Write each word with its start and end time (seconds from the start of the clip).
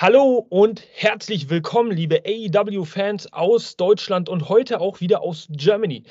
Hallo 0.00 0.46
und 0.48 0.84
herzlich 0.94 1.50
willkommen, 1.50 1.90
liebe 1.90 2.22
AEW-Fans 2.24 3.32
aus 3.32 3.76
Deutschland 3.76 4.28
und 4.28 4.48
heute 4.48 4.80
auch 4.80 5.00
wieder 5.00 5.22
aus 5.22 5.48
Germany. 5.50 6.04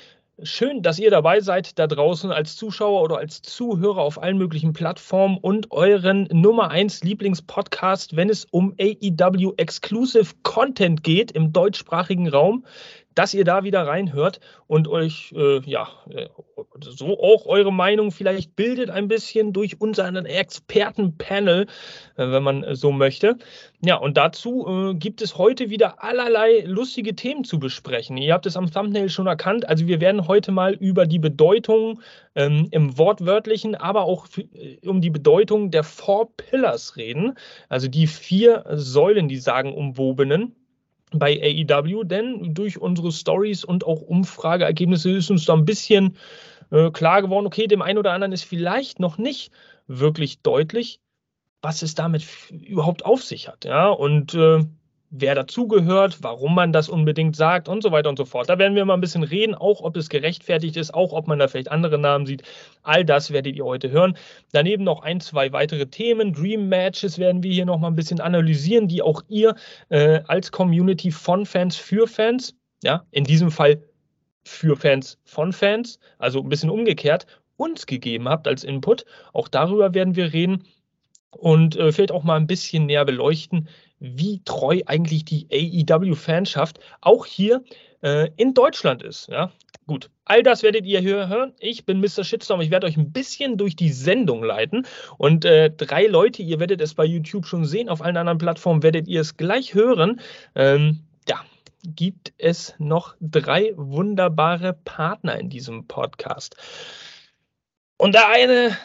Schön, 0.44 0.82
dass 0.82 1.00
ihr 1.00 1.10
dabei 1.10 1.40
seid 1.40 1.80
da 1.80 1.88
draußen 1.88 2.30
als 2.30 2.58
Zuschauer 2.58 3.02
oder 3.02 3.16
als 3.16 3.42
Zuhörer 3.42 4.02
auf 4.02 4.22
allen 4.22 4.38
möglichen 4.38 4.74
Plattformen 4.74 5.38
und 5.38 5.72
euren 5.72 6.28
Nummer 6.34 6.70
1 6.70 7.06
Lieblingspodcast, 7.06 8.18
wenn 8.18 8.30
es 8.30 8.44
um 8.52 8.76
AEW 8.78 9.54
Exclusive 9.56 10.34
Content 10.44 11.02
geht 11.02 11.32
im 11.32 11.54
deutschsprachigen 11.54 12.28
Raum 12.28 12.66
dass 13.18 13.34
ihr 13.34 13.46
da 13.46 13.64
wieder 13.64 13.88
reinhört 13.88 14.40
und 14.68 14.88
euch 14.88 15.34
äh, 15.36 15.60
ja 15.66 15.88
äh, 16.10 16.28
so 16.82 17.20
auch 17.20 17.48
eure 17.48 17.74
Meinung 17.74 18.12
vielleicht 18.12 18.56
bildet 18.56 18.92
ein 18.92 19.08
bisschen 19.08 19.54
durch 19.54 19.82
unseren 19.82 20.26
Expertenpanel, 20.26 21.64
äh, 22.16 22.32
wenn 22.32 22.44
man 22.44 22.76
so 22.76 22.92
möchte. 22.92 23.38
Ja, 23.84 23.96
und 23.96 24.18
dazu 24.18 24.68
äh, 24.68 24.94
gibt 24.94 25.24
es 25.24 25.38
heute 25.38 25.72
wieder 25.72 26.04
allerlei 26.04 26.64
lustige 26.66 27.16
Themen 27.16 27.44
zu 27.44 27.60
besprechen. 27.60 28.18
Ihr 28.18 28.34
habt 28.34 28.46
es 28.46 28.56
am 28.56 28.70
Thumbnail 28.72 29.10
schon 29.10 29.26
erkannt. 29.26 29.68
Also 29.68 29.88
wir 29.88 30.00
werden 30.00 30.28
heute 30.28 30.52
mal 30.52 30.74
über 30.74 31.08
die 31.08 31.20
Bedeutung 31.20 32.02
ähm, 32.36 32.68
im 32.70 33.00
Wortwörtlichen, 33.00 33.74
aber 33.74 34.04
auch 34.04 34.28
äh, 34.38 34.78
um 34.88 35.02
die 35.02 35.10
Bedeutung 35.10 35.72
der 35.72 35.84
Four 35.84 36.30
Pillars 36.38 36.98
reden. 36.98 37.34
Also 37.68 37.88
die 37.88 38.06
vier 38.06 38.64
Säulen, 38.74 39.28
die 39.28 39.38
sagen 39.38 39.74
umwobenen 39.74 40.56
bei 41.12 41.40
AEW, 41.42 42.04
denn 42.04 42.54
durch 42.54 42.80
unsere 42.80 43.12
Stories 43.12 43.64
und 43.64 43.86
auch 43.86 44.02
Umfrageergebnisse 44.02 45.12
ist 45.12 45.32
uns 45.32 45.46
da 45.46 45.54
ein 45.54 45.66
bisschen 45.66 46.18
äh, 46.72 46.92
klar 46.92 47.22
geworden, 47.22 47.46
okay, 47.46 47.68
dem 47.68 47.82
einen 47.82 47.98
oder 47.98 48.12
anderen 48.12 48.34
ist 48.34 48.44
vielleicht 48.44 49.00
noch 49.00 49.18
nicht 49.18 49.52
wirklich 49.88 50.42
deutlich, 50.42 51.00
was 51.62 51.82
es 51.82 51.96
damit 51.96 52.26
überhaupt 52.52 53.06
auf 53.06 53.24
sich 53.24 53.48
hat. 53.48 53.66
Ja, 53.66 53.90
und 53.90 54.34
äh, 54.34 54.66
wer 55.10 55.36
dazugehört, 55.36 56.18
warum 56.22 56.56
man 56.56 56.74
das 56.74 56.90
unbedingt 56.90 57.36
sagt 57.36 57.70
und 57.70 57.82
so 57.82 57.92
weiter 57.92 58.10
und 58.10 58.18
so 58.18 58.26
fort. 58.26 58.50
Da 58.50 58.60
werden 58.60 58.76
wir 58.76 58.84
mal 58.86 58.96
ein 58.96 59.02
bisschen 59.02 59.24
reden, 59.24 59.56
auch 59.56 59.82
ob 59.82 59.96
es 59.96 60.10
gerechtfertigt 60.10 60.76
ist, 60.76 60.94
auch 60.94 61.14
ob 61.14 61.28
man 61.28 61.40
da 61.40 61.48
vielleicht 61.48 61.72
andere 61.72 61.98
Namen 61.98 62.26
sieht. 62.26 62.44
All 62.84 63.06
das 63.06 63.32
werdet 63.32 63.56
ihr 63.56 63.66
heute 63.66 63.90
hören. 63.90 64.18
Daneben 64.52 64.84
noch 64.84 65.04
ein, 65.04 65.20
zwei 65.20 65.52
weitere 65.54 65.88
Themen. 65.88 66.34
Dream 66.34 66.68
Matches 66.68 67.20
werden 67.20 67.42
wir 67.44 67.52
hier 67.52 67.66
noch 67.66 67.80
mal 67.80 67.88
ein 67.88 67.96
bisschen 67.96 68.20
analysieren, 68.20 68.88
die 68.88 69.02
auch 69.02 69.22
ihr 69.30 69.56
äh, 69.90 70.22
als 70.28 70.52
Community 70.52 71.12
von 71.12 71.46
Fans 71.46 71.78
für 71.78 72.08
Fans, 72.08 72.56
ja, 72.84 73.06
in 73.12 73.24
diesem 73.24 73.50
Fall 73.50 73.82
für 74.44 74.76
Fans 74.76 75.18
von 75.24 75.54
Fans, 75.54 76.00
also 76.18 76.42
ein 76.42 76.50
bisschen 76.50 76.70
umgekehrt, 76.70 77.28
uns 77.56 77.86
gegeben 77.86 78.28
habt 78.28 78.48
als 78.48 78.64
Input. 78.64 79.06
Auch 79.34 79.48
darüber 79.48 79.94
werden 79.94 80.16
wir 80.16 80.34
reden 80.34 80.64
und 81.32 81.76
äh, 81.76 81.92
vielleicht 81.92 82.12
auch 82.12 82.24
mal 82.24 82.36
ein 82.36 82.48
bisschen 82.48 82.86
näher 82.86 83.06
beleuchten, 83.06 83.68
wie 84.00 84.42
treu 84.46 84.82
eigentlich 84.86 85.26
die 85.26 85.48
AEW-Fanschaft 85.52 86.80
auch 87.02 87.26
hier 87.26 87.64
äh, 88.02 88.30
in 88.38 88.54
Deutschland 88.54 89.04
ist. 89.04 89.28
Ja? 89.30 89.52
Gut, 89.88 90.10
all 90.26 90.44
das 90.44 90.64
werdet 90.64 90.86
ihr 90.86 91.00
hier 91.00 91.28
hören. 91.28 91.54
Ich 91.60 91.86
bin 91.86 92.00
Mr. 92.00 92.24
Shitstorm. 92.24 92.62
Ich 92.62 92.72
werde 92.72 92.88
euch 92.88 92.98
ein 92.98 93.12
bisschen 93.12 93.58
durch 93.58 93.76
die 93.76 93.92
Sendung 93.92 94.44
leiten. 94.44 94.86
Und 95.18 95.46
äh, 95.46 95.70
drei 95.70 96.08
Leute, 96.08 96.42
ihr 96.44 96.60
werdet 96.60 96.82
es 96.82 96.94
bei 96.94 97.06
YouTube 97.06 97.46
schon 97.46 97.66
sehen, 97.66 97.90
auf 97.90 98.02
allen 98.02 98.18
anderen 98.18 98.38
Plattformen 98.38 98.84
werdet 98.84 99.08
ihr 99.08 99.22
es 99.22 99.38
gleich 99.38 99.74
hören. 99.74 100.20
Ähm, 100.56 101.04
ja, 101.28 101.42
gibt 101.84 102.34
es 102.38 102.76
noch 102.80 103.16
drei 103.22 103.74
wunderbare 103.78 104.74
Partner 104.74 105.40
in 105.40 105.50
diesem 105.50 105.88
Podcast. 105.88 106.56
Und 107.98 108.14
der 108.14 108.30
eine 108.30 108.78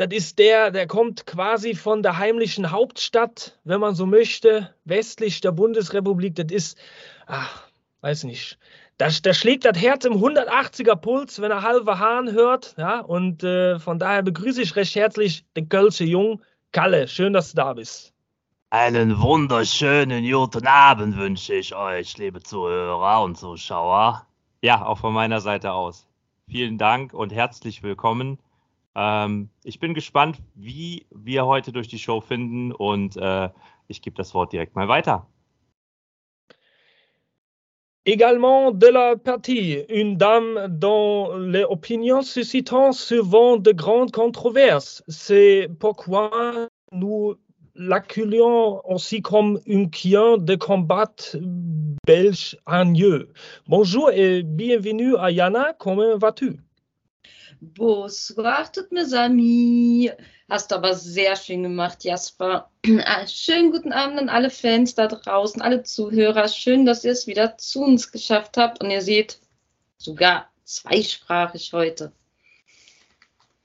das 0.00 0.08
ist 0.12 0.38
der, 0.38 0.70
der 0.70 0.86
kommt 0.86 1.26
quasi 1.26 1.74
von 1.74 2.02
der 2.02 2.16
heimlichen 2.16 2.70
Hauptstadt, 2.70 3.58
wenn 3.64 3.80
man 3.80 3.94
so 3.94 4.06
möchte, 4.06 4.74
westlich 4.84 5.42
der 5.42 5.52
Bundesrepublik. 5.52 6.34
Das 6.36 6.50
ist, 6.50 6.78
ach, 7.26 7.68
weiß 8.00 8.24
nicht. 8.24 8.58
Da, 8.96 9.08
da 9.22 9.34
schlägt 9.34 9.66
das 9.66 9.78
Herz 9.78 10.06
im 10.06 10.14
180er 10.14 10.96
Puls, 10.96 11.40
wenn 11.42 11.50
er 11.50 11.62
halbe 11.62 11.98
Hahn 11.98 12.32
hört. 12.32 12.74
Ja, 12.78 13.00
und 13.00 13.44
äh, 13.44 13.78
von 13.78 13.98
daher 13.98 14.22
begrüße 14.22 14.62
ich 14.62 14.74
recht 14.74 14.94
herzlich 14.94 15.44
den 15.54 15.68
Kölsche 15.68 16.04
Jung. 16.04 16.42
Kalle, 16.72 17.06
schön, 17.06 17.34
dass 17.34 17.50
du 17.50 17.56
da 17.56 17.74
bist. 17.74 18.14
Einen 18.70 19.20
wunderschönen 19.20 20.24
guten 20.30 20.66
Abend 20.66 21.18
wünsche 21.18 21.54
ich 21.54 21.74
euch, 21.74 22.16
liebe 22.16 22.42
Zuhörer 22.42 23.22
und 23.22 23.36
Zuschauer. 23.36 24.26
Ja, 24.62 24.86
auch 24.86 24.98
von 24.98 25.12
meiner 25.12 25.40
Seite 25.40 25.72
aus. 25.72 26.06
Vielen 26.48 26.78
Dank 26.78 27.12
und 27.12 27.32
herzlich 27.32 27.82
willkommen 27.82 28.38
ähm, 28.94 29.50
ich 29.64 29.78
bin 29.78 29.94
gespannt, 29.94 30.38
wie 30.54 31.06
wir 31.10 31.46
heute 31.46 31.72
durch 31.72 31.88
die 31.88 31.98
Show 31.98 32.20
finden 32.20 32.72
und 32.72 33.16
äh, 33.16 33.48
ich 33.88 34.02
gebe 34.02 34.16
das 34.16 34.34
Wort 34.34 34.52
direkt 34.52 34.76
mal 34.76 34.88
weiter. 34.88 35.26
Également 38.06 38.72
de 38.72 38.88
la 38.88 39.14
partie, 39.14 39.84
une 39.90 40.16
dame 40.16 40.68
dont 40.68 41.36
les 41.36 41.64
opinions 41.64 42.22
suscitent 42.22 42.92
souvent 42.92 43.58
de 43.58 43.72
grandes 43.72 44.10
controverses. 44.10 45.04
C'est 45.06 45.68
pourquoi 45.78 46.68
nous 46.92 47.34
l'accueillons 47.74 48.80
aussi 48.88 49.20
comme 49.20 49.60
une 49.66 49.90
quien 49.90 50.38
de 50.38 50.54
combat 50.54 51.12
belge 52.06 52.56
agneux. 52.64 53.28
Bonjour 53.68 54.10
et 54.10 54.42
bienvenue 54.42 55.16
à 55.16 55.30
Yana, 55.30 55.74
comment 55.78 56.16
vas-tu? 56.16 56.58
Bonsoir, 57.62 58.72
tut 58.72 58.90
mir 58.90 59.04
Sami. 59.04 60.10
Hast 60.48 60.70
du 60.70 60.76
aber 60.76 60.94
sehr 60.94 61.36
schön 61.36 61.62
gemacht, 61.62 62.04
Jasper. 62.04 62.70
Ah, 63.04 63.26
schönen 63.26 63.70
guten 63.70 63.92
Abend 63.92 64.18
an 64.18 64.30
alle 64.30 64.48
Fans 64.48 64.94
da 64.94 65.06
draußen, 65.06 65.60
alle 65.60 65.82
Zuhörer. 65.82 66.48
Schön, 66.48 66.86
dass 66.86 67.04
ihr 67.04 67.12
es 67.12 67.26
wieder 67.26 67.58
zu 67.58 67.82
uns 67.82 68.12
geschafft 68.12 68.56
habt. 68.56 68.80
Und 68.82 68.90
ihr 68.90 69.02
seht, 69.02 69.38
sogar 69.98 70.48
zweisprachig 70.64 71.74
heute. 71.74 72.12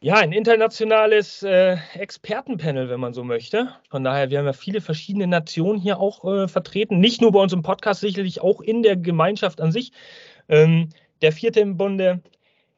Ja, 0.01 0.16
ein 0.16 0.34
internationales 0.34 1.41
äh, 1.44 1.78
Expertenpanel, 1.94 2.89
wenn 2.89 3.00
man 3.00 3.13
so 3.13 3.23
möchte. 3.23 3.69
Von 3.89 4.03
daher, 4.03 4.29
wir 4.29 4.39
haben 4.39 4.45
ja 4.45 4.53
viele 4.53 4.81
verschiedene 4.81 5.28
Nationen 5.28 5.79
hier 5.79 6.01
auch 6.01 6.25
äh, 6.25 6.47
vertreten. 6.50 7.00
Nicht 7.00 7.22
nur 7.22 7.31
bei 7.31 7.39
uns 7.39 7.53
im 7.53 7.63
Podcast, 7.63 8.01
sicherlich 8.01 8.41
auch 8.41 8.59
in 8.59 8.84
der 8.84 8.97
Gemeinschaft 8.97 9.61
an 9.61 9.72
sich. 9.72 9.94
Ähm, 10.50 10.89
der 11.22 11.31
vierte 11.31 11.61
im 11.61 11.78
Bunde, 11.78 12.22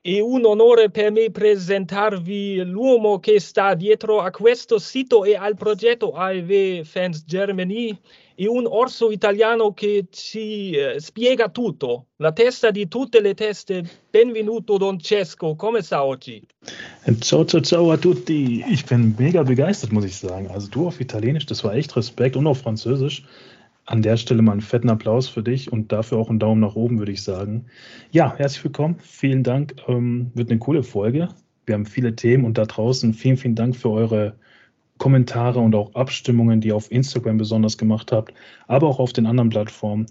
È 0.07 0.21
un 0.21 0.45
onore 0.45 0.89
per 0.89 1.11
me 1.11 1.31
presentarvi 1.31 2.63
l'uomo 2.63 3.19
che 3.19 3.41
sta 3.41 3.73
dietro 3.73 4.21
a 4.21 4.31
questo 4.31 4.79
sito 4.79 5.25
e 5.25 5.35
al 5.35 5.57
progetto 5.57 6.13
AEW 6.13 6.85
Fans 6.85 7.25
Germany. 7.25 7.93
È 8.33 8.45
un 8.45 8.65
orso 8.65 9.11
italiano 9.11 9.73
che 9.73 10.05
ci 10.09 10.71
eh, 10.71 11.01
spiega 11.01 11.49
tutto, 11.49 12.05
la 12.19 12.31
testa 12.31 12.71
di 12.71 12.87
tutte 12.87 13.19
le 13.19 13.33
teste. 13.33 13.83
Benvenuto 14.09 14.77
Don 14.77 14.97
Cesco, 14.97 15.55
come 15.55 15.81
sta 15.81 16.05
oggi? 16.05 16.41
Ciao, 17.19 17.43
ciao, 17.43 17.59
ciao 17.59 17.91
a 17.91 17.97
tutti. 17.97 18.63
Ich 18.65 18.85
bin 18.85 19.13
mega 19.17 19.43
begeistert, 19.43 19.91
muss 19.91 20.05
ich 20.05 20.15
sagen. 20.15 20.47
Also 20.49 20.69
du 20.69 20.87
auf 20.87 21.01
Italienisch, 21.01 21.47
das 21.47 21.65
war 21.65 21.75
echt 21.75 21.93
Respekt 21.97 22.37
und 22.37 22.47
auf 22.47 22.59
Französisch. 22.59 23.25
An 23.89 24.01
der 24.01 24.17
Stelle 24.17 24.41
mal 24.41 24.51
einen 24.51 24.59
fetten 24.59 24.89
Applaus 24.89 25.29
für 25.29 25.41
dich 25.41 25.71
und 25.71 25.93
dafür 25.93 26.17
auch 26.17 26.29
einen 26.29 26.39
Daumen 26.39 26.59
nach 26.59 26.75
oben, 26.75 26.99
würde 26.99 27.13
ich 27.13 27.23
sagen. 27.23 27.67
Ja, 28.11 28.35
herzlich 28.35 28.65
willkommen. 28.65 28.97
Vielen 28.99 29.43
Dank. 29.43 29.75
Ähm, 29.87 30.29
wird 30.33 30.49
eine 30.49 30.59
coole 30.59 30.83
Folge. 30.83 31.29
Wir 31.65 31.75
haben 31.75 31.85
viele 31.85 32.13
Themen 32.13 32.43
und 32.43 32.57
da 32.57 32.65
draußen 32.65 33.13
vielen, 33.13 33.37
vielen 33.37 33.55
Dank 33.55 33.77
für 33.77 33.89
eure 33.89 34.35
Kommentare 34.97 35.61
und 35.61 35.73
auch 35.73 35.95
Abstimmungen, 35.95 36.59
die 36.59 36.67
ihr 36.69 36.75
auf 36.75 36.91
Instagram 36.91 37.37
besonders 37.37 37.77
gemacht 37.77 38.11
habt, 38.11 38.33
aber 38.67 38.87
auch 38.87 38.99
auf 38.99 39.13
den 39.13 39.25
anderen 39.25 39.51
Plattformen. 39.51 40.07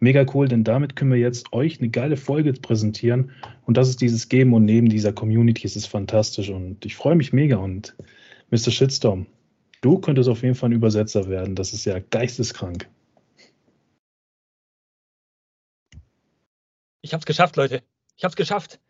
Mega 0.00 0.24
cool, 0.32 0.48
denn 0.48 0.64
damit 0.64 0.96
können 0.96 1.10
wir 1.10 1.18
jetzt 1.18 1.52
euch 1.52 1.80
eine 1.80 1.90
geile 1.90 2.16
Folge 2.16 2.54
präsentieren. 2.54 3.30
Und 3.66 3.76
das 3.76 3.90
ist 3.90 4.00
dieses 4.00 4.30
Geben 4.30 4.54
und 4.54 4.64
Nehmen 4.64 4.88
dieser 4.88 5.12
Community. 5.12 5.66
Es 5.66 5.76
ist 5.76 5.86
fantastisch 5.86 6.48
und 6.48 6.82
ich 6.86 6.96
freue 6.96 7.16
mich 7.16 7.34
mega. 7.34 7.56
Und 7.56 7.94
Mr. 8.50 8.70
Shitstorm, 8.70 9.26
du 9.82 9.98
könntest 9.98 10.30
auf 10.30 10.42
jeden 10.42 10.54
Fall 10.54 10.70
ein 10.70 10.76
Übersetzer 10.76 11.28
werden. 11.28 11.56
Das 11.56 11.74
ist 11.74 11.84
ja 11.84 11.98
geisteskrank. 11.98 12.88
Ich 17.08 17.14
habe 17.14 17.20
es 17.20 17.24
geschafft, 17.24 17.56
Leute. 17.56 17.82
Ich 18.18 18.24
habe 18.24 18.32
es 18.32 18.36
geschafft. 18.36 18.80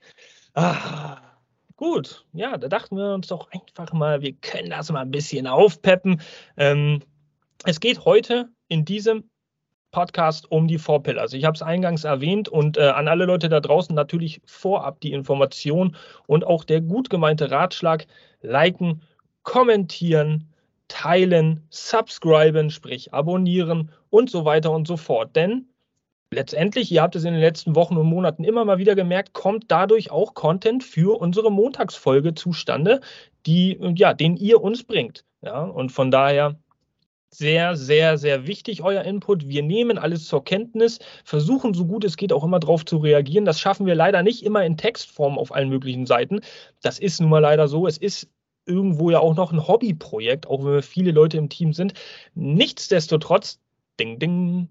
Ah, 0.55 1.19
gut, 1.77 2.27
ja, 2.33 2.57
da 2.57 2.67
dachten 2.67 2.97
wir 2.97 3.15
uns 3.15 3.29
doch 3.29 3.49
einfach 3.53 3.93
mal, 3.93 4.23
wir 4.23 4.33
können 4.33 4.71
das 4.71 4.91
mal 4.91 5.03
ein 5.03 5.13
bisschen 5.13 5.47
aufpeppen. 5.47 6.21
Ähm, 6.57 7.01
es 7.65 7.79
geht 7.79 8.05
heute 8.05 8.49
in 8.67 8.85
diesem 8.85 9.31
Podcast 9.93 10.51
um 10.51 10.67
die 10.67 10.79
Four 10.79 11.05
Pillars. 11.05 11.33
Ich 11.33 11.45
habe 11.45 11.55
es 11.55 11.63
eingangs 11.63 12.03
erwähnt 12.03 12.49
und 12.49 12.77
äh, 12.77 12.89
an 12.89 13.07
alle 13.07 13.25
Leute 13.25 13.49
da 13.49 13.61
draußen 13.61 13.95
natürlich 13.95 14.43
vorab 14.47 14.99
die 15.01 15.13
Information 15.13 15.95
und 16.27 16.45
auch 16.45 16.65
der 16.65 16.81
gut 16.81 17.11
gemeinte 17.11 17.53
Ratschlag: 17.53 18.09
liken, 18.43 19.03
kommentieren, 19.45 20.53
teilen, 20.89 21.69
subscriben, 21.71 22.71
sprich 22.71 23.15
abonnieren 23.15 23.93
und 24.11 24.29
so 24.29 24.45
weiter 24.45 24.73
und 24.73 24.89
so 24.89 24.97
fort. 24.97 25.37
Denn 25.37 25.69
letztendlich, 26.31 26.91
ihr 26.93 27.03
habt 27.03 27.17
es 27.17 27.25
in 27.25 27.33
den 27.33 27.41
letzten 27.41 27.75
Wochen 27.75 27.97
und 27.97 28.07
Monaten 28.07 28.45
immer 28.45 28.65
mal 28.65 28.79
wieder 28.79 28.95
gemerkt, 28.95 29.33
kommt 29.33 29.65
dadurch 29.69 30.11
auch 30.11 30.35
Content 30.35 30.85
für 30.85 31.21
unsere 31.21 31.51
Montagsfolge 31.51 32.35
zustande, 32.35 33.01
die, 33.47 33.79
ja, 33.97 34.15
den 34.15 34.37
ihr 34.37 34.61
uns 34.63 34.85
bringt. 34.85 35.25
Ja, 35.43 35.63
und 35.63 35.91
von 35.91 36.11
daher 36.11 36.59
sehr, 37.31 37.77
sehr, 37.77 38.19
sehr 38.19 38.47
wichtig, 38.47 38.83
euer 38.83 39.03
Input. 39.03 39.49
Wir 39.49 39.63
nehmen 39.63 39.99
alles 39.99 40.25
zur 40.25 40.45
Kenntnis, 40.45 40.99
versuchen 41.25 41.75
so 41.75 41.87
gut 41.87 42.05
es 42.05 42.17
geht 42.17 42.33
auch 42.33 42.45
immer 42.45 42.59
darauf 42.59 42.85
zu 42.85 42.97
reagieren. 42.99 43.45
Das 43.45 43.61
schaffen 43.61 43.87
wir 43.87 43.95
leider 43.95 44.23
nicht 44.23 44.43
immer 44.43 44.65
in 44.65 44.77
Textform 44.77 45.39
auf 45.39 45.55
allen 45.55 45.69
möglichen 45.69 46.07
Seiten. 46.07 46.41
Das 46.83 46.99
ist 46.99 47.21
nun 47.21 47.31
mal 47.31 47.41
leider 47.41 47.69
so. 47.69 47.87
Es 47.87 47.99
ist 47.99 48.29
irgendwo 48.67 49.11
ja 49.11 49.19
auch 49.21 49.35
noch 49.35 49.53
ein 49.53 49.67
Hobbyprojekt, 49.67 50.47
auch 50.47 50.65
wenn 50.65 50.73
wir 50.73 50.83
viele 50.83 51.11
Leute 51.13 51.37
im 51.37 51.49
Team 51.49 51.73
sind. 51.73 51.95
Nichtsdestotrotz, 52.35 53.61
ding, 54.01 54.19
ding, 54.19 54.69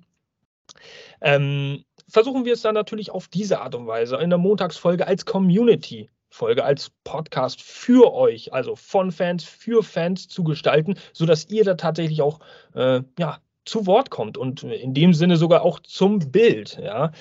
ähm, 1.22 1.84
versuchen 2.08 2.46
wir 2.46 2.54
es 2.54 2.62
dann 2.62 2.76
natürlich 2.76 3.12
auf 3.12 3.28
diese 3.28 3.62
Art 3.62 3.76
und 3.76 3.88
Weise 3.88 4.18
in 4.18 4.30
der 4.30 4.40
Montagsfolge 4.40 5.08
als 5.08 5.26
Community 5.26 6.10
Folge 6.30 6.64
als 6.64 6.92
Podcast 7.04 7.62
für 7.62 8.14
euch, 8.14 8.54
also 8.54 8.76
von 8.76 9.12
Fans 9.12 9.44
für 9.44 9.82
Fans 9.84 10.28
zu 10.28 10.44
gestalten, 10.44 10.96
sodass 11.14 11.50
ihr 11.50 11.64
da 11.64 11.76
tatsächlich 11.76 12.22
auch 12.22 12.40
äh, 12.76 13.02
ja, 13.18 13.40
zu 13.66 13.86
Wort 13.86 14.10
kommt 14.10 14.38
und 14.38 14.64
in 14.64 14.94
dem 14.94 15.14
Sinne 15.14 15.38
sogar 15.38 15.62
auch 15.64 15.80
zum 15.80 16.20
Bild. 16.32 16.80
Ja. 16.82 17.12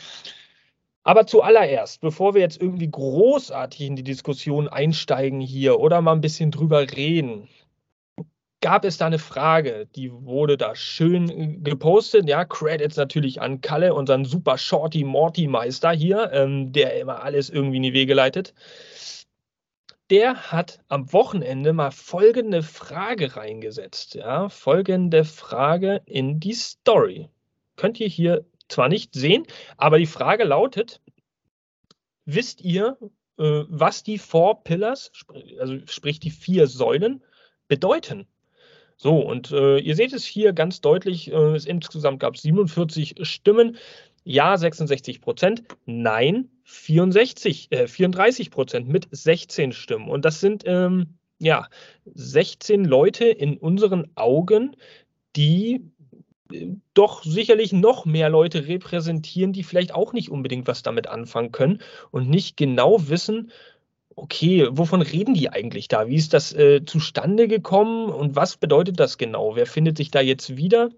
Aber 1.03 1.27
zuallererst, 1.27 2.01
bevor 2.01 2.35
wir 2.35 2.41
jetzt 2.41 2.61
irgendwie 2.61 2.91
großartig 2.91 3.87
in 3.87 3.97
die 3.97 4.03
Diskussion 4.03 4.69
einsteigen 4.69 5.41
hier 5.41 5.79
oder 5.79 6.03
mal 6.03 6.13
ein 6.13 6.21
bisschen 6.21 6.51
drüber 6.51 6.81
reden, 6.91 7.49
gab 8.67 8.85
es 8.85 8.99
da 8.99 9.07
eine 9.07 9.21
Frage, 9.21 9.87
die 9.95 10.11
wurde 10.13 10.57
da 10.57 10.75
schön 10.75 11.63
gepostet. 11.63 12.29
Ja, 12.29 12.45
Credits 12.45 12.97
natürlich 12.97 13.41
an 13.41 13.61
Kalle, 13.61 13.95
unseren 13.95 14.25
super 14.25 14.59
Shorty 14.59 15.05
Morty 15.05 15.47
Meister 15.47 15.93
hier, 15.93 16.33
ähm, 16.33 16.73
der 16.73 16.99
immer 16.99 17.23
alles 17.23 17.49
irgendwie 17.49 17.77
in 17.77 17.85
die 17.85 17.93
Wege 17.93 18.13
leitet 18.13 18.55
der 20.11 20.53
hat 20.53 20.81
am 20.89 21.13
Wochenende 21.13 21.73
mal 21.73 21.93
folgende 21.93 22.63
Frage 22.65 23.37
reingesetzt. 23.37 24.15
Ja, 24.17 24.49
folgende 24.49 25.25
Frage 25.25 26.03
in 26.07 26.41
die 26.41 26.55
Story. 26.55 27.29
Könnt 27.77 28.01
ihr 28.01 28.09
hier 28.09 28.45
zwar 28.69 28.89
nicht 28.89 29.15
sehen, 29.15 29.47
aber 29.77 29.99
die 29.99 30.07
Frage 30.07 30.43
lautet: 30.43 31.01
Wisst 32.25 32.62
ihr, 32.62 32.97
äh, 33.39 33.65
was 33.69 34.03
die 34.03 34.19
Four 34.19 34.65
Pillars, 34.65 35.12
also 35.59 35.79
sprich 35.87 36.19
die 36.19 36.31
vier 36.31 36.67
Säulen, 36.67 37.23
bedeuten? 37.69 38.27
So, 38.97 39.19
und 39.19 39.53
äh, 39.53 39.79
ihr 39.79 39.95
seht 39.95 40.13
es 40.13 40.25
hier 40.25 40.53
ganz 40.53 40.81
deutlich, 40.81 41.31
äh, 41.31 41.57
insgesamt 41.67 42.21
gab 42.21 42.35
es 42.35 42.43
47 42.43 43.17
Stimmen. 43.23 43.77
Ja, 44.25 44.57
66 44.57 45.21
Prozent. 45.21 45.63
Nein, 45.85 46.49
64, 46.65 47.69
äh, 47.71 47.87
34 47.87 48.51
Prozent 48.51 48.89
mit 48.89 49.07
16 49.11 49.73
Stimmen. 49.73 50.09
Und 50.09 50.25
das 50.25 50.41
sind 50.41 50.65
ähm, 50.67 51.19
ja 51.39 51.69
16 52.15 52.85
Leute 52.85 53.27
in 53.27 53.59
unseren 53.59 54.11
Augen, 54.17 54.77
die 55.37 55.83
äh, 56.51 56.69
doch 56.95 57.23
sicherlich 57.23 57.73
noch 57.75 58.07
mehr 58.07 58.31
Leute 58.31 58.67
repräsentieren, 58.67 59.53
die 59.53 59.63
vielleicht 59.63 59.95
auch 59.95 60.15
nicht 60.15 60.31
unbedingt 60.31 60.67
was 60.67 60.83
damit 60.83 61.07
anfangen 61.07 61.53
können 61.53 61.81
und 62.11 62.31
nicht 62.31 62.57
genau 62.57 63.09
wissen, 63.09 63.53
okay, 64.17 64.67
wovon 64.71 65.03
reden 65.03 65.35
die 65.35 65.51
eigentlich 65.51 65.89
da? 65.89 66.09
Wie 66.09 66.17
ist 66.17 66.33
das 66.33 66.53
äh, 66.55 66.85
zustande 66.85 67.49
gekommen 67.49 68.09
und 68.11 68.35
was 68.35 68.57
bedeutet 68.57 68.99
das 68.99 69.19
genau? 69.19 69.57
Wer 69.57 69.67
findet 69.67 69.99
sich 69.99 70.11
da 70.11 70.21
jetzt 70.21 70.57
wieder? 70.57 70.91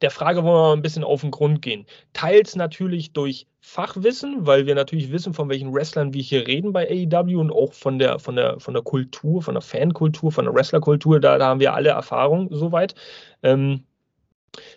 Der 0.00 0.10
Frage 0.10 0.42
wollen 0.44 0.54
wir 0.54 0.68
mal 0.68 0.72
ein 0.72 0.82
bisschen 0.82 1.04
auf 1.04 1.20
den 1.20 1.30
Grund 1.30 1.60
gehen. 1.60 1.86
Teils 2.14 2.56
natürlich 2.56 3.12
durch 3.12 3.46
Fachwissen, 3.60 4.46
weil 4.46 4.66
wir 4.66 4.74
natürlich 4.74 5.12
wissen, 5.12 5.34
von 5.34 5.50
welchen 5.50 5.74
Wrestlern 5.74 6.14
wir 6.14 6.22
hier 6.22 6.46
reden 6.46 6.72
bei 6.72 6.88
AEW 6.88 7.38
und 7.38 7.52
auch 7.52 7.74
von 7.74 7.98
der, 7.98 8.18
von 8.18 8.36
der, 8.36 8.58
von 8.60 8.72
der 8.72 8.82
Kultur, 8.82 9.42
von 9.42 9.54
der 9.54 9.62
Fankultur, 9.62 10.32
von 10.32 10.46
der 10.46 10.54
Wrestlerkultur, 10.54 11.20
da, 11.20 11.36
da 11.36 11.48
haben 11.48 11.60
wir 11.60 11.74
alle 11.74 11.90
Erfahrung 11.90 12.48
soweit. 12.50 12.94
Ähm, 13.42 13.84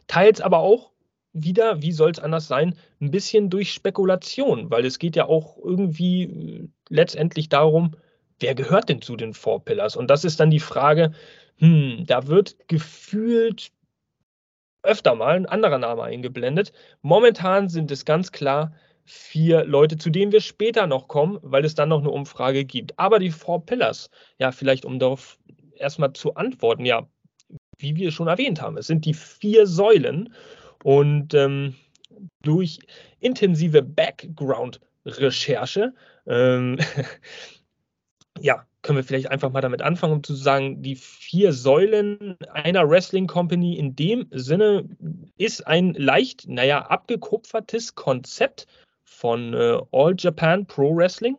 teils 0.08 0.42
aber 0.42 0.60
auch 0.60 0.91
wieder, 1.34 1.82
wie 1.82 1.92
soll 1.92 2.12
es 2.12 2.20
anders 2.20 2.48
sein, 2.48 2.76
ein 3.00 3.12
bisschen 3.12 3.50
durch 3.50 3.74
Spekulation, 3.74 4.70
weil 4.70 4.86
es 4.86 5.00
geht 5.00 5.16
ja 5.16 5.26
auch 5.26 5.58
irgendwie 5.58 6.24
äh, 6.24 6.68
letztendlich 6.90 7.50
darum, 7.50 7.96
wer 8.40 8.56
gehört 8.56 8.90
denn 8.90 9.02
zu 9.02 9.16
den 9.16 9.34
Four 9.34 9.64
Pillars? 9.64 9.96
Und 9.96 10.10
das 10.10 10.26
ist 10.26 10.40
dann 10.40 10.50
die 10.50 10.60
Frage, 10.60 11.14
hm, 11.58 12.04
da 12.08 12.28
wird 12.28 12.68
gefühlt 12.68 13.72
öfter 14.84 15.16
mal 15.16 15.36
ein 15.36 15.46
anderer 15.46 15.78
Name 15.78 16.04
eingeblendet. 16.04 16.74
Momentan 17.02 17.70
sind 17.70 17.92
es 17.92 18.04
ganz 18.04 18.32
klar 18.32 18.74
vier 19.06 19.64
Leute, 19.66 19.98
zu 19.98 20.10
denen 20.10 20.32
wir 20.32 20.42
später 20.42 20.88
noch 20.88 21.08
kommen, 21.08 21.40
weil 21.42 21.66
es 21.66 21.76
dann 21.76 21.90
noch 21.90 22.00
eine 22.00 22.10
Umfrage 22.10 22.66
gibt. 22.66 22.98
Aber 22.98 23.20
die 23.20 23.30
Four 23.30 23.66
Pillars, 23.66 24.10
ja, 24.40 24.52
vielleicht 24.52 24.86
um 24.86 25.00
darauf 25.00 25.38
erstmal 25.76 26.14
zu 26.14 26.36
antworten, 26.36 26.86
ja, 26.86 27.08
wie 27.78 27.96
wir 27.96 28.12
schon 28.12 28.28
erwähnt 28.28 28.62
haben, 28.62 28.78
es 28.78 28.88
sind 28.88 29.06
die 29.06 29.14
vier 29.14 29.68
Säulen 29.68 30.34
und 30.84 31.34
ähm, 31.34 31.76
durch 32.42 32.80
intensive 33.20 33.82
Background-Recherche 33.82 35.94
ähm, 36.28 36.78
ja, 38.40 38.66
können 38.82 38.98
wir 38.98 39.04
vielleicht 39.04 39.30
einfach 39.30 39.52
mal 39.52 39.62
damit 39.62 39.82
anfangen, 39.82 40.14
um 40.14 40.24
zu 40.24 40.34
sagen, 40.34 40.82
die 40.82 40.96
vier 40.96 41.54
Säulen 41.54 42.38
einer 42.52 42.90
Wrestling 42.90 43.28
Company 43.28 43.78
in 43.78 43.96
dem 43.96 44.28
Sinne 44.32 44.90
ist 45.38 45.68
ein 45.68 45.94
leicht, 45.94 46.48
naja, 46.48 46.88
abgekupfertes 46.88 47.96
Konzept 47.96 48.68
von 49.04 49.54
äh, 49.54 49.80
All 49.92 50.16
Japan 50.18 50.66
Pro 50.66 50.96
Wrestling, 50.96 51.38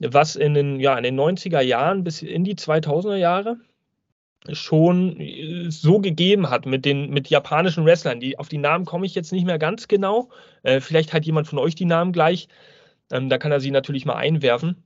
was 0.00 0.36
in 0.36 0.54
den, 0.54 0.80
ja, 0.80 0.96
in 0.96 1.04
den 1.04 1.18
90er 1.18 1.60
Jahren 1.60 2.04
bis 2.04 2.22
in 2.22 2.44
die 2.44 2.56
2000er 2.56 3.16
Jahre 3.16 3.58
schon 4.52 5.20
äh, 5.20 5.70
so 5.70 6.00
gegeben 6.00 6.50
hat 6.50 6.66
mit 6.66 6.84
den 6.84 7.10
mit 7.10 7.28
japanischen 7.28 7.84
Wrestlern. 7.84 8.20
Die, 8.20 8.38
auf 8.38 8.48
die 8.48 8.58
Namen 8.58 8.84
komme 8.84 9.06
ich 9.06 9.14
jetzt 9.14 9.32
nicht 9.32 9.44
mehr 9.44 9.58
ganz 9.58 9.88
genau. 9.88 10.30
Äh, 10.62 10.80
vielleicht 10.80 11.12
hat 11.12 11.26
jemand 11.26 11.48
von 11.48 11.58
euch 11.58 11.74
die 11.74 11.84
Namen 11.84 12.12
gleich. 12.12 12.48
Ähm, 13.10 13.28
da 13.28 13.38
kann 13.38 13.52
er 13.52 13.60
sie 13.60 13.70
natürlich 13.70 14.04
mal 14.04 14.16
einwerfen. 14.16 14.82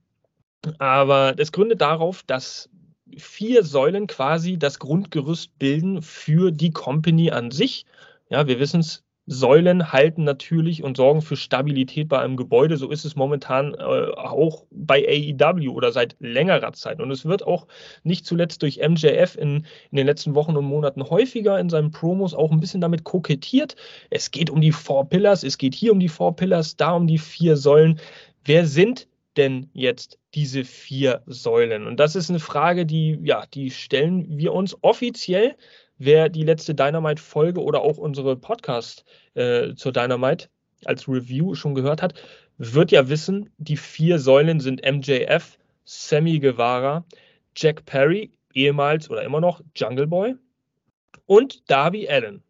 Aber 0.78 1.32
das 1.32 1.52
gründet 1.52 1.80
darauf, 1.80 2.22
dass 2.22 2.70
vier 3.16 3.64
Säulen 3.64 4.06
quasi 4.06 4.58
das 4.58 4.78
Grundgerüst 4.78 5.58
bilden 5.58 6.02
für 6.02 6.50
die 6.50 6.70
Company 6.70 7.30
an 7.30 7.50
sich. 7.50 7.84
Ja, 8.30 8.46
wir 8.46 8.58
wissen 8.58 8.80
es, 8.80 9.04
Säulen 9.26 9.92
halten 9.92 10.24
natürlich 10.24 10.82
und 10.82 10.96
sorgen 10.96 11.22
für 11.22 11.36
Stabilität 11.36 12.08
bei 12.08 12.18
einem 12.18 12.36
Gebäude. 12.36 12.76
So 12.76 12.90
ist 12.90 13.04
es 13.04 13.14
momentan 13.14 13.74
äh, 13.74 13.82
auch 13.82 14.64
bei 14.70 15.06
AEW 15.06 15.70
oder 15.70 15.92
seit 15.92 16.16
längerer 16.18 16.72
Zeit. 16.72 17.00
Und 17.00 17.10
es 17.10 17.24
wird 17.24 17.46
auch 17.46 17.68
nicht 18.02 18.26
zuletzt 18.26 18.62
durch 18.62 18.78
MJF 18.78 19.36
in, 19.36 19.64
in 19.90 19.96
den 19.96 20.06
letzten 20.06 20.34
Wochen 20.34 20.56
und 20.56 20.64
Monaten 20.64 21.04
häufiger 21.08 21.60
in 21.60 21.68
seinen 21.68 21.92
Promos 21.92 22.34
auch 22.34 22.50
ein 22.50 22.60
bisschen 22.60 22.80
damit 22.80 23.04
kokettiert. 23.04 23.76
Es 24.10 24.32
geht 24.32 24.50
um 24.50 24.60
die 24.60 24.72
Four 24.72 25.08
Pillars, 25.08 25.44
es 25.44 25.56
geht 25.56 25.74
hier 25.74 25.92
um 25.92 26.00
die 26.00 26.08
Four 26.08 26.34
Pillars, 26.34 26.76
da 26.76 26.92
um 26.92 27.06
die 27.06 27.18
vier 27.18 27.56
Säulen. 27.56 28.00
Wer 28.44 28.66
sind 28.66 29.06
denn 29.36 29.70
jetzt 29.72 30.18
diese 30.34 30.64
vier 30.64 31.22
Säulen? 31.26 31.86
Und 31.86 32.00
das 32.00 32.16
ist 32.16 32.28
eine 32.28 32.40
Frage, 32.40 32.86
die, 32.86 33.18
ja, 33.22 33.44
die 33.54 33.70
stellen 33.70 34.36
wir 34.36 34.52
uns 34.52 34.76
offiziell. 34.82 35.54
Wer 36.04 36.28
die 36.30 36.42
letzte 36.42 36.74
Dynamite-Folge 36.74 37.62
oder 37.62 37.82
auch 37.82 37.96
unsere 37.96 38.34
Podcast 38.34 39.04
äh, 39.34 39.76
zur 39.76 39.92
Dynamite 39.92 40.48
als 40.84 41.06
Review 41.06 41.54
schon 41.54 41.76
gehört 41.76 42.02
hat, 42.02 42.14
wird 42.58 42.90
ja 42.90 43.08
wissen, 43.08 43.50
die 43.58 43.76
vier 43.76 44.18
Säulen 44.18 44.58
sind 44.58 44.82
MJF, 44.84 45.58
Sammy 45.84 46.40
Guevara, 46.40 47.04
Jack 47.54 47.84
Perry, 47.84 48.32
ehemals 48.52 49.10
oder 49.10 49.22
immer 49.22 49.40
noch 49.40 49.60
Jungle 49.76 50.08
Boy 50.08 50.34
und 51.26 51.70
Darby 51.70 52.08
Allen. 52.08 52.42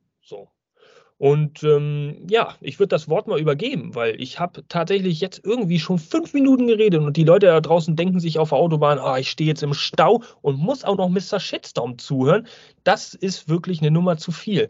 Und 1.19 1.63
ähm, 1.63 2.27
ja, 2.29 2.57
ich 2.61 2.81
würde 2.81 2.89
das 2.89 3.09
Wort 3.09 3.29
mal 3.29 3.39
übergeben, 3.39 3.95
weil 3.95 4.21
ich 4.21 4.41
habe 4.41 4.67
tatsächlich 4.67 5.21
jetzt 5.21 5.41
irgendwie 5.45 5.79
schon 5.79 5.99
fünf 5.99 6.35
Minuten 6.35 6.67
geredet 6.67 7.01
und 7.01 7.17
die 7.17 7.25
Leute 7.25 7.47
da 7.47 7.61
draußen 7.61 7.95
denken 7.95 8.19
sich 8.19 8.41
auf 8.41 8.49
der 8.49 8.59
Autobahn, 8.59 8.99
oh, 8.99 9.15
ich 9.15 9.31
stehe 9.31 9.49
jetzt 9.49 9.63
im 9.63 9.73
Stau 9.73 10.23
und 10.41 10.59
muss 10.59 10.83
auch 10.83 10.97
noch 10.97 11.09
Mr. 11.09 11.39
Shitstorm 11.39 11.99
zuhören. 11.99 12.49
Das 12.83 13.15
ist 13.15 13.49
wirklich 13.49 13.81
eine 13.81 13.93
Nummer 13.93 14.17
zu 14.17 14.33
viel. 14.33 14.67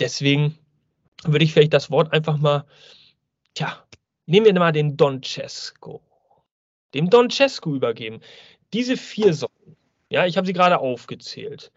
Deswegen 0.00 0.58
würde 1.24 1.44
ich 1.44 1.52
vielleicht 1.52 1.74
das 1.74 1.90
Wort 1.90 2.12
einfach 2.12 2.38
mal, 2.38 2.64
tja, 3.54 3.84
nehmen 4.26 4.46
wir 4.46 4.54
mal 4.54 4.72
den 4.72 4.96
Don 4.96 5.22
Cesco, 5.22 6.02
dem 6.94 7.10
Don 7.10 7.30
Cesco 7.30 7.74
übergeben. 7.74 8.20
Diese 8.72 8.96
vier 8.96 9.34
Säulen, 9.34 9.76
ja, 10.08 10.26
ich 10.26 10.36
habe 10.36 10.46
sie 10.46 10.52
gerade 10.52 10.78
aufgezählt. 10.78 11.72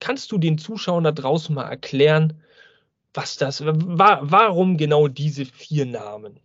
Kannst 0.00 0.32
du 0.32 0.38
den 0.38 0.58
Zuschauern 0.58 1.04
da 1.04 1.12
draußen 1.12 1.54
mal 1.54 1.68
erklären, 1.68 2.42
was 3.16 3.36
das, 3.36 3.64
wa 3.64 4.20
warum 4.22 4.76
genau 4.76 5.08
diese 5.08 5.44
vier 5.44 5.86
Namen? 5.86 6.40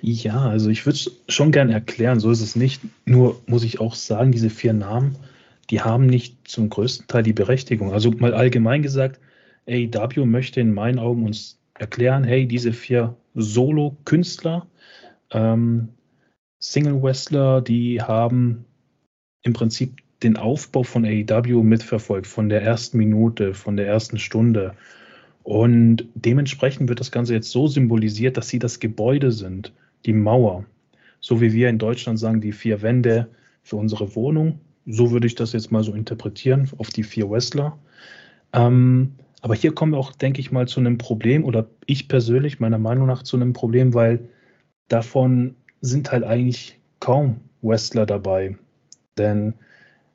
Ja, 0.00 0.48
also 0.48 0.68
ich 0.68 0.84
würde 0.84 0.96
es 0.96 1.22
schon 1.28 1.50
gern 1.50 1.70
erklären, 1.70 2.20
so 2.20 2.30
ist 2.30 2.42
es 2.42 2.56
nicht. 2.56 2.82
Nur 3.06 3.40
muss 3.46 3.64
ich 3.64 3.80
auch 3.80 3.94
sagen, 3.94 4.32
diese 4.32 4.50
vier 4.50 4.74
Namen, 4.74 5.16
die 5.70 5.80
haben 5.80 6.06
nicht 6.06 6.46
zum 6.46 6.68
größten 6.68 7.06
Teil 7.06 7.22
die 7.22 7.32
Berechtigung. 7.32 7.92
Also 7.92 8.10
mal 8.10 8.34
allgemein 8.34 8.82
gesagt, 8.82 9.18
AEW 9.66 10.26
möchte 10.26 10.60
in 10.60 10.74
meinen 10.74 10.98
Augen 10.98 11.24
uns 11.24 11.58
erklären, 11.72 12.24
hey, 12.24 12.46
diese 12.46 12.72
vier 12.72 13.16
Solo-Künstler, 13.34 14.66
ähm, 15.30 15.88
Single-Wrestler, 16.58 17.62
die 17.62 18.02
haben 18.02 18.64
im 19.42 19.52
Prinzip 19.52 20.02
den 20.22 20.36
Aufbau 20.36 20.82
von 20.82 21.04
AEW 21.04 21.62
mitverfolgt, 21.62 22.26
von 22.26 22.48
der 22.48 22.62
ersten 22.62 22.98
Minute, 22.98 23.54
von 23.54 23.76
der 23.76 23.86
ersten 23.86 24.18
Stunde. 24.18 24.74
Und 25.44 26.08
dementsprechend 26.14 26.88
wird 26.88 27.00
das 27.00 27.12
Ganze 27.12 27.34
jetzt 27.34 27.50
so 27.50 27.66
symbolisiert, 27.68 28.36
dass 28.36 28.48
sie 28.48 28.58
das 28.58 28.80
Gebäude 28.80 29.30
sind, 29.30 29.72
die 30.06 30.14
Mauer. 30.14 30.64
So 31.20 31.40
wie 31.40 31.52
wir 31.52 31.68
in 31.68 31.78
Deutschland 31.78 32.18
sagen, 32.18 32.40
die 32.40 32.52
vier 32.52 32.82
Wände 32.82 33.28
für 33.62 33.76
unsere 33.76 34.16
Wohnung. 34.16 34.58
So 34.86 35.10
würde 35.10 35.26
ich 35.26 35.34
das 35.34 35.52
jetzt 35.52 35.70
mal 35.70 35.84
so 35.84 35.92
interpretieren 35.92 36.68
auf 36.78 36.88
die 36.88 37.02
vier 37.02 37.30
Wrestler. 37.30 37.78
Ähm, 38.54 39.12
aber 39.42 39.54
hier 39.54 39.74
kommen 39.74 39.92
wir 39.92 39.98
auch, 39.98 40.12
denke 40.12 40.40
ich 40.40 40.50
mal, 40.50 40.66
zu 40.66 40.80
einem 40.80 40.96
Problem 40.96 41.44
oder 41.44 41.66
ich 41.84 42.08
persönlich 42.08 42.60
meiner 42.60 42.78
Meinung 42.78 43.06
nach 43.06 43.22
zu 43.22 43.36
einem 43.36 43.52
Problem, 43.52 43.92
weil 43.92 44.20
davon 44.88 45.54
sind 45.82 46.10
halt 46.10 46.24
eigentlich 46.24 46.78
kaum 47.00 47.40
Wrestler 47.60 48.06
dabei. 48.06 48.56
Denn, 49.18 49.52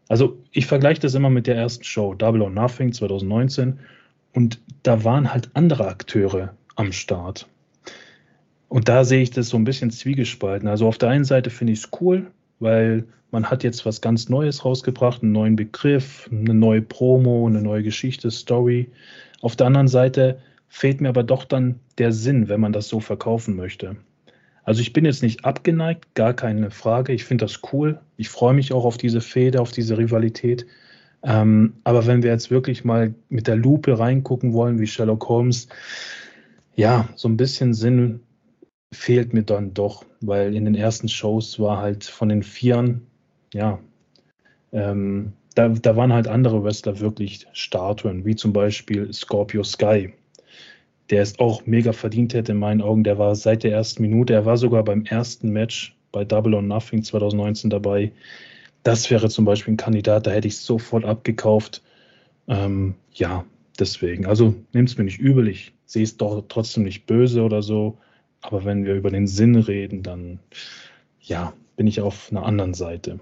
also 0.08 0.40
ich 0.52 0.66
vergleiche 0.66 1.02
das 1.02 1.14
immer 1.14 1.30
mit 1.30 1.46
der 1.46 1.56
ersten 1.56 1.84
Show, 1.84 2.16
Double 2.16 2.42
or 2.42 2.50
Nothing 2.50 2.92
2019. 2.92 3.80
Und 4.34 4.60
da 4.84 5.04
waren 5.04 5.34
halt 5.34 5.50
andere 5.54 5.88
Akteure 5.88 6.54
am 6.76 6.92
Start. 6.92 7.48
Und 8.68 8.88
da 8.88 9.04
sehe 9.04 9.22
ich 9.22 9.32
das 9.32 9.50
so 9.50 9.58
ein 9.58 9.64
bisschen 9.64 9.92
zwiegespalten. 9.92 10.68
Also 10.68 10.88
auf 10.88 10.98
der 10.98 11.10
einen 11.10 11.26
Seite 11.26 11.50
finde 11.50 11.74
ich 11.74 11.80
es 11.80 11.90
cool, 12.00 12.28
weil 12.60 13.06
man 13.32 13.50
hat 13.50 13.64
jetzt 13.64 13.86
was 13.86 14.02
ganz 14.02 14.30
Neues 14.30 14.64
rausgebracht, 14.64 15.24
einen 15.24 15.32
neuen 15.32 15.56
Begriff, 15.56 16.30
eine 16.32 16.54
neue 16.54 16.82
Promo, 16.82 17.48
eine 17.48 17.62
neue 17.62 17.84
Geschichte, 17.84 18.32
Story. 18.32 18.90
Auf 19.42 19.56
der 19.56 19.68
anderen 19.68 19.88
Seite 19.88 20.40
fehlt 20.68 21.02
mir 21.02 21.10
aber 21.10 21.24
doch 21.24 21.46
dann 21.46 21.80
der 21.98 22.12
Sinn, 22.12 22.48
wenn 22.48 22.60
man 22.60 22.74
das 22.74 22.88
so 22.88 23.00
verkaufen 23.00 23.56
möchte. 23.56 23.98
Also 24.64 24.82
ich 24.82 24.94
bin 24.94 25.06
jetzt 25.06 25.24
nicht 25.24 25.46
abgeneigt, 25.46 26.14
gar 26.14 26.34
keine 26.34 26.70
Frage. 26.70 27.12
Ich 27.14 27.26
finde 27.26 27.46
das 27.46 27.62
cool. 27.74 28.00
Ich 28.18 28.30
freue 28.30 28.54
mich 28.54 28.72
auch 28.72 28.86
auf 28.86 28.98
diese 28.98 29.22
Fehde, 29.22 29.62
auf 29.62 29.72
diese 29.72 29.98
Rivalität. 29.98 30.68
Ähm, 31.24 31.74
aber 31.84 32.08
wenn 32.08 32.24
wir 32.24 32.32
jetzt 32.32 32.50
wirklich 32.50 32.86
mal 32.86 33.14
mit 33.30 33.48
der 33.48 33.56
Lupe 33.56 34.00
reingucken 34.00 34.54
wollen, 34.54 34.80
wie 34.80 34.88
Sherlock 34.88 35.28
Holmes, 35.28 35.68
ja, 36.76 37.10
so 37.16 37.28
ein 37.28 37.38
bisschen 37.38 37.74
Sinn 37.74 38.22
fehlt 38.94 39.34
mir 39.34 39.44
dann 39.44 39.74
doch, 39.74 40.06
weil 40.22 40.56
in 40.56 40.66
den 40.66 40.76
ersten 40.76 41.10
Shows 41.10 41.60
war 41.60 41.78
halt 41.78 42.06
von 42.06 42.30
den 42.30 42.44
Vieren 42.44 43.06
ja, 43.54 43.80
ähm, 44.72 45.34
da, 45.56 45.70
da 45.70 45.96
waren 45.96 46.14
halt 46.14 46.28
andere 46.28 46.64
Wrestler 46.64 47.00
wirklich 47.00 47.48
Statuen, 47.54 48.26
wie 48.26 48.36
zum 48.36 48.54
Beispiel 48.54 49.12
Scorpio 49.14 49.64
Sky. 49.64 50.14
Der 51.10 51.24
es 51.24 51.40
auch 51.40 51.66
mega 51.66 51.92
verdient 51.92 52.36
hätte 52.36 52.52
in 52.52 52.60
meinen 52.60 52.82
Augen. 52.82 53.04
Der 53.04 53.18
war 53.18 53.36
seit 53.36 53.64
der 53.64 53.72
ersten 53.72 54.04
Minute, 54.04 54.34
er 54.34 54.46
war 54.46 54.58
sogar 54.58 54.84
beim 54.84 55.06
ersten 55.06 55.50
Match 55.50 55.96
bei 56.12 56.24
Double 56.24 56.54
or 56.54 56.62
Nothing 56.62 57.04
2019 57.04 57.70
dabei. 57.72 58.12
Das 58.84 59.10
wäre 59.12 59.30
zum 59.30 59.46
Beispiel 59.46 59.74
ein 59.74 59.78
Kandidat, 59.78 60.28
da 60.28 60.32
hätte 60.32 60.48
ich 60.48 60.58
sofort 60.58 61.06
abgekauft. 61.06 61.82
Ähm, 62.48 62.96
ja, 63.14 63.46
deswegen. 63.78 64.26
Also 64.26 64.56
nehmt 64.74 64.90
es 64.90 64.98
mir 64.98 65.04
nicht 65.04 65.20
übel, 65.20 65.48
ich 65.48 65.74
sehe 65.86 66.04
es 66.04 66.18
doch 66.18 66.44
trotzdem 66.48 66.84
nicht 66.84 67.06
böse 67.06 67.44
oder 67.44 67.62
so. 67.62 67.98
Aber 68.42 68.64
wenn 68.64 68.86
wir 68.86 68.96
über 68.96 69.10
den 69.10 69.28
Sinn 69.28 69.56
reden, 69.56 70.02
dann 70.02 70.40
ja, 71.20 71.54
bin 71.76 71.88
ich 71.88 72.02
auf 72.02 72.32
einer 72.32 72.46
anderen 72.46 72.74
Seite. 72.74 73.20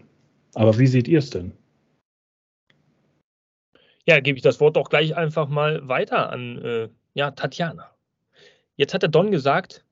Aber 0.54 0.78
wie 0.78 0.88
seht 0.88 1.08
ihr 1.08 1.20
es 1.20 1.30
denn? 1.30 1.54
Ja, 4.06 4.20
gebe 4.20 4.38
ich 4.38 4.44
das 4.44 4.60
Wort 4.60 4.78
doch 4.78 4.90
gleich 4.90 5.16
einfach 5.16 5.50
mal 5.50 5.88
weiter 5.88 6.30
an 6.32 6.58
äh, 6.64 6.90
ja, 7.14 7.32
Tatjana. 7.32 7.90
Jetzt 8.76 8.94
hat 8.94 9.02
der 9.02 9.10
Don 9.10 9.32
gesagt, 9.32 9.84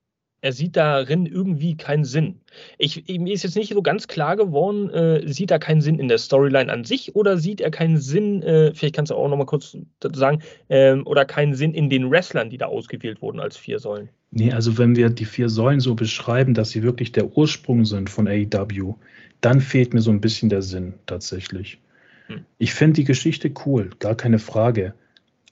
er 0.45 0.53
sieht 0.53 0.75
darin 0.75 1.25
irgendwie 1.25 1.75
keinen 1.75 2.05
Sinn. 2.05 2.35
Ich, 2.77 3.03
mir 3.07 3.33
ist 3.33 3.41
jetzt 3.41 3.55
nicht 3.55 3.73
so 3.73 3.81
ganz 3.81 4.07
klar 4.07 4.35
geworden, 4.35 4.91
äh, 4.91 5.27
sieht 5.27 5.49
er 5.49 5.57
keinen 5.57 5.81
Sinn 5.81 5.97
in 5.97 6.07
der 6.07 6.19
Storyline 6.19 6.71
an 6.71 6.83
sich 6.83 7.15
oder 7.15 7.39
sieht 7.39 7.61
er 7.61 7.71
keinen 7.71 7.97
Sinn, 7.97 8.43
äh, 8.43 8.71
vielleicht 8.75 8.95
kannst 8.95 9.09
du 9.09 9.15
auch 9.15 9.27
noch 9.27 9.37
mal 9.37 9.47
kurz 9.47 9.75
sagen, 10.13 10.43
äh, 10.67 10.93
oder 10.97 11.25
keinen 11.25 11.55
Sinn 11.55 11.73
in 11.73 11.89
den 11.89 12.11
Wrestlern, 12.11 12.51
die 12.51 12.59
da 12.59 12.67
ausgewählt 12.67 13.23
wurden 13.23 13.39
als 13.39 13.57
vier 13.57 13.79
Säulen? 13.79 14.09
Nee, 14.29 14.51
also 14.51 14.77
wenn 14.77 14.95
wir 14.95 15.09
die 15.09 15.25
vier 15.25 15.49
Säulen 15.49 15.79
so 15.79 15.95
beschreiben, 15.95 16.53
dass 16.53 16.69
sie 16.69 16.83
wirklich 16.83 17.11
der 17.11 17.35
Ursprung 17.35 17.83
sind 17.83 18.11
von 18.11 18.27
AEW, 18.27 18.93
dann 19.41 19.61
fehlt 19.61 19.95
mir 19.95 20.01
so 20.01 20.11
ein 20.11 20.21
bisschen 20.21 20.49
der 20.49 20.61
Sinn 20.61 20.93
tatsächlich. 21.07 21.79
Hm. 22.27 22.45
Ich 22.59 22.75
finde 22.75 22.93
die 22.93 23.05
Geschichte 23.05 23.51
cool, 23.65 23.89
gar 23.97 24.13
keine 24.13 24.37
Frage. 24.37 24.93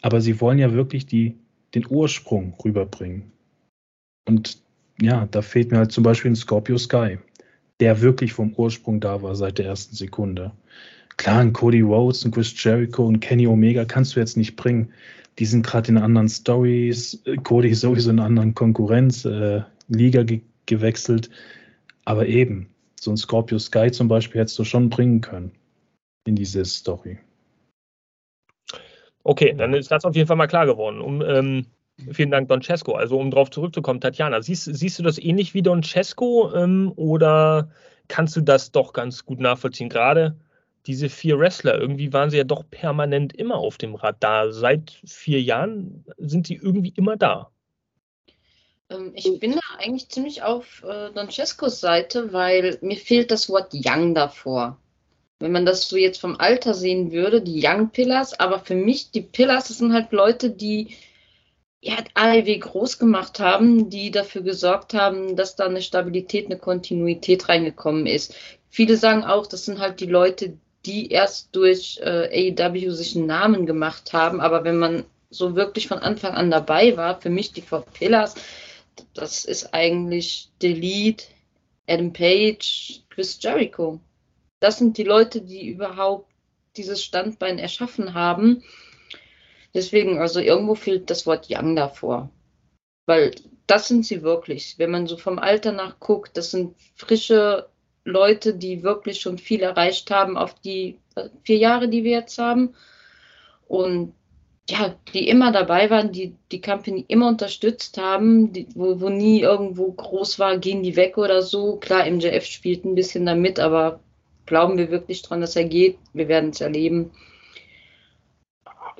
Aber 0.04 0.22
sie 0.22 0.40
wollen 0.40 0.60
ja 0.60 0.72
wirklich 0.72 1.08
die, 1.08 1.36
den 1.74 1.88
Ursprung 1.90 2.54
rüberbringen. 2.64 3.32
Und 4.26 4.62
ja, 5.02 5.28
da 5.32 5.42
fehlt 5.42 5.72
mir 5.72 5.80
halt 5.80 5.92
zum 5.92 6.04
Beispiel 6.04 6.32
ein 6.32 6.36
Scorpio 6.36 6.78
Sky, 6.78 7.18
der 7.80 8.02
wirklich 8.02 8.34
vom 8.34 8.54
Ursprung 8.54 9.00
da 9.00 9.22
war 9.22 9.36
seit 9.36 9.58
der 9.58 9.66
ersten 9.66 9.96
Sekunde. 9.96 10.52
Klar, 11.18 11.40
ein 11.40 11.54
Cody 11.54 11.82
Rhodes, 11.82 12.26
ein 12.26 12.32
Chris 12.32 12.54
Jericho 12.62 13.06
und 13.06 13.20
Kenny 13.20 13.48
Omega 13.48 13.86
kannst 13.86 14.16
du 14.16 14.20
jetzt 14.20 14.38
nicht 14.38 14.56
bringen. 14.56 14.92
Die 15.40 15.46
sind 15.46 15.66
gerade 15.66 15.90
in 15.90 15.98
anderen 15.98 16.30
Stories. 16.30 17.24
Cody 17.44 17.70
ist 17.70 17.82
sowieso 17.82 18.10
in 18.10 18.20
einer 18.20 18.28
anderen 18.28 18.56
Konkurrenzliga 18.56 20.22
äh, 20.22 20.26
ge 20.26 20.42
gewechselt. 20.66 21.30
Aber 22.06 22.28
eben, 22.28 22.70
so 23.00 23.12
ein 23.12 23.18
Scorpio 23.18 23.60
Sky 23.60 23.92
zum 23.92 24.08
Beispiel 24.08 24.42
hättest 24.42 24.58
du 24.60 24.64
schon 24.64 24.90
bringen 24.90 25.22
können 25.22 25.52
in 26.26 26.36
diese 26.36 26.64
Story. 26.66 27.18
Okay, 29.24 29.54
dann 29.58 29.74
ist 29.74 29.92
das 29.92 30.06
auf 30.06 30.16
jeden 30.16 30.28
Fall 30.28 30.38
mal 30.38 30.48
klar 30.48 30.66
geworden. 30.66 31.02
Um, 31.02 31.22
ähm, 31.22 31.66
vielen 32.12 32.32
Dank, 32.32 32.50
Don 32.50 32.62
Cesco. 32.62 32.94
Also 32.94 33.18
um 33.18 33.32
darauf 33.32 33.50
zurückzukommen, 33.52 34.02
Tatjana, 34.02 34.42
siehst, 34.42 34.66
siehst 34.66 35.00
du 35.00 35.04
das 35.04 35.18
ähnlich 35.18 35.54
wie 35.54 35.62
Don 35.62 35.84
Cesco 35.84 36.54
ähm, 36.54 36.92
oder 36.96 37.70
kannst 38.08 38.36
du 38.36 38.42
das 38.42 38.72
doch 38.72 38.94
ganz 38.94 39.26
gut 39.26 39.40
nachvollziehen? 39.40 39.90
Gerade 39.90 40.38
diese 40.86 41.10
vier 41.10 41.40
Wrestler, 41.40 41.80
irgendwie 41.80 42.12
waren 42.12 42.30
sie 42.30 42.38
ja 42.38 42.44
doch 42.44 42.64
permanent 42.70 43.34
immer 43.36 43.56
auf 43.56 43.78
dem 43.78 43.96
Radar. 43.96 44.52
Seit 44.52 44.92
vier 45.06 45.42
Jahren 45.42 46.04
sind 46.18 46.48
sie 46.48 46.56
irgendwie 46.56 46.94
immer 46.96 47.16
da. 47.16 47.52
Ähm, 48.90 49.14
ich 49.16 49.40
bin 49.40 49.54
da 49.54 49.62
eigentlich 49.78 50.10
ziemlich 50.10 50.44
auf 50.44 50.84
äh, 50.84 51.12
Doncescos 51.12 51.80
Seite, 51.80 52.34
weil 52.34 52.78
mir 52.82 52.98
fehlt 52.98 53.32
das 53.32 53.50
Wort 53.50 53.74
Young 53.74 54.14
davor. 54.14 54.78
Wenn 55.40 55.52
man 55.52 55.66
das 55.66 55.90
so 55.90 55.98
jetzt 55.98 56.22
vom 56.22 56.40
Alter 56.40 56.74
sehen 56.74 57.12
würde, 57.12 57.42
die 57.42 57.62
Young 57.66 57.90
Pillars, 57.90 58.40
aber 58.40 58.60
für 58.60 58.76
mich, 58.76 59.12
die 59.12 59.22
Pillars, 59.22 59.68
das 59.68 59.78
sind 59.78 59.94
halt 59.94 60.12
Leute, 60.12 60.50
die 60.50 60.96
ja, 61.84 61.98
AEW 62.14 62.60
groß 62.60 62.98
gemacht 62.98 63.42
haben, 63.42 63.90
die 63.90 64.10
dafür 64.10 64.42
gesorgt 64.42 64.94
haben, 64.94 65.36
dass 65.36 65.58
da 65.58 65.66
eine 65.66 65.82
Stabilität, 65.82 66.46
eine 66.46 66.58
Kontinuität 66.58 67.50
reingekommen 67.50 68.08
ist. 68.08 68.36
Viele 68.70 68.96
sagen 68.96 69.26
auch, 69.26 69.48
das 69.48 69.66
sind 69.66 69.80
halt 69.80 70.00
die 70.00 70.06
Leute, 70.06 70.58
die 70.86 71.12
erst 71.12 71.54
durch 71.54 72.00
äh, 72.02 72.54
AEW 72.58 72.92
sich 72.92 73.18
einen 73.18 73.26
Namen 73.26 73.66
gemacht 73.66 74.14
haben, 74.14 74.40
aber 74.40 74.64
wenn 74.64 74.78
man 74.78 75.04
so 75.30 75.58
wirklich 75.58 75.90
von 75.90 76.00
Anfang 76.00 76.34
an 76.36 76.50
dabei 76.50 76.96
war, 76.96 77.20
für 77.20 77.30
mich 77.30 77.52
die 77.52 77.62
Four 77.62 77.82
Pillars, 77.82 78.36
das 79.14 79.44
ist 79.44 79.74
eigentlich 79.74 80.50
Delete, 80.62 81.26
Adam 81.88 82.14
Page, 82.14 83.02
Chris 83.10 83.38
Jericho. 83.42 84.00
Das 84.62 84.78
sind 84.78 84.98
die 84.98 85.04
Leute, 85.04 85.42
die 85.42 85.68
überhaupt 85.68 86.32
dieses 86.78 87.04
Standbein 87.04 87.60
erschaffen 87.60 88.14
haben. 88.14 88.64
Deswegen, 89.74 90.20
also 90.20 90.40
irgendwo 90.40 90.76
fehlt 90.76 91.10
das 91.10 91.26
Wort 91.26 91.48
Young 91.50 91.76
davor. 91.76 92.30
Weil 93.06 93.32
das 93.68 93.88
sind 93.88 94.06
sie 94.06 94.22
wirklich. 94.22 94.76
Wenn 94.78 94.92
man 94.92 95.08
so 95.08 95.18
vom 95.18 95.40
Alter 95.40 95.72
nach 95.72 96.00
guckt, 96.00 96.38
das 96.38 96.52
sind 96.52 96.76
frische 96.96 97.68
Leute, 98.06 98.54
die 98.56 98.84
wirklich 98.84 99.22
schon 99.22 99.38
viel 99.38 99.62
erreicht 99.62 100.12
haben 100.12 100.38
auf 100.38 100.54
die 100.56 101.00
vier 101.44 101.58
Jahre, 101.58 101.88
die 101.90 102.04
wir 102.04 102.12
jetzt 102.12 102.38
haben. 102.38 102.76
Und 103.68 104.14
ja, 104.70 104.96
die 105.14 105.28
immer 105.28 105.52
dabei 105.52 105.90
waren, 105.90 106.12
die 106.12 106.36
die 106.52 106.62
Company 106.62 107.04
immer 107.08 107.28
unterstützt 107.28 107.98
haben, 107.98 108.54
die, 108.54 108.68
wo, 108.76 109.02
wo 109.02 109.10
nie 109.10 109.42
irgendwo 109.42 109.92
groß 109.92 110.40
war, 110.40 110.58
gehen 110.58 110.84
die 110.84 110.96
weg 110.96 111.18
oder 111.18 111.42
so. 111.42 111.78
Klar, 111.78 112.10
MJF 112.10 112.46
spielt 112.46 112.86
ein 112.86 112.96
bisschen 112.96 113.26
damit, 113.26 113.60
aber 113.60 114.00
glauben 114.46 114.78
wir 114.78 114.90
wirklich 114.90 115.22
dran, 115.22 115.42
dass 115.42 115.56
er 115.56 115.66
geht? 115.66 115.98
Wir 116.14 116.28
werden 116.28 116.52
es 116.52 116.62
erleben. 116.62 117.12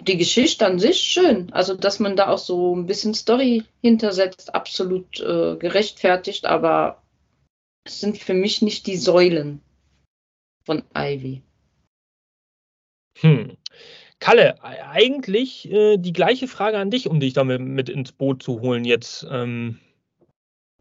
Die 0.06 0.18
Geschichte 0.18 0.66
an 0.66 0.80
sich 0.80 1.00
schön, 1.00 1.52
also 1.54 1.76
dass 1.76 2.00
man 2.00 2.16
da 2.16 2.28
auch 2.28 2.38
so 2.38 2.76
ein 2.76 2.86
bisschen 2.88 3.14
Story 3.14 3.64
hintersetzt, 3.82 4.54
absolut 4.54 5.20
äh, 5.22 5.56
gerechtfertigt, 5.56 6.46
aber 6.46 7.02
es 7.86 8.02
sind 8.02 8.18
für 8.18 8.34
mich 8.34 8.62
nicht 8.62 8.88
die 8.88 8.98
Säulen 8.98 9.62
von 10.66 10.84
Ivy. 10.96 11.42
Hm. 13.20 13.58
Kalle, 14.20 14.56
e-, 14.64 14.82
eigentlich 14.90 15.72
äh, 15.72 15.98
die 15.98 16.14
gleiche 16.14 16.48
Frage 16.48 16.78
an 16.78 16.92
dich, 16.92 17.08
um 17.08 17.20
dich 17.20 17.34
damit 17.34 17.62
mit 17.62 17.90
ins 17.90 18.12
Boot 18.12 18.44
zu 18.44 18.62
holen 18.62 18.86
jetzt. 18.86 19.26
Ähm, 19.30 19.80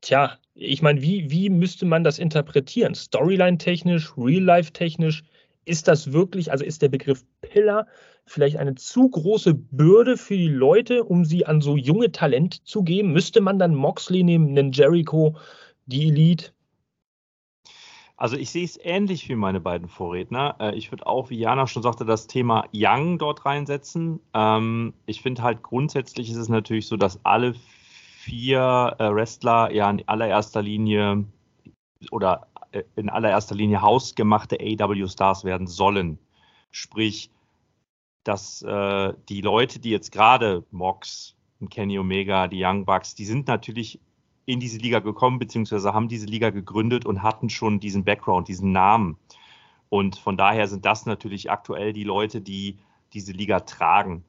tja, 0.00 0.38
ich 0.54 0.82
meine, 0.82 1.02
wie, 1.02 1.30
wie 1.30 1.50
müsste 1.50 1.86
man 1.86 2.04
das 2.04 2.18
interpretieren? 2.18 2.94
Storyline-technisch, 2.94 4.16
Real-Life-technisch? 4.16 5.22
Ist 5.64 5.88
das 5.88 6.12
wirklich, 6.12 6.50
also 6.50 6.64
ist 6.64 6.82
der 6.82 6.88
Begriff 6.88 7.24
Pillar 7.40 7.86
vielleicht 8.26 8.56
eine 8.56 8.74
zu 8.74 9.08
große 9.08 9.54
Bürde 9.54 10.16
für 10.16 10.36
die 10.36 10.48
Leute, 10.48 11.04
um 11.04 11.24
sie 11.24 11.46
an 11.46 11.60
so 11.60 11.76
junge 11.76 12.10
Talent 12.12 12.66
zu 12.66 12.82
geben? 12.82 13.12
Müsste 13.12 13.40
man 13.40 13.58
dann 13.58 13.74
Moxley 13.74 14.22
nehmen, 14.22 14.50
einen 14.50 14.72
Jericho, 14.72 15.36
die 15.86 16.08
Elite? 16.08 16.52
Also 18.16 18.36
ich 18.36 18.50
sehe 18.50 18.64
es 18.64 18.78
ähnlich 18.80 19.28
wie 19.28 19.34
meine 19.34 19.58
beiden 19.58 19.88
Vorredner. 19.88 20.54
Äh, 20.60 20.76
ich 20.76 20.92
würde 20.92 21.06
auch, 21.06 21.30
wie 21.30 21.38
Jana 21.38 21.66
schon 21.66 21.82
sagte, 21.82 22.04
das 22.04 22.28
Thema 22.28 22.66
Young 22.72 23.18
dort 23.18 23.44
reinsetzen. 23.44 24.20
Ähm, 24.32 24.94
ich 25.06 25.22
finde 25.22 25.42
halt 25.42 25.62
grundsätzlich 25.62 26.30
ist 26.30 26.36
es 26.36 26.48
natürlich 26.48 26.86
so, 26.86 26.96
dass 26.96 27.24
alle 27.24 27.54
vier 28.18 28.94
äh, 29.00 29.12
Wrestler 29.12 29.72
ja 29.72 29.90
in 29.90 30.06
allererster 30.06 30.62
Linie 30.62 31.24
oder 32.12 32.46
in 32.96 33.08
allererster 33.08 33.54
Linie 33.54 33.82
hausgemachte 33.82 34.58
AW-Stars 34.60 35.44
werden 35.44 35.66
sollen. 35.66 36.18
Sprich, 36.70 37.30
dass 38.24 38.62
äh, 38.62 39.14
die 39.28 39.40
Leute, 39.40 39.80
die 39.80 39.90
jetzt 39.90 40.12
gerade 40.12 40.64
Mox, 40.70 41.34
Kenny 41.70 41.98
Omega, 41.98 42.48
die 42.48 42.64
Young 42.64 42.84
Bucks, 42.84 43.14
die 43.14 43.24
sind 43.24 43.46
natürlich 43.48 44.00
in 44.46 44.60
diese 44.60 44.78
Liga 44.78 44.98
gekommen, 44.98 45.38
beziehungsweise 45.38 45.92
haben 45.92 46.08
diese 46.08 46.26
Liga 46.26 46.50
gegründet 46.50 47.06
und 47.06 47.22
hatten 47.22 47.48
schon 47.48 47.80
diesen 47.80 48.04
Background, 48.04 48.48
diesen 48.48 48.72
Namen. 48.72 49.16
Und 49.88 50.16
von 50.16 50.36
daher 50.36 50.66
sind 50.68 50.84
das 50.84 51.06
natürlich 51.06 51.50
aktuell 51.50 51.92
die 51.92 52.04
Leute, 52.04 52.40
die 52.40 52.78
diese 53.12 53.32
Liga 53.32 53.60
tragen. 53.60 54.24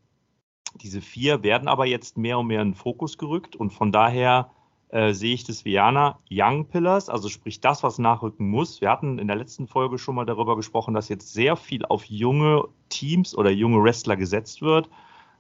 Diese 0.76 1.02
vier 1.02 1.44
werden 1.44 1.68
aber 1.68 1.86
jetzt 1.86 2.18
mehr 2.18 2.40
und 2.40 2.48
mehr 2.48 2.62
in 2.62 2.70
den 2.70 2.76
Fokus 2.76 3.18
gerückt 3.18 3.56
und 3.56 3.72
von 3.72 3.92
daher 3.92 4.52
äh, 4.94 5.14
sehe 5.14 5.34
ich 5.34 5.44
das 5.44 5.66
Viana 5.66 6.20
Young 6.32 6.66
Pillars, 6.68 7.10
also 7.10 7.28
sprich 7.28 7.60
das, 7.60 7.84
was 7.84 7.98
nachrücken 7.98 8.50
muss. 8.50 8.80
Wir 8.82 8.90
hatten 8.90 9.20
in 9.20 9.28
der 9.28 9.36
letzten 9.36 9.68
Folge 9.68 9.98
schon 9.98 10.16
mal 10.16 10.26
darüber 10.26 10.56
gesprochen, 10.56 10.94
dass 10.94 11.10
jetzt 11.10 11.34
sehr 11.34 11.56
viel 11.56 11.86
auf 11.86 12.06
junge 12.06 12.66
Teams 12.90 13.36
oder 13.36 13.50
junge 13.52 13.84
Wrestler 13.84 14.16
gesetzt 14.16 14.62
wird 14.62 14.90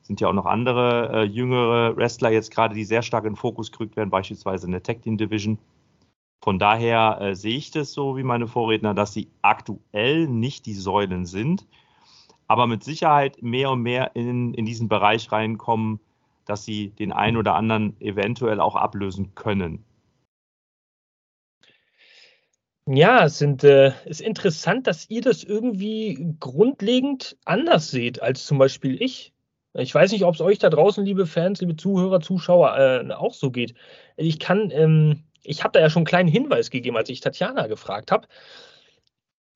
sind 0.03 0.19
ja 0.19 0.27
auch 0.27 0.33
noch 0.33 0.45
andere 0.45 1.11
äh, 1.13 1.23
jüngere 1.23 1.95
Wrestler 1.95 2.29
jetzt 2.29 2.51
gerade, 2.51 2.75
die 2.75 2.83
sehr 2.83 3.01
stark 3.01 3.23
in 3.23 3.31
den 3.31 3.37
Fokus 3.37 3.71
gerückt 3.71 3.95
werden, 3.95 4.09
beispielsweise 4.09 4.65
in 4.65 4.73
der 4.73 4.83
Tag 4.83 5.01
Team 5.01 5.17
Division. 5.17 5.57
Von 6.41 6.59
daher 6.59 7.19
äh, 7.21 7.35
sehe 7.35 7.55
ich 7.55 7.71
das 7.71 7.93
so 7.93 8.17
wie 8.17 8.23
meine 8.23 8.47
Vorredner, 8.47 8.93
dass 8.93 9.13
sie 9.13 9.29
aktuell 9.41 10.27
nicht 10.27 10.65
die 10.65 10.73
Säulen 10.73 11.25
sind, 11.25 11.65
aber 12.47 12.67
mit 12.67 12.83
Sicherheit 12.83 13.41
mehr 13.41 13.71
und 13.71 13.81
mehr 13.81 14.13
in, 14.13 14.53
in 14.53 14.65
diesen 14.65 14.89
Bereich 14.89 15.31
reinkommen, 15.31 16.01
dass 16.45 16.65
sie 16.65 16.89
den 16.89 17.11
einen 17.11 17.37
oder 17.37 17.55
anderen 17.55 17.99
eventuell 18.01 18.59
auch 18.59 18.75
ablösen 18.75 19.35
können. 19.35 19.83
Ja, 22.85 23.25
es 23.25 23.37
sind, 23.37 23.63
äh, 23.63 23.93
ist 24.05 24.19
interessant, 24.19 24.87
dass 24.87 25.09
ihr 25.09 25.21
das 25.21 25.43
irgendwie 25.43 26.35
grundlegend 26.39 27.37
anders 27.45 27.89
seht 27.91 28.21
als 28.21 28.45
zum 28.45 28.57
Beispiel 28.57 29.01
ich. 29.01 29.31
Ich 29.73 29.95
weiß 29.95 30.11
nicht, 30.11 30.25
ob 30.25 30.35
es 30.35 30.41
euch 30.41 30.59
da 30.59 30.69
draußen, 30.69 31.03
liebe 31.05 31.25
Fans, 31.25 31.61
liebe 31.61 31.77
Zuhörer, 31.77 32.19
Zuschauer, 32.19 32.77
äh, 32.77 33.11
auch 33.13 33.33
so 33.33 33.51
geht. 33.51 33.73
Ich 34.17 34.37
kann, 34.37 34.69
ähm, 34.71 35.23
ich 35.43 35.63
habe 35.63 35.71
da 35.71 35.79
ja 35.79 35.89
schon 35.89 36.01
einen 36.01 36.07
kleinen 36.07 36.29
Hinweis 36.29 36.69
gegeben, 36.69 36.97
als 36.97 37.09
ich 37.09 37.21
Tatjana 37.21 37.67
gefragt 37.67 38.11
habe. 38.11 38.27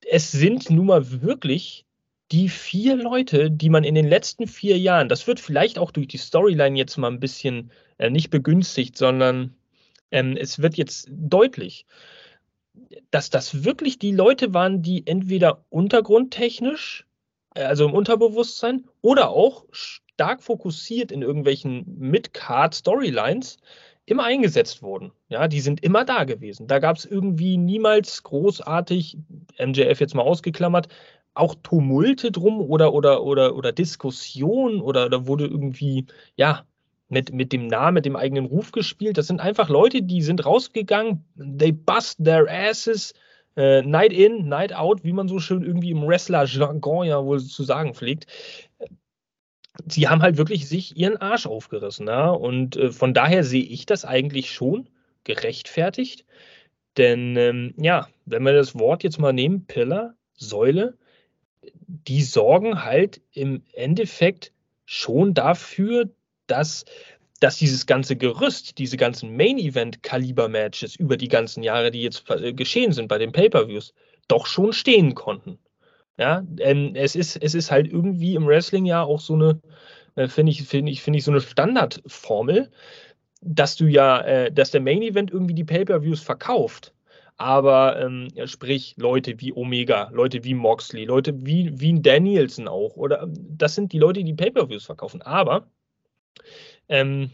Es 0.10 0.32
sind 0.32 0.70
nun 0.70 0.86
mal 0.88 1.22
wirklich 1.22 1.87
die 2.31 2.50
vier 2.50 2.96
Leute, 2.96 3.50
die 3.50 3.69
man 3.69 3.84
in 3.84 3.96
den 3.96 4.07
letzten 4.07 4.48
vier 4.48 4.77
Jahren, 4.77 5.10
das 5.10 5.27
wird 5.27 5.39
vielleicht 5.39 5.79
auch 5.79 5.91
durch 5.91 6.07
die 6.07 6.17
Storyline 6.17 6.77
jetzt 6.77 6.98
mal 6.98 7.10
ein 7.10 7.19
bisschen 7.19 7.72
äh, 7.98 8.10
nicht 8.10 8.29
begünstigt, 8.29 8.98
sondern 8.98 9.55
ähm, 10.12 10.36
es 10.38 10.60
wird 10.60 10.75
jetzt 10.75 11.07
deutlich, 11.10 11.86
dass 13.12 13.29
das 13.29 13.63
wirklich 13.63 13.98
die 14.00 14.12
Leute 14.12 14.53
waren, 14.53 14.81
die 14.81 15.07
entweder 15.07 15.63
untergrundtechnisch, 15.69 17.05
äh, 17.55 17.63
also 17.63 17.86
im 17.86 17.93
Unterbewusstsein, 17.93 18.86
oder 19.01 19.29
auch 19.29 19.65
stark 19.72 20.43
fokussiert 20.43 21.12
in 21.12 21.22
irgendwelchen 21.22 21.86
Mid-Card-Storylines 21.98 23.57
immer 24.05 24.24
eingesetzt 24.24 24.81
wurden. 24.81 25.12
Ja, 25.27 25.48
die 25.48 25.60
sind 25.60 25.84
immer 25.84 26.05
da 26.05 26.24
gewesen. 26.24 26.67
Da 26.67 26.79
gab 26.79 26.96
es 26.96 27.05
irgendwie 27.05 27.57
niemals 27.57 28.24
großartig, 28.24 29.17
MJF 29.60 30.00
jetzt 30.00 30.15
mal 30.15 30.24
ausgeklammert, 30.24 30.88
auch 31.38 31.56
Tumulte 31.63 32.32
drum 32.32 32.62
oder, 32.62 32.94
oder, 32.94 33.24
oder, 33.24 33.56
oder 33.56 33.72
Diskussion 33.72 34.82
oder 34.82 35.10
da 35.10 35.27
wurde 35.27 35.46
irgendwie, 35.46 36.06
ja, 36.36 36.65
mit, 37.10 37.34
mit 37.34 37.53
dem 37.53 37.67
Namen, 37.67 37.96
mit 37.96 38.06
dem 38.06 38.17
eigenen 38.17 38.46
Ruf 38.46 38.72
gespielt. 38.72 39.17
Das 39.17 39.27
sind 39.27 39.40
einfach 39.40 39.70
Leute, 39.70 40.01
die 40.01 40.22
sind 40.22 40.46
rausgegangen, 40.46 41.24
they 41.38 41.72
bust 41.72 42.24
their 42.24 42.48
asses, 42.50 43.14
äh, 43.55 43.81
night 43.81 44.11
in, 44.11 44.50
night 44.50 44.74
out, 44.74 45.03
wie 45.05 45.14
man 45.14 45.29
so 45.29 45.40
schön 45.40 45.64
irgendwie 45.64 45.92
im 45.92 46.05
Wrestler-Jargon 46.05 47.07
ja 47.07 47.24
wohl 47.24 47.40
zu 47.40 47.64
sagen 47.64 47.94
pflegt 47.94 48.27
sie 49.85 50.07
haben 50.07 50.22
halt 50.22 50.38
wirklich 50.38 50.68
sich 50.68 50.98
ihren 50.98 51.18
Arsch 51.18 51.46
aufgerissen. 51.46 52.07
Ja? 52.07 52.29
Und 52.29 52.77
äh, 52.77 52.92
von 52.92 53.14
daher 53.14 53.44
sehe 53.44 53.64
ich 53.64 53.85
das 53.85 54.05
eigentlich 54.05 54.51
schon 54.51 54.90
gerechtfertigt. 55.24 56.25
Denn 56.98 57.35
ähm, 57.35 57.74
ja, 57.77 58.07
wenn 58.25 58.44
wir 58.44 58.53
das 58.53 58.77
Wort 58.77 59.03
jetzt 59.03 59.20
mal 59.20 59.33
nehmen, 59.33 59.66
Pillar, 59.66 60.16
Säule, 60.33 60.98
die 61.75 62.22
sorgen 62.22 62.84
halt 62.84 63.22
im 63.32 63.64
Endeffekt 63.74 64.51
schon 64.86 65.34
dafür, 65.34 66.10
dass, 66.48 66.86
dass 67.40 67.58
dieses 67.58 67.86
ganze 67.86 68.16
Gerüst, 68.16 68.77
diese 68.77 68.98
ganzen 68.98 69.36
Main-Event-Kaliber-Matches 69.36 70.96
über 70.96 71.18
die 71.18 71.27
ganzen 71.27 71.64
Jahre, 71.64 71.92
die 71.92 72.01
jetzt 72.01 72.30
äh, 72.30 72.53
geschehen 72.53 72.92
sind 72.94 73.08
bei 73.08 73.18
den 73.18 73.32
Pay-Per-Views, 73.32 73.94
doch 74.27 74.46
schon 74.46 74.74
stehen 74.74 75.16
konnten. 75.16 75.60
Ja, 76.18 76.44
es 76.96 77.16
ist, 77.16 77.36
es 77.36 77.53
ist 77.53 77.70
halt 77.70 77.88
irgendwie 77.88 78.34
im 78.34 78.48
Wrestling 78.48 78.86
ja 78.86 79.03
auch 79.03 79.20
so 79.20 79.36
eine, 79.36 79.62
äh, 80.16 80.27
finde 80.27 80.51
ich, 80.51 80.64
finde 80.64 80.92
ich, 80.92 81.03
finde 81.03 81.20
ich, 81.20 81.25
so 81.25 81.32
eine 81.32 81.42
Standardformel, 81.42 82.72
dass 83.42 83.75
du 83.75 83.86
ja, 83.86 84.22
äh, 84.22 84.51
dass 84.51 84.72
der 84.72 84.82
Main 84.82 85.03
Event 85.03 85.32
irgendwie 85.32 85.53
die 85.53 85.64
Pay-Per-Views 85.64 86.22
verkauft. 86.22 86.94
Aber 87.37 88.01
ähm, 88.01 88.29
sprich, 88.45 88.95
Leute 88.97 89.39
wie 89.39 89.53
Omega, 89.53 90.09
Leute 90.11 90.43
wie 90.43 90.55
Moxley, 90.55 91.05
Leute 91.05 91.45
wie, 91.45 91.79
wie 91.79 92.01
Danielson 92.01 92.67
auch, 92.67 92.95
oder 92.95 93.27
das 93.31 93.75
sind 93.75 93.93
die 93.93 94.00
Leute, 94.00 94.23
die 94.23 94.33
Pay-Per-Views 94.33 94.85
verkaufen. 94.85 95.21
Aber 95.21 95.67
ähm, 96.89 97.29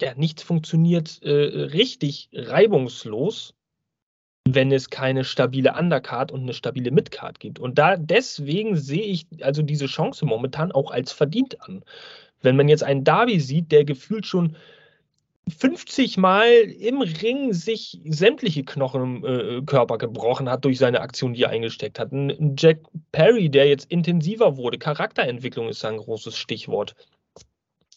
ja, 0.00 0.14
nichts 0.14 0.42
funktioniert 0.42 1.22
äh, 1.22 1.30
richtig 1.30 2.28
reibungslos, 2.32 3.54
wenn 4.48 4.72
es 4.72 4.90
keine 4.90 5.24
stabile 5.24 5.74
Undercard 5.74 6.32
und 6.32 6.42
eine 6.42 6.54
stabile 6.54 6.90
Midcard 6.90 7.38
gibt. 7.38 7.58
Und 7.58 7.78
da 7.78 7.96
deswegen 7.96 8.76
sehe 8.76 9.02
ich 9.02 9.26
also 9.42 9.62
diese 9.62 9.86
Chance 9.86 10.24
momentan 10.26 10.72
auch 10.72 10.90
als 10.90 11.12
verdient 11.12 11.60
an. 11.62 11.84
Wenn 12.40 12.56
man 12.56 12.68
jetzt 12.68 12.82
einen 12.84 13.04
Darby 13.04 13.40
sieht, 13.40 13.72
der 13.72 13.84
gefühlt 13.84 14.26
schon 14.26 14.56
50 15.50 16.16
Mal 16.16 16.48
im 16.48 17.00
Ring 17.00 17.52
sich 17.52 18.00
sämtliche 18.04 18.64
Knochen 18.64 19.02
im 19.02 19.24
äh, 19.24 19.62
Körper 19.62 19.98
gebrochen 19.98 20.48
hat 20.48 20.64
durch 20.64 20.78
seine 20.78 21.00
Aktion, 21.00 21.34
die 21.34 21.42
er 21.42 21.50
eingesteckt 21.50 21.98
hat. 21.98 22.12
Ein 22.12 22.54
Jack 22.58 22.80
Perry, 23.12 23.48
der 23.48 23.68
jetzt 23.68 23.90
intensiver 23.90 24.56
wurde. 24.56 24.78
Charakterentwicklung 24.78 25.68
ist 25.68 25.84
ein 25.84 25.98
großes 25.98 26.36
Stichwort. 26.36 26.94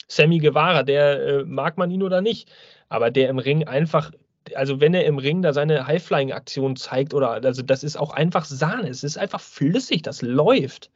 Sammy 0.08 0.40
Guevara, 0.40 0.84
der 0.84 1.22
äh, 1.22 1.44
mag 1.46 1.78
man 1.78 1.92
ihn 1.92 2.04
oder 2.04 2.22
nicht, 2.22 2.52
aber 2.90 3.12
der 3.12 3.30
im 3.30 3.40
Ring 3.40 3.68
einfach 3.68 4.12
also 4.56 4.82
wenn 4.82 4.94
er 4.94 5.06
im 5.06 5.18
Ring 5.18 5.42
da 5.42 5.54
seine 5.54 5.86
High-Flying-Aktion 5.86 6.76
zeigt, 6.76 7.14
oder 7.14 7.44
also 7.44 7.62
das 7.62 7.84
ist 7.84 7.98
auch 7.98 8.12
einfach 8.12 8.46
Sahne, 8.46 8.90
es 8.90 9.04
ist 9.04 9.18
einfach 9.18 9.40
flüssig, 9.40 10.02
das 10.02 10.22
läuft. 10.22 10.90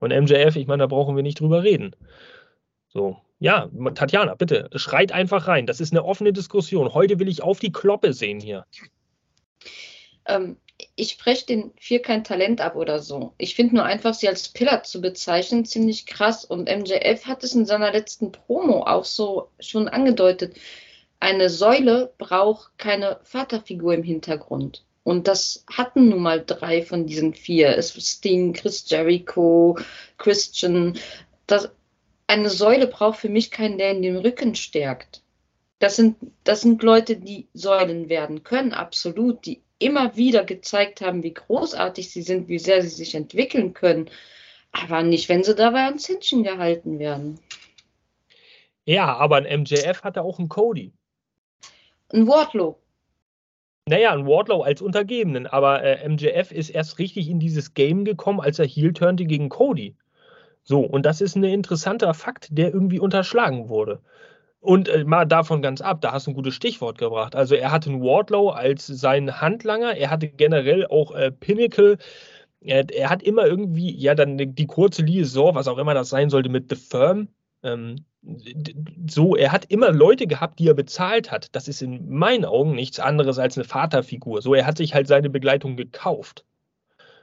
Und 0.00 0.12
MJF, 0.12 0.56
ich 0.56 0.66
meine, 0.66 0.82
da 0.82 0.86
brauchen 0.86 1.14
wir 1.14 1.22
nicht 1.22 1.40
drüber 1.40 1.62
reden. 1.62 1.94
So, 2.88 3.18
ja, 3.40 3.68
Tatjana, 3.94 4.34
bitte, 4.34 4.70
schreit 4.74 5.12
einfach 5.12 5.48
rein. 5.48 5.66
Das 5.66 5.80
ist 5.80 5.92
eine 5.92 6.04
offene 6.04 6.32
Diskussion. 6.32 6.94
Heute 6.94 7.18
will 7.18 7.28
ich 7.28 7.42
auf 7.42 7.58
die 7.58 7.72
Kloppe 7.72 8.12
sehen 8.12 8.40
hier. 8.40 8.64
Ähm, 10.26 10.56
ich 10.94 11.10
spreche 11.10 11.46
den 11.46 11.72
vier 11.78 12.00
kein 12.00 12.22
Talent 12.22 12.60
ab 12.60 12.76
oder 12.76 13.00
so. 13.00 13.34
Ich 13.38 13.54
finde 13.54 13.76
nur 13.76 13.84
einfach, 13.84 14.14
sie 14.14 14.28
als 14.28 14.50
Pillar 14.50 14.82
zu 14.84 15.00
bezeichnen, 15.00 15.64
ziemlich 15.64 16.06
krass. 16.06 16.44
Und 16.44 16.68
MJF 16.68 17.26
hat 17.26 17.42
es 17.42 17.54
in 17.54 17.66
seiner 17.66 17.90
letzten 17.90 18.30
Promo 18.30 18.84
auch 18.84 19.04
so 19.04 19.48
schon 19.58 19.88
angedeutet 19.88 20.54
eine 21.20 21.50
Säule 21.50 22.12
braucht 22.16 22.78
keine 22.78 23.20
Vaterfigur 23.22 23.94
im 23.94 24.02
Hintergrund. 24.02 24.84
Und 25.04 25.28
das 25.28 25.64
hatten 25.70 26.08
nun 26.08 26.22
mal 26.22 26.42
drei 26.44 26.82
von 26.82 27.06
diesen 27.06 27.34
vier. 27.34 27.76
Es 27.76 27.92
Sting, 27.92 28.54
Chris 28.54 28.88
Jericho, 28.88 29.78
Christian. 30.16 30.98
Das, 31.46 31.70
eine 32.30 32.48
Säule 32.48 32.86
braucht 32.86 33.18
für 33.18 33.28
mich 33.28 33.50
keinen, 33.50 33.78
der 33.78 33.90
in 33.90 34.02
den 34.02 34.16
Rücken 34.16 34.54
stärkt. 34.54 35.22
Das 35.80 35.96
sind, 35.96 36.16
das 36.44 36.60
sind 36.60 36.82
Leute, 36.82 37.16
die 37.16 37.48
Säulen 37.54 38.08
werden 38.08 38.42
können, 38.44 38.72
absolut, 38.72 39.44
die 39.46 39.62
immer 39.78 40.16
wieder 40.16 40.44
gezeigt 40.44 41.00
haben, 41.00 41.22
wie 41.22 41.34
großartig 41.34 42.10
sie 42.10 42.22
sind, 42.22 42.48
wie 42.48 42.58
sehr 42.58 42.82
sie 42.82 42.88
sich 42.88 43.14
entwickeln 43.14 43.72
können. 43.72 44.10
Aber 44.72 45.02
nicht, 45.02 45.28
wenn 45.28 45.42
sie 45.42 45.54
dabei 45.54 45.84
ans 45.84 46.08
Händchen 46.08 46.44
gehalten 46.44 46.98
werden. 46.98 47.40
Ja, 48.84 49.16
aber 49.16 49.36
ein 49.36 49.62
MJF 49.62 50.04
hatte 50.04 50.22
auch 50.22 50.38
einen 50.38 50.48
Cody. 50.48 50.92
Ein 52.12 52.28
Wardlow. 52.28 52.78
Naja, 53.86 54.12
ein 54.12 54.26
Wardlow 54.26 54.62
als 54.62 54.82
Untergebenen, 54.82 55.46
aber 55.46 55.82
äh, 55.82 56.08
MJF 56.08 56.52
ist 56.52 56.70
erst 56.70 56.98
richtig 56.98 57.28
in 57.28 57.40
dieses 57.40 57.74
Game 57.74 58.04
gekommen, 58.04 58.40
als 58.40 58.58
er 58.58 58.66
heel 58.66 58.92
turnte 58.92 59.24
gegen 59.24 59.48
Cody. 59.48 59.96
So, 60.62 60.80
und 60.80 61.06
das 61.06 61.20
ist 61.20 61.36
ein 61.36 61.44
interessanter 61.44 62.14
Fakt, 62.14 62.48
der 62.50 62.72
irgendwie 62.72 63.00
unterschlagen 63.00 63.68
wurde. 63.68 64.00
Und 64.60 64.88
äh, 64.88 65.04
mal 65.04 65.24
davon 65.24 65.62
ganz 65.62 65.80
ab, 65.80 66.00
da 66.02 66.12
hast 66.12 66.26
du 66.26 66.32
ein 66.32 66.34
gutes 66.34 66.54
Stichwort 66.54 66.98
gebracht. 66.98 67.34
Also 67.34 67.54
er 67.54 67.72
hatte 67.72 67.90
einen 67.90 68.02
Wardlow 68.02 68.50
als 68.50 68.86
seinen 68.86 69.40
Handlanger, 69.40 69.96
er 69.96 70.10
hatte 70.10 70.28
generell 70.28 70.86
auch 70.86 71.12
äh, 71.12 71.32
Pinnacle. 71.32 71.96
Er, 72.60 72.88
er, 72.90 73.08
hat 73.08 73.22
immer 73.22 73.46
irgendwie, 73.46 73.90
ja, 73.96 74.14
dann 74.14 74.36
die, 74.36 74.66
kurze 74.66 75.02
Liaison, 75.02 75.54
was 75.54 75.66
auch 75.66 75.78
immer 75.78 75.94
das 75.94 76.10
sein 76.10 76.28
sollte, 76.28 76.50
mit 76.50 76.68
The 76.68 76.76
Firm. 76.76 77.28
Ähm, 77.62 78.04
so, 79.08 79.34
er 79.34 79.52
hat 79.52 79.64
immer 79.66 79.92
Leute 79.92 80.26
gehabt, 80.26 80.58
die 80.58 80.68
er 80.68 80.74
bezahlt 80.74 81.30
hat. 81.30 81.54
Das 81.56 81.68
ist 81.68 81.80
in 81.80 82.10
meinen 82.10 82.44
Augen 82.44 82.74
nichts 82.74 83.00
anderes 83.00 83.38
als 83.38 83.56
eine 83.56 83.64
Vaterfigur. 83.64 84.42
So, 84.42 84.54
er 84.54 84.66
hat 84.66 84.76
sich 84.76 84.94
halt 84.94 85.06
seine 85.06 85.30
Begleitung 85.30 85.76
gekauft. 85.76 86.44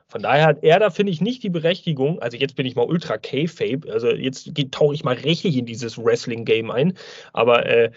Von 0.09 0.21
daher 0.21 0.45
hat 0.45 0.63
er 0.63 0.79
da, 0.79 0.89
finde 0.89 1.11
ich, 1.11 1.21
nicht 1.21 1.43
die 1.43 1.49
Berechtigung. 1.49 2.19
Also 2.19 2.37
jetzt 2.37 2.55
bin 2.55 2.65
ich 2.65 2.75
mal 2.75 2.85
ultra 2.85 3.17
K-Fape, 3.17 3.91
also 3.91 4.09
jetzt 4.09 4.49
tauche 4.71 4.95
ich 4.95 5.03
mal 5.03 5.15
richtig 5.15 5.57
in 5.57 5.65
dieses 5.65 5.97
Wrestling-Game 5.97 6.71
ein. 6.71 6.93
Aber 7.33 7.65
äh, 7.65 7.91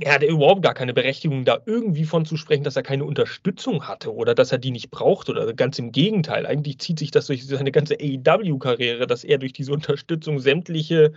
er 0.00 0.14
hatte 0.14 0.26
überhaupt 0.26 0.62
gar 0.62 0.74
keine 0.74 0.94
Berechtigung, 0.94 1.44
da 1.44 1.60
irgendwie 1.66 2.04
von 2.04 2.24
zu 2.24 2.36
sprechen, 2.36 2.64
dass 2.64 2.76
er 2.76 2.82
keine 2.82 3.04
Unterstützung 3.04 3.86
hatte 3.86 4.14
oder 4.14 4.34
dass 4.34 4.52
er 4.52 4.58
die 4.58 4.70
nicht 4.70 4.90
braucht 4.90 5.28
oder 5.28 5.52
ganz 5.54 5.78
im 5.78 5.92
Gegenteil. 5.92 6.46
Eigentlich 6.46 6.78
zieht 6.78 6.98
sich 6.98 7.10
das 7.10 7.26
durch 7.26 7.46
seine 7.46 7.72
ganze 7.72 7.96
AEW-Karriere, 8.00 9.06
dass 9.06 9.24
er 9.24 9.38
durch 9.38 9.52
diese 9.52 9.72
Unterstützung 9.72 10.38
sämtliche 10.40 11.12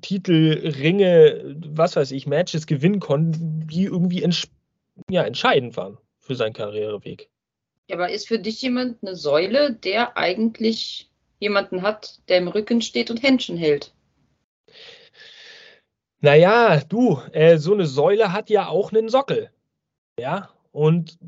Titel, 0.00 0.72
Ringe, 0.80 1.56
was 1.68 1.96
weiß 1.96 2.12
ich, 2.12 2.26
Matches 2.26 2.66
gewinnen 2.66 3.00
konnte, 3.00 3.38
die 3.40 3.84
irgendwie 3.84 4.24
ja, 5.10 5.22
entscheidend 5.24 5.76
waren 5.76 5.98
für 6.18 6.36
seinen 6.36 6.52
Karriereweg. 6.52 7.31
Aber 7.92 8.10
ist 8.10 8.26
für 8.26 8.38
dich 8.38 8.62
jemand 8.62 9.02
eine 9.02 9.14
Säule, 9.14 9.74
der 9.74 10.16
eigentlich 10.16 11.10
jemanden 11.40 11.82
hat, 11.82 12.20
der 12.28 12.38
im 12.38 12.48
Rücken 12.48 12.80
steht 12.80 13.10
und 13.10 13.22
Händchen 13.22 13.58
hält? 13.58 13.92
Naja, 16.20 16.80
du, 16.88 17.20
äh, 17.32 17.58
so 17.58 17.74
eine 17.74 17.84
Säule 17.84 18.32
hat 18.32 18.48
ja 18.48 18.68
auch 18.68 18.92
einen 18.92 19.08
Sockel. 19.08 19.50
Ja, 20.18 20.50
und 20.70 21.18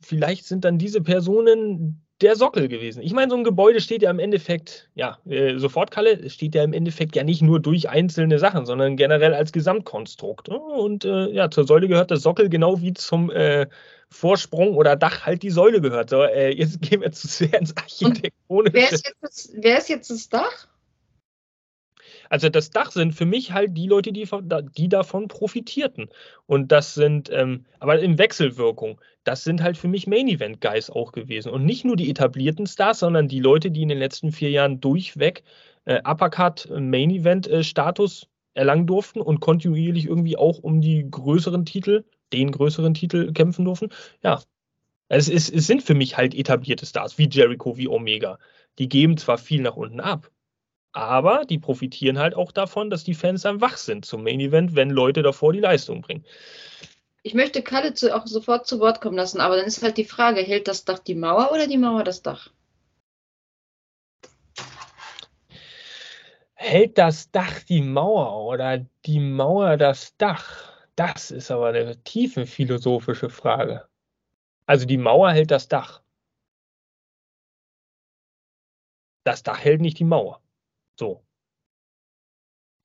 vielleicht 0.00 0.44
sind 0.44 0.64
dann 0.64 0.76
diese 0.76 1.00
Personen 1.00 2.05
der 2.22 2.36
Sockel 2.36 2.68
gewesen. 2.68 3.02
Ich 3.02 3.12
meine, 3.12 3.30
so 3.30 3.36
ein 3.36 3.44
Gebäude 3.44 3.80
steht 3.80 4.02
ja 4.02 4.10
im 4.10 4.18
Endeffekt, 4.18 4.88
ja, 4.94 5.18
äh, 5.26 5.58
sofort 5.58 5.90
Kalle, 5.90 6.30
steht 6.30 6.54
ja 6.54 6.64
im 6.64 6.72
Endeffekt 6.72 7.14
ja 7.14 7.24
nicht 7.24 7.42
nur 7.42 7.60
durch 7.60 7.88
einzelne 7.90 8.38
Sachen, 8.38 8.64
sondern 8.64 8.96
generell 8.96 9.34
als 9.34 9.52
Gesamtkonstrukt. 9.52 10.48
Und 10.48 11.04
äh, 11.04 11.30
ja, 11.30 11.50
zur 11.50 11.66
Säule 11.66 11.88
gehört 11.88 12.10
der 12.10 12.16
Sockel 12.16 12.48
genau 12.48 12.80
wie 12.80 12.94
zum 12.94 13.30
äh, 13.30 13.66
Vorsprung 14.08 14.76
oder 14.76 14.96
Dach 14.96 15.26
halt 15.26 15.42
die 15.42 15.50
Säule 15.50 15.80
gehört. 15.80 16.10
So, 16.10 16.22
äh, 16.22 16.50
jetzt 16.50 16.80
gehen 16.82 17.02
wir 17.02 17.12
zu 17.12 17.26
sehr 17.26 17.52
ins 17.54 17.76
Architektonische. 17.76 18.74
Wer 18.74 18.92
ist, 18.92 19.06
jetzt 19.06 19.16
das, 19.20 19.52
wer 19.54 19.78
ist 19.78 19.88
jetzt 19.88 20.10
das 20.10 20.28
Dach? 20.28 20.68
Also 22.30 22.48
das 22.48 22.70
Dach 22.70 22.90
sind 22.90 23.14
für 23.14 23.26
mich 23.26 23.52
halt 23.52 23.76
die 23.76 23.86
Leute, 23.86 24.12
die, 24.12 24.28
die 24.76 24.88
davon 24.88 25.28
profitierten. 25.28 26.08
Und 26.46 26.72
das 26.72 26.94
sind, 26.94 27.30
ähm, 27.32 27.64
aber 27.78 27.98
in 28.00 28.18
Wechselwirkung, 28.18 29.00
das 29.24 29.44
sind 29.44 29.62
halt 29.62 29.76
für 29.76 29.88
mich 29.88 30.06
Main-Event-Guys 30.06 30.90
auch 30.90 31.12
gewesen. 31.12 31.50
Und 31.50 31.64
nicht 31.64 31.84
nur 31.84 31.96
die 31.96 32.10
etablierten 32.10 32.66
Stars, 32.66 33.00
sondern 33.00 33.28
die 33.28 33.40
Leute, 33.40 33.70
die 33.70 33.82
in 33.82 33.88
den 33.88 33.98
letzten 33.98 34.32
vier 34.32 34.50
Jahren 34.50 34.80
durchweg 34.80 35.42
äh, 35.84 36.00
Uppercut 36.04 36.66
äh, 36.70 36.80
Main-Event-Status 36.80 38.22
äh, 38.22 38.26
erlangen 38.56 38.86
durften 38.86 39.20
und 39.20 39.40
kontinuierlich 39.40 40.06
irgendwie 40.06 40.36
auch 40.36 40.58
um 40.58 40.80
die 40.80 41.06
größeren 41.10 41.64
Titel, 41.64 42.04
den 42.32 42.50
größeren 42.50 42.94
Titel 42.94 43.32
kämpfen 43.32 43.64
durften. 43.64 43.90
Ja, 44.22 44.40
es, 45.08 45.28
ist, 45.28 45.52
es 45.52 45.66
sind 45.66 45.82
für 45.82 45.94
mich 45.94 46.16
halt 46.16 46.34
etablierte 46.34 46.86
Stars, 46.86 47.18
wie 47.18 47.28
Jericho, 47.28 47.76
wie 47.76 47.88
Omega. 47.88 48.38
Die 48.78 48.88
geben 48.88 49.16
zwar 49.16 49.38
viel 49.38 49.62
nach 49.62 49.76
unten 49.76 50.00
ab, 50.00 50.30
aber 50.96 51.44
die 51.44 51.58
profitieren 51.58 52.18
halt 52.18 52.34
auch 52.34 52.52
davon, 52.52 52.88
dass 52.88 53.04
die 53.04 53.12
Fans 53.12 53.42
dann 53.42 53.60
wach 53.60 53.76
sind 53.76 54.06
zum 54.06 54.22
Main 54.22 54.40
Event, 54.40 54.74
wenn 54.74 54.88
Leute 54.88 55.22
davor 55.22 55.52
die 55.52 55.60
Leistung 55.60 56.00
bringen. 56.00 56.24
Ich 57.22 57.34
möchte 57.34 57.62
Kalle 57.62 57.92
zu, 57.92 58.16
auch 58.16 58.26
sofort 58.26 58.66
zu 58.66 58.80
Wort 58.80 59.02
kommen 59.02 59.16
lassen, 59.16 59.38
aber 59.38 59.56
dann 59.56 59.66
ist 59.66 59.82
halt 59.82 59.98
die 59.98 60.06
Frage, 60.06 60.40
hält 60.40 60.68
das 60.68 60.86
Dach 60.86 60.98
die 61.00 61.14
Mauer 61.14 61.52
oder 61.52 61.66
die 61.66 61.76
Mauer 61.76 62.02
das 62.02 62.22
Dach? 62.22 62.50
Hält 66.54 66.96
das 66.96 67.30
Dach 67.30 67.60
die 67.68 67.82
Mauer 67.82 68.46
oder 68.46 68.86
die 69.04 69.20
Mauer 69.20 69.76
das 69.76 70.16
Dach? 70.16 70.72
Das 70.94 71.30
ist 71.30 71.50
aber 71.50 71.68
eine 71.68 72.02
tiefe 72.04 72.46
philosophische 72.46 73.28
Frage. 73.28 73.86
Also 74.64 74.86
die 74.86 74.96
Mauer 74.96 75.32
hält 75.32 75.50
das 75.50 75.68
Dach. 75.68 76.00
Das 79.24 79.42
Dach 79.42 79.62
hält 79.62 79.82
nicht 79.82 79.98
die 79.98 80.04
Mauer. 80.04 80.40
So. 80.98 81.22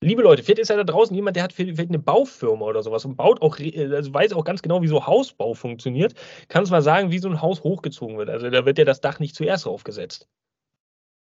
Liebe 0.02 0.22
Leute, 0.22 0.42
vielleicht 0.42 0.58
ist 0.58 0.68
ja 0.68 0.76
da 0.76 0.84
draußen 0.84 1.14
jemand, 1.14 1.36
der 1.36 1.44
hat 1.44 1.52
vielleicht 1.52 1.78
eine 1.78 1.98
Baufirma 1.98 2.66
oder 2.66 2.82
sowas 2.82 3.04
und 3.04 3.16
baut 3.16 3.40
auch, 3.40 3.58
also 3.58 4.12
weiß 4.12 4.32
auch 4.32 4.44
ganz 4.44 4.60
genau, 4.60 4.82
wie 4.82 4.88
so 4.88 5.06
Hausbau 5.06 5.54
funktioniert. 5.54 6.14
Kann 6.48 6.64
es 6.64 6.70
mal 6.70 6.82
sagen, 6.82 7.12
wie 7.12 7.20
so 7.20 7.28
ein 7.28 7.40
Haus 7.40 7.62
hochgezogen 7.62 8.18
wird. 8.18 8.28
Also 8.28 8.50
da 8.50 8.66
wird 8.66 8.78
ja 8.78 8.84
das 8.84 9.00
Dach 9.00 9.20
nicht 9.20 9.36
zuerst 9.36 9.66
aufgesetzt. 9.66 10.28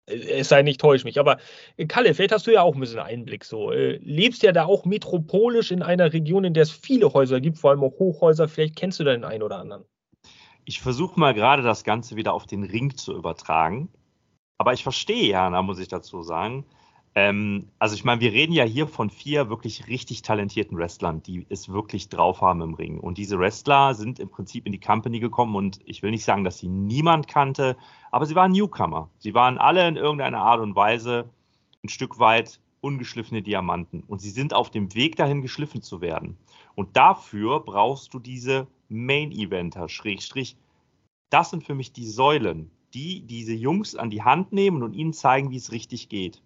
Es 0.07 0.49
sei 0.49 0.61
nicht, 0.61 0.81
täusch 0.81 1.05
mich. 1.05 1.19
Aber 1.19 1.37
äh, 1.77 1.85
Kalle, 1.85 2.13
vielleicht 2.13 2.33
hast 2.33 2.45
du 2.47 2.51
ja 2.51 2.61
auch 2.61 2.75
ein 2.75 2.81
bisschen 2.81 2.99
Einblick 2.99 3.45
so. 3.45 3.71
Äh, 3.71 3.97
lebst 4.03 4.43
ja 4.43 4.51
da 4.51 4.65
auch 4.65 4.85
metropolisch 4.85 5.71
in 5.71 5.81
einer 5.81 6.11
Region, 6.11 6.43
in 6.43 6.53
der 6.53 6.63
es 6.63 6.71
viele 6.71 7.13
Häuser 7.13 7.39
gibt, 7.39 7.57
vor 7.57 7.71
allem 7.71 7.83
auch 7.83 7.97
Hochhäuser. 7.97 8.47
Vielleicht 8.47 8.75
kennst 8.75 8.99
du 8.99 9.03
da 9.05 9.13
den 9.13 9.23
einen 9.23 9.41
oder 9.41 9.57
anderen. 9.57 9.85
Ich 10.65 10.81
versuche 10.81 11.19
mal 11.19 11.33
gerade 11.33 11.63
das 11.63 11.83
Ganze 11.83 12.17
wieder 12.17 12.33
auf 12.33 12.45
den 12.45 12.63
Ring 12.63 12.95
zu 12.95 13.15
übertragen. 13.15 13.89
Aber 14.57 14.73
ich 14.73 14.83
verstehe 14.83 15.29
Jana, 15.29 15.61
muss 15.61 15.79
ich 15.79 15.87
dazu 15.87 16.23
sagen. 16.23 16.65
Ähm, 17.17 17.69
also 17.79 17.95
ich 17.95 18.03
meine, 18.03 18.19
wir 18.19 18.33
reden 18.33 18.51
ja 18.51 18.65
hier 18.65 18.87
von 18.87 19.09
vier 19.09 19.49
wirklich 19.49 19.87
richtig 19.87 20.21
talentierten 20.21 20.77
Wrestlern, 20.77 21.23
die 21.23 21.45
es 21.49 21.69
wirklich 21.69 22.09
drauf 22.09 22.41
haben 22.41 22.61
im 22.61 22.73
Ring. 22.73 22.99
Und 22.99 23.17
diese 23.17 23.39
Wrestler 23.39 23.93
sind 23.93 24.19
im 24.19 24.29
Prinzip 24.29 24.65
in 24.65 24.73
die 24.73 24.79
Company 24.81 25.21
gekommen 25.21 25.55
und 25.55 25.79
ich 25.85 26.03
will 26.03 26.11
nicht 26.11 26.25
sagen, 26.25 26.43
dass 26.43 26.57
sie 26.59 26.67
niemand 26.67 27.29
kannte, 27.29 27.77
aber 28.11 28.25
sie 28.25 28.35
waren 28.35 28.51
Newcomer. 28.51 29.09
Sie 29.17 29.33
waren 29.33 29.57
alle 29.57 29.87
in 29.87 29.95
irgendeiner 29.95 30.41
Art 30.41 30.59
und 30.59 30.75
Weise 30.75 31.29
ein 31.83 31.89
Stück 31.89 32.19
weit 32.19 32.59
ungeschliffene 32.81 33.41
Diamanten. 33.41 34.03
Und 34.07 34.19
sie 34.19 34.29
sind 34.29 34.53
auf 34.53 34.69
dem 34.69 34.93
Weg 34.93 35.15
dahin, 35.15 35.41
geschliffen 35.41 35.81
zu 35.81 36.01
werden. 36.01 36.37
Und 36.75 36.97
dafür 36.97 37.61
brauchst 37.61 38.13
du 38.13 38.19
diese 38.19 38.67
Main-Eventer, 38.89 39.87
Schrägstrich. 39.87 40.57
Das 41.29 41.49
sind 41.49 41.63
für 41.63 41.75
mich 41.75 41.93
die 41.93 42.05
Säulen, 42.05 42.69
die 42.93 43.21
diese 43.21 43.53
Jungs 43.53 43.95
an 43.95 44.09
die 44.09 44.21
Hand 44.21 44.51
nehmen 44.51 44.83
und 44.83 44.93
ihnen 44.93 45.13
zeigen, 45.13 45.49
wie 45.49 45.57
es 45.57 45.71
richtig 45.71 46.09
geht. 46.09 46.41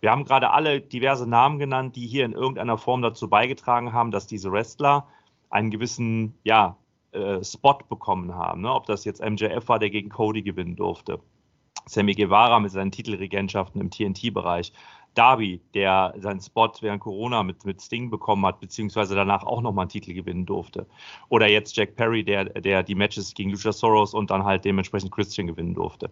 Wir 0.00 0.10
haben 0.10 0.24
gerade 0.24 0.50
alle 0.50 0.80
diverse 0.80 1.28
Namen 1.28 1.58
genannt, 1.58 1.96
die 1.96 2.06
hier 2.06 2.24
in 2.24 2.32
irgendeiner 2.32 2.78
Form 2.78 3.02
dazu 3.02 3.28
beigetragen 3.28 3.92
haben, 3.92 4.10
dass 4.10 4.26
diese 4.26 4.52
Wrestler 4.52 5.06
einen 5.50 5.70
gewissen 5.70 6.34
ja, 6.44 6.76
äh, 7.12 7.42
Spot 7.42 7.78
bekommen 7.88 8.34
haben. 8.34 8.62
Ne? 8.62 8.72
Ob 8.72 8.86
das 8.86 9.04
jetzt 9.04 9.22
MJF 9.22 9.68
war, 9.68 9.78
der 9.78 9.90
gegen 9.90 10.10
Cody 10.10 10.42
gewinnen 10.42 10.76
durfte. 10.76 11.20
Sammy 11.86 12.14
Guevara 12.14 12.60
mit 12.60 12.72
seinen 12.72 12.90
Titelregentschaften 12.90 13.80
im 13.80 13.90
TNT-Bereich. 13.90 14.72
Darby, 15.14 15.60
der 15.74 16.12
seinen 16.18 16.40
Spot 16.40 16.72
während 16.80 17.00
Corona 17.00 17.42
mit, 17.42 17.64
mit 17.64 17.80
Sting 17.80 18.10
bekommen 18.10 18.44
hat, 18.46 18.60
beziehungsweise 18.60 19.14
danach 19.14 19.44
auch 19.44 19.60
nochmal 19.60 19.84
einen 19.84 19.90
Titel 19.90 20.12
gewinnen 20.12 20.44
durfte. 20.44 20.86
Oder 21.28 21.46
jetzt 21.48 21.76
Jack 21.76 21.94
Perry, 21.94 22.24
der, 22.24 22.46
der 22.46 22.82
die 22.82 22.96
Matches 22.96 23.32
gegen 23.34 23.50
Lucha 23.50 23.72
Soros 23.72 24.12
und 24.12 24.30
dann 24.30 24.44
halt 24.44 24.64
dementsprechend 24.64 25.12
Christian 25.12 25.46
gewinnen 25.46 25.74
durfte. 25.74 26.10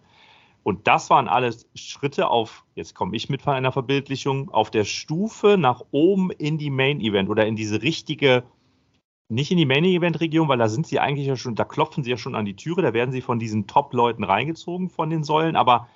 Und 0.63 0.87
das 0.87 1.09
waren 1.09 1.27
alles 1.27 1.67
Schritte 1.75 2.29
auf, 2.29 2.63
jetzt 2.75 2.95
komme 2.95 3.15
ich 3.15 3.29
mit 3.29 3.41
von 3.41 3.53
einer 3.53 3.73
Verbildlichung, 3.73 4.49
auf 4.49 4.71
der 4.71 4.85
Stufe 4.85 5.57
nach 5.57 5.83
oben 5.91 6.31
in 6.31 6.57
die 6.57 6.69
Main 6.69 7.01
Event 7.01 7.29
oder 7.29 7.45
in 7.45 7.57
diese 7.57 7.81
richtige, 7.81 8.43
nicht 9.27 9.51
in 9.51 9.57
die 9.57 9.65
Main 9.65 9.83
Event 9.83 10.21
Region, 10.21 10.47
weil 10.47 10.57
da 10.57 10.69
sind 10.69 10.87
sie 10.87 10.99
eigentlich 10.99 11.27
ja 11.27 11.35
schon, 11.35 11.55
da 11.55 11.65
klopfen 11.65 12.03
sie 12.03 12.11
ja 12.11 12.17
schon 12.17 12.35
an 12.35 12.45
die 12.45 12.55
Türe, 12.55 12.81
da 12.81 12.93
werden 12.93 13.11
sie 13.11 13.21
von 13.21 13.39
diesen 13.39 13.67
Top-Leuten 13.67 14.23
reingezogen 14.23 14.89
von 14.89 15.09
den 15.09 15.23
Säulen, 15.23 15.57
aber 15.57 15.89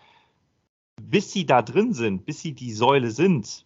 bis 1.01 1.31
sie 1.31 1.45
da 1.45 1.61
drin 1.61 1.93
sind, 1.93 2.25
bis 2.25 2.41
sie 2.41 2.53
die 2.53 2.73
Säule 2.73 3.11
sind, 3.11 3.65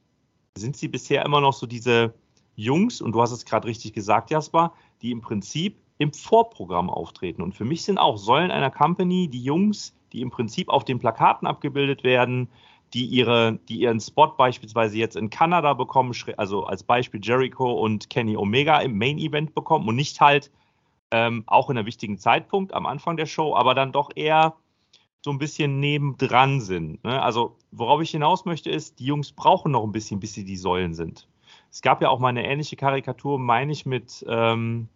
sind 0.55 0.77
sie 0.77 0.87
bisher 0.87 1.25
immer 1.25 1.41
noch 1.41 1.53
so 1.53 1.65
diese 1.65 2.13
Jungs, 2.55 3.01
und 3.01 3.13
du 3.13 3.21
hast 3.21 3.31
es 3.31 3.45
gerade 3.45 3.67
richtig 3.67 3.93
gesagt, 3.93 4.29
Jasper, 4.29 4.73
die 5.01 5.11
im 5.11 5.21
Prinzip 5.21 5.77
im 5.97 6.13
Vorprogramm 6.13 6.89
auftreten. 6.89 7.41
Und 7.41 7.55
für 7.55 7.65
mich 7.65 7.83
sind 7.83 7.97
auch 7.97 8.17
Säulen 8.17 8.51
einer 8.51 8.71
Company 8.71 9.27
die 9.29 9.43
Jungs, 9.43 9.95
die 10.13 10.21
im 10.21 10.29
Prinzip 10.29 10.69
auf 10.69 10.85
den 10.85 10.99
Plakaten 10.99 11.47
abgebildet 11.47 12.03
werden, 12.03 12.49
die, 12.93 13.05
ihre, 13.05 13.59
die 13.69 13.79
ihren 13.79 13.99
Spot 13.99 14.27
beispielsweise 14.27 14.97
jetzt 14.97 15.15
in 15.15 15.29
Kanada 15.29 15.73
bekommen, 15.73 16.13
also 16.37 16.65
als 16.65 16.83
Beispiel 16.83 17.21
Jericho 17.23 17.71
und 17.71 18.09
Kenny 18.09 18.35
Omega 18.35 18.79
im 18.79 18.97
Main 18.97 19.17
Event 19.17 19.55
bekommen 19.55 19.87
und 19.87 19.95
nicht 19.95 20.19
halt 20.19 20.51
ähm, 21.11 21.43
auch 21.47 21.69
in 21.69 21.77
einem 21.77 21.87
wichtigen 21.87 22.17
Zeitpunkt 22.17 22.73
am 22.73 22.85
Anfang 22.85 23.17
der 23.17 23.25
Show, 23.25 23.55
aber 23.55 23.75
dann 23.75 23.91
doch 23.91 24.09
eher 24.15 24.55
so 25.23 25.31
ein 25.31 25.37
bisschen 25.37 25.79
nebendran 25.79 26.61
sind. 26.61 27.03
Ne? 27.03 27.21
Also 27.21 27.57
worauf 27.71 28.01
ich 28.01 28.11
hinaus 28.11 28.45
möchte 28.45 28.69
ist, 28.69 28.99
die 28.99 29.05
Jungs 29.05 29.31
brauchen 29.31 29.71
noch 29.71 29.83
ein 29.83 29.91
bisschen, 29.91 30.19
bis 30.19 30.33
sie 30.33 30.43
die 30.43 30.57
Säulen 30.57 30.93
sind. 30.93 31.27
Es 31.69 31.81
gab 31.81 32.01
ja 32.01 32.09
auch 32.09 32.19
mal 32.19 32.29
eine 32.29 32.45
ähnliche 32.45 32.75
Karikatur, 32.75 33.39
meine 33.39 33.71
ich, 33.71 33.85
mit 33.85 34.25
ähm, 34.27 34.89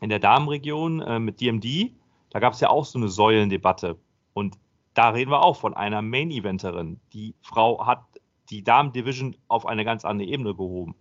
in 0.00 0.08
der 0.08 0.18
Damenregion 0.18 1.00
äh, 1.00 1.18
mit 1.18 1.40
DMD. 1.40 1.92
Da 2.30 2.38
gab 2.38 2.52
es 2.52 2.60
ja 2.60 2.70
auch 2.70 2.84
so 2.84 2.98
eine 2.98 3.08
Säulendebatte. 3.08 3.98
Und 4.34 4.58
da 4.94 5.10
reden 5.10 5.30
wir 5.30 5.42
auch 5.42 5.56
von 5.56 5.74
einer 5.74 6.02
Main-Eventerin. 6.02 7.00
Die 7.12 7.34
Frau 7.40 7.86
hat 7.86 8.04
die 8.50 8.62
Damen-Division 8.62 9.36
auf 9.48 9.66
eine 9.66 9.84
ganz 9.84 10.04
andere 10.04 10.28
Ebene 10.28 10.54
gehoben. 10.54 10.94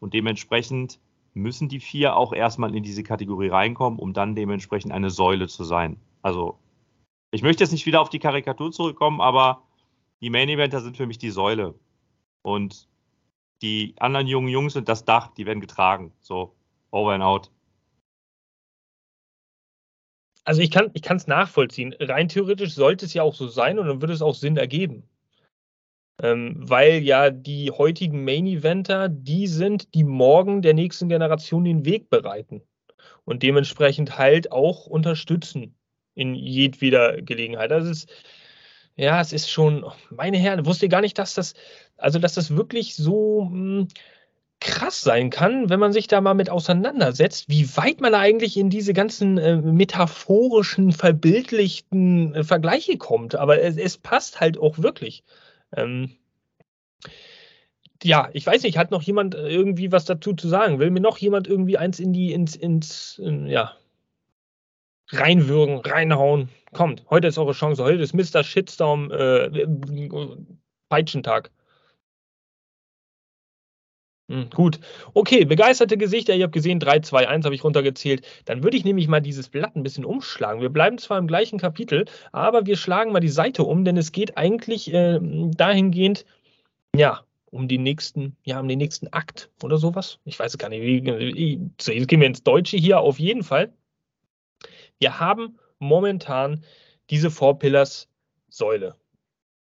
Und 0.00 0.14
dementsprechend 0.14 0.98
müssen 1.34 1.68
die 1.68 1.80
vier 1.80 2.16
auch 2.16 2.32
erstmal 2.32 2.74
in 2.74 2.82
diese 2.82 3.02
Kategorie 3.02 3.48
reinkommen, 3.48 3.98
um 3.98 4.12
dann 4.12 4.34
dementsprechend 4.34 4.92
eine 4.92 5.10
Säule 5.10 5.46
zu 5.46 5.64
sein. 5.64 6.00
Also, 6.22 6.58
ich 7.30 7.42
möchte 7.42 7.62
jetzt 7.62 7.70
nicht 7.70 7.86
wieder 7.86 8.00
auf 8.00 8.10
die 8.10 8.18
Karikatur 8.18 8.72
zurückkommen, 8.72 9.20
aber 9.20 9.62
die 10.20 10.30
Main 10.30 10.48
Eventer 10.48 10.80
sind 10.80 10.96
für 10.96 11.06
mich 11.06 11.18
die 11.18 11.30
Säule. 11.30 11.74
Und 12.42 12.88
die 13.62 13.94
anderen 13.98 14.26
jungen 14.26 14.48
Jungs 14.48 14.72
sind 14.72 14.88
das 14.88 15.04
Dach, 15.04 15.28
die 15.28 15.46
werden 15.46 15.60
getragen. 15.60 16.12
So, 16.20 16.54
over 16.90 17.12
and 17.12 17.22
out. 17.22 17.50
Also 20.44 20.62
ich 20.62 20.70
kann 20.70 20.90
es 20.94 21.26
nachvollziehen. 21.26 21.94
Rein 22.00 22.28
theoretisch 22.28 22.74
sollte 22.74 23.06
es 23.06 23.14
ja 23.14 23.22
auch 23.22 23.34
so 23.34 23.48
sein 23.48 23.78
und 23.78 23.86
dann 23.86 24.00
würde 24.00 24.14
es 24.14 24.22
auch 24.22 24.34
Sinn 24.34 24.56
ergeben. 24.56 25.08
Ähm, 26.22 26.56
weil 26.56 27.02
ja 27.02 27.30
die 27.30 27.70
heutigen 27.70 28.24
Main-Eventer 28.24 29.08
die 29.08 29.46
sind, 29.46 29.94
die 29.94 30.04
morgen 30.04 30.60
der 30.60 30.74
nächsten 30.74 31.08
Generation 31.08 31.64
den 31.64 31.84
Weg 31.84 32.10
bereiten 32.10 32.62
und 33.24 33.42
dementsprechend 33.42 34.18
halt 34.18 34.52
auch 34.52 34.86
unterstützen 34.86 35.76
in 36.14 36.34
jedweder 36.34 37.22
Gelegenheit. 37.22 37.70
Das 37.70 37.86
ist, 37.86 38.10
ja, 38.96 39.20
es 39.20 39.32
ist 39.32 39.50
schon, 39.50 39.86
meine 40.10 40.36
Herren, 40.36 40.66
wusste 40.66 40.88
gar 40.88 41.00
nicht, 41.00 41.18
dass 41.18 41.34
das, 41.34 41.54
also 41.96 42.18
dass 42.18 42.34
das 42.34 42.54
wirklich 42.54 42.96
so 42.96 43.48
hm, 43.50 43.88
krass 44.60 45.00
sein 45.00 45.30
kann, 45.30 45.70
wenn 45.70 45.80
man 45.80 45.92
sich 45.92 46.06
da 46.06 46.20
mal 46.20 46.34
mit 46.34 46.50
auseinandersetzt, 46.50 47.48
wie 47.48 47.76
weit 47.76 48.00
man 48.00 48.14
eigentlich 48.14 48.58
in 48.58 48.68
diese 48.68 48.92
ganzen 48.92 49.38
äh, 49.38 49.56
metaphorischen, 49.56 50.92
verbildlichten 50.92 52.34
äh, 52.34 52.44
Vergleiche 52.44 52.98
kommt. 52.98 53.34
Aber 53.34 53.60
es, 53.60 53.78
es, 53.78 53.96
passt 53.96 54.40
halt 54.40 54.58
auch 54.58 54.78
wirklich. 54.78 55.24
Ähm, 55.74 56.10
ja, 58.02 58.28
ich 58.34 58.46
weiß 58.46 58.62
nicht, 58.62 58.76
hat 58.76 58.90
noch 58.90 59.02
jemand 59.02 59.34
äh, 59.34 59.48
irgendwie 59.48 59.92
was 59.92 60.04
dazu 60.04 60.34
zu 60.34 60.46
sagen? 60.46 60.78
Will 60.78 60.90
mir 60.90 61.00
noch 61.00 61.18
jemand 61.18 61.48
irgendwie 61.48 61.78
eins 61.78 61.98
in 61.98 62.12
die, 62.12 62.32
ins, 62.32 62.54
ins, 62.54 63.18
in, 63.18 63.46
ja, 63.46 63.76
reinwürgen, 65.08 65.78
reinhauen? 65.78 66.50
Kommt, 66.72 67.04
heute 67.08 67.28
ist 67.28 67.38
eure 67.38 67.52
Chance. 67.52 67.82
Heute 67.82 68.02
ist 68.02 68.14
Mr. 68.14 68.44
Shitstorm 68.44 69.10
äh, 69.10 69.66
Peitschentag. 70.90 71.50
Hm, 74.30 74.48
gut. 74.50 74.78
Okay, 75.12 75.44
begeisterte 75.44 75.96
Gesichter. 75.96 76.36
Ihr 76.36 76.44
habt 76.44 76.54
gesehen, 76.54 76.78
3, 76.78 77.00
2, 77.00 77.26
1 77.26 77.44
habe 77.44 77.54
ich 77.56 77.64
runtergezählt. 77.64 78.24
Dann 78.44 78.62
würde 78.62 78.76
ich 78.76 78.84
nämlich 78.84 79.08
mal 79.08 79.20
dieses 79.20 79.48
Blatt 79.48 79.74
ein 79.74 79.82
bisschen 79.82 80.04
umschlagen. 80.04 80.62
Wir 80.62 80.68
bleiben 80.68 80.98
zwar 80.98 81.18
im 81.18 81.26
gleichen 81.26 81.58
Kapitel, 81.58 82.04
aber 82.30 82.64
wir 82.64 82.76
schlagen 82.76 83.10
mal 83.10 83.18
die 83.18 83.28
Seite 83.28 83.64
um, 83.64 83.84
denn 83.84 83.96
es 83.96 84.12
geht 84.12 84.38
eigentlich 84.38 84.94
äh, 84.94 85.18
dahingehend, 85.20 86.24
ja, 86.94 87.24
um 87.50 87.66
den 87.66 87.82
nächsten, 87.82 88.36
ja, 88.44 88.60
um 88.60 88.68
den 88.68 88.78
nächsten 88.78 89.08
Akt 89.08 89.50
oder 89.64 89.78
sowas. 89.78 90.20
Ich 90.24 90.38
weiß 90.38 90.56
gar 90.58 90.68
nicht, 90.68 91.04
jetzt 91.04 92.08
gehen 92.08 92.20
wir 92.20 92.26
ins 92.28 92.44
Deutsche 92.44 92.76
hier 92.76 93.00
auf 93.00 93.18
jeden 93.18 93.42
Fall. 93.42 93.72
Wir 95.00 95.18
haben 95.18 95.58
momentan 95.80 96.62
diese 97.10 97.32
Four 97.32 97.58
Pillars 97.58 98.08
Säule. 98.48 98.94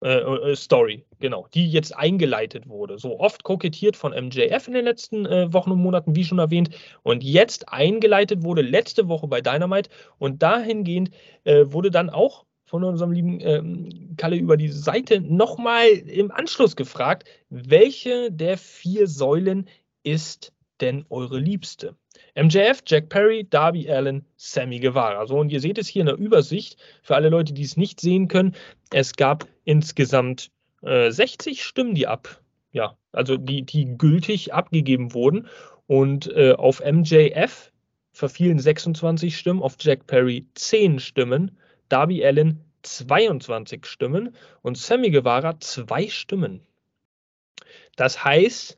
Äh, 0.05 0.19
äh, 0.51 0.55
Story, 0.55 1.03
genau, 1.17 1.47
die 1.55 1.67
jetzt 1.67 1.97
eingeleitet 1.97 2.69
wurde. 2.69 2.99
So 2.99 3.19
oft 3.19 3.41
kokettiert 3.41 3.97
von 3.97 4.11
MJF 4.11 4.67
in 4.67 4.75
den 4.75 4.85
letzten 4.85 5.25
äh, 5.25 5.51
Wochen 5.51 5.71
und 5.71 5.79
Monaten, 5.79 6.15
wie 6.15 6.23
schon 6.23 6.37
erwähnt, 6.37 6.69
und 7.01 7.23
jetzt 7.23 7.69
eingeleitet 7.69 8.43
wurde 8.43 8.61
letzte 8.61 9.07
Woche 9.07 9.27
bei 9.27 9.41
Dynamite. 9.41 9.89
Und 10.19 10.43
dahingehend 10.43 11.09
äh, 11.43 11.65
wurde 11.65 11.89
dann 11.89 12.11
auch 12.11 12.45
von 12.65 12.83
unserem 12.83 13.13
lieben 13.13 13.39
ähm, 13.41 14.13
Kalle 14.15 14.35
über 14.35 14.57
die 14.57 14.67
Seite 14.67 15.21
nochmal 15.21 15.87
im 15.87 16.29
Anschluss 16.29 16.75
gefragt, 16.75 17.27
welche 17.49 18.31
der 18.31 18.59
vier 18.59 19.07
Säulen 19.07 19.67
ist 20.03 20.53
denn 20.81 21.07
eure 21.09 21.39
Liebste? 21.39 21.95
MJF, 22.35 22.83
Jack 22.85 23.09
Perry, 23.09 23.47
Darby 23.49 23.89
Allen, 23.89 24.25
Sammy 24.35 24.79
Guevara. 24.79 25.25
So, 25.25 25.37
und 25.39 25.51
ihr 25.51 25.61
seht 25.61 25.77
es 25.77 25.87
hier 25.87 26.01
in 26.01 26.07
der 26.07 26.17
Übersicht 26.17 26.77
für 27.01 27.15
alle 27.15 27.29
Leute, 27.29 27.53
die 27.53 27.63
es 27.63 27.77
nicht 27.77 28.01
sehen 28.01 28.27
können. 28.27 28.55
Es 28.91 29.13
gab 29.13 29.47
insgesamt 29.63 30.51
äh, 30.81 31.11
60 31.11 31.63
Stimmen, 31.63 31.95
die 31.95 32.07
ab, 32.07 32.41
ja, 32.71 32.97
also 33.13 33.37
die, 33.37 33.63
die 33.63 33.97
gültig 33.97 34.53
abgegeben 34.53 35.13
wurden. 35.13 35.47
Und 35.87 36.27
äh, 36.35 36.53
auf 36.53 36.83
MJF 36.83 37.71
verfielen 38.11 38.59
26 38.59 39.37
Stimmen, 39.37 39.61
auf 39.61 39.75
Jack 39.79 40.07
Perry 40.07 40.45
10 40.55 40.99
Stimmen, 40.99 41.57
Darby 41.89 42.25
Allen 42.25 42.61
22 42.83 43.85
Stimmen 43.85 44.35
und 44.61 44.77
Sammy 44.77 45.09
Guevara 45.09 45.59
2 45.59 46.09
Stimmen. 46.09 46.61
Das 47.95 48.23
heißt, 48.23 48.77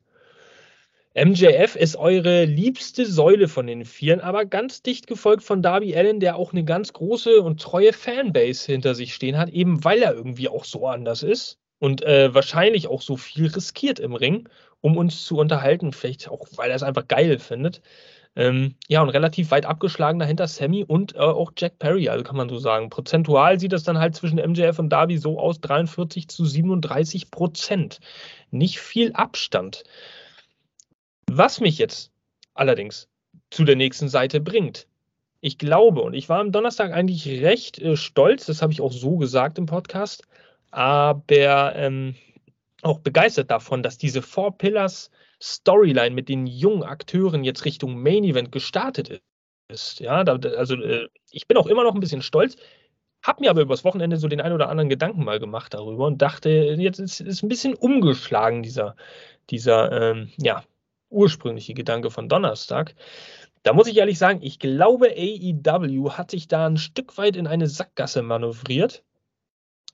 MJF 1.18 1.76
ist 1.76 1.96
eure 1.96 2.46
liebste 2.46 3.04
Säule 3.08 3.48
von 3.48 3.66
den 3.66 3.86
Vieren, 3.86 4.22
aber 4.22 4.46
ganz 4.46 4.84
dicht 4.84 5.08
gefolgt 5.08 5.42
von 5.42 5.64
Darby 5.64 5.96
Allen, 5.96 6.20
der 6.20 6.36
auch 6.36 6.52
eine 6.52 6.64
ganz 6.64 6.94
große 6.94 7.42
und 7.42 7.60
treue 7.60 7.92
Fanbase 7.92 8.72
hinter 8.72 8.94
sich 8.94 9.16
stehen 9.16 9.36
hat, 9.36 9.50
eben 9.50 9.84
weil 9.84 10.04
er 10.04 10.14
irgendwie 10.14 10.48
auch 10.48 10.64
so 10.64 10.86
anders 10.86 11.24
ist 11.24 11.58
und 11.80 12.04
äh, 12.04 12.36
wahrscheinlich 12.36 12.88
auch 12.88 13.02
so 13.02 13.18
viel 13.18 13.48
riskiert 13.48 14.00
im 14.00 14.14
Ring, 14.14 14.48
um 14.82 14.96
uns 14.96 15.26
zu 15.26 15.38
unterhalten, 15.40 15.92
vielleicht 15.92 16.30
auch, 16.30 16.46
weil 16.56 16.70
er 16.70 16.76
es 16.76 16.84
einfach 16.84 17.08
geil 17.08 17.40
findet. 17.40 17.82
Ähm, 18.36 18.76
ja, 18.88 19.02
und 19.02 19.10
relativ 19.10 19.50
weit 19.50 19.66
abgeschlagen 19.66 20.20
dahinter 20.20 20.48
Sammy 20.48 20.84
und 20.84 21.16
äh, 21.16 21.20
auch 21.20 21.52
Jack 21.58 21.80
Perry, 21.80 22.10
also 22.10 22.24
kann 22.24 22.38
man 22.38 22.50
so 22.50 22.60
sagen. 22.60 22.92
Prozentual 22.92 23.60
sieht 23.60 23.74
das 23.74 23.82
dann 23.82 23.98
halt 23.98 24.14
zwischen 24.14 24.38
MJF 24.38 24.78
und 24.78 24.90
Darby 24.90 25.18
so 25.18 25.40
aus, 25.40 25.60
43 25.62 26.28
zu 26.28 26.46
37 26.46 27.32
Prozent. 27.32 28.00
Nicht 28.52 28.80
viel 28.80 29.14
Abstand. 29.14 29.84
Was 31.30 31.60
mich 31.60 31.78
jetzt 31.78 32.12
allerdings 32.54 33.08
zu 33.50 33.64
der 33.64 33.76
nächsten 33.76 34.10
Seite 34.10 34.40
bringt. 34.40 34.88
Ich 35.40 35.58
glaube, 35.58 36.02
und 36.02 36.14
ich 36.14 36.30
war 36.30 36.40
am 36.40 36.52
Donnerstag 36.52 36.92
eigentlich 36.92 37.28
recht 37.28 37.80
äh, 37.80 37.96
stolz, 37.96 38.46
das 38.48 38.62
habe 38.62 38.74
ich 38.74 38.82
auch 38.82 38.92
so 38.92 39.18
gesagt 39.18 39.58
im 39.58 39.68
Podcast, 39.68 40.24
aber 40.72 41.74
ähm, 41.76 42.16
auch 42.82 43.00
begeistert 43.00 43.52
davon, 43.52 43.84
dass 43.84 43.98
diese 43.98 44.22
Four 44.22 44.58
Pillars 44.58 45.12
Storyline 45.42 46.16
mit 46.16 46.30
den 46.30 46.48
jungen 46.48 46.84
Akteuren 46.84 47.44
jetzt 47.44 47.66
Richtung 47.66 48.02
Main 48.02 48.24
Event 48.24 48.52
gestartet 48.52 49.22
ist. 49.70 50.00
Ja, 50.00 50.24
da, 50.24 50.34
also 50.58 50.76
äh, 50.76 51.08
ich 51.32 51.48
bin 51.48 51.58
auch 51.58 51.68
immer 51.68 51.84
noch 51.84 51.94
ein 51.94 52.00
bisschen 52.00 52.24
stolz, 52.24 52.58
habe 53.22 53.42
mir 53.42 53.52
aber 53.52 53.62
übers 53.62 53.84
Wochenende 53.84 54.18
so 54.18 54.28
den 54.28 54.42
einen 54.42 54.56
oder 54.56 54.70
anderen 54.70 54.90
Gedanken 54.90 55.24
mal 55.24 55.40
gemacht 55.40 55.74
darüber 55.74 56.08
und 56.08 56.22
dachte, 56.22 56.50
jetzt 56.50 57.00
ist, 57.00 57.20
ist 57.20 57.44
ein 57.44 57.50
bisschen 57.50 57.76
umgeschlagen 57.76 58.64
dieser, 58.64 58.96
dieser 59.50 60.12
ähm, 60.12 60.32
ja, 60.38 60.64
ursprüngliche 61.10 61.74
Gedanke 61.74 62.12
von 62.12 62.30
Donnerstag. 62.30 62.96
Da 63.64 63.74
muss 63.74 63.88
ich 63.88 63.98
ehrlich 63.98 64.18
sagen, 64.18 64.40
ich 64.42 64.60
glaube, 64.60 65.10
AEW 65.10 66.12
hat 66.12 66.32
sich 66.32 66.48
da 66.48 66.68
ein 66.68 66.78
Stück 66.78 67.18
weit 67.18 67.36
in 67.36 67.48
eine 67.48 67.68
Sackgasse 67.68 68.22
manövriert. 68.22 69.04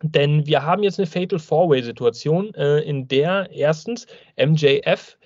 Denn 0.02 0.45
wir 0.45 0.63
haben 0.63 0.84
jetzt 0.84 0.99
eine 0.99 1.08
Fatal 1.08 1.39
Four-Way-Situation, 1.39 2.54
äh, 2.56 2.80
in 2.80 3.08
der 3.08 3.49
erstens 3.52 4.06
MJF 4.38 5.17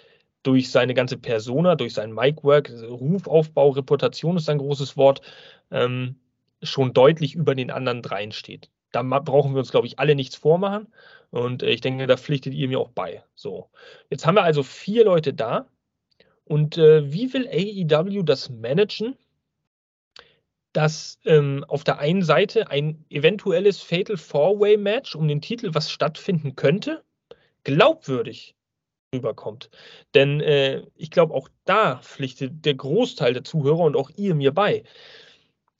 durch 0.43 0.71
seine 0.71 0.93
ganze 0.93 1.17
Persona, 1.17 1.76
durch 1.76 1.93
sein 1.93 2.13
Mic-Work, 2.13 2.71
Rufaufbau, 2.84 3.71
Reputation 3.71 4.38
ist 4.38 4.50
ein 4.50 4.60
großes 4.60 4.95
Wort, 4.95 5.21
ähm, 5.71 6.19
schon 6.62 6.93
deutlich 6.93 7.36
über 7.36 7.56
den 7.56 7.71
anderen 7.71 8.02
dreien 8.02 8.32
steht. 8.32 8.69
Da 8.91 9.02
brauchen 9.02 9.54
wir 9.54 9.60
uns, 9.60 9.71
glaube 9.71 9.88
ich, 9.88 10.00
alle 10.00 10.15
nichts 10.15 10.36
vormachen. 10.36 10.88
Und 11.32 11.63
äh, 11.63 11.71
ich 11.71 11.82
denke, 11.82 12.08
da 12.08 12.17
pflichtet 12.17 12.54
ihr 12.54 12.67
mir 12.67 12.80
auch 12.80 12.91
bei. 12.91 13.23
So, 13.36 13.69
jetzt 14.10 14.26
haben 14.26 14.36
wir 14.36 14.43
also 14.43 14.63
vier 14.63 15.06
Leute 15.06 15.34
da, 15.34 15.67
und 16.48 16.78
äh, 16.78 17.12
wie 17.12 17.34
will 17.34 17.48
AEW 17.48 18.24
das 18.24 18.50
managen, 18.50 19.18
dass 20.74 21.20
ähm, 21.26 21.66
auf 21.68 21.84
der 21.84 22.00
einen 22.00 22.22
Seite 22.22 22.70
ein 22.70 23.04
eventuelles 23.10 23.82
Fatal 23.82 24.18
Four-Way-Match 24.18 25.16
um 25.16 25.28
den 25.28 25.42
Titel, 25.42 25.74
was 25.74 25.92
stattfinden 25.92 26.56
könnte, 26.56 27.04
glaubwürdig 27.64 28.56
rüberkommt. 29.14 29.70
Denn 30.14 30.42
äh, 30.42 30.84
ich 30.96 31.12
glaube, 31.12 31.34
auch 31.34 31.50
da 31.66 31.98
pflichtet 31.98 32.66
der 32.66 32.76
Großteil 32.76 33.34
der 33.34 33.44
Zuhörer 33.44 33.80
und 33.80 33.96
auch 33.96 34.12
ihr 34.16 34.36
mir 34.36 34.54
bei. 34.54 34.84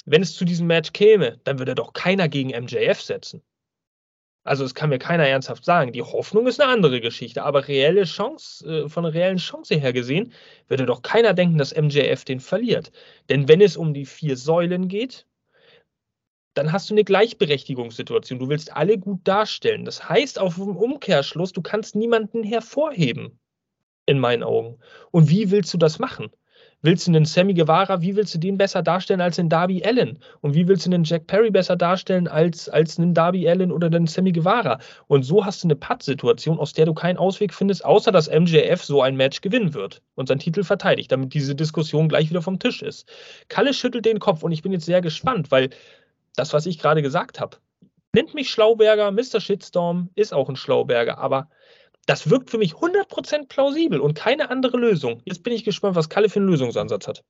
Wenn 0.06 0.22
es 0.22 0.36
zu 0.36 0.46
diesem 0.46 0.68
Match 0.68 0.94
käme, 0.94 1.40
dann 1.44 1.60
würde 1.60 1.76
doch 1.76 1.94
keiner 1.94 2.30
gegen 2.30 2.50
MJF 2.50 3.02
setzen. 3.02 3.42
Also 4.48 4.64
es 4.64 4.74
kann 4.74 4.90
mir 4.90 4.98
keiner 4.98 5.28
ernsthaft 5.28 5.66
sagen. 5.66 5.92
Die 5.92 6.02
Hoffnung 6.02 6.48
ist 6.48 6.62
eine 6.62 6.72
andere 6.72 7.02
Geschichte, 7.02 7.44
aber 7.44 7.68
reelle 7.68 8.06
Chance, 8.06 8.86
äh, 8.86 8.90
von 8.90 9.06
einer 9.06 9.14
reellen 9.14 9.38
Chance 9.38 9.76
her 9.76 9.92
gesehen, 9.92 10.32
würde 10.70 10.86
doch 10.86 11.02
keiner 11.02 11.34
denken, 11.34 11.58
dass 11.58 11.76
MJF 11.76 12.24
den 12.24 12.40
verliert. 12.40 12.94
Denn 13.30 13.50
wenn 13.50 13.60
es 13.60 13.76
um 13.76 13.94
die 13.94 14.06
vier 14.06 14.38
Säulen 14.38 14.88
geht, 14.88 15.26
dann 16.54 16.72
hast 16.72 16.90
du 16.90 16.94
eine 16.94 17.04
Gleichberechtigungssituation. 17.04 18.40
Du 18.40 18.48
willst 18.48 18.74
alle 18.74 18.98
gut 18.98 19.20
darstellen. 19.26 19.84
Das 19.84 20.08
heißt 20.08 20.40
auf 20.40 20.56
dem 20.56 20.78
Umkehrschluss, 20.78 21.52
du 21.52 21.62
kannst 21.62 21.96
niemanden 21.96 22.42
hervorheben. 22.44 23.40
In 24.06 24.18
meinen 24.18 24.44
Augen. 24.44 24.80
Und 25.12 25.30
wie 25.30 25.52
willst 25.52 25.74
du 25.74 25.78
das 25.78 26.00
machen? 26.00 26.30
Willst 26.82 27.08
du 27.08 27.12
einen 27.12 27.26
Sammy 27.26 27.54
Guevara, 27.54 28.02
wie 28.02 28.16
willst 28.16 28.34
du 28.36 28.38
den 28.38 28.58
besser 28.58 28.82
darstellen 28.82 29.22
als 29.22 29.40
einen 29.40 29.50
Darby 29.50 29.84
Allen? 29.84 30.20
Und 30.42 30.54
wie 30.54 30.68
willst 30.68 30.86
du 30.86 30.92
einen 30.92 31.04
Jack 31.04 31.28
Perry 31.28 31.50
besser 31.50 31.76
darstellen 31.76 32.28
als, 32.28 32.70
als 32.70 32.98
einen 32.98 33.13
Darby 33.13 33.50
Allen 33.50 33.72
oder 33.72 33.88
einen 33.88 34.08
Sammy 34.08 34.32
Guevara? 34.32 34.80
Und 35.08 35.24
so 35.24 35.44
hast 35.44 35.63
du 35.63 35.68
eine 35.68 35.76
Putt-Situation, 35.76 36.60
aus 36.60 36.74
der 36.74 36.86
du 36.86 36.94
keinen 36.94 37.18
Ausweg 37.18 37.54
findest, 37.54 37.84
außer 37.84 38.12
dass 38.12 38.30
MJF 38.30 38.84
so 38.84 39.02
ein 39.02 39.16
Match 39.16 39.42
gewinnen 39.42 39.74
wird 39.74 40.02
und 40.16 40.28
seinen 40.28 40.40
Titel 40.40 40.63
verteidigt, 40.63 41.12
damit 41.12 41.34
diese 41.34 41.56
Diskussion 41.56 42.10
gleich 42.10 42.30
wieder 42.30 42.42
vom 42.42 42.60
Tisch 42.60 42.82
ist. 42.82 43.10
Kalle 43.50 43.74
schüttelt 43.74 44.06
den 44.06 44.20
Kopf 44.20 44.44
und 44.44 44.52
ich 44.52 44.62
bin 44.62 44.72
jetzt 44.72 44.86
sehr 44.86 45.02
gespannt, 45.02 45.52
weil 45.52 45.70
das, 46.36 46.54
was 46.54 46.66
ich 46.68 46.78
gerade 46.78 47.02
gesagt 47.02 47.40
habe, 47.40 47.58
nennt 48.13 48.34
mich 48.34 48.50
Schlauberger, 48.50 49.12
Mr. 49.12 49.40
Shitstorm 49.40 50.10
ist 50.16 50.34
auch 50.34 50.50
ein 50.50 50.56
Schlauberger, 50.56 51.18
aber 51.18 51.50
das 52.08 52.30
wirkt 52.30 52.50
für 52.50 52.58
mich 52.58 52.74
100% 52.74 53.48
plausibel 53.48 54.00
und 54.00 54.15
keine 54.15 54.50
andere 54.50 54.78
Lösung. 54.78 55.22
Jetzt 55.26 55.43
bin 55.43 55.54
ich 55.54 55.65
gespannt, 55.65 55.96
was 55.96 56.10
Kalle 56.10 56.30
für 56.30 56.39
einen 56.39 56.48
Lösungsansatz 56.48 57.08
hat. 57.08 57.24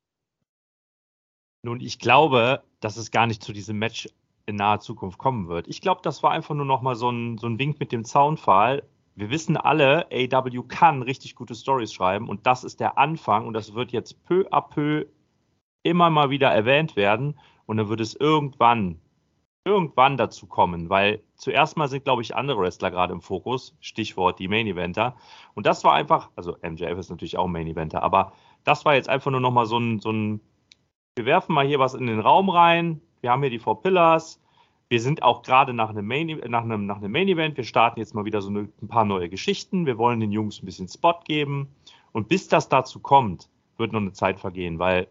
Nun, 1.64 1.82
ich 1.82 2.00
glaube, 2.00 2.64
dass 2.80 2.96
es 2.96 3.12
gar 3.12 3.26
nicht 3.26 3.44
zu 3.44 3.52
diesem 3.52 3.80
Match 3.80 4.08
in 4.46 4.56
naher 4.56 4.80
Zukunft 4.80 5.18
kommen 5.18 5.50
wird. 5.50 5.68
Ich 5.68 5.82
glaube, 5.82 6.02
das 6.04 6.22
war 6.22 6.32
einfach 6.32 6.56
nur 6.56 6.66
nochmal 6.66 6.96
so 6.96 7.10
ein, 7.10 7.40
so 7.40 7.48
ein 7.48 7.58
Wink 7.60 7.80
mit 7.80 7.92
dem 7.92 8.06
Zaunpfahl. 8.06 8.84
Wir 9.16 9.32
wissen 9.32 9.58
alle, 9.58 10.06
AW 10.12 10.64
kann 10.68 11.02
richtig 11.02 11.36
gute 11.36 11.56
Stories 11.56 11.92
schreiben 11.92 12.30
und 12.30 12.46
das 12.46 12.64
ist 12.64 12.80
der 12.80 13.00
Anfang 13.00 13.48
und 13.48 13.56
das 13.56 13.74
wird 13.74 13.92
jetzt 13.92 14.24
peu 14.26 14.48
à 14.52 14.62
peu 14.62 15.06
immer 15.82 16.12
mal 16.12 16.30
wieder 16.30 16.50
erwähnt 16.50 16.96
werden 16.96 17.40
und 17.66 17.78
dann 17.78 17.90
wird 17.90 18.00
es 18.00 18.14
irgendwann 18.14 19.02
irgendwann 19.68 20.16
dazu 20.16 20.48
kommen, 20.48 20.90
weil 20.90 21.22
zuerst 21.36 21.76
mal 21.76 21.90
sind, 21.90 22.06
glaube 22.06 22.22
ich, 22.22 22.36
andere 22.36 22.62
Wrestler 22.62 22.90
gerade 22.90 23.12
im 23.14 23.22
Fokus, 23.22 23.76
Stichwort 23.82 24.40
die 24.40 24.48
Main 24.48 24.66
Eventer. 24.66 25.18
Und 25.56 25.66
das 25.66 25.84
war 25.84 25.94
einfach, 25.94 26.30
also 26.38 26.56
MJF 26.62 26.98
ist 26.98 27.10
natürlich 27.10 27.38
auch 27.38 27.48
Main 27.48 27.68
Eventer, 27.68 28.02
aber 28.02 28.32
das 28.64 28.86
war 28.86 28.96
jetzt 28.96 29.10
einfach 29.10 29.30
nur 29.30 29.42
nochmal 29.42 29.66
so 29.66 29.78
ein, 29.78 30.00
so 30.00 30.10
ein, 30.10 30.40
wir 31.16 31.26
werfen 31.26 31.54
mal 31.54 31.68
hier 31.68 31.80
was 31.80 31.96
in 31.96 32.08
den 32.08 32.22
Raum 32.22 32.50
rein, 32.50 33.02
wir 33.20 33.30
haben 33.30 33.42
hier 33.42 33.50
die 33.50 33.60
Four 33.60 33.82
Pillars, 33.82 34.42
wir 34.88 35.02
sind 35.02 35.22
auch 35.22 35.42
gerade 35.42 35.74
nach 35.74 35.90
einem, 35.90 36.08
Main, 36.08 36.28
nach, 36.48 36.64
einem, 36.64 36.86
nach 36.86 36.98
einem 36.98 37.12
Main 37.12 37.28
Event, 37.28 37.58
wir 37.58 37.66
starten 37.66 38.00
jetzt 38.00 38.16
mal 38.16 38.24
wieder 38.24 38.42
so 38.42 38.50
eine, 38.50 38.70
ein 38.82 38.88
paar 38.88 39.04
neue 39.04 39.28
Geschichten, 39.28 39.86
wir 39.86 39.98
wollen 39.98 40.22
den 40.22 40.32
Jungs 40.32 40.62
ein 40.62 40.66
bisschen 40.66 40.88
Spot 40.88 41.20
geben 41.26 41.76
und 42.14 42.30
bis 42.30 42.48
das 42.48 42.70
dazu 42.70 43.02
kommt, 43.02 43.50
wird 43.78 43.92
noch 43.92 44.00
eine 44.00 44.14
Zeit 44.14 44.40
vergehen, 44.40 44.80
weil 44.80 45.08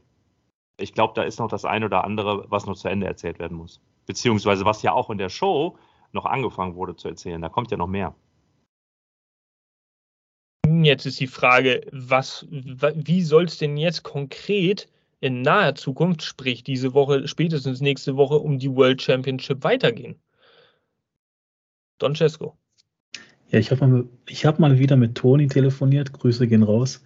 ich 0.79 0.95
glaube, 0.95 1.12
da 1.14 1.25
ist 1.25 1.40
noch 1.40 1.49
das 1.49 1.66
eine 1.66 1.87
oder 1.87 2.05
andere, 2.05 2.47
was 2.49 2.64
noch 2.64 2.77
zu 2.77 2.88
Ende 2.88 3.07
erzählt 3.07 3.38
werden 3.38 3.59
muss 3.59 3.83
beziehungsweise 4.07 4.64
was 4.64 4.83
ja 4.83 4.92
auch 4.92 5.11
in 5.11 5.19
der 5.19 5.29
Show 5.29 5.77
noch 6.12 6.25
angefangen 6.25 6.75
wurde 6.75 6.97
zu 6.97 7.09
erzählen. 7.09 7.40
Da 7.40 7.49
kommt 7.49 7.71
ja 7.71 7.77
noch 7.77 7.87
mehr. 7.87 8.14
Jetzt 10.83 11.07
ist 11.07 11.21
die 11.21 11.27
Frage, 11.27 11.83
was, 11.92 12.47
wie 12.51 13.23
soll 13.23 13.45
es 13.45 13.59
denn 13.59 13.77
jetzt 13.77 14.03
konkret 14.03 14.88
in 15.21 15.42
naher 15.42 15.75
Zukunft, 15.75 16.23
sprich 16.23 16.64
diese 16.64 16.92
Woche, 16.92 17.29
spätestens 17.29 17.81
nächste 17.81 18.16
Woche, 18.16 18.37
um 18.37 18.59
die 18.59 18.75
World 18.75 19.01
Championship 19.01 19.62
weitergehen? 19.62 20.16
Don 21.99 22.14
Cesco. 22.14 22.57
Ja, 23.49 23.61
ich 23.61 23.71
habe 23.71 23.87
mal, 23.87 24.05
hab 24.29 24.59
mal 24.59 24.79
wieder 24.79 24.97
mit 24.97 25.14
Toni 25.14 25.47
telefoniert. 25.47 26.12
Grüße 26.12 26.49
gehen 26.49 26.62
raus. 26.64 27.05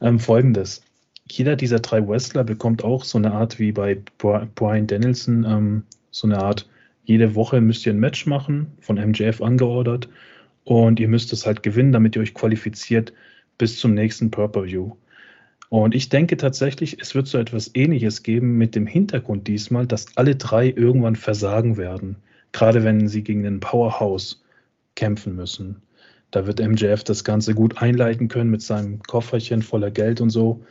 Ähm, 0.00 0.18
Folgendes. 0.18 0.82
Jeder 1.30 1.54
dieser 1.54 1.78
drei 1.78 2.06
Wrestler 2.06 2.42
bekommt 2.42 2.82
auch 2.82 3.04
so 3.04 3.18
eine 3.18 3.32
Art 3.32 3.58
wie 3.60 3.70
bei 3.70 4.02
Brian 4.18 4.88
Danielson 4.88 5.44
ähm, 5.44 5.84
so 6.10 6.26
eine 6.26 6.38
Art, 6.38 6.68
jede 7.04 7.34
Woche 7.34 7.60
müsst 7.60 7.86
ihr 7.86 7.92
ein 7.92 8.00
Match 8.00 8.26
machen, 8.26 8.68
von 8.80 8.96
MJF 8.96 9.42
angeordert. 9.42 10.08
Und 10.64 11.00
ihr 11.00 11.08
müsst 11.08 11.32
es 11.32 11.46
halt 11.46 11.62
gewinnen, 11.62 11.92
damit 11.92 12.14
ihr 12.14 12.22
euch 12.22 12.34
qualifiziert 12.34 13.12
bis 13.58 13.78
zum 13.78 13.94
nächsten 13.94 14.30
Purple-View. 14.30 14.92
Und 15.70 15.94
ich 15.94 16.08
denke 16.08 16.36
tatsächlich, 16.36 17.00
es 17.00 17.14
wird 17.14 17.28
so 17.28 17.38
etwas 17.38 17.70
Ähnliches 17.74 18.22
geben 18.22 18.58
mit 18.58 18.74
dem 18.74 18.86
Hintergrund 18.86 19.46
diesmal, 19.46 19.86
dass 19.86 20.16
alle 20.16 20.36
drei 20.36 20.68
irgendwann 20.68 21.16
versagen 21.16 21.76
werden. 21.76 22.16
Gerade 22.52 22.82
wenn 22.84 23.06
sie 23.06 23.22
gegen 23.22 23.44
den 23.44 23.60
Powerhouse 23.60 24.42
kämpfen 24.96 25.36
müssen. 25.36 25.82
Da 26.32 26.46
wird 26.46 26.60
MJF 26.60 27.04
das 27.04 27.24
Ganze 27.24 27.54
gut 27.54 27.80
einleiten 27.80 28.28
können 28.28 28.50
mit 28.50 28.62
seinem 28.62 29.02
Kofferchen 29.02 29.62
voller 29.62 29.90
Geld 29.90 30.20
und 30.20 30.30
so. 30.30 30.64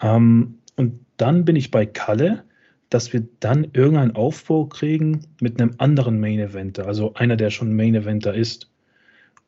Ähm, 0.00 0.58
und 0.76 1.00
dann 1.16 1.44
bin 1.44 1.56
ich 1.56 1.70
bei 1.70 1.86
Kalle, 1.86 2.44
dass 2.90 3.12
wir 3.12 3.26
dann 3.40 3.68
irgendeinen 3.72 4.14
Aufbau 4.14 4.66
kriegen 4.66 5.26
mit 5.40 5.60
einem 5.60 5.74
anderen 5.78 6.20
Main 6.20 6.38
Eventer, 6.38 6.86
also 6.86 7.14
einer, 7.14 7.36
der 7.36 7.50
schon 7.50 7.74
Main 7.74 7.94
Eventer 7.94 8.34
ist. 8.34 8.70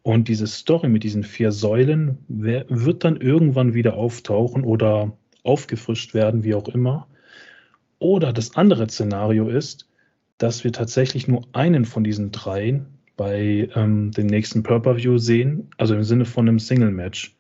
Und 0.02 0.28
diese 0.28 0.46
Story 0.46 0.88
mit 0.88 1.04
diesen 1.04 1.22
vier 1.22 1.52
Säulen 1.52 2.18
wird 2.28 3.04
dann 3.04 3.16
irgendwann 3.16 3.74
wieder 3.74 3.94
auftauchen 3.94 4.64
oder 4.64 5.12
aufgefrischt 5.42 6.14
werden, 6.14 6.44
wie 6.44 6.54
auch 6.54 6.68
immer. 6.68 7.06
Oder 7.98 8.32
das 8.32 8.56
andere 8.56 8.88
Szenario 8.88 9.48
ist, 9.48 9.88
dass 10.38 10.64
wir 10.64 10.72
tatsächlich 10.72 11.28
nur 11.28 11.46
einen 11.52 11.84
von 11.84 12.04
diesen 12.04 12.30
dreien 12.30 12.86
bei 13.16 13.68
ähm, 13.74 14.12
dem 14.12 14.28
nächsten 14.28 14.62
Purple-View 14.62 15.18
sehen, 15.18 15.68
also 15.76 15.94
im 15.94 16.04
Sinne 16.04 16.24
von 16.24 16.48
einem 16.48 16.60
Single-Match 16.60 17.36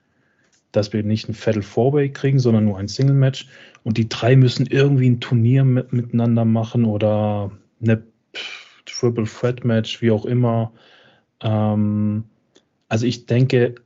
dass 0.72 0.92
wir 0.92 1.02
nicht 1.02 1.28
ein 1.28 1.34
Fatal 1.34 1.62
Four-Way 1.62 2.10
kriegen, 2.10 2.38
sondern 2.38 2.64
nur 2.64 2.78
ein 2.78 2.88
Single-Match. 2.88 3.48
Und 3.84 3.96
die 3.96 4.08
drei 4.08 4.36
müssen 4.36 4.66
irgendwie 4.66 5.08
ein 5.08 5.20
Turnier 5.20 5.64
mit, 5.64 5.92
miteinander 5.92 6.44
machen 6.44 6.84
oder 6.84 7.50
eine 7.80 8.02
Triple 8.84 9.24
Threat 9.24 9.64
Match, 9.64 10.02
wie 10.02 10.10
auch 10.10 10.24
immer. 10.24 10.72
Ähm, 11.40 12.24
also 12.88 13.06
ich 13.06 13.26
denke, 13.26 13.76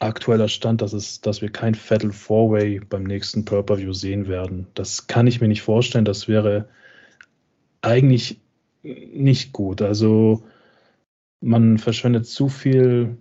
aktueller 0.00 0.48
Stand, 0.48 0.80
dass, 0.80 0.92
es, 0.92 1.20
dass 1.20 1.42
wir 1.42 1.50
kein 1.50 1.74
Fatal 1.74 2.12
Four-Way 2.12 2.80
beim 2.88 3.04
nächsten 3.04 3.44
Pay-Per-View 3.44 3.92
sehen 3.92 4.28
werden. 4.28 4.66
Das 4.74 5.06
kann 5.06 5.26
ich 5.26 5.40
mir 5.40 5.48
nicht 5.48 5.62
vorstellen. 5.62 6.04
Das 6.04 6.28
wäre 6.28 6.68
eigentlich 7.82 8.40
nicht 8.82 9.52
gut. 9.52 9.82
Also 9.82 10.44
man 11.40 11.78
verschwendet 11.78 12.26
zu 12.26 12.48
viel 12.48 13.16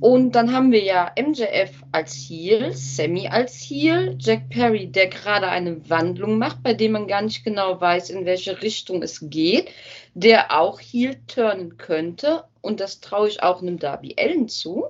Und 0.00 0.32
dann 0.32 0.52
haben 0.52 0.72
wir 0.72 0.82
ja 0.82 1.12
MJF 1.16 1.70
als 1.92 2.14
Heel, 2.14 2.72
Sammy 2.72 3.28
als 3.28 3.54
Heel, 3.54 4.16
Jack 4.18 4.50
Perry, 4.50 4.88
der 4.88 5.06
gerade 5.06 5.46
eine 5.46 5.88
Wandlung 5.88 6.38
macht, 6.38 6.64
bei 6.64 6.74
dem 6.74 6.92
man 6.92 7.06
gar 7.06 7.22
nicht 7.22 7.44
genau 7.44 7.80
weiß, 7.80 8.10
in 8.10 8.24
welche 8.26 8.60
Richtung 8.62 9.00
es 9.02 9.20
geht, 9.30 9.70
der 10.14 10.58
auch 10.58 10.80
Heel 10.80 11.20
turnen 11.28 11.76
könnte. 11.76 12.42
Und 12.60 12.80
das 12.80 13.00
traue 13.00 13.28
ich 13.28 13.44
auch 13.44 13.62
einem 13.62 13.78
Darby 13.78 14.16
Allen 14.18 14.48
zu. 14.48 14.86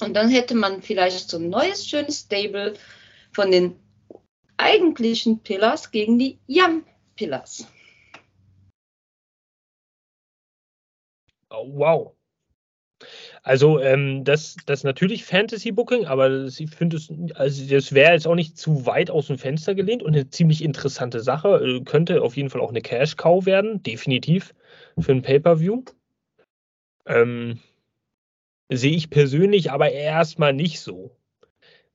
Und 0.00 0.14
dann 0.14 0.30
hätte 0.30 0.54
man 0.54 0.80
vielleicht 0.80 1.28
so 1.28 1.36
ein 1.36 1.50
neues, 1.50 1.86
schönes 1.86 2.20
Stable 2.20 2.72
von 3.32 3.50
den 3.50 3.76
eigentlichen 4.62 5.40
Pillars 5.40 5.90
gegen 5.90 6.18
die 6.18 6.38
Young 6.48 6.84
Pillars. 7.16 7.66
Oh, 11.50 11.68
wow. 11.74 12.16
Also 13.42 13.80
ähm, 13.80 14.24
das, 14.24 14.56
das 14.66 14.84
natürlich 14.84 15.24
Fantasy 15.24 15.72
Booking, 15.72 16.06
aber 16.06 16.44
ich 16.46 16.70
finde 16.70 16.96
es, 16.96 17.12
also 17.34 17.66
das 17.68 17.92
wäre 17.92 18.12
jetzt 18.12 18.26
auch 18.26 18.36
nicht 18.36 18.56
zu 18.56 18.86
weit 18.86 19.10
aus 19.10 19.26
dem 19.26 19.38
Fenster 19.38 19.74
gelehnt 19.74 20.02
und 20.02 20.14
eine 20.14 20.30
ziemlich 20.30 20.62
interessante 20.62 21.20
Sache. 21.20 21.56
Äh, 21.56 21.84
könnte 21.84 22.22
auf 22.22 22.36
jeden 22.36 22.50
Fall 22.50 22.60
auch 22.60 22.70
eine 22.70 22.82
Cash 22.82 23.16
Cow 23.16 23.44
werden, 23.44 23.82
definitiv 23.82 24.54
für 24.98 25.12
ein 25.12 25.22
Pay-per-View. 25.22 25.82
Ähm, 27.06 27.58
sehe 28.70 28.94
ich 28.94 29.10
persönlich 29.10 29.72
aber 29.72 29.90
erstmal 29.90 30.52
nicht 30.52 30.80
so. 30.80 31.16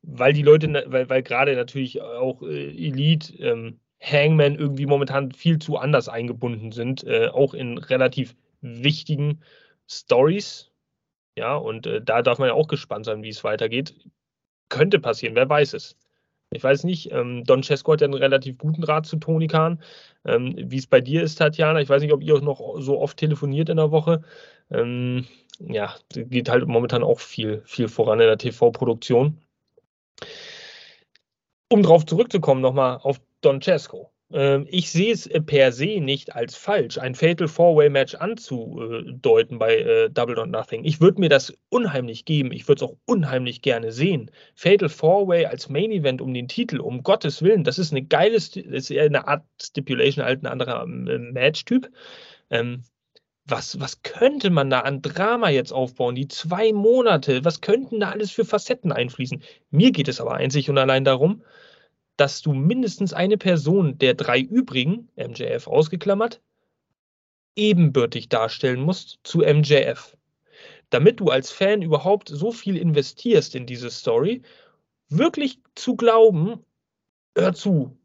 Weil 0.03 0.33
die 0.33 0.43
Leute, 0.43 0.85
weil, 0.87 1.09
weil 1.09 1.23
gerade 1.23 1.55
natürlich 1.55 2.01
auch 2.01 2.41
äh, 2.43 2.69
Elite, 2.69 3.33
ähm, 3.39 3.79
Hangman 4.01 4.55
irgendwie 4.55 4.85
momentan 4.85 5.31
viel 5.31 5.59
zu 5.59 5.77
anders 5.77 6.07
eingebunden 6.07 6.71
sind, 6.71 7.03
äh, 7.03 7.27
auch 7.27 7.53
in 7.53 7.77
relativ 7.77 8.35
wichtigen 8.61 9.41
Stories. 9.89 10.71
Ja, 11.37 11.55
und 11.55 11.87
äh, 11.87 12.01
da 12.01 12.21
darf 12.21 12.39
man 12.39 12.49
ja 12.49 12.53
auch 12.53 12.67
gespannt 12.67 13.05
sein, 13.05 13.23
wie 13.23 13.29
es 13.29 13.43
weitergeht. 13.43 13.95
Könnte 14.69 14.99
passieren, 14.99 15.35
wer 15.35 15.49
weiß 15.49 15.73
es. 15.73 15.95
Ich 16.51 16.63
weiß 16.63 16.85
nicht, 16.85 17.11
ähm, 17.11 17.43
Don 17.43 17.61
Cesco 17.61 17.91
hat 17.93 18.01
ja 18.01 18.05
einen 18.05 18.13
relativ 18.13 18.57
guten 18.57 18.81
Draht 18.81 19.05
zu 19.05 19.17
Toni 19.17 19.47
Kahn. 19.47 19.81
Ähm, 20.25 20.55
wie 20.57 20.77
es 20.77 20.87
bei 20.87 21.01
dir 21.01 21.23
ist, 21.23 21.35
Tatjana, 21.35 21.81
ich 21.81 21.89
weiß 21.89 22.01
nicht, 22.01 22.13
ob 22.13 22.23
ihr 22.23 22.35
auch 22.35 22.41
noch 22.41 22.79
so 22.79 22.99
oft 22.99 23.17
telefoniert 23.17 23.69
in 23.69 23.77
der 23.77 23.91
Woche. 23.91 24.23
Ähm, 24.71 25.25
ja, 25.59 25.95
geht 26.13 26.49
halt 26.49 26.67
momentan 26.67 27.03
auch 27.03 27.19
viel, 27.19 27.61
viel 27.65 27.87
voran 27.89 28.19
in 28.19 28.27
der 28.27 28.37
TV-Produktion. 28.37 29.41
Um 31.69 31.83
darauf 31.83 32.05
zurückzukommen, 32.05 32.61
nochmal 32.61 32.99
auf 33.03 33.19
Don 33.41 33.61
Cesco. 33.61 34.11
Ähm, 34.31 34.65
ich 34.69 34.91
sehe 34.91 35.13
es 35.13 35.29
per 35.45 35.71
se 35.71 36.01
nicht 36.01 36.35
als 36.35 36.55
falsch, 36.55 36.97
ein 36.97 37.15
Fatal 37.15 37.47
Four-Way-Match 37.47 38.15
anzudeuten 38.15 39.57
bei 39.57 39.77
äh, 39.77 40.09
Double 40.09 40.37
or 40.37 40.45
Nothing. 40.45 40.83
Ich 40.83 40.99
würde 40.99 41.21
mir 41.21 41.29
das 41.29 41.53
unheimlich 41.69 42.25
geben. 42.25 42.51
Ich 42.51 42.67
würde 42.67 42.83
es 42.83 42.89
auch 42.89 42.97
unheimlich 43.05 43.61
gerne 43.61 43.91
sehen. 43.91 44.29
Fatal 44.55 44.89
Four-Way 44.89 45.45
als 45.45 45.69
Main-Event 45.69 46.21
um 46.21 46.33
den 46.33 46.47
Titel, 46.47 46.79
um 46.79 47.03
Gottes 47.03 47.41
Willen, 47.41 47.63
das 47.63 47.79
ist 47.79 47.91
eine 47.91 48.03
geile, 48.03 48.35
ist 48.35 48.91
eher 48.91 49.05
eine 49.05 49.27
Art 49.27 49.45
Stipulation, 49.61 50.25
halt 50.25 50.43
ein 50.43 50.47
anderer 50.47 50.83
äh, 50.83 51.17
Match-Typ. 51.17 51.89
Ähm, 52.49 52.83
was, 53.47 53.79
was 53.79 54.01
könnte 54.03 54.49
man 54.49 54.69
da 54.69 54.81
an 54.81 55.01
Drama 55.01 55.49
jetzt 55.49 55.71
aufbauen? 55.71 56.15
Die 56.15 56.27
zwei 56.27 56.73
Monate, 56.73 57.45
was 57.45 57.61
könnten 57.61 57.99
da 57.99 58.11
alles 58.11 58.31
für 58.31 58.45
Facetten 58.45 58.91
einfließen? 58.91 59.41
Mir 59.71 59.91
geht 59.91 60.07
es 60.07 60.19
aber 60.19 60.35
einzig 60.35 60.69
und 60.69 60.77
allein 60.77 61.05
darum, 61.05 61.43
dass 62.17 62.41
du 62.41 62.53
mindestens 62.53 63.13
eine 63.13 63.37
Person 63.37 63.97
der 63.99 64.15
drei 64.15 64.39
übrigen, 64.39 65.09
MJF 65.15 65.67
ausgeklammert, 65.67 66.41
ebenbürtig 67.55 68.27
darstellen 68.29 68.81
musst 68.81 69.19
zu 69.23 69.39
MJF. 69.39 70.17
Damit 70.89 71.19
du 71.19 71.29
als 71.29 71.51
Fan 71.51 71.81
überhaupt 71.81 72.29
so 72.29 72.51
viel 72.51 72.77
investierst 72.77 73.55
in 73.55 73.65
diese 73.65 73.89
Story, 73.89 74.41
wirklich 75.09 75.59
zu 75.75 75.95
glauben, 75.95 76.65
hör 77.35 77.53
zu, 77.53 77.97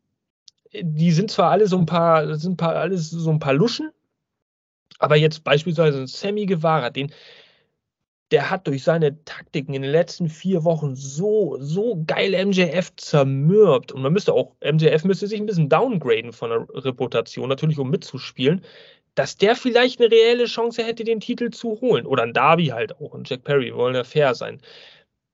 die 0.73 1.13
sind 1.13 1.31
zwar 1.31 1.51
alle 1.51 1.67
so 1.67 1.79
ein 1.79 1.87
paar, 1.87 2.37
sind 2.37 2.57
paar, 2.57 2.77
alles 2.77 3.11
so 3.11 3.31
ein 3.31 3.39
paar 3.39 3.55
Luschen, 3.55 3.91
aber 5.03 5.17
jetzt 5.17 5.43
beispielsweise 5.43 5.99
ein 6.01 6.07
Sammy 6.07 6.47
Guevara, 6.47 6.91
den, 6.91 7.13
der 8.31 8.51
hat 8.51 8.69
durch 8.69 8.85
seine 8.85 9.23
Taktiken 9.25 9.75
in 9.75 9.83
den 9.83 9.91
letzten 9.91 10.29
vier 10.29 10.63
Wochen 10.65 10.95
so, 10.95 11.59
so 11.61 12.03
geil 12.07 12.33
MJF 12.47 12.95
zermürbt. 12.97 13.91
Und 13.91 14.03
man 14.03 14.13
müsste 14.13 14.33
auch, 14.33 14.55
MJF 14.63 15.05
müsste 15.05 15.27
sich 15.27 15.41
ein 15.41 15.47
bisschen 15.47 15.69
downgraden 15.69 16.33
von 16.33 16.51
der 16.51 16.85
Reputation, 16.85 17.49
natürlich 17.49 17.79
um 17.79 17.91
mitzuspielen, 17.91 18.65
dass 19.17 19.37
der 19.37 19.57
vielleicht 19.57 20.01
eine 20.01 20.11
reelle 20.11 20.45
Chance 20.45 20.85
hätte, 20.85 21.03
den 21.05 21.21
Titel 21.21 21.51
zu 21.51 21.81
holen. 21.81 22.07
Oder 22.07 22.23
ein 22.23 22.33
Darby 22.33 22.67
halt 22.67 22.97
auch. 22.97 23.13
Und 23.13 23.29
Jack 23.29 23.43
Perry, 23.43 23.75
wollen 23.75 23.97
ja 23.97 24.05
fair 24.05 24.35
sein. 24.37 24.61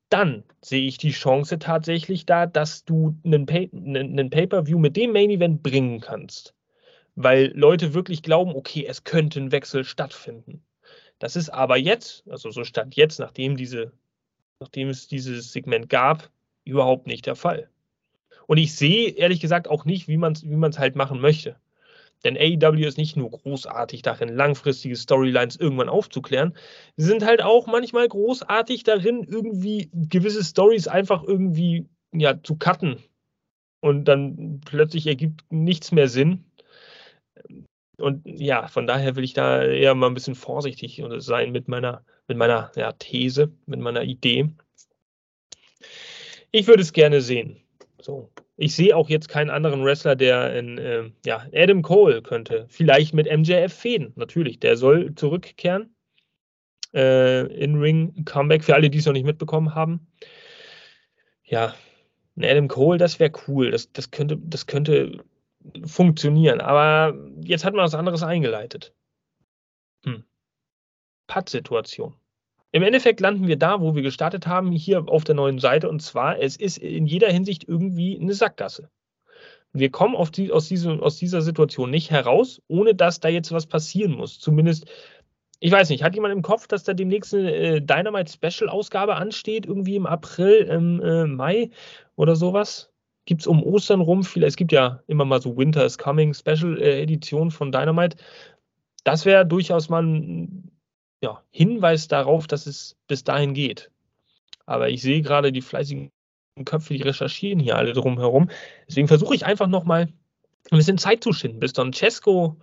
Dann 0.09 0.45
sehe 0.63 0.89
ich 0.89 0.97
die 0.97 1.13
Chance 1.13 1.59
tatsächlich 1.59 2.25
da, 2.25 2.47
dass 2.47 2.85
du 2.87 3.15
einen, 3.23 3.45
Pay 3.45 3.71
einen 3.75 4.31
Pay-Per-View 4.31 4.79
mit 4.79 4.97
dem 4.97 5.13
Main 5.13 5.31
Event 5.31 5.63
bringen 5.63 6.01
kannst. 6.01 6.55
Weil 7.21 7.51
Leute 7.57 7.95
wirklich 7.95 8.23
glauben, 8.23 8.55
okay, 8.55 8.87
es 8.87 9.03
könnte 9.03 9.41
ein 9.41 9.51
Wechsel 9.51 9.83
stattfinden. 9.83 10.63
Das 11.19 11.35
ist 11.35 11.51
aber 11.51 11.77
jetzt, 11.77 12.23
also 12.29 12.53
so 12.53 12.63
stand 12.63 12.95
jetzt, 12.95 13.19
nachdem, 13.19 13.57
diese, 13.57 13.91
nachdem 14.61 14.89
es 14.89 15.09
dieses 15.09 15.51
Segment 15.53 15.89
gab, 15.89 16.31
überhaupt 16.65 17.09
nicht 17.09 17.27
der 17.27 17.35
Fall. 17.35 17.71
Und 18.47 18.59
ich 18.59 18.77
sehe 18.77 19.09
ehrlich 19.09 19.41
gesagt 19.41 19.67
auch 19.67 19.85
nicht, 19.85 20.07
wie 20.07 20.17
man 20.17 20.35
es 20.35 20.45
wie 20.45 20.79
halt 20.79 20.95
machen 20.95 21.21
möchte. 21.21 21.57
Denn 22.23 22.37
AEW 22.37 22.87
ist 22.87 22.99
nicht 22.99 23.17
nur 23.17 23.33
großartig 23.33 24.03
darin, 24.03 24.29
langfristige 24.29 24.95
Storylines 24.95 25.57
irgendwann 25.57 25.89
aufzuklären. 25.89 26.57
Sie 26.97 27.07
sind 27.07 27.25
halt 27.25 27.43
auch 27.43 27.67
manchmal 27.67 28.07
großartig 28.07 28.85
darin, 28.85 29.25
irgendwie 29.25 29.91
gewisse 29.93 30.45
Stories 30.45 30.87
einfach 30.87 31.25
irgendwie 31.25 31.89
ja, 32.13 32.41
zu 32.41 32.55
cutten. 32.55 33.03
Und 33.81 34.05
dann 34.05 34.61
plötzlich 34.65 35.09
ergibt 35.09 35.51
nichts 35.51 35.91
mehr 35.91 36.09
Sinn. 36.09 36.45
Und 37.99 38.23
ja, 38.25 38.69
von 38.69 38.87
daher 38.87 39.17
will 39.17 39.25
ich 39.25 39.35
da 39.35 39.63
eher 39.63 39.95
mal 39.95 40.07
ein 40.07 40.15
bisschen 40.15 40.37
vorsichtig 40.37 41.03
sein 41.19 41.51
mit 41.51 41.69
meiner, 41.69 42.05
mit 42.29 42.39
meiner 42.39 42.71
ja, 42.77 42.93
These, 42.93 43.53
mit 43.67 43.81
meiner 43.81 44.05
Idee. 44.05 44.51
Ich 46.53 46.67
würde 46.67 46.83
es 46.83 46.93
gerne 46.93 47.21
sehen. 47.21 47.61
So. 48.01 48.31
Ich 48.57 48.75
sehe 48.75 48.97
auch 48.97 49.09
jetzt 49.09 49.29
keinen 49.29 49.51
anderen 49.51 49.85
Wrestler, 49.85 50.17
der 50.17 50.57
in, 50.57 50.79
äh, 50.79 51.11
ja, 51.27 51.47
Adam 51.53 51.83
Cole 51.83 52.23
könnte. 52.23 52.67
Vielleicht 52.69 53.15
mit 53.15 53.27
MJF 53.27 53.73
fäden, 53.73 54.13
natürlich. 54.17 54.61
Der 54.61 54.77
soll 54.77 55.15
zurückkehren. 55.15 55.95
Äh, 56.95 57.47
In-Ring 57.63 58.25
Comeback 58.25 58.65
für 58.65 58.75
alle, 58.75 58.91
die 58.91 58.99
es 58.99 59.07
noch 59.07 59.13
nicht 59.13 59.27
mitbekommen 59.27 59.75
haben. 59.75 60.07
Ja, 61.45 61.75
Adam 62.41 62.69
Cole, 62.69 62.99
das 62.99 63.21
wäre 63.21 63.33
cool. 63.47 63.71
Das, 63.71 63.93
das, 63.93 64.11
könnte, 64.11 64.39
das 64.39 64.67
könnte 64.67 65.19
funktionieren. 65.85 66.61
Aber 66.61 67.15
jetzt 67.43 67.65
hat 67.65 67.75
man 67.75 67.85
was 67.85 67.95
anderes 67.95 68.23
eingeleitet. 68.23 68.95
Hm. 70.05 70.25
Patt-Situation. 71.27 72.15
Im 72.71 72.83
Endeffekt 72.83 73.21
landen 73.21 73.47
wir 73.47 73.57
da, 73.57 73.81
wo 73.81 73.95
wir 73.95 74.03
gestartet 74.03 74.47
haben, 74.47 74.73
hier 74.73 75.09
auf 75.09 75.25
der 75.25 75.35
neuen 75.35 75.59
Seite. 75.59 75.89
Und 75.89 76.01
zwar, 76.01 76.39
es 76.39 76.57
ist 76.57 76.79
in 76.79 77.07
jeder 77.07 77.31
Hinsicht 77.33 77.67
irgendwie 77.67 78.19
eine 78.21 78.35
Sackgasse. 78.35 78.91
Wir 79.73 79.91
kommen 79.91 80.17
die, 80.33 80.53
aus, 80.53 80.69
diese, 80.69 81.03
aus 81.03 81.17
dieser 81.17 81.43
Situation 81.43 81.91
nicht 81.91 82.11
heraus, 82.11 82.63
ohne 82.69 82.95
dass 82.95 83.21
da 83.21 83.29
jetzt 83.29 83.53
was 83.53 83.67
passieren 83.67 84.13
muss. 84.13 84.39
Zumindest, 84.39 84.87
ich 85.61 85.73
weiß 85.73 85.91
nicht, 85.91 86.03
hat 86.03 86.15
jemand 86.15 86.35
im 86.35 86.43
Kopf, 86.43 86.67
dass 86.67 86.85
da 86.85 86.95
demnächst 86.95 87.35
eine 87.35 87.55
äh, 87.55 87.81
Dynamite 87.81 88.33
Special 88.33 88.69
Ausgabe 88.71 89.17
ansteht, 89.17 89.67
irgendwie 89.67 89.97
im 89.97 90.07
April, 90.07 90.63
im 90.65 91.01
äh, 91.03 91.27
Mai 91.27 91.71
oder 92.17 92.37
sowas? 92.37 92.91
Gibt 93.29 93.43
es 93.43 93.47
um 93.47 93.63
Ostern 93.63 94.01
rum 94.01 94.25
viele, 94.25 94.47
es 94.47 94.57
gibt 94.57 94.73
ja 94.73 95.03
immer 95.07 95.27
mal 95.27 95.43
so 95.43 95.55
Winter 95.55 95.85
is 95.85 95.99
Coming 95.99 96.33
Special 96.33 96.81
äh, 96.81 97.03
Edition 97.03 97.51
von 97.51 97.71
Dynamite. 97.71 98.17
Das 99.05 99.27
wäre 99.27 99.45
durchaus 99.45 99.91
mal 99.91 100.03
ein 100.03 100.73
ja, 101.21 101.43
Hinweis 101.51 102.09
darauf, 102.09 102.47
dass 102.47 102.67
es 102.67 102.97
bis 103.07 103.25
dahin 103.25 103.53
geht. 103.53 103.91
Aber 104.65 104.89
ich 104.89 105.03
sehe 105.03 105.21
gerade 105.21 105.53
die 105.53 105.61
fleißigen 105.61 106.11
Köpfe, 106.65 106.95
die 106.95 107.03
recherchieren 107.03 107.61
hier 107.61 107.77
alle 107.77 107.93
drumherum. 107.93 108.49
Deswegen 108.89 109.09
versuche 109.09 109.35
ich 109.35 109.45
einfach 109.45 109.67
nochmal 109.67 110.09
ein 110.71 110.79
bisschen 110.79 110.97
Zeit 110.97 111.23
zu 111.23 111.35
schinden, 111.35 111.61
bis 111.61 111.75
Don 111.75 111.93
Cesco 111.93 112.57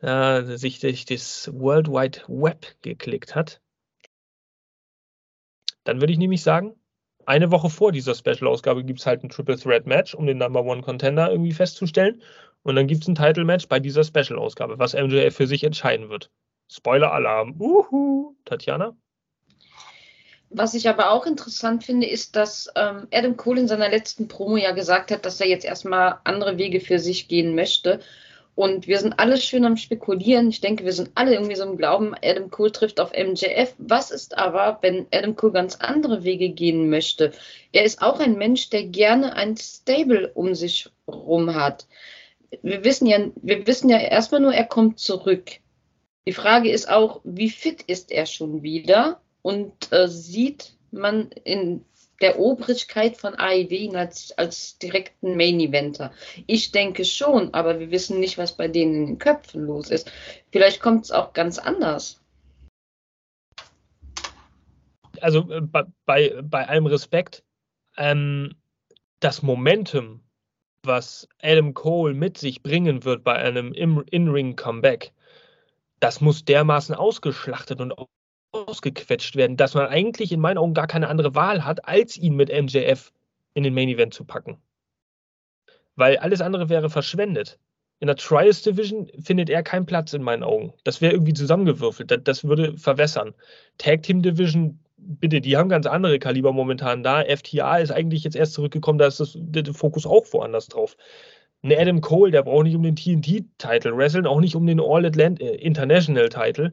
äh, 0.00 0.56
sich 0.56 0.80
durch 0.80 1.04
das 1.04 1.50
World 1.52 1.88
Wide 1.88 2.22
Web 2.28 2.64
geklickt 2.80 3.34
hat. 3.34 3.60
Dann 5.84 6.00
würde 6.00 6.14
ich 6.14 6.18
nämlich 6.18 6.42
sagen, 6.42 6.77
eine 7.28 7.50
Woche 7.50 7.68
vor 7.68 7.92
dieser 7.92 8.14
Special-Ausgabe 8.14 8.84
gibt 8.84 9.00
es 9.00 9.06
halt 9.06 9.22
ein 9.22 9.28
Triple 9.28 9.58
Threat 9.58 9.86
Match, 9.86 10.14
um 10.14 10.26
den 10.26 10.38
Number 10.38 10.64
One 10.64 10.80
Contender 10.82 11.30
irgendwie 11.30 11.52
festzustellen. 11.52 12.22
Und 12.62 12.74
dann 12.76 12.86
gibt 12.86 13.02
es 13.02 13.08
ein 13.08 13.14
Title 13.14 13.44
Match 13.44 13.68
bei 13.68 13.78
dieser 13.78 14.02
Special-Ausgabe, 14.02 14.78
was 14.78 14.94
MJF 14.94 15.36
für 15.36 15.46
sich 15.46 15.62
entscheiden 15.62 16.08
wird. 16.08 16.30
Spoiler-Alarm. 16.70 17.60
Uhu. 17.60 18.34
Tatjana? 18.44 18.96
Was 20.50 20.72
ich 20.72 20.88
aber 20.88 21.10
auch 21.10 21.26
interessant 21.26 21.84
finde, 21.84 22.06
ist, 22.06 22.34
dass 22.34 22.72
ähm, 22.74 23.06
Adam 23.12 23.36
Cole 23.36 23.60
in 23.60 23.68
seiner 23.68 23.90
letzten 23.90 24.28
Promo 24.28 24.56
ja 24.56 24.72
gesagt 24.72 25.10
hat, 25.10 25.26
dass 25.26 25.40
er 25.40 25.48
jetzt 25.48 25.66
erstmal 25.66 26.20
andere 26.24 26.56
Wege 26.56 26.80
für 26.80 26.98
sich 26.98 27.28
gehen 27.28 27.54
möchte. 27.54 28.00
Und 28.58 28.88
wir 28.88 28.98
sind 28.98 29.20
alle 29.20 29.36
schön 29.36 29.64
am 29.64 29.76
Spekulieren. 29.76 30.48
Ich 30.48 30.60
denke, 30.60 30.84
wir 30.84 30.92
sind 30.92 31.12
alle 31.14 31.34
irgendwie 31.34 31.54
so 31.54 31.62
im 31.62 31.76
Glauben, 31.76 32.16
Adam 32.20 32.50
Cole 32.50 32.72
trifft 32.72 32.98
auf 32.98 33.12
MJF. 33.12 33.72
Was 33.78 34.10
ist 34.10 34.36
aber, 34.36 34.78
wenn 34.80 35.06
Adam 35.12 35.36
Cole 35.36 35.52
ganz 35.52 35.76
andere 35.76 36.24
Wege 36.24 36.48
gehen 36.48 36.90
möchte? 36.90 37.30
Er 37.70 37.84
ist 37.84 38.02
auch 38.02 38.18
ein 38.18 38.36
Mensch, 38.36 38.68
der 38.68 38.82
gerne 38.82 39.36
ein 39.36 39.56
Stable 39.56 40.32
um 40.34 40.56
sich 40.56 40.90
rum 41.06 41.54
hat. 41.54 41.86
Wir 42.62 42.82
wissen 42.82 43.06
ja, 43.06 43.20
wir 43.36 43.64
wissen 43.68 43.90
ja 43.90 43.98
erstmal 43.98 44.40
nur, 44.40 44.52
er 44.52 44.66
kommt 44.66 44.98
zurück. 44.98 45.52
Die 46.26 46.32
Frage 46.32 46.72
ist 46.72 46.88
auch, 46.88 47.20
wie 47.22 47.50
fit 47.50 47.82
ist 47.82 48.10
er 48.10 48.26
schon 48.26 48.64
wieder? 48.64 49.20
Und 49.40 49.92
äh, 49.92 50.08
sieht 50.08 50.72
man 50.90 51.30
in 51.44 51.84
der 52.20 52.38
Obrigkeit 52.38 53.16
von 53.16 53.34
AEW 53.34 53.96
als, 53.96 54.32
als 54.36 54.78
direkten 54.78 55.36
Main-Eventer? 55.36 56.12
Ich 56.46 56.72
denke 56.72 57.04
schon, 57.04 57.54
aber 57.54 57.78
wir 57.78 57.90
wissen 57.90 58.20
nicht, 58.20 58.38
was 58.38 58.56
bei 58.56 58.68
denen 58.68 58.94
in 58.94 59.06
den 59.06 59.18
Köpfen 59.18 59.64
los 59.66 59.90
ist. 59.90 60.10
Vielleicht 60.50 60.80
kommt 60.80 61.04
es 61.04 61.10
auch 61.10 61.32
ganz 61.32 61.58
anders. 61.58 62.20
Also 65.20 65.50
äh, 65.50 65.60
bei, 65.60 66.34
bei 66.42 66.68
allem 66.68 66.86
Respekt, 66.86 67.42
ähm, 67.96 68.54
das 69.20 69.42
Momentum, 69.42 70.20
was 70.82 71.28
Adam 71.42 71.74
Cole 71.74 72.14
mit 72.14 72.38
sich 72.38 72.62
bringen 72.62 73.04
wird 73.04 73.24
bei 73.24 73.34
einem 73.34 73.72
In-Ring-Comeback, 73.72 75.12
das 76.00 76.20
muss 76.20 76.44
dermaßen 76.44 76.94
ausgeschlachtet 76.94 77.80
und 77.80 77.92
rausgequetscht 78.54 79.36
werden, 79.36 79.56
dass 79.56 79.74
man 79.74 79.86
eigentlich 79.86 80.32
in 80.32 80.40
meinen 80.40 80.58
Augen 80.58 80.74
gar 80.74 80.86
keine 80.86 81.08
andere 81.08 81.34
Wahl 81.34 81.64
hat, 81.64 81.86
als 81.86 82.16
ihn 82.16 82.34
mit 82.34 82.48
MJF 82.50 83.12
in 83.54 83.62
den 83.62 83.74
Main 83.74 83.88
Event 83.88 84.14
zu 84.14 84.24
packen. 84.24 84.58
Weil 85.96 86.16
alles 86.18 86.40
andere 86.40 86.68
wäre 86.68 86.90
verschwendet. 86.90 87.58
In 88.00 88.06
der 88.06 88.16
Trials 88.16 88.62
Division 88.62 89.10
findet 89.20 89.50
er 89.50 89.62
keinen 89.64 89.86
Platz 89.86 90.12
in 90.12 90.22
meinen 90.22 90.44
Augen. 90.44 90.72
Das 90.84 91.00
wäre 91.00 91.12
irgendwie 91.12 91.32
zusammengewürfelt. 91.32 92.10
Das, 92.10 92.20
das, 92.22 92.44
würde 92.44 92.78
verwässern. 92.78 93.34
Tag 93.78 94.04
Team 94.04 94.22
Division, 94.22 94.78
bitte, 94.96 95.40
die 95.40 95.56
haben 95.56 95.68
ganz 95.68 95.86
andere 95.86 96.20
Kaliber 96.20 96.52
momentan 96.52 97.02
da. 97.02 97.24
FTA 97.24 97.78
ist 97.78 97.90
eigentlich 97.90 98.22
jetzt 98.22 98.36
erst 98.36 98.52
zurückgekommen, 98.52 99.00
da 99.00 99.06
ist 99.06 99.18
das, 99.18 99.36
der 99.36 99.74
Fokus 99.74 100.06
auch 100.06 100.26
woanders 100.32 100.68
drauf. 100.68 100.96
Ein 101.62 101.72
Adam 101.72 102.00
Cole, 102.00 102.30
der 102.30 102.44
braucht 102.44 102.64
nicht 102.64 102.76
um 102.76 102.84
den 102.84 102.94
TNT-Title 102.94 103.96
wresteln, 103.96 104.28
auch 104.28 104.40
nicht 104.40 104.54
um 104.54 104.64
den 104.64 104.80
All 104.80 105.04
Atlant 105.04 105.40
äh, 105.40 105.56
International 105.56 106.28
Title. 106.28 106.72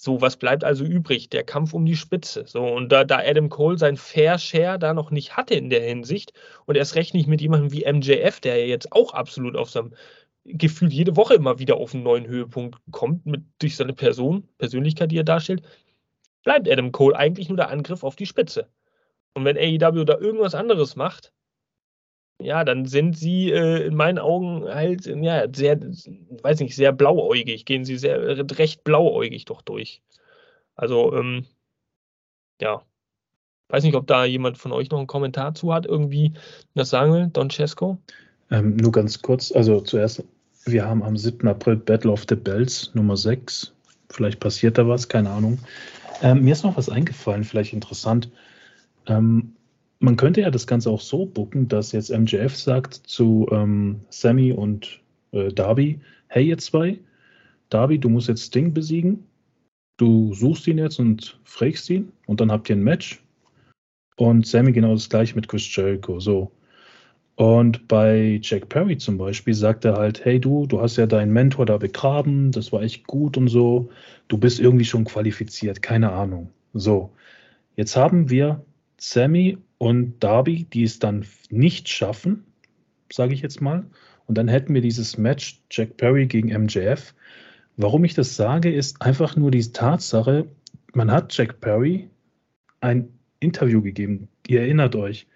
So, 0.00 0.20
was 0.20 0.36
bleibt 0.36 0.62
also 0.62 0.84
übrig? 0.84 1.28
Der 1.28 1.42
Kampf 1.42 1.74
um 1.74 1.84
die 1.84 1.96
Spitze. 1.96 2.44
So, 2.46 2.64
und 2.64 2.92
da, 2.92 3.02
da 3.02 3.18
Adam 3.18 3.48
Cole 3.48 3.78
sein 3.78 3.96
Fair 3.96 4.38
Share 4.38 4.78
da 4.78 4.94
noch 4.94 5.10
nicht 5.10 5.36
hatte 5.36 5.54
in 5.54 5.70
der 5.70 5.82
Hinsicht 5.82 6.32
und 6.66 6.76
erst 6.76 6.94
recht 6.94 7.14
nicht 7.14 7.26
mit 7.26 7.40
jemandem 7.40 7.72
wie 7.72 7.84
MJF, 7.84 8.38
der 8.38 8.58
ja 8.58 8.66
jetzt 8.66 8.92
auch 8.92 9.12
absolut 9.12 9.56
auf 9.56 9.70
seinem 9.70 9.92
gefühlt 10.44 10.92
jede 10.92 11.16
Woche 11.16 11.34
immer 11.34 11.58
wieder 11.58 11.78
auf 11.78 11.94
einen 11.94 12.04
neuen 12.04 12.28
Höhepunkt 12.28 12.78
kommt, 12.92 13.26
mit, 13.26 13.42
durch 13.58 13.74
seine 13.76 13.92
Person, 13.92 14.48
Persönlichkeit, 14.58 15.10
die 15.10 15.18
er 15.18 15.24
darstellt, 15.24 15.62
bleibt 16.44 16.70
Adam 16.70 16.92
Cole 16.92 17.16
eigentlich 17.16 17.48
nur 17.48 17.56
der 17.56 17.68
Angriff 17.70 18.04
auf 18.04 18.14
die 18.14 18.26
Spitze. 18.26 18.68
Und 19.34 19.44
wenn 19.44 19.58
AEW 19.58 20.04
da 20.04 20.16
irgendwas 20.16 20.54
anderes 20.54 20.94
macht, 20.94 21.32
ja, 22.40 22.64
dann 22.64 22.86
sind 22.86 23.16
sie 23.16 23.50
äh, 23.50 23.86
in 23.86 23.94
meinen 23.94 24.18
Augen 24.18 24.64
halt, 24.64 25.06
ja, 25.06 25.46
sehr, 25.52 25.80
weiß 25.80 26.60
nicht, 26.60 26.76
sehr 26.76 26.92
blauäugig, 26.92 27.64
gehen 27.64 27.84
sie 27.84 27.98
sehr 27.98 28.38
recht 28.58 28.84
blauäugig 28.84 29.44
doch 29.44 29.62
durch. 29.62 30.02
Also, 30.74 31.14
ähm, 31.14 31.46
ja. 32.60 32.82
Weiß 33.70 33.84
nicht, 33.84 33.96
ob 33.96 34.06
da 34.06 34.24
jemand 34.24 34.56
von 34.56 34.72
euch 34.72 34.90
noch 34.90 34.98
einen 34.98 35.06
Kommentar 35.06 35.54
zu 35.54 35.74
hat, 35.74 35.84
irgendwie 35.84 36.32
das 36.74 36.88
sagen 36.88 37.12
will, 37.12 37.28
Don 37.28 37.50
Cesco? 37.50 37.98
Ähm, 38.50 38.76
nur 38.76 38.92
ganz 38.92 39.20
kurz, 39.20 39.52
also 39.52 39.80
zuerst, 39.82 40.24
wir 40.64 40.86
haben 40.86 41.02
am 41.02 41.16
7. 41.16 41.46
April 41.48 41.76
Battle 41.76 42.10
of 42.10 42.24
the 42.28 42.34
Bells 42.34 42.94
Nummer 42.94 43.16
6. 43.16 43.74
Vielleicht 44.08 44.40
passiert 44.40 44.78
da 44.78 44.88
was, 44.88 45.08
keine 45.08 45.30
Ahnung. 45.30 45.58
Ähm, 46.22 46.44
mir 46.44 46.52
ist 46.52 46.64
noch 46.64 46.78
was 46.78 46.88
eingefallen, 46.88 47.44
vielleicht 47.44 47.74
interessant. 47.74 48.30
Ähm, 49.06 49.54
man 50.00 50.16
könnte 50.16 50.40
ja 50.42 50.50
das 50.50 50.66
Ganze 50.66 50.90
auch 50.90 51.00
so 51.00 51.26
bucken, 51.26 51.68
dass 51.68 51.92
jetzt 51.92 52.10
MJF 52.10 52.56
sagt 52.56 52.94
zu 52.94 53.48
ähm, 53.50 54.00
Sammy 54.10 54.52
und 54.52 55.00
äh, 55.32 55.52
Darby, 55.52 56.00
hey 56.28 56.46
ihr 56.46 56.58
zwei, 56.58 56.98
Darby, 57.68 57.98
du 57.98 58.08
musst 58.08 58.28
jetzt 58.28 58.44
Sting 58.44 58.72
besiegen. 58.72 59.24
Du 59.96 60.32
suchst 60.32 60.66
ihn 60.68 60.78
jetzt 60.78 61.00
und 61.00 61.40
fragst 61.44 61.90
ihn 61.90 62.12
und 62.26 62.40
dann 62.40 62.52
habt 62.52 62.70
ihr 62.70 62.76
ein 62.76 62.84
Match. 62.84 63.20
Und 64.16 64.46
Sammy 64.46 64.72
genau 64.72 64.94
das 64.94 65.08
gleiche 65.08 65.34
mit 65.34 65.48
Chris 65.48 65.74
Jericho. 65.74 66.20
So. 66.20 66.52
Und 67.34 67.86
bei 67.88 68.40
Jack 68.42 68.68
Perry 68.68 68.96
zum 68.98 69.18
Beispiel 69.18 69.54
sagt 69.54 69.84
er 69.84 69.94
halt, 69.94 70.24
hey 70.24 70.40
du, 70.40 70.66
du 70.66 70.80
hast 70.80 70.96
ja 70.96 71.06
deinen 71.06 71.32
Mentor 71.32 71.66
da 71.66 71.76
begraben, 71.76 72.50
das 72.50 72.72
war 72.72 72.82
echt 72.82 73.06
gut 73.06 73.36
und 73.36 73.48
so. 73.48 73.90
Du 74.28 74.38
bist 74.38 74.60
irgendwie 74.60 74.84
schon 74.84 75.04
qualifiziert, 75.04 75.82
keine 75.82 76.12
Ahnung. 76.12 76.50
So, 76.74 77.10
jetzt 77.76 77.96
haben 77.96 78.30
wir 78.30 78.64
Sammy 79.00 79.58
und 79.78 80.22
Darby, 80.22 80.64
die 80.64 80.82
es 80.82 80.98
dann 80.98 81.24
nicht 81.50 81.88
schaffen, 81.88 82.44
sage 83.12 83.34
ich 83.34 83.40
jetzt 83.40 83.60
mal. 83.60 83.86
Und 84.26 84.36
dann 84.36 84.48
hätten 84.48 84.74
wir 84.74 84.82
dieses 84.82 85.16
Match 85.16 85.62
Jack 85.70 85.96
Perry 85.96 86.26
gegen 86.26 86.48
MJF. 86.48 87.14
Warum 87.76 88.04
ich 88.04 88.14
das 88.14 88.36
sage, 88.36 88.72
ist 88.72 89.00
einfach 89.00 89.36
nur 89.36 89.50
die 89.50 89.72
Tatsache, 89.72 90.48
man 90.92 91.10
hat 91.10 91.36
Jack 91.36 91.60
Perry 91.60 92.10
ein 92.80 93.08
Interview 93.40 93.80
gegeben. 93.80 94.28
Ihr 94.46 94.60
erinnert 94.60 94.96
euch. 94.96 95.26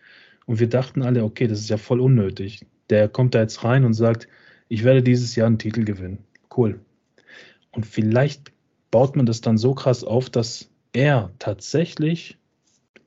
Und 0.46 0.58
wir 0.58 0.68
dachten 0.68 1.02
alle, 1.02 1.22
okay, 1.22 1.46
das 1.46 1.60
ist 1.60 1.70
ja 1.70 1.76
voll 1.76 2.00
unnötig. 2.00 2.66
Der 2.90 3.08
kommt 3.08 3.34
da 3.34 3.40
jetzt 3.40 3.62
rein 3.64 3.84
und 3.84 3.94
sagt, 3.94 4.28
ich 4.68 4.84
werde 4.84 5.02
dieses 5.02 5.36
Jahr 5.36 5.46
einen 5.46 5.58
Titel 5.58 5.84
gewinnen. 5.84 6.18
Cool. 6.54 6.80
Und 7.70 7.86
vielleicht 7.86 8.52
baut 8.90 9.16
man 9.16 9.24
das 9.24 9.40
dann 9.40 9.56
so 9.56 9.74
krass 9.74 10.04
auf, 10.04 10.28
dass 10.28 10.68
er 10.92 11.32
tatsächlich 11.38 12.38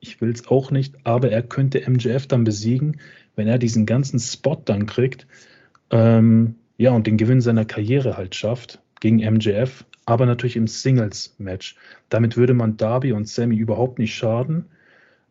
ich 0.06 0.20
will 0.20 0.30
es 0.30 0.48
auch 0.48 0.70
nicht, 0.70 0.94
aber 1.04 1.30
er 1.30 1.42
könnte 1.42 1.88
MJF 1.88 2.26
dann 2.26 2.44
besiegen, 2.44 3.00
wenn 3.34 3.48
er 3.48 3.58
diesen 3.58 3.86
ganzen 3.86 4.18
Spot 4.18 4.60
dann 4.64 4.86
kriegt. 4.86 5.26
Ähm, 5.90 6.56
ja, 6.78 6.90
und 6.92 7.06
den 7.06 7.16
Gewinn 7.16 7.40
seiner 7.40 7.64
Karriere 7.64 8.16
halt 8.16 8.34
schafft 8.34 8.80
gegen 9.00 9.16
MJF, 9.16 9.84
aber 10.04 10.26
natürlich 10.26 10.56
im 10.56 10.66
Singles-Match. 10.66 11.76
Damit 12.08 12.36
würde 12.36 12.54
man 12.54 12.76
Darby 12.76 13.12
und 13.12 13.28
Sammy 13.28 13.56
überhaupt 13.56 13.98
nicht 13.98 14.14
schaden. 14.14 14.66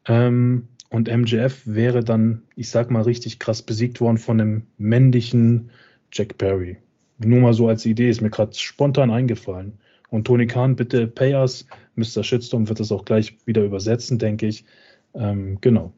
Ähm, 0.08 0.68
und 0.90 1.10
MJF 1.10 1.62
wäre 1.66 2.04
dann, 2.04 2.44
ich 2.56 2.70
sag 2.70 2.92
mal, 2.92 3.02
richtig 3.02 3.40
krass 3.40 3.62
besiegt 3.62 4.02
worden 4.02 4.18
von 4.18 4.40
einem 4.40 4.64
männlichen 4.78 5.72
Jack 6.12 6.38
Perry. 6.38 6.78
Nur 7.18 7.42
mal 7.42 7.54
so 7.54 7.68
als 7.68 7.86
Idee, 7.86 8.10
ist 8.10 8.22
mir 8.22 8.30
gerade 8.30 8.54
spontan 8.56 9.12
eingefallen. 9.12 9.74
Und 10.10 10.26
Tony 10.28 10.48
Khan, 10.48 10.76
bitte 10.76 11.08
pay 11.08 11.34
us. 11.36 11.66
Mr. 11.96 12.24
Shitstorm 12.24 12.68
wird 12.68 12.80
das 12.80 12.92
auch 12.92 13.06
gleich 13.06 13.38
wieder 13.46 13.64
übersetzen, 13.64 14.20
denke 14.20 14.48
ich. 14.48 14.66
Ähm, 15.14 15.60
genau. 15.62 15.94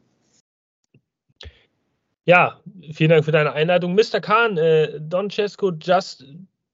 Ja, 2.24 2.60
vielen 2.92 3.10
Dank 3.10 3.24
für 3.24 3.32
deine 3.32 3.52
Einleitung. 3.52 3.94
Mr. 3.94 4.20
Khan, 4.20 4.58
uh, 4.58 4.98
Don 5.00 5.30
Cesco 5.30 5.72
just 5.72 6.26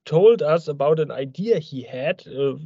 told 0.05 0.43
us 0.43 0.68
about 0.68 1.01
an 1.01 1.11
idea 1.11 1.59
he 1.59 1.82
had 1.82 2.26
uh, 2.26 2.59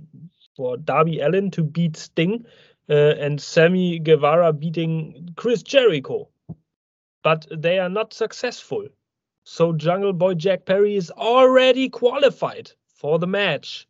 for 0.57 0.79
Darby 0.79 1.23
Allen 1.23 1.51
to 1.51 1.63
beat 1.63 1.97
Sting 1.97 2.47
uh, 2.89 3.15
and 3.21 3.41
Sammy 3.41 3.99
Guevara 3.99 4.53
beating 4.53 5.33
Chris 5.37 5.63
Jericho. 5.63 6.29
But 7.23 7.47
they 7.51 7.79
are 7.79 7.91
not 7.91 8.15
successful. 8.15 8.89
So 9.45 9.73
Jungle 9.73 10.13
Boy 10.13 10.35
Jack 10.35 10.65
Perry 10.65 10.97
is 10.97 11.11
already 11.11 11.89
qualified 11.89 12.71
for 12.87 13.19
the 13.19 13.27
match. 13.27 13.87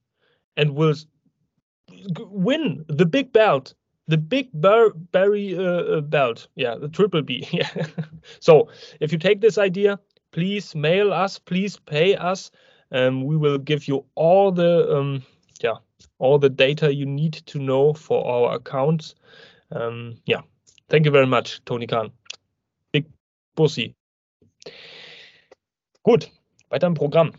And 0.58 0.74
will 0.74 0.94
win 2.18 2.84
the 2.88 3.06
big 3.06 3.32
belt, 3.32 3.72
the 4.08 4.18
big 4.18 4.50
Bar- 4.52 4.92
Barry 5.12 5.56
uh, 5.56 5.62
uh 5.62 6.00
belt. 6.02 6.48
Yeah, 6.56 6.74
the 6.74 6.88
triple 6.88 7.22
B. 7.22 7.48
Yeah. 7.52 7.70
so 8.40 8.68
if 9.00 9.12
you 9.12 9.18
take 9.18 9.40
this 9.40 9.56
idea, 9.56 9.98
please 10.32 10.74
mail 10.74 11.12
us, 11.12 11.38
please 11.38 11.78
pay 11.78 12.16
us. 12.16 12.50
Um, 12.90 13.24
we 13.24 13.36
will 13.36 13.58
give 13.58 13.88
you 13.88 14.04
all 14.14 14.52
the 14.52 14.96
um, 14.96 15.22
yeah 15.62 15.76
all 16.18 16.38
the 16.38 16.50
data 16.50 16.94
you 16.94 17.06
need 17.06 17.34
to 17.46 17.58
know 17.58 17.94
for 17.94 18.26
our 18.26 18.56
accounts. 18.56 19.14
Um, 19.70 20.16
yeah, 20.26 20.40
thank 20.88 21.04
you 21.04 21.12
very 21.12 21.26
much, 21.26 21.64
Tony 21.64 21.86
Khan. 21.86 22.10
Big 22.92 23.06
Pussy. 23.56 23.94
Gut, 26.04 26.30
weiter 26.70 26.86
im 26.86 26.94
Programm. 26.94 27.32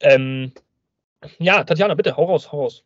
Ähm, 0.00 0.52
Ja, 1.38 1.64
Tatjana, 1.64 1.94
bitte, 1.94 2.16
hau 2.16 2.24
raus, 2.24 2.52
hau 2.52 2.62
raus. 2.62 2.84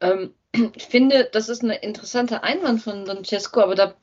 Ähm, 0.00 0.34
ich 0.76 0.84
finde, 0.84 1.28
das 1.32 1.48
ist 1.48 1.62
ein 1.62 1.70
interessanter 1.70 2.44
Einwand 2.44 2.82
von 2.82 3.04
Don 3.04 3.24
Cesco, 3.24 3.60
aber 3.60 3.74
da, 3.74 3.94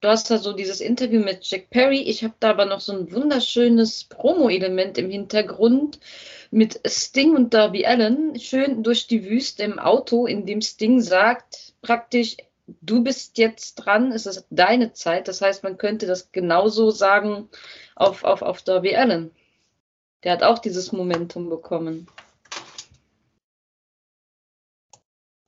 du 0.00 0.08
hast 0.08 0.30
da 0.30 0.38
so 0.38 0.52
dieses 0.52 0.80
Interview 0.80 1.20
mit 1.20 1.44
Jack 1.44 1.70
Perry. 1.70 2.00
Ich 2.02 2.22
habe 2.22 2.34
da 2.40 2.50
aber 2.50 2.66
noch 2.66 2.80
so 2.80 2.92
ein 2.92 3.12
wunderschönes 3.12 4.04
Promo-Element 4.04 4.98
im 4.98 5.10
Hintergrund 5.10 6.00
mit 6.50 6.80
Sting 6.86 7.34
und 7.34 7.54
Darby 7.54 7.86
Allen, 7.86 8.38
schön 8.38 8.82
durch 8.82 9.06
die 9.06 9.24
Wüste 9.24 9.64
im 9.64 9.78
Auto, 9.78 10.26
in 10.26 10.46
dem 10.46 10.62
Sting 10.62 11.00
sagt, 11.00 11.74
praktisch, 11.82 12.36
du 12.82 13.02
bist 13.02 13.38
jetzt 13.38 13.76
dran, 13.76 14.12
es 14.12 14.26
ist 14.26 14.46
deine 14.50 14.92
Zeit. 14.92 15.28
Das 15.28 15.40
heißt, 15.40 15.62
man 15.62 15.78
könnte 15.78 16.06
das 16.06 16.32
genauso 16.32 16.90
sagen 16.90 17.48
auf, 17.94 18.24
auf, 18.24 18.42
auf 18.42 18.62
Darby 18.62 18.94
Allen. 18.96 19.30
Der 20.24 20.32
hat 20.32 20.42
auch 20.42 20.58
dieses 20.58 20.92
Momentum 20.92 21.48
bekommen. 21.48 22.08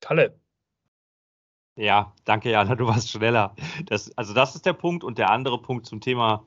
Kalle. 0.00 0.38
Ja, 1.76 2.12
danke, 2.24 2.50
Jana, 2.50 2.74
du 2.74 2.86
warst 2.86 3.10
schneller. 3.10 3.54
Das, 3.86 4.16
also 4.16 4.34
das 4.34 4.54
ist 4.54 4.66
der 4.66 4.72
Punkt 4.72 5.04
und 5.04 5.18
der 5.18 5.30
andere 5.30 5.60
Punkt 5.60 5.86
zum 5.86 6.00
Thema 6.00 6.44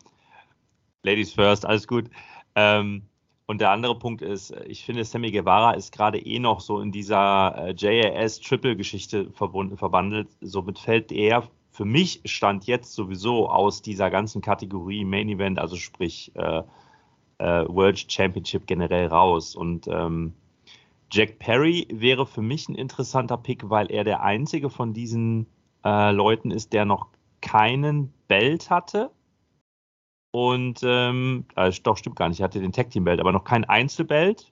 Ladies 1.04 1.34
First, 1.34 1.66
alles 1.66 1.88
gut. 1.88 2.10
Ähm, 2.56 3.04
und 3.46 3.60
der 3.60 3.72
andere 3.72 3.98
Punkt 3.98 4.22
ist, 4.22 4.52
ich 4.68 4.86
finde, 4.86 5.04
Sammy 5.04 5.32
Guevara 5.32 5.74
ist 5.74 5.92
gerade 5.92 6.18
eh 6.20 6.40
noch 6.40 6.62
so 6.62 6.80
in 6.80 6.92
dieser 6.92 7.56
äh, 7.58 7.74
JAS-Triple-Geschichte 7.76 9.32
verbandelt. 9.32 10.30
Somit 10.40 10.80
fällt 10.80 11.12
er 11.12 11.50
für 11.72 11.86
mich 11.86 12.22
Stand 12.26 12.66
jetzt 12.68 12.94
sowieso 12.94 13.50
aus 13.50 13.82
dieser 13.82 14.10
ganzen 14.10 14.42
Kategorie 14.42 15.04
Main 15.04 15.28
Event, 15.28 15.60
also 15.60 15.76
sprich 15.76 16.32
äh, 16.36 16.64
äh, 17.44 17.66
World 17.68 18.12
Championship 18.12 18.66
generell 18.68 19.08
raus. 19.08 19.56
Und 19.56 19.88
ähm, 19.88 20.34
Jack 21.12 21.40
Perry 21.40 21.88
wäre 21.92 22.26
für 22.26 22.42
mich 22.42 22.70
ein 22.70 22.76
interessanter 22.76 23.38
Pick, 23.38 23.70
weil 23.70 23.92
er 23.92 24.04
der 24.04 24.24
einzige 24.24 24.70
von 24.70 24.94
diesen 24.94 25.46
äh, 25.84 26.12
Leuten 26.12 26.52
ist, 26.52 26.72
der 26.72 26.86
noch 26.86 27.08
keinen 27.42 28.14
Belt 28.28 28.70
hatte. 28.70 29.12
Und 30.32 30.80
ähm, 30.84 31.46
äh, 31.56 31.72
doch, 31.84 31.98
stimmt 31.98 32.16
gar 32.16 32.30
nicht, 32.30 32.40
er 32.40 32.46
hatte 32.46 32.62
den 32.62 32.72
Tag 32.72 32.90
Team 32.90 33.04
Belt, 33.04 33.20
aber 33.20 33.34
noch 33.34 33.44
kein 33.44 33.66
Einzelbelt 33.66 34.52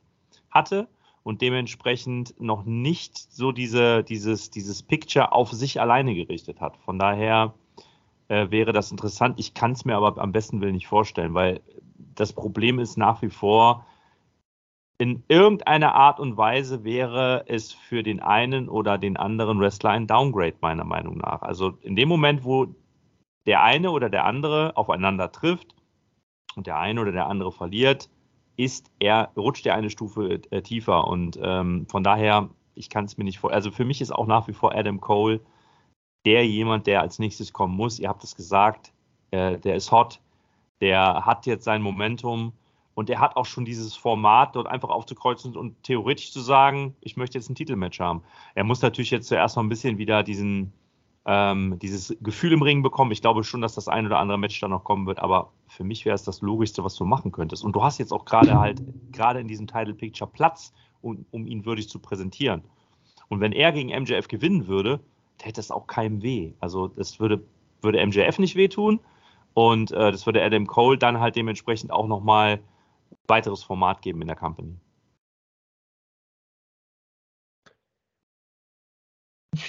hatte. 0.51 0.87
und 1.23 1.41
dementsprechend 1.41 2.39
noch 2.39 2.65
nicht 2.65 3.17
so 3.17 3.51
diese, 3.51 4.03
dieses, 4.03 4.49
dieses 4.49 4.83
Picture 4.83 5.31
auf 5.31 5.51
sich 5.51 5.79
alleine 5.79 6.15
gerichtet 6.15 6.59
hat. 6.61 6.77
Von 6.77 6.97
daher 6.99 7.53
äh, 8.27 8.49
wäre 8.49 8.73
das 8.73 8.91
interessant. 8.91 9.39
Ich 9.39 9.53
kann 9.53 9.73
es 9.73 9.85
mir 9.85 9.95
aber 9.95 10.19
am 10.21 10.31
besten 10.31 10.61
will 10.61 10.71
nicht 10.71 10.87
vorstellen, 10.87 11.33
weil 11.33 11.61
das 12.15 12.33
Problem 12.33 12.79
ist 12.79 12.97
nach 12.97 13.21
wie 13.21 13.29
vor, 13.29 13.85
in 14.97 15.23
irgendeiner 15.27 15.95
Art 15.95 16.19
und 16.19 16.37
Weise 16.37 16.83
wäre 16.83 17.43
es 17.47 17.71
für 17.71 18.03
den 18.03 18.19
einen 18.19 18.69
oder 18.69 18.99
den 18.99 19.17
anderen 19.17 19.59
Wrestler 19.59 19.89
ein 19.89 20.05
Downgrade, 20.05 20.57
meiner 20.61 20.83
Meinung 20.83 21.17
nach. 21.17 21.41
Also 21.41 21.69
in 21.81 21.95
dem 21.95 22.07
Moment, 22.07 22.43
wo 22.43 22.67
der 23.47 23.63
eine 23.63 23.89
oder 23.89 24.09
der 24.09 24.25
andere 24.25 24.77
aufeinander 24.77 25.31
trifft 25.31 25.75
und 26.55 26.67
der 26.67 26.77
eine 26.77 27.01
oder 27.01 27.11
der 27.11 27.25
andere 27.25 27.51
verliert, 27.51 28.09
ist 28.57 28.91
er, 28.99 29.31
rutscht 29.35 29.65
er 29.65 29.73
eine 29.73 29.89
Stufe 29.89 30.39
äh, 30.51 30.61
tiefer. 30.61 31.07
Und 31.07 31.39
ähm, 31.41 31.87
von 31.89 32.03
daher, 32.03 32.49
ich 32.75 32.89
kann 32.91 33.05
es 33.05 33.17
mir 33.17 33.23
nicht 33.23 33.39
vor. 33.39 33.51
Also 33.51 33.71
für 33.71 33.85
mich 33.85 34.01
ist 34.01 34.11
auch 34.11 34.27
nach 34.27 34.47
wie 34.47 34.53
vor 34.53 34.75
Adam 34.75 35.01
Cole 35.01 35.41
der 36.25 36.45
jemand, 36.45 36.85
der 36.87 37.01
als 37.01 37.17
nächstes 37.17 37.51
kommen 37.53 37.75
muss. 37.75 37.99
Ihr 37.99 38.09
habt 38.09 38.23
es 38.23 38.35
gesagt, 38.35 38.93
äh, 39.31 39.57
der 39.57 39.75
ist 39.75 39.91
hot, 39.91 40.21
der 40.81 41.25
hat 41.25 41.45
jetzt 41.45 41.63
sein 41.63 41.81
Momentum 41.81 42.53
und 42.93 43.09
er 43.09 43.19
hat 43.19 43.37
auch 43.37 43.45
schon 43.45 43.65
dieses 43.65 43.95
Format, 43.95 44.55
dort 44.55 44.67
einfach 44.67 44.89
aufzukreuzen 44.89 45.55
und 45.55 45.81
theoretisch 45.83 46.31
zu 46.33 46.41
sagen, 46.41 46.95
ich 47.01 47.15
möchte 47.15 47.37
jetzt 47.37 47.49
ein 47.49 47.55
Titelmatch 47.55 47.99
haben. 47.99 48.23
Er 48.55 48.63
muss 48.63 48.81
natürlich 48.81 49.11
jetzt 49.11 49.27
zuerst 49.27 49.55
noch 49.55 49.63
ein 49.63 49.69
bisschen 49.69 49.97
wieder 49.97 50.23
diesen, 50.23 50.73
ähm, 51.25 51.77
dieses 51.79 52.17
Gefühl 52.21 52.51
im 52.51 52.61
Ring 52.61 52.81
bekommen. 52.81 53.11
Ich 53.11 53.21
glaube 53.21 53.43
schon, 53.43 53.61
dass 53.61 53.75
das 53.75 53.87
ein 53.87 54.05
oder 54.05 54.19
andere 54.19 54.37
Match 54.37 54.59
da 54.59 54.67
noch 54.67 54.83
kommen 54.83 55.05
wird, 55.05 55.19
aber 55.19 55.51
für 55.67 55.83
mich 55.83 56.03
wäre 56.03 56.15
es 56.15 56.23
das 56.23 56.41
Logischste, 56.41 56.83
was 56.83 56.95
du 56.95 57.05
machen 57.05 57.31
könntest. 57.31 57.63
Und 57.63 57.75
du 57.75 57.83
hast 57.83 57.97
jetzt 57.97 58.11
auch 58.11 58.25
gerade 58.25 58.59
halt, 58.59 58.81
gerade 59.11 59.39
in 59.39 59.47
diesem 59.47 59.67
Title 59.67 59.93
Picture 59.93 60.29
Platz, 60.29 60.73
um, 61.01 61.25
um 61.31 61.47
ihn 61.47 61.65
würdig 61.65 61.87
zu 61.87 61.99
präsentieren. 61.99 62.63
Und 63.29 63.39
wenn 63.39 63.53
er 63.53 63.71
gegen 63.71 63.89
MJF 63.89 64.27
gewinnen 64.27 64.67
würde, 64.67 64.99
hätte 65.41 65.61
es 65.61 65.71
auch 65.71 65.87
keinem 65.87 66.21
weh. 66.21 66.53
Also 66.59 66.89
das 66.89 67.19
würde, 67.19 67.41
würde 67.81 68.05
MJF 68.05 68.37
nicht 68.37 68.55
wehtun 68.55 68.99
und 69.53 69.91
äh, 69.91 70.11
das 70.11 70.25
würde 70.25 70.43
Adam 70.43 70.67
Cole 70.67 70.97
dann 70.97 71.19
halt 71.19 71.35
dementsprechend 71.35 71.91
auch 71.91 72.07
nochmal 72.07 72.59
weiteres 73.27 73.63
Format 73.63 74.01
geben 74.01 74.21
in 74.21 74.27
der 74.27 74.37
Company. 74.37 74.79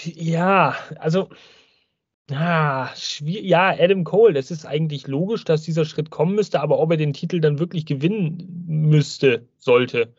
Ja, 0.05 0.77
also 0.99 1.29
ah, 2.31 2.91
ja, 3.21 3.71
Adam 3.71 4.05
Cole, 4.05 4.35
das 4.35 4.51
ist 4.51 4.65
eigentlich 4.65 5.07
logisch, 5.07 5.45
dass 5.45 5.63
dieser 5.63 5.85
Schritt 5.85 6.11
kommen 6.11 6.35
müsste, 6.35 6.61
aber 6.61 6.79
ob 6.79 6.91
er 6.93 6.97
den 6.97 7.13
Titel 7.13 7.41
dann 7.41 7.59
wirklich 7.59 7.87
gewinnen 7.87 8.65
müsste, 8.67 9.49
sollte, 9.59 10.15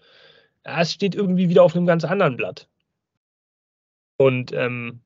das 0.63 0.93
steht 0.93 1.15
irgendwie 1.15 1.49
wieder 1.49 1.63
auf 1.63 1.75
einem 1.75 1.85
ganz 1.85 2.03
anderen 2.05 2.37
Blatt. 2.37 2.67
Und 4.17 4.51
ähm, 4.53 5.01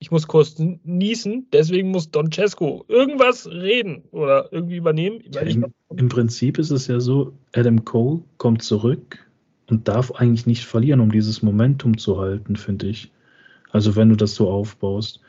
ich 0.00 0.10
muss 0.10 0.26
kurz 0.26 0.56
niesen, 0.82 1.46
deswegen 1.52 1.90
muss 1.90 2.10
Don 2.10 2.32
Cesco 2.32 2.84
irgendwas 2.88 3.46
reden 3.46 4.02
oder 4.10 4.48
irgendwie 4.50 4.76
übernehmen. 4.76 5.20
Ja, 5.30 5.42
im, 5.42 5.66
Im 5.94 6.08
Prinzip 6.08 6.58
ist 6.58 6.70
es 6.70 6.86
ja 6.86 7.00
so, 7.00 7.34
Adam 7.54 7.84
Cole 7.84 8.22
kommt 8.38 8.62
zurück 8.62 9.18
und 9.68 9.86
darf 9.86 10.10
eigentlich 10.12 10.46
nicht 10.46 10.64
verlieren, 10.64 11.00
um 11.00 11.12
dieses 11.12 11.42
Momentum 11.42 11.98
zu 11.98 12.18
halten, 12.18 12.56
finde 12.56 12.86
ich. 12.86 13.12
Also 13.72 13.94
wenn 13.94 14.08
du 14.08 14.16
das 14.16 14.34
so 14.34 14.50
aufbaust. 14.50 15.20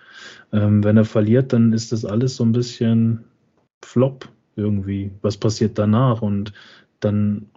Ähm, 0.53 0.83
wenn 0.83 0.97
er 0.97 1.05
verliert, 1.05 1.51
dann 1.51 1.73
ist 1.73 1.91
das 1.91 2.05
alles 2.05 2.37
so 2.37 2.45
ein 2.45 2.53
bisschen 2.53 3.25
flop 3.83 4.29
irgendwie. 4.55 5.11
Was 5.21 5.35
passiert 5.35 5.77
danach? 5.77 6.21
Und 6.21 6.53
dann, 7.01 7.49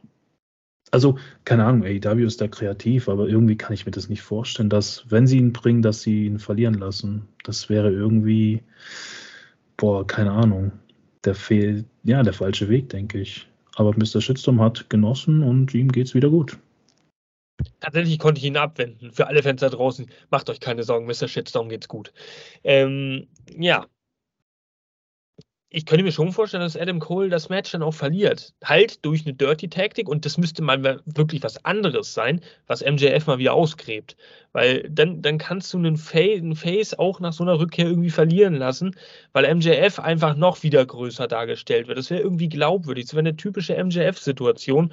also 0.95 1.19
keine 1.45 1.65
Ahnung, 1.65 1.85
AEW 1.85 2.25
ist 2.25 2.41
da 2.41 2.47
kreativ, 2.47 3.09
aber 3.09 3.29
irgendwie 3.29 3.57
kann 3.57 3.73
ich 3.73 3.85
mir 3.85 3.91
das 3.91 4.09
nicht 4.09 4.23
vorstellen, 4.23 4.71
dass 4.71 5.05
wenn 5.11 5.27
sie 5.27 5.39
ihn 5.39 5.53
bringen, 5.53 5.83
dass 5.83 6.03
sie 6.03 6.27
ihn 6.27 6.39
verlieren 6.39 6.75
lassen. 6.75 7.27
Das 7.43 7.69
wäre 7.69 7.91
irgendwie, 7.91 8.63
boah, 9.77 10.07
keine 10.07 10.31
Ahnung. 10.31 10.71
Der 11.25 11.35
fehlt, 11.35 11.85
ja, 12.05 12.23
der 12.23 12.33
falsche 12.33 12.69
Weg, 12.69 12.91
denke 12.91 13.19
ich. 13.19 13.49
Aber 13.75 13.93
Mr. 13.97 14.21
Shitstorm 14.21 14.61
hat 14.61 14.89
genossen 14.89 15.43
und 15.43 15.75
ihm 15.75 15.91
geht's 15.91 16.15
wieder 16.15 16.31
gut. 16.31 16.59
Tatsächlich 17.81 18.21
konnte 18.21 18.39
ich 18.39 18.45
ihn 18.45 18.57
abwenden. 18.57 19.11
Für 19.13 19.27
alle 19.27 19.43
Fans 19.43 19.63
da 19.63 19.71
draußen, 19.71 20.07
macht 20.31 20.49
euch 20.49 20.61
keine 20.61 20.85
Sorgen, 20.85 21.07
Mr. 21.07 21.27
Shitstorm 21.27 21.69
geht's 21.69 21.89
gut. 21.89 22.13
Ähm, 22.63 23.27
ja. 23.57 23.87
Ich 25.77 25.87
könnte 25.87 26.05
mir 26.05 26.13
schon 26.13 26.31
vorstellen, 26.31 26.63
dass 26.63 26.77
Adam 26.77 27.01
Cole 27.01 27.29
das 27.29 27.49
Match 27.49 27.73
dann 27.73 27.83
auch 27.83 27.95
verliert. 27.95 28.55
Halt 28.63 29.05
durch 29.05 29.27
eine 29.27 29.35
Dirty-Taktik 29.35 30.09
und 30.09 30.25
das 30.25 30.39
müsste 30.39 30.63
mal 30.63 31.03
wirklich 31.05 31.43
was 31.43 31.65
anderes 31.65 32.15
sein, 32.15 32.43
was 32.69 32.85
MJF 32.85 33.27
mal 33.27 33.39
wieder 33.39 33.55
ausgräbt. 33.55 34.17
Weil 34.53 34.89
dann, 34.89 35.21
dann 35.21 35.37
kannst 35.37 35.75
du 35.75 35.79
einen, 35.79 35.97
Fa 35.97 36.21
einen 36.21 36.55
Face 36.55 36.97
auch 36.97 37.19
nach 37.19 37.33
so 37.33 37.43
einer 37.43 37.59
Rückkehr 37.59 37.87
irgendwie 37.87 38.11
verlieren 38.11 38.55
lassen, 38.55 38.95
weil 39.33 39.53
MJF 39.53 39.99
einfach 39.99 40.37
noch 40.37 40.63
wieder 40.63 40.87
größer 40.87 41.27
dargestellt 41.27 41.89
wird. 41.89 41.99
Das 41.99 42.09
wäre 42.09 42.23
irgendwie 42.23 42.49
glaubwürdig. 42.49 43.07
Das 43.07 43.15
wäre 43.15 43.27
eine 43.27 43.37
typische 43.37 43.75
MJF-Situation 43.75 44.93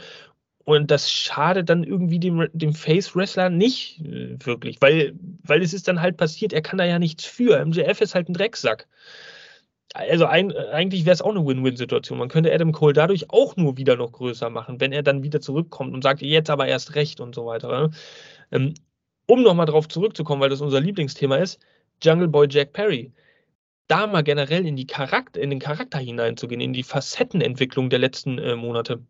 und 0.64 0.90
das 0.90 1.12
schadet 1.12 1.70
dann 1.70 1.84
irgendwie 1.84 2.20
dem, 2.20 2.48
dem 2.54 2.74
Face-Wrestler 2.74 3.52
nicht 3.52 4.00
äh, 4.00 4.36
wirklich, 4.44 4.82
weil, 4.82 5.14
weil 5.44 5.62
es 5.62 5.74
ist 5.74 5.88
dann 5.88 6.02
halt 6.02 6.18
passiert, 6.18 6.54
er 6.54 6.64
kann 6.64 6.80
da 6.80 6.86
ja 6.86 6.98
nichts 6.98 7.24
für. 7.26 7.64
MJF 7.64 8.02
ist 8.02 8.16
halt 8.16 8.30
ein 8.30 8.34
Drecksack. 8.34 8.88
Also 9.94 10.26
ein, 10.26 10.56
eigentlich 10.56 11.06
wäre 11.06 11.14
es 11.14 11.22
auch 11.22 11.32
eine 11.32 11.46
Win-Win-Situation. 11.46 12.18
Man 12.18 12.30
könnte 12.30 12.54
Adam 12.54 12.72
Cole 12.72 12.94
dadurch 12.94 13.30
auch 13.30 13.58
nur 13.58 13.78
wieder 13.78 13.98
noch 13.98 14.14
größer 14.14 14.50
machen, 14.50 14.80
wenn 14.80 14.94
er 14.94 15.04
dann 15.04 15.24
wieder 15.24 15.42
zurückkommt 15.42 15.94
und 15.94 16.02
sagt, 16.02 16.22
jetzt 16.22 16.50
aber 16.50 16.68
erst 16.68 16.96
recht 16.96 17.20
und 17.20 17.36
so 17.36 17.46
weiter. 17.46 17.68
Ne? 17.68 17.92
Ähm, 18.52 18.74
um 19.28 19.44
nochmal 19.44 19.66
drauf 19.66 19.88
zurückzukommen, 19.88 20.42
weil 20.42 20.50
das 20.50 20.62
unser 20.62 20.80
Lieblingsthema 20.80 21.38
ist, 21.38 21.60
Jungle 22.04 22.28
Boy 22.28 22.48
Jack 22.50 22.74
Perry. 22.74 23.12
Da 23.88 24.08
mal 24.08 24.24
generell 24.24 24.66
in, 24.66 24.76
die 24.78 24.88
Charakter, 24.88 25.42
in 25.42 25.50
den 25.50 25.60
Charakter 25.60 26.00
hineinzugehen, 26.00 26.62
in 26.62 26.74
die 26.74 26.84
Facettenentwicklung 26.84 27.89
der 27.89 28.00
letzten 28.00 28.39
äh, 28.39 28.56
Monate 28.56 29.06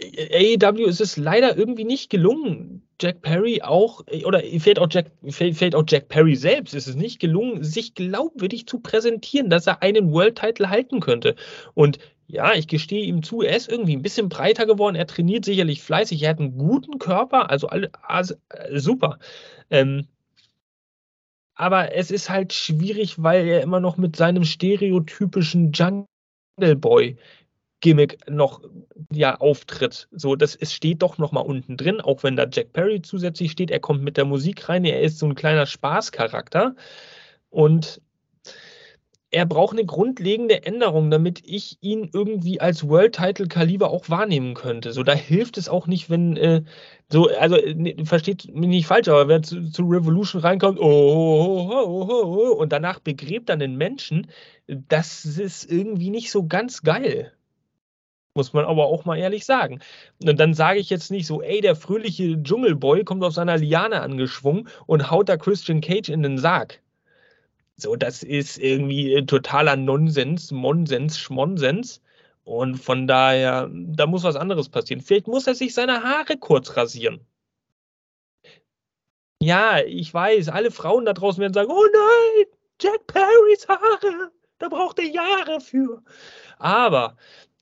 AEW 0.00 0.86
ist 0.86 1.00
es 1.00 1.16
leider 1.16 1.56
irgendwie 1.56 1.84
nicht 1.84 2.10
gelungen, 2.10 2.82
Jack 3.00 3.22
Perry 3.22 3.62
auch, 3.62 4.02
oder 4.24 4.40
fehlt 4.40 4.78
auch 4.78 4.88
Jack, 4.90 5.12
fehlt 5.28 5.74
auch 5.74 5.84
Jack 5.86 6.08
Perry 6.08 6.34
selbst, 6.34 6.74
ist 6.74 6.88
es 6.88 6.96
nicht 6.96 7.20
gelungen, 7.20 7.62
sich 7.62 7.94
glaubwürdig 7.94 8.66
zu 8.66 8.80
präsentieren, 8.80 9.50
dass 9.50 9.66
er 9.66 9.82
einen 9.82 10.12
World 10.12 10.36
Title 10.36 10.68
halten 10.68 11.00
könnte. 11.00 11.36
Und 11.74 11.98
ja, 12.26 12.54
ich 12.54 12.66
gestehe 12.66 13.04
ihm 13.04 13.22
zu, 13.22 13.42
er 13.42 13.56
ist 13.56 13.70
irgendwie 13.70 13.94
ein 13.96 14.02
bisschen 14.02 14.28
breiter 14.28 14.66
geworden, 14.66 14.96
er 14.96 15.06
trainiert 15.06 15.44
sicherlich 15.44 15.82
fleißig, 15.82 16.22
er 16.22 16.30
hat 16.30 16.40
einen 16.40 16.58
guten 16.58 16.98
Körper, 16.98 17.50
also, 17.50 17.68
alle, 17.68 17.90
also 18.02 18.34
super. 18.72 19.18
Ähm, 19.70 20.08
aber 21.54 21.94
es 21.94 22.10
ist 22.10 22.30
halt 22.30 22.52
schwierig, 22.52 23.22
weil 23.22 23.46
er 23.46 23.62
immer 23.62 23.78
noch 23.78 23.96
mit 23.96 24.16
seinem 24.16 24.44
stereotypischen 24.44 25.70
Jungle 25.72 26.06
Boy 26.76 27.16
Gimmick 27.84 28.16
noch 28.30 28.62
ja 29.12 29.36
auftritt. 29.36 30.08
So, 30.10 30.36
das 30.36 30.54
es 30.56 30.72
steht 30.72 31.02
doch 31.02 31.18
noch 31.18 31.32
mal 31.32 31.40
unten 31.40 31.76
drin, 31.76 32.00
auch 32.00 32.22
wenn 32.22 32.34
da 32.34 32.46
Jack 32.50 32.72
Perry 32.72 33.02
zusätzlich 33.02 33.50
steht. 33.52 33.70
Er 33.70 33.78
kommt 33.78 34.02
mit 34.02 34.16
der 34.16 34.24
Musik 34.24 34.70
rein. 34.70 34.86
Er 34.86 35.02
ist 35.02 35.18
so 35.18 35.26
ein 35.26 35.34
kleiner 35.34 35.66
Spaßcharakter 35.66 36.76
und 37.50 38.00
er 39.30 39.44
braucht 39.44 39.76
eine 39.76 39.84
grundlegende 39.84 40.64
Änderung, 40.64 41.10
damit 41.10 41.42
ich 41.44 41.76
ihn 41.82 42.08
irgendwie 42.10 42.58
als 42.58 42.88
World 42.88 43.16
Title 43.16 43.48
Kaliber 43.48 43.90
auch 43.90 44.08
wahrnehmen 44.08 44.54
könnte. 44.54 44.92
So, 44.92 45.02
da 45.02 45.12
hilft 45.12 45.58
es 45.58 45.68
auch 45.68 45.86
nicht, 45.86 46.08
wenn 46.08 46.38
äh, 46.38 46.62
so, 47.10 47.28
also 47.38 47.56
ne, 47.56 47.96
versteht 48.04 48.46
mich 48.54 48.68
nicht 48.68 48.86
falsch, 48.86 49.08
aber 49.08 49.28
wenn 49.28 49.42
zu, 49.42 49.70
zu 49.70 49.82
Revolution 49.82 50.40
reinkommt, 50.40 50.78
oh, 50.80 50.84
oh, 50.84 51.84
oh, 51.86 52.24
oh, 52.24 52.54
und 52.54 52.72
danach 52.72 53.00
begräbt 53.00 53.50
dann 53.50 53.58
den 53.58 53.76
Menschen, 53.76 54.28
das 54.66 55.26
ist 55.26 55.70
irgendwie 55.70 56.08
nicht 56.08 56.30
so 56.30 56.46
ganz 56.46 56.82
geil. 56.82 57.32
Muss 58.36 58.52
man 58.52 58.64
aber 58.64 58.86
auch 58.86 59.04
mal 59.04 59.16
ehrlich 59.16 59.44
sagen. 59.44 59.80
Und 60.22 60.40
dann 60.40 60.54
sage 60.54 60.80
ich 60.80 60.90
jetzt 60.90 61.10
nicht 61.12 61.26
so, 61.26 61.40
ey, 61.40 61.60
der 61.60 61.76
fröhliche 61.76 62.42
Dschungelboy 62.42 63.04
kommt 63.04 63.22
auf 63.22 63.32
seiner 63.32 63.56
Liane 63.58 64.00
angeschwungen 64.00 64.68
und 64.86 65.10
haut 65.10 65.28
da 65.28 65.36
Christian 65.36 65.80
Cage 65.80 66.08
in 66.08 66.22
den 66.22 66.38
Sarg. 66.38 66.82
So, 67.76 67.94
das 67.96 68.22
ist 68.24 68.58
irgendwie 68.58 69.24
totaler 69.26 69.76
Nonsens, 69.76 70.50
Monsens, 70.50 71.18
Schmonsens. 71.18 72.00
Und 72.44 72.76
von 72.76 73.06
daher, 73.06 73.70
da 73.72 74.06
muss 74.06 74.24
was 74.24 74.36
anderes 74.36 74.68
passieren. 74.68 75.00
Vielleicht 75.00 75.28
muss 75.28 75.46
er 75.46 75.54
sich 75.54 75.72
seine 75.72 76.02
Haare 76.02 76.36
kurz 76.36 76.76
rasieren. 76.76 77.20
Ja, 79.40 79.78
ich 79.80 80.12
weiß, 80.12 80.48
alle 80.48 80.70
Frauen 80.70 81.04
da 81.04 81.12
draußen 81.12 81.40
werden 81.40 81.54
sagen, 81.54 81.70
oh 81.70 81.86
nein, 81.92 82.46
Jack 82.80 83.06
Perrys 83.06 83.68
Haare, 83.68 84.32
da 84.58 84.68
braucht 84.68 84.98
er 84.98 85.06
Jahre 85.06 85.60
für. 85.60 86.02
Aber 86.58 87.16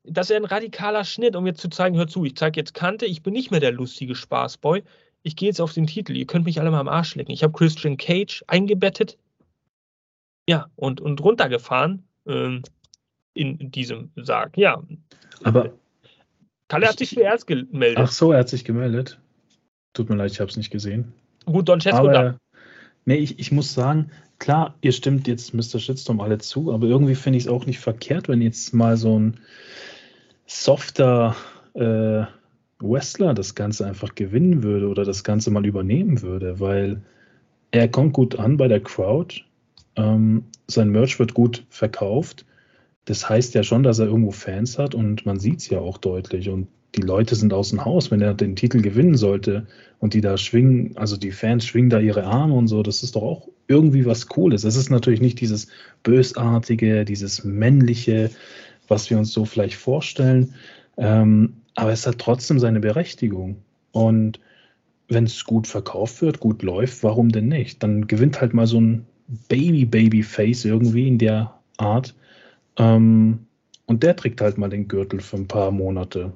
das 0.04 0.30
ist 0.30 0.36
ein 0.36 0.44
radikaler 0.44 1.04
Schnitt, 1.04 1.36
um 1.36 1.46
jetzt 1.46 1.60
zu 1.60 1.68
zeigen, 1.68 1.96
hör 1.96 2.08
zu, 2.08 2.24
ich 2.24 2.36
zeige 2.36 2.60
jetzt 2.60 2.74
Kante, 2.74 3.06
ich 3.06 3.22
bin 3.22 3.32
nicht 3.32 3.50
mehr 3.50 3.60
der 3.60 3.72
lustige 3.72 4.14
Spaßboy. 4.14 4.82
Ich 5.22 5.36
gehe 5.36 5.48
jetzt 5.48 5.60
auf 5.60 5.72
den 5.72 5.86
Titel. 5.86 6.16
Ihr 6.16 6.26
könnt 6.26 6.46
mich 6.46 6.60
alle 6.60 6.70
mal 6.72 6.80
am 6.80 6.88
Arsch 6.88 7.14
lecken. 7.14 7.30
Ich 7.30 7.44
habe 7.44 7.52
Christian 7.52 7.96
Cage 7.96 8.42
eingebettet. 8.48 9.18
Ja, 10.48 10.66
und, 10.74 11.00
und 11.00 11.20
runtergefahren 11.22 12.04
ähm, 12.26 12.62
in, 13.34 13.56
in 13.58 13.70
diesem 13.70 14.10
Sarg. 14.16 14.58
Ja. 14.58 14.82
Aber 15.44 15.72
Kalle 16.66 16.88
hat 16.88 16.98
sich 16.98 17.10
zuerst 17.10 17.46
gemeldet. 17.46 17.98
Ach 17.98 18.10
so, 18.10 18.32
er 18.32 18.40
hat 18.40 18.48
sich 18.48 18.64
gemeldet. 18.64 19.20
Tut 19.92 20.08
mir 20.08 20.16
leid, 20.16 20.32
ich 20.32 20.40
habe 20.40 20.50
es 20.50 20.56
nicht 20.56 20.70
gesehen. 20.70 21.12
Gut, 21.44 21.68
Don 21.68 21.80
Cesco 21.80 22.08
da. 22.08 22.36
Nee, 23.04 23.16
ich, 23.16 23.38
ich 23.38 23.52
muss 23.52 23.74
sagen, 23.74 24.10
klar, 24.38 24.74
ihr 24.80 24.92
stimmt 24.92 25.26
jetzt 25.26 25.54
Mr. 25.54 25.78
Shitstorm 25.78 26.20
alle 26.20 26.38
zu, 26.38 26.72
aber 26.72 26.86
irgendwie 26.86 27.14
finde 27.14 27.38
ich 27.38 27.44
es 27.44 27.50
auch 27.50 27.66
nicht 27.66 27.80
verkehrt, 27.80 28.28
wenn 28.28 28.42
jetzt 28.42 28.74
mal 28.74 28.96
so 28.96 29.18
ein 29.18 29.38
softer 30.46 31.36
äh, 31.74 32.24
Wrestler 32.80 33.34
das 33.34 33.54
Ganze 33.54 33.86
einfach 33.86 34.14
gewinnen 34.14 34.62
würde 34.62 34.88
oder 34.88 35.04
das 35.04 35.24
Ganze 35.24 35.50
mal 35.50 35.66
übernehmen 35.66 36.22
würde, 36.22 36.60
weil 36.60 37.00
er 37.70 37.88
kommt 37.88 38.12
gut 38.12 38.38
an 38.38 38.56
bei 38.56 38.68
der 38.68 38.80
Crowd, 38.80 39.42
ähm, 39.96 40.44
sein 40.66 40.90
Merch 40.90 41.18
wird 41.18 41.34
gut 41.34 41.64
verkauft. 41.70 42.44
Das 43.04 43.28
heißt 43.28 43.54
ja 43.54 43.62
schon, 43.62 43.82
dass 43.82 43.98
er 43.98 44.06
irgendwo 44.06 44.30
Fans 44.30 44.78
hat 44.78 44.94
und 44.94 45.26
man 45.26 45.40
sieht 45.40 45.58
es 45.58 45.68
ja 45.68 45.80
auch 45.80 45.98
deutlich. 45.98 46.48
Und 46.48 46.68
die 46.94 47.02
Leute 47.02 47.34
sind 47.34 47.52
aus 47.52 47.70
dem 47.70 47.84
Haus, 47.84 48.10
wenn 48.10 48.20
er 48.20 48.34
den 48.34 48.56
Titel 48.56 48.82
gewinnen 48.82 49.16
sollte 49.16 49.66
und 49.98 50.14
die 50.14 50.20
da 50.20 50.36
schwingen, 50.36 50.96
also 50.96 51.16
die 51.16 51.30
Fans 51.30 51.64
schwingen 51.64 51.90
da 51.90 51.98
ihre 52.00 52.24
Arme 52.24 52.54
und 52.54 52.68
so, 52.68 52.82
das 52.82 53.02
ist 53.02 53.16
doch 53.16 53.22
auch 53.22 53.48
irgendwie 53.66 54.04
was 54.04 54.26
Cooles. 54.26 54.64
Es 54.64 54.76
ist 54.76 54.90
natürlich 54.90 55.20
nicht 55.20 55.40
dieses 55.40 55.68
Bösartige, 56.02 57.04
dieses 57.04 57.44
Männliche, 57.44 58.30
was 58.88 59.08
wir 59.08 59.18
uns 59.18 59.32
so 59.32 59.44
vielleicht 59.44 59.76
vorstellen, 59.76 60.54
ähm, 60.98 61.54
aber 61.74 61.92
es 61.92 62.06
hat 62.06 62.18
trotzdem 62.18 62.58
seine 62.58 62.80
Berechtigung. 62.80 63.56
Und 63.92 64.38
wenn 65.08 65.24
es 65.24 65.44
gut 65.44 65.66
verkauft 65.66 66.20
wird, 66.20 66.40
gut 66.40 66.62
läuft, 66.62 67.02
warum 67.02 67.30
denn 67.30 67.48
nicht? 67.48 67.82
Dann 67.82 68.06
gewinnt 68.06 68.40
halt 68.40 68.52
mal 68.52 68.66
so 68.66 68.80
ein 68.80 69.06
Baby-Baby-Face 69.48 70.66
irgendwie 70.66 71.08
in 71.08 71.18
der 71.18 71.54
Art. 71.78 72.14
Ähm, 72.76 73.46
und 73.86 74.02
der 74.02 74.16
trägt 74.16 74.42
halt 74.42 74.58
mal 74.58 74.68
den 74.68 74.88
Gürtel 74.88 75.20
für 75.20 75.36
ein 75.36 75.48
paar 75.48 75.70
Monate 75.70 76.32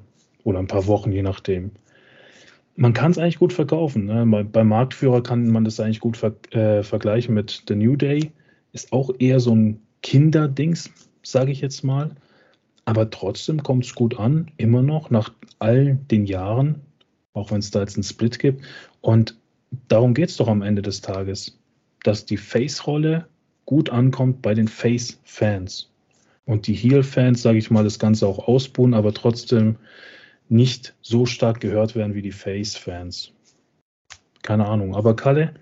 oder 0.47 0.59
ein 0.59 0.67
paar 0.67 0.87
Wochen, 0.87 1.11
je 1.11 1.23
nachdem. 1.23 1.71
Man 2.77 2.93
kann 2.93 3.11
es 3.11 3.17
eigentlich 3.17 3.37
gut 3.37 3.51
verkaufen. 3.51 4.05
Ne? 4.05 4.25
Bei, 4.25 4.43
beim 4.43 4.69
Marktführer 4.69 5.21
kann 5.21 5.49
man 5.49 5.65
das 5.65 5.77
eigentlich 5.81 5.99
gut 5.99 6.15
ver 6.15 6.35
äh, 6.51 6.83
vergleichen 6.83 7.33
mit 7.33 7.63
The 7.67 7.75
New 7.75 7.97
Day. 7.97 8.31
Ist 8.71 8.93
auch 8.93 9.11
eher 9.19 9.41
so 9.41 9.53
ein 9.53 9.81
Kinderdings, 10.03 10.89
sage 11.21 11.51
ich 11.51 11.59
jetzt 11.59 11.83
mal. 11.83 12.11
Aber 12.85 13.09
trotzdem 13.09 13.61
kommt 13.61 13.83
es 13.83 13.93
gut 13.93 14.17
an, 14.17 14.49
immer 14.55 14.81
noch, 14.81 15.09
nach 15.09 15.33
all 15.59 15.95
den 16.09 16.25
Jahren, 16.25 16.81
auch 17.33 17.51
wenn 17.51 17.59
es 17.59 17.71
da 17.71 17.81
jetzt 17.81 17.97
einen 17.97 18.03
Split 18.03 18.39
gibt. 18.39 18.63
Und 19.01 19.37
darum 19.89 20.13
geht 20.13 20.29
es 20.29 20.37
doch 20.37 20.47
am 20.47 20.61
Ende 20.61 20.81
des 20.81 21.01
Tages, 21.01 21.59
dass 22.03 22.25
die 22.25 22.37
Face-Rolle 22.37 23.27
gut 23.65 23.89
ankommt 23.89 24.41
bei 24.41 24.53
den 24.53 24.69
Face-Fans. 24.69 25.91
Und 26.45 26.67
die 26.67 26.73
Heel-Fans, 26.73 27.41
sage 27.41 27.57
ich 27.57 27.69
mal, 27.69 27.83
das 27.83 27.99
Ganze 27.99 28.25
auch 28.25 28.47
ausbuhen, 28.47 28.93
aber 28.93 29.13
trotzdem 29.13 29.75
nicht 30.49 30.95
so 31.01 31.25
stark 31.25 31.59
gehört 31.59 31.95
werden 31.95 32.13
wie 32.13 32.21
die 32.21 32.31
Face-Fans. 32.31 33.33
Keine 34.41 34.67
Ahnung. 34.67 34.95
Aber 34.95 35.15
Kalle, 35.15 35.55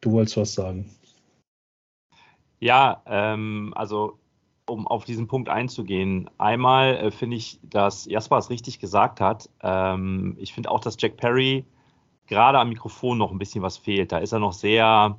du 0.00 0.12
wolltest 0.12 0.36
was 0.36 0.54
sagen. 0.54 0.90
Ja, 2.60 3.02
ähm, 3.06 3.72
also 3.74 4.18
um 4.66 4.86
auf 4.86 5.04
diesen 5.04 5.26
Punkt 5.26 5.48
einzugehen. 5.48 6.30
Einmal 6.38 6.96
äh, 6.96 7.10
finde 7.10 7.36
ich, 7.36 7.58
dass 7.62 8.06
Jasper 8.06 8.38
es 8.38 8.50
richtig 8.50 8.78
gesagt 8.78 9.20
hat. 9.20 9.50
Ähm, 9.62 10.36
ich 10.38 10.54
finde 10.54 10.70
auch, 10.70 10.80
dass 10.80 10.96
Jack 10.98 11.16
Perry 11.16 11.64
gerade 12.26 12.58
am 12.58 12.68
Mikrofon 12.68 13.18
noch 13.18 13.32
ein 13.32 13.38
bisschen 13.38 13.62
was 13.62 13.76
fehlt. 13.76 14.12
Da 14.12 14.18
ist 14.18 14.32
er 14.32 14.38
noch 14.38 14.52
sehr 14.52 15.18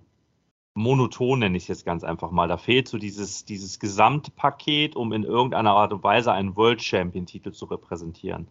monoton, 0.74 1.40
nenne 1.40 1.58
ich 1.58 1.64
es 1.64 1.68
jetzt 1.68 1.86
ganz 1.86 2.04
einfach 2.04 2.32
mal. 2.32 2.48
Da 2.48 2.58
fehlt 2.58 2.88
so 2.88 2.98
dieses, 2.98 3.44
dieses 3.44 3.80
Gesamtpaket, 3.80 4.96
um 4.96 5.12
in 5.12 5.24
irgendeiner 5.24 5.72
Art 5.72 5.92
und 5.92 6.04
Weise 6.04 6.32
einen 6.32 6.56
World 6.56 6.82
Champion-Titel 6.82 7.52
zu 7.52 7.66
repräsentieren. 7.66 8.48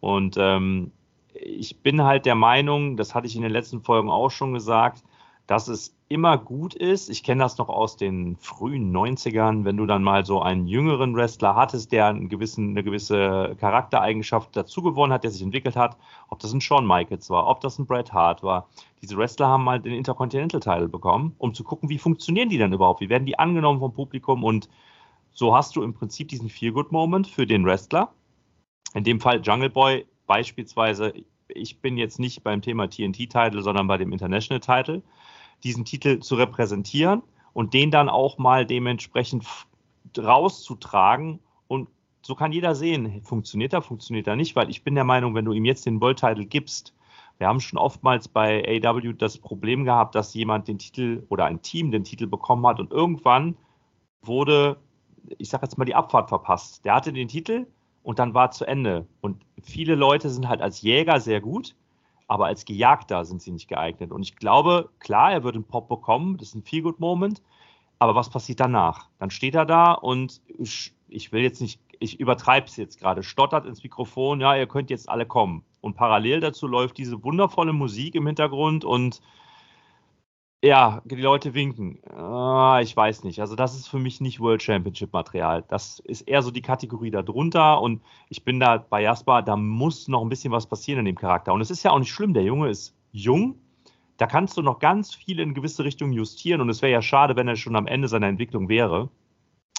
Und 0.00 0.36
ähm, 0.38 0.92
ich 1.34 1.80
bin 1.80 2.02
halt 2.02 2.26
der 2.26 2.34
Meinung, 2.34 2.96
das 2.96 3.14
hatte 3.14 3.26
ich 3.26 3.36
in 3.36 3.42
den 3.42 3.52
letzten 3.52 3.82
Folgen 3.82 4.10
auch 4.10 4.30
schon 4.30 4.54
gesagt, 4.54 5.02
dass 5.46 5.68
es 5.68 5.96
immer 6.08 6.36
gut 6.36 6.74
ist. 6.74 7.08
Ich 7.08 7.22
kenne 7.22 7.42
das 7.42 7.56
noch 7.58 7.68
aus 7.68 7.96
den 7.96 8.36
frühen 8.36 8.94
90ern, 8.94 9.64
wenn 9.64 9.76
du 9.78 9.86
dann 9.86 10.02
mal 10.02 10.24
so 10.24 10.42
einen 10.42 10.66
jüngeren 10.66 11.14
Wrestler 11.16 11.54
hattest, 11.54 11.92
der 11.92 12.06
einen 12.06 12.28
gewissen, 12.28 12.70
eine 12.70 12.84
gewisse 12.84 13.56
Charaktereigenschaft 13.58 14.54
dazu 14.54 14.82
gewonnen 14.82 15.12
hat, 15.12 15.24
der 15.24 15.30
sich 15.30 15.42
entwickelt 15.42 15.74
hat, 15.74 15.96
ob 16.28 16.38
das 16.38 16.52
ein 16.52 16.60
Shawn 16.60 16.86
Michaels 16.86 17.30
war, 17.30 17.46
ob 17.46 17.60
das 17.60 17.78
ein 17.78 17.86
Bret 17.86 18.12
Hart 18.12 18.42
war. 18.42 18.68
Diese 19.00 19.16
Wrestler 19.16 19.48
haben 19.48 19.64
mal 19.64 19.80
den 19.80 19.94
Intercontinental 19.94 20.60
Title 20.60 20.88
bekommen, 20.88 21.34
um 21.38 21.54
zu 21.54 21.64
gucken, 21.64 21.88
wie 21.88 21.98
funktionieren 21.98 22.50
die 22.50 22.58
denn 22.58 22.72
überhaupt, 22.72 23.00
wie 23.00 23.08
werden 23.08 23.26
die 23.26 23.38
angenommen 23.38 23.80
vom 23.80 23.92
Publikum 23.92 24.44
und 24.44 24.68
so 25.32 25.54
hast 25.54 25.76
du 25.76 25.82
im 25.82 25.94
Prinzip 25.94 26.28
diesen 26.28 26.48
Feel-Good-Moment 26.48 27.26
für 27.26 27.46
den 27.46 27.64
Wrestler. 27.64 28.12
In 28.94 29.04
dem 29.04 29.20
Fall 29.20 29.40
Jungle 29.42 29.70
Boy 29.70 30.06
beispielsweise, 30.26 31.12
ich 31.48 31.80
bin 31.80 31.96
jetzt 31.96 32.18
nicht 32.18 32.42
beim 32.42 32.62
Thema 32.62 32.88
TNT-Title, 32.88 33.62
sondern 33.62 33.86
bei 33.86 33.98
dem 33.98 34.12
International-Title 34.12 35.02
diesen 35.64 35.84
Titel 35.84 36.20
zu 36.20 36.36
repräsentieren 36.36 37.22
und 37.52 37.74
den 37.74 37.90
dann 37.90 38.08
auch 38.08 38.38
mal 38.38 38.66
dementsprechend 38.66 39.44
rauszutragen. 40.16 41.40
Und 41.66 41.88
so 42.22 42.34
kann 42.34 42.52
jeder 42.52 42.74
sehen, 42.74 43.22
funktioniert 43.22 43.72
er, 43.72 43.82
funktioniert 43.82 44.26
er 44.26 44.36
nicht, 44.36 44.56
weil 44.56 44.70
ich 44.70 44.84
bin 44.84 44.94
der 44.94 45.04
Meinung, 45.04 45.34
wenn 45.34 45.44
du 45.44 45.52
ihm 45.52 45.64
jetzt 45.64 45.86
den 45.86 46.00
World 46.00 46.20
Title 46.20 46.46
gibst, 46.46 46.94
wir 47.38 47.46
haben 47.46 47.60
schon 47.60 47.78
oftmals 47.78 48.26
bei 48.26 48.82
AW 48.84 49.12
das 49.12 49.38
Problem 49.38 49.84
gehabt, 49.84 50.16
dass 50.16 50.34
jemand 50.34 50.66
den 50.66 50.78
Titel 50.78 51.24
oder 51.28 51.44
ein 51.44 51.62
Team 51.62 51.92
den 51.92 52.02
Titel 52.02 52.26
bekommen 52.26 52.66
hat 52.66 52.80
und 52.80 52.90
irgendwann 52.90 53.56
wurde, 54.22 54.76
ich 55.38 55.48
sage 55.48 55.64
jetzt 55.64 55.78
mal, 55.78 55.84
die 55.84 55.94
Abfahrt 55.94 56.28
verpasst. 56.28 56.84
Der 56.84 56.94
hatte 56.94 57.12
den 57.12 57.28
Titel 57.28 57.66
und 58.02 58.18
dann 58.18 58.34
war 58.34 58.50
zu 58.50 58.64
Ende. 58.64 59.06
Und 59.20 59.42
viele 59.62 59.94
Leute 59.94 60.30
sind 60.30 60.48
halt 60.48 60.62
als 60.62 60.82
Jäger 60.82 61.20
sehr 61.20 61.40
gut 61.40 61.74
aber 62.28 62.46
als 62.46 62.66
Gejagter 62.66 63.24
sind 63.24 63.42
sie 63.42 63.50
nicht 63.50 63.68
geeignet. 63.68 64.12
Und 64.12 64.22
ich 64.22 64.36
glaube, 64.36 64.90
klar, 65.00 65.32
er 65.32 65.42
wird 65.42 65.56
einen 65.56 65.64
Pop 65.64 65.88
bekommen, 65.88 66.36
das 66.36 66.48
ist 66.48 66.54
ein 66.54 66.62
Feel-Good-Moment, 66.62 67.42
aber 67.98 68.14
was 68.14 68.30
passiert 68.30 68.60
danach? 68.60 69.08
Dann 69.18 69.30
steht 69.30 69.54
er 69.54 69.64
da 69.64 69.92
und 69.92 70.42
ich, 70.46 71.32
will 71.32 71.42
jetzt 71.42 71.60
nicht, 71.60 71.80
ich 71.98 72.20
übertreibe 72.20 72.66
es 72.66 72.76
jetzt 72.76 73.00
gerade, 73.00 73.22
stottert 73.22 73.64
ins 73.64 73.82
Mikrofon, 73.82 74.40
ja, 74.40 74.54
ihr 74.54 74.68
könnt 74.68 74.90
jetzt 74.90 75.08
alle 75.08 75.26
kommen. 75.26 75.64
Und 75.80 75.94
parallel 75.94 76.40
dazu 76.40 76.66
läuft 76.66 76.98
diese 76.98 77.24
wundervolle 77.24 77.72
Musik 77.72 78.14
im 78.14 78.26
Hintergrund 78.26 78.84
und 78.84 79.20
ja, 80.62 81.02
die 81.04 81.14
Leute 81.14 81.54
winken. 81.54 82.00
Ah, 82.10 82.80
ich 82.82 82.96
weiß 82.96 83.22
nicht. 83.22 83.40
Also, 83.40 83.54
das 83.54 83.76
ist 83.76 83.86
für 83.86 83.98
mich 83.98 84.20
nicht 84.20 84.40
World 84.40 84.62
Championship 84.62 85.12
Material. 85.12 85.64
Das 85.68 86.00
ist 86.00 86.22
eher 86.22 86.42
so 86.42 86.50
die 86.50 86.62
Kategorie 86.62 87.12
darunter. 87.12 87.80
Und 87.80 88.02
ich 88.28 88.44
bin 88.44 88.58
da 88.58 88.78
bei 88.78 89.02
Jasper, 89.02 89.42
da 89.42 89.56
muss 89.56 90.08
noch 90.08 90.22
ein 90.22 90.28
bisschen 90.28 90.52
was 90.52 90.66
passieren 90.66 91.00
in 91.00 91.04
dem 91.06 91.18
Charakter. 91.18 91.52
Und 91.52 91.60
es 91.60 91.70
ist 91.70 91.84
ja 91.84 91.92
auch 91.92 91.98
nicht 92.00 92.12
schlimm. 92.12 92.34
Der 92.34 92.42
Junge 92.42 92.68
ist 92.68 92.96
jung. 93.12 93.60
Da 94.16 94.26
kannst 94.26 94.56
du 94.56 94.62
noch 94.62 94.80
ganz 94.80 95.14
viel 95.14 95.38
in 95.38 95.54
gewisse 95.54 95.84
Richtungen 95.84 96.12
justieren. 96.12 96.60
Und 96.60 96.70
es 96.70 96.82
wäre 96.82 96.92
ja 96.92 97.02
schade, 97.02 97.36
wenn 97.36 97.46
er 97.46 97.54
schon 97.54 97.76
am 97.76 97.86
Ende 97.86 98.08
seiner 98.08 98.26
Entwicklung 98.26 98.68
wäre. 98.68 99.10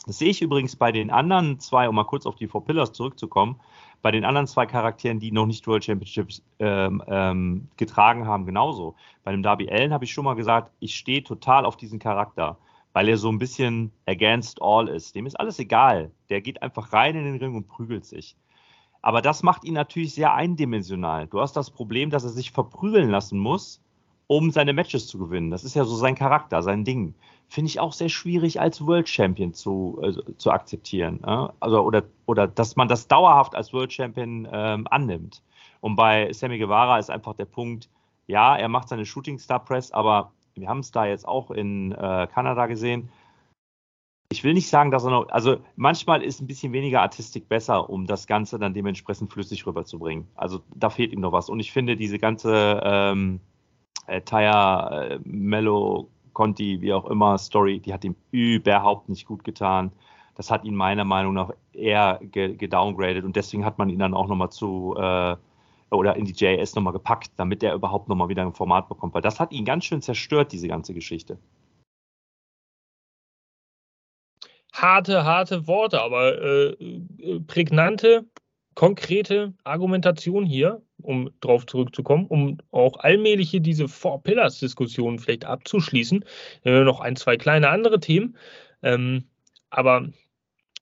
Das 0.05 0.17
sehe 0.17 0.29
ich 0.29 0.41
übrigens 0.41 0.77
bei 0.77 0.93
den 0.93 1.09
anderen 1.09 1.59
zwei, 1.59 1.89
um 1.89 1.95
mal 1.95 2.05
kurz 2.05 2.25
auf 2.25 2.35
die 2.35 2.47
Four 2.47 2.63
Pillars 2.63 2.93
zurückzukommen 2.93 3.59
bei 4.01 4.11
den 4.11 4.23
anderen 4.25 4.47
zwei 4.47 4.65
Charakteren, 4.65 5.19
die 5.19 5.31
noch 5.31 5.45
nicht 5.45 5.67
World 5.67 5.83
Championships 5.83 6.41
ähm, 6.59 7.03
ähm, 7.07 7.67
getragen 7.77 8.25
haben, 8.25 8.45
genauso. 8.45 8.95
Bei 9.23 9.31
dem 9.31 9.43
Darby 9.43 9.69
Allen 9.69 9.93
habe 9.93 10.05
ich 10.05 10.13
schon 10.13 10.25
mal 10.25 10.35
gesagt, 10.35 10.71
ich 10.79 10.95
stehe 10.95 11.23
total 11.23 11.65
auf 11.65 11.75
diesen 11.75 11.99
Charakter, 11.99 12.57
weil 12.93 13.09
er 13.09 13.17
so 13.17 13.29
ein 13.29 13.39
bisschen 13.39 13.91
against 14.05 14.61
all 14.61 14.87
ist. 14.87 15.15
Dem 15.15 15.25
ist 15.25 15.39
alles 15.39 15.59
egal. 15.59 16.11
Der 16.29 16.41
geht 16.41 16.61
einfach 16.61 16.93
rein 16.93 17.15
in 17.15 17.25
den 17.25 17.37
Ring 17.37 17.55
und 17.55 17.67
prügelt 17.67 18.05
sich. 18.05 18.35
Aber 19.01 19.21
das 19.21 19.43
macht 19.43 19.63
ihn 19.63 19.73
natürlich 19.73 20.13
sehr 20.13 20.33
eindimensional. 20.33 21.27
Du 21.27 21.39
hast 21.39 21.55
das 21.55 21.69
Problem, 21.69 22.09
dass 22.09 22.23
er 22.23 22.29
sich 22.29 22.51
verprügeln 22.51 23.09
lassen 23.09 23.39
muss, 23.39 23.81
um 24.27 24.51
seine 24.51 24.73
Matches 24.73 25.07
zu 25.07 25.17
gewinnen. 25.17 25.51
Das 25.51 25.63
ist 25.63 25.75
ja 25.75 25.85
so 25.85 25.95
sein 25.95 26.15
Charakter, 26.15 26.61
sein 26.61 26.83
Ding 26.83 27.15
finde 27.49 27.69
ich 27.69 27.79
auch 27.79 27.93
sehr 27.93 28.09
schwierig 28.09 28.61
als 28.61 28.85
World 28.85 29.09
Champion 29.09 29.53
zu, 29.53 29.99
äh, 30.03 30.35
zu 30.37 30.51
akzeptieren. 30.51 31.19
Äh? 31.25 31.47
Also, 31.59 31.81
oder, 31.81 32.03
oder 32.27 32.47
dass 32.47 32.75
man 32.75 32.87
das 32.87 33.07
dauerhaft 33.07 33.55
als 33.55 33.73
World 33.73 33.91
Champion 33.91 34.47
ähm, 34.51 34.87
annimmt. 34.89 35.41
Und 35.81 35.95
bei 35.95 36.31
Sammy 36.31 36.59
Guevara 36.59 36.99
ist 36.99 37.09
einfach 37.09 37.33
der 37.33 37.45
Punkt, 37.45 37.89
ja, 38.27 38.55
er 38.55 38.69
macht 38.69 38.89
seine 38.89 39.05
Shooting 39.05 39.39
Star 39.39 39.59
Press, 39.59 39.91
aber 39.91 40.31
wir 40.53 40.69
haben 40.69 40.79
es 40.79 40.91
da 40.91 41.05
jetzt 41.05 41.27
auch 41.27 41.49
in 41.49 41.91
äh, 41.93 42.27
Kanada 42.31 42.67
gesehen. 42.67 43.09
Ich 44.31 44.43
will 44.43 44.53
nicht 44.53 44.69
sagen, 44.69 44.91
dass 44.91 45.03
er 45.05 45.09
noch, 45.09 45.29
also 45.29 45.57
manchmal 45.75 46.21
ist 46.21 46.39
ein 46.39 46.45
bisschen 46.45 46.71
weniger 46.71 47.01
Artistik 47.01 47.49
besser, 47.49 47.89
um 47.89 48.05
das 48.05 48.27
Ganze 48.27 48.59
dann 48.59 48.75
dementsprechend 48.75 49.33
flüssig 49.33 49.65
rüberzubringen. 49.65 50.27
Also 50.35 50.61
da 50.75 50.91
fehlt 50.91 51.13
ihm 51.13 51.21
noch 51.21 51.31
was. 51.31 51.49
Und 51.49 51.59
ich 51.59 51.71
finde 51.71 51.95
diese 51.95 52.19
ganze 52.19 52.79
ähm, 52.83 53.39
äh, 54.05 54.21
Tire 54.21 55.13
äh, 55.13 55.19
Mellow 55.23 56.09
Conti, 56.39 56.79
wie 56.79 56.93
auch 56.93 57.05
immer, 57.09 57.37
Story, 57.37 57.81
die 57.81 57.91
hat 57.91 58.05
ihm 58.05 58.15
überhaupt 58.31 59.09
nicht 59.09 59.25
gut 59.25 59.43
getan. 59.43 59.91
Das 60.35 60.49
hat 60.49 60.63
ihn 60.63 60.73
meiner 60.73 61.03
Meinung 61.03 61.33
nach 61.33 61.51
eher 61.73 62.17
gedowngraded 62.21 63.25
und 63.25 63.35
deswegen 63.35 63.65
hat 63.65 63.77
man 63.77 63.89
ihn 63.89 63.99
dann 63.99 64.13
auch 64.13 64.29
nochmal 64.29 64.49
zu 64.49 64.95
äh, 64.97 65.35
oder 65.91 66.15
in 66.15 66.23
die 66.23 66.31
JS 66.31 66.75
nochmal 66.75 66.93
gepackt, 66.93 67.31
damit 67.35 67.61
er 67.61 67.73
überhaupt 67.73 68.07
nochmal 68.07 68.29
wieder 68.29 68.43
ein 68.43 68.53
Format 68.53 68.87
bekommt, 68.87 69.13
weil 69.15 69.21
das 69.21 69.41
hat 69.41 69.51
ihn 69.51 69.65
ganz 69.65 69.83
schön 69.83 70.01
zerstört, 70.01 70.53
diese 70.53 70.69
ganze 70.69 70.93
Geschichte. 70.93 71.37
Harte, 74.71 75.25
harte 75.25 75.67
Worte, 75.67 76.01
aber 76.01 76.41
äh, 76.41 76.67
äh 77.19 77.39
prägnante 77.41 78.29
konkrete 78.75 79.55
Argumentation 79.65 80.45
hier, 80.45 80.81
um 81.01 81.29
drauf 81.41 81.65
zurückzukommen, 81.65 82.25
um 82.27 82.57
auch 82.71 82.97
allmählich 82.97 83.49
hier 83.49 83.59
diese 83.59 83.87
Four 83.87 84.23
Pillars-Diskussion 84.23 85.19
vielleicht 85.19 85.45
abzuschließen. 85.45 86.25
Äh, 86.65 86.81
noch 86.81 86.99
ein, 86.99 87.15
zwei 87.15 87.37
kleine 87.37 87.69
andere 87.69 87.99
Themen. 87.99 88.35
Ähm, 88.81 89.25
aber 89.69 90.09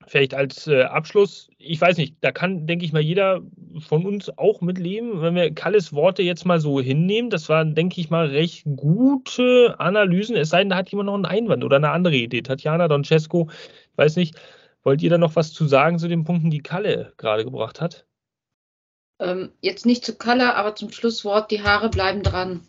vielleicht 0.06 0.34
als 0.34 0.66
äh, 0.66 0.82
Abschluss, 0.82 1.50
ich 1.58 1.80
weiß 1.80 1.96
nicht, 1.96 2.16
da 2.20 2.32
kann, 2.32 2.66
denke 2.66 2.84
ich 2.84 2.92
mal, 2.92 3.02
jeder 3.02 3.42
von 3.80 4.06
uns 4.06 4.30
auch 4.38 4.60
mitleben, 4.60 5.20
wenn 5.20 5.34
wir 5.34 5.54
Kalles 5.54 5.92
Worte 5.92 6.22
jetzt 6.22 6.46
mal 6.46 6.60
so 6.60 6.80
hinnehmen. 6.80 7.30
Das 7.30 7.48
waren, 7.48 7.74
denke 7.74 8.00
ich 8.00 8.10
mal, 8.10 8.26
recht 8.26 8.64
gute 8.76 9.76
Analysen, 9.78 10.36
es 10.36 10.50
sei 10.50 10.60
denn, 10.60 10.70
da 10.70 10.76
hat 10.76 10.90
jemand 10.90 11.06
noch 11.06 11.14
einen 11.14 11.26
Einwand 11.26 11.64
oder 11.64 11.76
eine 11.76 11.90
andere 11.90 12.16
Idee. 12.16 12.42
Tatjana, 12.42 12.88
Doncesco, 12.88 13.48
ich 13.50 13.98
weiß 13.98 14.16
nicht, 14.16 14.36
wollt 14.82 15.02
ihr 15.02 15.10
da 15.10 15.18
noch 15.18 15.36
was 15.36 15.52
zu 15.52 15.66
sagen 15.66 15.98
zu 15.98 16.08
den 16.08 16.24
Punkten, 16.24 16.50
die 16.50 16.62
Kalle 16.62 17.12
gerade 17.16 17.44
gebracht 17.44 17.80
hat? 17.80 18.07
Ähm, 19.20 19.52
jetzt 19.60 19.86
nicht 19.86 20.04
zu 20.04 20.16
Kalle, 20.16 20.54
aber 20.54 20.74
zum 20.74 20.90
Schlusswort, 20.90 21.50
die 21.50 21.62
Haare 21.62 21.88
bleiben 21.90 22.22
dran. 22.22 22.62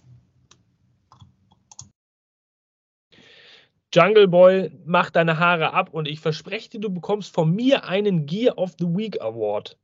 Jungle 3.94 4.28
Boy, 4.28 4.72
mach 4.86 5.10
deine 5.10 5.40
Haare 5.40 5.74
ab 5.74 5.90
und 5.94 6.08
ich 6.08 6.20
verspreche 6.20 6.70
dir, 6.70 6.80
du 6.80 6.92
bekommst 6.92 7.34
von 7.34 7.52
mir 7.54 7.86
einen 7.86 8.28
Gear 8.28 8.58
of 8.58 8.76
the 8.80 8.86
Week 8.86 9.20
Award. 9.22 9.78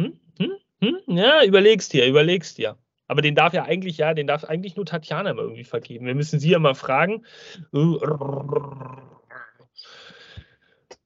Hm? 0.00 0.18
Hm? 0.38 0.52
Hm? 0.80 0.98
Ja, 1.06 1.44
überlegst 1.44 1.92
dir, 1.92 2.06
überlegst 2.06 2.56
dir. 2.56 2.78
Aber 3.06 3.20
den 3.20 3.34
darf 3.34 3.52
ja 3.52 3.64
eigentlich, 3.64 3.98
ja, 3.98 4.14
den 4.14 4.26
darf 4.26 4.44
eigentlich 4.44 4.76
nur 4.76 4.86
Tatjana 4.86 5.30
immer 5.30 5.42
irgendwie 5.42 5.64
vergeben. 5.64 6.06
Wir 6.06 6.14
müssen 6.14 6.40
sie 6.40 6.50
ja 6.50 6.58
mal 6.58 6.74
fragen. 6.74 7.26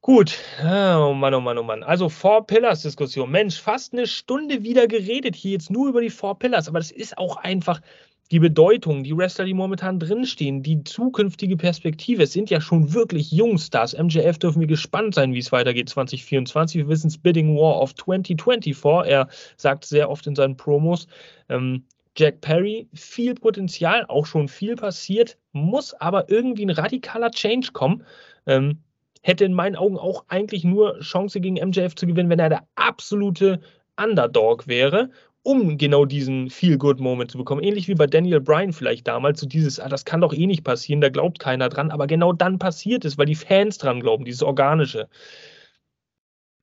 Gut, 0.09 0.39
oh 0.63 1.13
Mann, 1.13 1.35
oh 1.35 1.41
Mann, 1.41 1.59
oh 1.59 1.63
Mann. 1.63 1.83
Also 1.83 2.09
Four 2.09 2.47
Pillars 2.47 2.81
Diskussion. 2.81 3.31
Mensch, 3.31 3.61
fast 3.61 3.93
eine 3.93 4.07
Stunde 4.07 4.63
wieder 4.63 4.89
geredet 4.89 5.37
hier 5.37 5.53
jetzt 5.53 5.71
nur 5.71 5.87
über 5.87 6.01
die 6.01 6.09
Four 6.09 6.39
Pillars. 6.39 6.67
Aber 6.67 6.79
das 6.79 6.91
ist 6.91 7.19
auch 7.19 7.37
einfach, 7.37 7.83
die 8.31 8.39
Bedeutung, 8.39 9.05
die 9.05 9.15
Wrestler, 9.15 9.45
die 9.45 9.53
momentan 9.53 9.99
drinstehen, 10.01 10.63
die 10.63 10.83
zukünftige 10.83 11.59
Perspektive. 11.59 12.23
Es 12.23 12.33
sind 12.33 12.49
ja 12.49 12.63
schon 12.63 12.95
wirklich 12.95 13.33
Jungstars. 13.33 13.95
MJF 13.99 14.39
dürfen 14.39 14.61
wir 14.61 14.67
gespannt 14.67 15.15
sein, 15.15 15.35
wie 15.35 15.41
es 15.41 15.53
weitergeht 15.53 15.91
2024. 15.91 16.79
Wir 16.79 16.89
wissen 16.89 17.09
es, 17.09 17.19
Bidding 17.19 17.55
War 17.55 17.79
of 17.79 17.95
2024. 17.95 19.11
Er 19.11 19.29
sagt 19.59 19.85
sehr 19.85 20.09
oft 20.09 20.27
in 20.27 20.35
seinen 20.35 20.57
Promos, 20.57 21.07
ähm, 21.51 21.85
Jack 22.17 22.41
Perry, 22.41 22.89
viel 22.95 23.35
Potenzial, 23.35 24.07
auch 24.09 24.25
schon 24.25 24.49
viel 24.49 24.75
passiert, 24.75 25.37
muss 25.53 25.93
aber 25.93 26.31
irgendwie 26.31 26.65
ein 26.65 26.71
radikaler 26.71 27.31
Change 27.31 27.73
kommen. 27.75 28.05
Ähm, 28.47 28.79
hätte 29.23 29.45
in 29.45 29.55
meinen 29.55 29.77
Augen 29.77 29.99
auch 29.99 30.25
eigentlich 30.29 30.65
nur 30.65 30.99
Chance 31.01 31.41
gegen 31.41 31.57
MJF 31.57 31.95
zu 31.95 32.07
gewinnen, 32.07 32.31
wenn 32.31 32.39
er 32.39 32.49
der 32.49 32.65
absolute 32.77 33.61
Underdog 33.97 34.69
wäre 34.69 35.11
um 35.49 35.79
genau 35.79 36.05
diesen 36.05 36.51
Feel-Good-Moment 36.51 37.31
zu 37.31 37.39
bekommen. 37.39 37.63
Ähnlich 37.63 37.89
wie 37.89 37.95
bei 37.95 38.07
Daniel 38.07 38.41
Bryan 38.41 38.75
vielleicht 38.75 39.09
damals, 39.09 39.41
so 39.41 39.47
dieses, 39.47 39.81
ah, 39.81 39.89
das 39.89 40.05
kann 40.05 40.21
doch 40.21 40.35
eh 40.35 40.47
nicht 40.47 40.63
passieren, 40.63 41.01
da 41.01 41.09
glaubt 41.09 41.39
keiner 41.39 41.71
dran, 41.71 41.91
aber 41.91 42.07
genau 42.07 42.35
dann 42.35 42.59
passiert 42.59 43.07
es, 43.07 43.17
weil 43.17 43.25
die 43.25 43.35
Fans 43.35 43.79
dran 43.79 44.01
glauben, 44.01 44.27
dieses 44.27 44.43
Organische. 44.43 45.09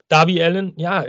Darby 0.07 0.41
Allen, 0.41 0.73
ja, 0.77 1.05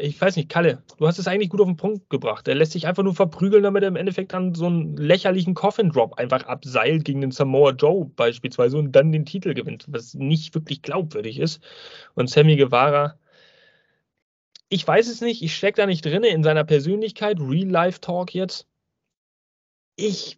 ich 0.00 0.20
weiß 0.20 0.36
nicht, 0.36 0.48
Kalle, 0.48 0.82
du 0.98 1.06
hast 1.08 1.18
es 1.18 1.26
eigentlich 1.26 1.50
gut 1.50 1.60
auf 1.60 1.66
den 1.66 1.76
Punkt 1.76 2.08
gebracht. 2.10 2.46
Er 2.46 2.54
lässt 2.54 2.72
sich 2.72 2.86
einfach 2.86 3.02
nur 3.02 3.14
verprügeln, 3.14 3.64
damit 3.64 3.82
er 3.82 3.88
im 3.88 3.96
Endeffekt 3.96 4.32
dann 4.34 4.54
so 4.54 4.66
einen 4.66 4.96
lächerlichen 4.96 5.54
Coffin-Drop 5.54 6.14
einfach 6.14 6.44
abseilt 6.44 7.04
gegen 7.04 7.20
den 7.22 7.32
Samoa 7.32 7.72
Joe 7.72 8.04
beispielsweise 8.04 8.78
und 8.78 8.92
dann 8.92 9.10
den 9.10 9.26
Titel 9.26 9.52
gewinnt, 9.52 9.86
was 9.88 10.14
nicht 10.14 10.54
wirklich 10.54 10.82
glaubwürdig 10.82 11.40
ist. 11.40 11.60
Und 12.14 12.30
Sammy 12.30 12.56
Guevara, 12.56 13.18
ich 14.68 14.86
weiß 14.86 15.08
es 15.08 15.20
nicht, 15.20 15.42
ich 15.42 15.56
stecke 15.56 15.78
da 15.82 15.86
nicht 15.86 16.04
drin 16.04 16.22
in 16.22 16.44
seiner 16.44 16.64
Persönlichkeit, 16.64 17.40
Real-Life-Talk 17.40 18.32
jetzt. 18.32 18.68
Ich, 19.96 20.36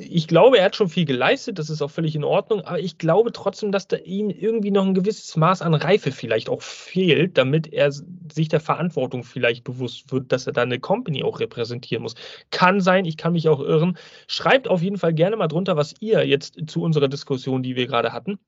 ich 0.00 0.26
glaube, 0.26 0.58
er 0.58 0.64
hat 0.64 0.76
schon 0.76 0.88
viel 0.88 1.04
geleistet, 1.04 1.58
das 1.58 1.70
ist 1.70 1.82
auch 1.82 1.90
völlig 1.90 2.16
in 2.16 2.24
Ordnung, 2.24 2.62
aber 2.62 2.80
ich 2.80 2.98
glaube 2.98 3.32
trotzdem, 3.32 3.70
dass 3.70 3.86
da 3.86 3.96
ihm 3.96 4.30
irgendwie 4.30 4.70
noch 4.70 4.84
ein 4.84 4.94
gewisses 4.94 5.36
Maß 5.36 5.62
an 5.62 5.74
Reife 5.74 6.10
vielleicht 6.10 6.48
auch 6.48 6.62
fehlt, 6.62 7.38
damit 7.38 7.72
er 7.72 7.92
sich 7.92 8.48
der 8.48 8.60
Verantwortung 8.60 9.22
vielleicht 9.22 9.64
bewusst 9.64 10.10
wird, 10.10 10.32
dass 10.32 10.46
er 10.46 10.52
da 10.52 10.62
eine 10.62 10.80
Company 10.80 11.22
auch 11.22 11.38
repräsentieren 11.38 12.02
muss. 12.02 12.14
Kann 12.50 12.80
sein, 12.80 13.04
ich 13.04 13.16
kann 13.16 13.34
mich 13.34 13.48
auch 13.48 13.60
irren. 13.60 13.96
Schreibt 14.26 14.68
auf 14.68 14.82
jeden 14.82 14.98
Fall 14.98 15.14
gerne 15.14 15.36
mal 15.36 15.48
drunter, 15.48 15.76
was 15.76 15.94
ihr 16.00 16.26
jetzt 16.26 16.58
zu 16.66 16.82
unserer 16.82 17.08
Diskussion, 17.08 17.62
die 17.62 17.76
wir 17.76 17.86
gerade 17.86 18.12
hatten, 18.12 18.38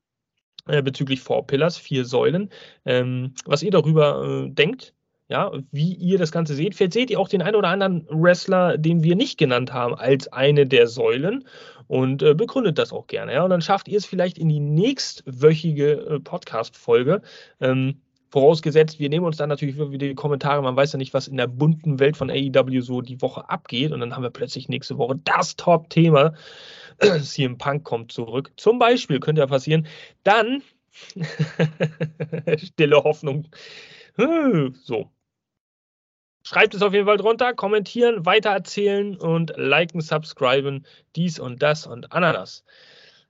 äh, 0.67 0.81
bezüglich 0.81 1.21
Four 1.21 1.47
Pillars, 1.47 1.77
vier 1.77 2.03
Säulen, 2.03 2.49
ähm, 2.85 3.33
was 3.45 3.63
ihr 3.63 3.71
darüber 3.71 4.45
äh, 4.45 4.49
denkt 4.49 4.93
ja, 5.31 5.49
wie 5.71 5.93
ihr 5.93 6.17
das 6.17 6.33
Ganze 6.33 6.53
seht. 6.53 6.75
Vielleicht 6.75 6.91
seht 6.91 7.09
ihr 7.09 7.19
auch 7.19 7.29
den 7.29 7.41
einen 7.41 7.55
oder 7.55 7.69
anderen 7.69 8.05
Wrestler, 8.09 8.77
den 8.77 9.01
wir 9.01 9.15
nicht 9.15 9.37
genannt 9.37 9.71
haben, 9.71 9.95
als 9.95 10.27
eine 10.27 10.67
der 10.67 10.87
Säulen 10.87 11.45
und 11.87 12.21
äh, 12.21 12.33
begründet 12.33 12.77
das 12.77 12.91
auch 12.91 13.07
gerne. 13.07 13.33
Ja, 13.33 13.43
und 13.45 13.49
dann 13.49 13.61
schafft 13.61 13.87
ihr 13.87 13.97
es 13.97 14.05
vielleicht 14.05 14.37
in 14.37 14.49
die 14.49 14.59
nächstwöchige 14.59 15.91
äh, 15.91 16.19
Podcast-Folge. 16.19 17.21
Ähm, 17.61 18.01
vorausgesetzt, 18.29 18.99
wir 18.99 19.07
nehmen 19.07 19.25
uns 19.25 19.37
dann 19.37 19.47
natürlich 19.47 19.77
wieder 19.77 20.09
die 20.09 20.15
Kommentare. 20.15 20.61
Man 20.61 20.75
weiß 20.75 20.91
ja 20.91 20.97
nicht, 20.97 21.13
was 21.13 21.29
in 21.29 21.37
der 21.37 21.47
bunten 21.47 21.99
Welt 21.99 22.17
von 22.17 22.29
AEW 22.29 22.81
so 22.81 22.99
die 22.99 23.21
Woche 23.21 23.49
abgeht. 23.49 23.93
Und 23.93 24.01
dann 24.01 24.13
haben 24.13 24.23
wir 24.23 24.31
plötzlich 24.31 24.67
nächste 24.67 24.97
Woche 24.97 25.17
das 25.23 25.55
Top-Thema. 25.55 26.33
CM 27.21 27.57
Punk 27.57 27.85
kommt 27.85 28.11
zurück. 28.11 28.51
Zum 28.57 28.79
Beispiel 28.79 29.21
könnte 29.21 29.39
ja 29.39 29.47
passieren. 29.47 29.87
Dann, 30.23 30.61
stille 32.57 33.01
Hoffnung. 33.01 33.47
So, 34.83 35.09
Schreibt 36.43 36.73
es 36.73 36.81
auf 36.81 36.93
jeden 36.93 37.05
Fall 37.05 37.17
drunter, 37.17 37.53
kommentieren, 37.53 38.25
weitererzählen 38.25 39.15
und 39.15 39.53
liken, 39.57 40.01
subscriben, 40.01 40.85
dies 41.15 41.39
und 41.39 41.61
das 41.61 41.85
und 41.85 42.11
Ananas. 42.11 42.63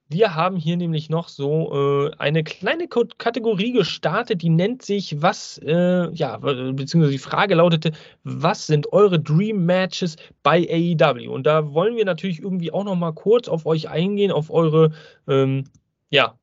Wir 0.07 0.35
haben 0.35 0.57
hier 0.57 0.75
nämlich 0.75 1.09
noch 1.09 1.29
so 1.29 2.09
äh, 2.09 2.11
eine 2.17 2.43
kleine 2.43 2.89
K 2.89 3.03
Kategorie 3.17 3.71
gestartet, 3.71 4.41
die 4.41 4.49
nennt 4.49 4.81
sich 4.81 5.21
was, 5.21 5.57
äh, 5.59 6.11
ja, 6.11 6.37
beziehungsweise 6.37 7.13
die 7.13 7.17
Frage 7.17 7.55
lautete, 7.55 7.93
was 8.23 8.67
sind 8.67 8.91
eure 8.91 9.21
Dream 9.21 9.65
Matches 9.65 10.17
bei 10.43 10.67
AEW? 10.69 11.29
Und 11.29 11.45
da 11.47 11.73
wollen 11.73 11.95
wir 11.95 12.03
natürlich 12.03 12.41
irgendwie 12.41 12.73
auch 12.73 12.83
noch 12.83 12.95
mal 12.95 13.13
kurz 13.13 13.47
auf 13.47 13.65
euch 13.65 13.87
eingehen, 13.87 14.33
auf 14.33 14.51
eure, 14.51 14.91
ähm, 15.29 15.63
ja, 16.09 16.37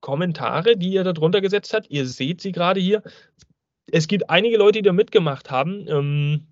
Kommentare, 0.00 0.76
die 0.76 0.90
ihr 0.90 1.04
da 1.04 1.12
drunter 1.12 1.40
gesetzt 1.40 1.74
habt. 1.74 1.90
Ihr 1.90 2.06
seht 2.06 2.40
sie 2.40 2.52
gerade 2.52 2.80
hier 2.80 3.02
es 3.92 4.08
gibt 4.08 4.30
einige 4.30 4.56
Leute, 4.56 4.78
die 4.78 4.82
da 4.82 4.92
mitgemacht 4.92 5.50
haben. 5.50 5.86
Ähm, 5.88 6.46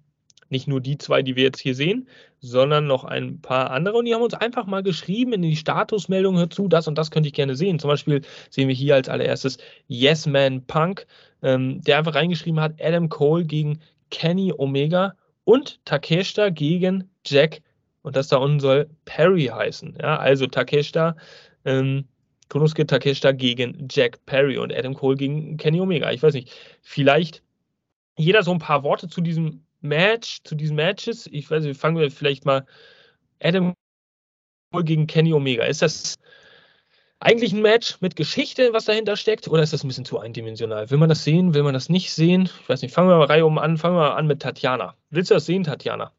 nicht 0.49 0.69
nur 0.69 0.81
die 0.81 0.99
zwei, 0.99 1.23
die 1.23 1.37
wir 1.37 1.45
jetzt 1.45 1.61
hier 1.61 1.75
sehen, 1.75 2.09
sondern 2.41 2.87
noch 2.87 3.05
ein 3.05 3.41
paar 3.41 3.71
andere. 3.71 3.97
Und 3.97 4.05
die 4.05 4.15
haben 4.15 4.23
uns 4.23 4.35
einfach 4.35 4.67
mal 4.67 4.83
geschrieben 4.83 5.33
in 5.33 5.43
die 5.43 5.57
Statusmeldung, 5.57 6.37
hör 6.39 6.47
das 6.69 6.87
und 6.87 6.97
das 6.97 7.11
könnte 7.11 7.29
ich 7.29 7.35
gerne 7.35 7.57
sehen. 7.57 7.79
Zum 7.79 7.89
Beispiel 7.89 8.23
sehen 8.51 8.69
wir 8.69 8.75
hier 8.75 8.95
als 8.95 9.09
allererstes 9.09 9.59
Yes 9.89 10.27
Man 10.27 10.65
Punk, 10.67 11.07
ähm, 11.43 11.81
der 11.83 11.99
einfach 11.99 12.15
reingeschrieben 12.15 12.61
hat, 12.61 12.75
Adam 12.81 13.09
Cole 13.09 13.45
gegen 13.45 13.81
Kenny 14.11 14.53
Omega 14.57 15.15
und 15.45 15.85
Takeshita 15.85 16.51
gegen 16.51 17.11
Jack. 17.25 17.61
Und 18.03 18.15
das 18.15 18.29
da 18.29 18.37
unten 18.37 18.61
soll 18.61 18.89
Perry 19.05 19.47
heißen. 19.47 19.99
Ja, 20.01 20.17
also 20.19 20.47
Takeshita 20.47 21.17
ähm, 21.65 22.05
Konosuke 22.49 22.87
Takeshita 22.87 23.33
gegen 23.33 23.89
Jack 23.91 24.25
Perry 24.27 24.59
und 24.59 24.73
Adam 24.73 24.95
Cole 24.95 25.17
gegen 25.17 25.57
Kenny 25.57 25.81
Omega. 25.81 26.11
Ich 26.13 26.23
weiß 26.23 26.35
nicht, 26.35 26.53
vielleicht 26.83 27.43
jeder 28.17 28.43
so 28.43 28.53
ein 28.53 28.59
paar 28.59 28.83
Worte 28.83 29.09
zu 29.09 29.21
diesem 29.21 29.65
Match, 29.81 30.43
zu 30.45 30.55
diesen 30.55 30.77
Matches. 30.77 31.29
Ich 31.31 31.51
weiß 31.51 31.65
nicht, 31.65 31.81
fangen 31.81 31.99
wir 31.99 32.11
vielleicht 32.11 32.45
mal 32.45 32.67
Adam 33.41 33.75
Cole 34.73 34.85
gegen 34.85 35.07
Kenny 35.07 35.33
Omega. 35.33 35.65
Ist 35.65 35.83
das 35.83 36.17
eigentlich 37.21 37.53
ein 37.53 37.63
Match 37.63 38.01
mit 38.01 38.15
Geschichte, 38.15 38.73
was 38.73 38.85
dahinter 38.85 39.17
steckt, 39.17 39.49
oder 39.49 39.63
ist 39.63 39.73
das 39.73 39.85
ein 39.85 39.89
bisschen 39.89 40.05
zu 40.05 40.19
eindimensional? 40.19 40.91
Will 40.91 40.99
man 40.99 41.09
das 41.09 41.25
sehen? 41.25 41.55
Will 41.55 41.63
man 41.63 41.75
das 41.75 41.89
nicht 41.89 42.13
sehen? 42.13 42.49
Ich 42.61 42.69
weiß 42.69 42.83
nicht. 42.83 42.95
Fangen 42.95 43.09
wir 43.09 43.17
mal 43.17 43.25
Reihe 43.27 43.47
um 43.47 43.59
an. 43.59 43.79
Fangen 43.79 43.97
wir 43.97 44.01
mal 44.01 44.15
an 44.15 44.27
mit 44.27 44.41
Tatjana. 44.43 44.95
Willst 45.11 45.31
du 45.31 45.35
das 45.35 45.47
sehen, 45.47 45.65
Tatjana? 45.65 46.13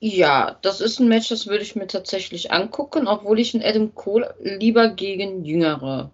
Ja, 0.00 0.58
das 0.62 0.80
ist 0.80 1.00
ein 1.00 1.08
Match, 1.08 1.30
das 1.30 1.46
würde 1.46 1.62
ich 1.62 1.74
mir 1.74 1.86
tatsächlich 1.86 2.52
angucken, 2.52 3.08
obwohl 3.08 3.38
ich 3.38 3.54
einen 3.54 3.64
Adam 3.64 3.94
Cole 3.94 4.34
lieber 4.40 4.88
gegen 4.90 5.44
jüngere 5.44 6.10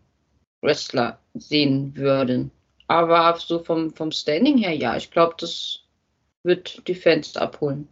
Wrestler 0.60 1.18
sehen 1.34 1.96
würde. 1.96 2.50
Aber 2.86 3.36
so 3.38 3.58
vom, 3.58 3.92
vom 3.92 4.12
Standing 4.12 4.58
her, 4.58 4.74
ja, 4.74 4.96
ich 4.96 5.10
glaube, 5.10 5.34
das 5.38 5.80
wird 6.44 6.86
die 6.86 6.94
Fans 6.94 7.36
abholen. 7.36 7.88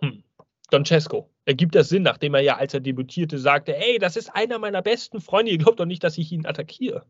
Hm. 0.00 0.22
Don 0.70 0.84
Cesco, 0.84 1.28
ergibt 1.44 1.74
das 1.74 1.88
Sinn, 1.88 2.02
nachdem 2.02 2.34
er 2.34 2.42
ja, 2.42 2.56
als 2.56 2.74
er 2.74 2.80
debütierte, 2.80 3.38
sagte, 3.38 3.76
ey, 3.76 3.98
das 3.98 4.16
ist 4.16 4.34
einer 4.34 4.58
meiner 4.58 4.82
besten 4.82 5.20
Freunde, 5.20 5.52
ihr 5.52 5.58
glaubt 5.58 5.80
doch 5.80 5.86
nicht, 5.86 6.04
dass 6.04 6.18
ich 6.18 6.30
ihn 6.30 6.46
attackiere. 6.46 7.04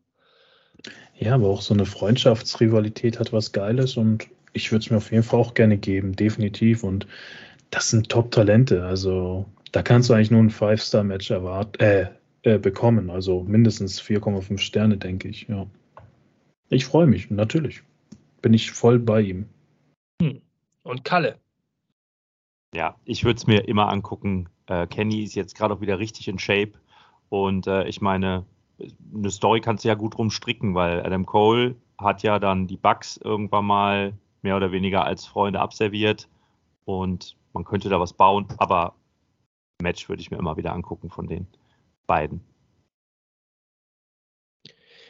Ja, 1.18 1.34
aber 1.34 1.48
auch 1.48 1.62
so 1.62 1.74
eine 1.74 1.86
Freundschaftsrivalität 1.86 3.18
hat 3.18 3.32
was 3.32 3.52
Geiles 3.52 3.96
und 3.96 4.28
ich 4.56 4.72
würde 4.72 4.84
es 4.84 4.90
mir 4.90 4.96
auf 4.96 5.12
jeden 5.12 5.22
Fall 5.22 5.38
auch 5.38 5.54
gerne 5.54 5.76
geben, 5.76 6.16
definitiv. 6.16 6.82
Und 6.82 7.06
das 7.70 7.90
sind 7.90 8.08
Top-Talente. 8.08 8.84
Also 8.84 9.46
da 9.72 9.82
kannst 9.82 10.08
du 10.08 10.14
eigentlich 10.14 10.30
nur 10.30 10.42
ein 10.42 10.50
Five-Star-Match 10.50 11.30
erwarten, 11.30 11.82
äh, 11.82 12.06
äh, 12.42 12.58
bekommen. 12.58 13.10
Also 13.10 13.42
mindestens 13.42 14.00
4,5 14.00 14.58
Sterne, 14.58 14.96
denke 14.96 15.28
ich. 15.28 15.46
Ja. 15.48 15.66
Ich 16.70 16.86
freue 16.86 17.06
mich, 17.06 17.30
natürlich. 17.30 17.82
Bin 18.40 18.54
ich 18.54 18.72
voll 18.72 18.98
bei 18.98 19.20
ihm. 19.20 19.46
Hm. 20.22 20.40
Und 20.82 21.04
Kalle. 21.04 21.36
Ja, 22.74 22.96
ich 23.04 23.24
würde 23.24 23.36
es 23.36 23.46
mir 23.46 23.68
immer 23.68 23.92
angucken. 23.92 24.48
Äh, 24.66 24.86
Kenny 24.86 25.22
ist 25.22 25.34
jetzt 25.34 25.56
gerade 25.56 25.74
auch 25.74 25.80
wieder 25.80 25.98
richtig 25.98 26.28
in 26.28 26.38
Shape. 26.38 26.72
Und 27.28 27.66
äh, 27.66 27.86
ich 27.88 28.00
meine, 28.00 28.46
eine 29.14 29.30
Story 29.30 29.60
kannst 29.60 29.84
du 29.84 29.88
ja 29.88 29.94
gut 29.94 30.16
rumstricken, 30.16 30.74
weil 30.74 31.04
Adam 31.04 31.26
Cole 31.26 31.76
hat 31.98 32.22
ja 32.22 32.38
dann 32.38 32.66
die 32.66 32.76
Bugs 32.76 33.16
irgendwann 33.16 33.64
mal 33.64 34.12
mehr 34.46 34.56
oder 34.56 34.70
weniger 34.70 35.04
als 35.04 35.26
Freunde 35.26 35.58
abserviert. 35.58 36.28
Und 36.84 37.36
man 37.52 37.64
könnte 37.64 37.88
da 37.88 37.98
was 37.98 38.12
bauen, 38.12 38.46
aber 38.58 38.94
Match 39.82 40.08
würde 40.08 40.22
ich 40.22 40.30
mir 40.30 40.38
immer 40.38 40.56
wieder 40.56 40.72
angucken 40.72 41.10
von 41.10 41.26
den 41.26 41.48
beiden. 42.06 42.40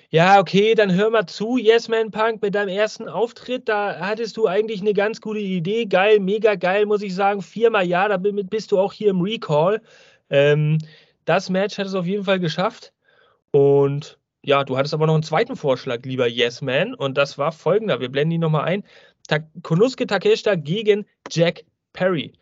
Ja, 0.09 0.41
okay, 0.41 0.75
dann 0.75 0.95
hör 0.95 1.11
mal 1.11 1.27
zu, 1.27 1.59
Yes 1.59 1.89
Man 1.89 2.11
Punk, 2.11 2.41
mit 2.41 2.55
deinem 2.55 2.69
ersten 2.69 3.09
Auftritt, 3.11 3.69
da 3.69 3.99
hattest 4.01 4.39
du 4.39 4.47
eigentlich 4.47 4.81
eine 4.81 4.95
ganz 4.95 5.21
gute 5.21 5.41
Idee. 5.41 5.85
Geil, 5.85 6.19
mega 6.19 6.55
geil, 6.55 6.87
muss 6.87 7.03
ich 7.03 7.15
sagen. 7.15 7.43
Viermal 7.43 7.87
ja, 7.87 8.09
damit 8.09 8.49
bist 8.49 8.73
du 8.73 8.79
auch 8.79 8.95
hier 8.95 9.11
im 9.11 9.21
Recall. 9.21 9.83
Ähm, 10.31 10.79
das 11.27 11.51
Match 11.51 11.77
hat 11.77 11.87
es 11.87 11.95
auf 11.95 12.07
jeden 12.07 12.25
Fall 12.25 12.41
geschafft. 12.41 12.95
Und 13.51 14.19
ja, 14.43 14.63
du 14.63 14.79
hattest 14.79 14.95
aber 14.95 15.07
noch 15.07 15.15
einen 15.15 15.25
zweiten 15.25 15.57
Vorschlag, 15.57 16.05
lieber 16.05 16.29
Yes 16.29 16.63
Man, 16.63 16.95
und 16.95 17.19
das 17.19 17.37
war 17.37 17.51
folgender. 17.51 17.99
Wir 17.99 18.09
blenden 18.09 18.33
ihn 18.33 18.41
nochmal 18.41 18.65
ein. 18.65 18.85
Ta 19.27 19.41
Konuske 19.63 20.07
Takeshita 20.07 20.55
gegen 20.55 21.07
Jack 21.31 21.65
Perry. 21.93 22.33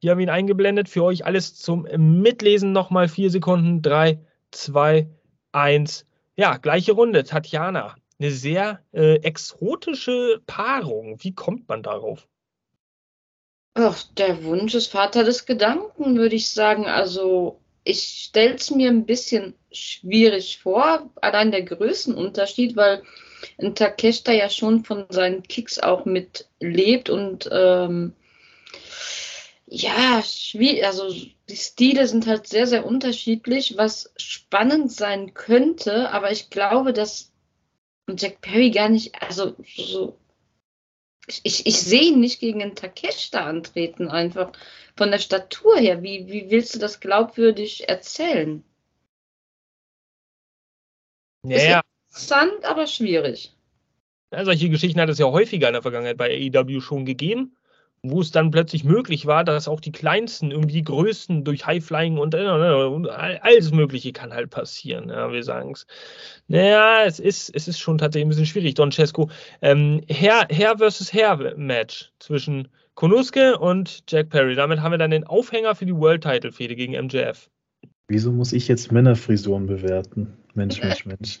Hier 0.00 0.10
haben 0.10 0.18
wir 0.18 0.26
ihn 0.26 0.30
eingeblendet. 0.30 0.88
Für 0.88 1.04
euch 1.04 1.24
alles 1.24 1.54
zum 1.54 1.82
Mitlesen 1.96 2.72
nochmal 2.72 3.08
vier 3.08 3.30
Sekunden. 3.30 3.82
Drei, 3.82 4.20
zwei, 4.50 5.08
eins. 5.52 6.06
Ja, 6.36 6.56
gleiche 6.56 6.92
Runde. 6.92 7.24
Tatjana. 7.24 7.96
Eine 8.18 8.30
sehr 8.30 8.80
äh, 8.92 9.16
exotische 9.16 10.42
Paarung. 10.46 11.16
Wie 11.22 11.34
kommt 11.34 11.68
man 11.68 11.82
darauf? 11.82 12.28
Ach, 13.74 14.04
der 14.16 14.44
Wunsch 14.44 14.74
ist 14.74 14.86
Vater 14.86 15.24
des 15.24 15.46
Gedanken, 15.46 16.16
würde 16.16 16.36
ich 16.36 16.50
sagen. 16.50 16.86
Also, 16.86 17.60
ich 17.82 18.02
stelle 18.02 18.54
es 18.54 18.70
mir 18.70 18.88
ein 18.88 19.04
bisschen 19.04 19.54
schwierig 19.72 20.58
vor, 20.58 21.10
allein 21.20 21.50
der 21.50 21.62
Größenunterschied, 21.62 22.76
weil 22.76 23.02
ein 23.58 23.74
Takeshita 23.74 24.32
ja 24.32 24.48
schon 24.48 24.84
von 24.84 25.06
seinen 25.10 25.42
Kicks 25.42 25.78
auch 25.78 26.04
mitlebt 26.04 27.10
und 27.10 27.48
ähm, 27.52 28.14
ja, 29.66 30.22
also 30.82 31.14
die 31.48 31.56
Stile 31.56 32.06
sind 32.06 32.26
halt 32.26 32.46
sehr, 32.46 32.66
sehr 32.66 32.86
unterschiedlich, 32.86 33.76
was 33.76 34.12
spannend 34.16 34.92
sein 34.92 35.34
könnte, 35.34 36.10
aber 36.10 36.30
ich 36.30 36.50
glaube, 36.50 36.92
dass 36.92 37.32
Jack 38.08 38.40
Perry 38.40 38.70
gar 38.70 38.88
nicht, 38.88 39.20
also 39.22 39.56
so, 39.76 40.18
ich, 41.42 41.66
ich 41.66 41.80
sehe 41.80 42.12
ihn 42.12 42.20
nicht 42.20 42.40
gegen 42.40 42.62
einen 42.62 42.76
Takeshita 42.76 43.44
antreten, 43.44 44.08
einfach 44.08 44.52
von 44.96 45.10
der 45.10 45.18
Statur 45.18 45.78
her. 45.78 46.02
Wie, 46.02 46.26
wie 46.28 46.50
willst 46.50 46.74
du 46.74 46.78
das 46.78 47.00
glaubwürdig 47.00 47.88
erzählen? 47.88 48.62
Ja, 51.44 51.56
Ist 51.56 51.84
interessant, 52.14 52.64
aber 52.64 52.86
schwierig. 52.86 53.52
Ja, 54.32 54.44
solche 54.44 54.68
Geschichten 54.68 55.00
hat 55.00 55.08
es 55.08 55.18
ja 55.18 55.26
häufiger 55.26 55.68
in 55.68 55.74
der 55.74 55.82
Vergangenheit 55.82 56.16
bei 56.16 56.50
AEW 56.54 56.80
schon 56.80 57.04
gegeben 57.04 57.56
wo 58.04 58.20
es 58.20 58.30
dann 58.30 58.50
plötzlich 58.50 58.84
möglich 58.84 59.24
war, 59.24 59.44
dass 59.44 59.66
auch 59.66 59.80
die 59.80 59.90
Kleinsten 59.90 60.50
irgendwie 60.50 60.74
die 60.74 60.84
Größten 60.84 61.42
durch 61.42 61.66
Highflying 61.66 62.18
und, 62.18 62.34
äh, 62.34 62.46
und 62.46 63.08
alles 63.08 63.72
Mögliche 63.72 64.12
kann 64.12 64.34
halt 64.34 64.50
passieren. 64.50 65.08
Ja, 65.08 65.32
wir 65.32 65.42
sagen 65.42 65.72
es. 65.72 65.86
Naja, 66.46 67.04
es 67.06 67.18
ist, 67.18 67.50
es 67.54 67.66
ist 67.66 67.78
schon 67.78 67.96
tatsächlich 67.96 68.26
ein 68.26 68.28
bisschen 68.28 68.46
schwierig. 68.46 68.74
Don 68.74 68.92
Cesco, 68.92 69.30
ähm, 69.62 70.02
Herr, 70.08 70.46
Herr 70.50 70.76
versus 70.76 71.14
Herr 71.14 71.56
Match 71.56 72.12
zwischen 72.18 72.68
Konuske 72.94 73.58
und 73.58 74.04
Jack 74.06 74.28
Perry. 74.28 74.54
Damit 74.54 74.80
haben 74.80 74.92
wir 74.92 74.98
dann 74.98 75.10
den 75.10 75.24
Aufhänger 75.24 75.74
für 75.74 75.86
die 75.86 75.96
World 75.96 76.22
Title 76.22 76.52
Fehde 76.52 76.76
gegen 76.76 76.92
MJF. 76.92 77.48
Wieso 78.08 78.32
muss 78.32 78.52
ich 78.52 78.68
jetzt 78.68 78.92
Männerfrisuren 78.92 79.66
bewerten? 79.66 80.34
Mensch, 80.54 80.82
Mensch, 80.82 81.06
Mensch. 81.06 81.40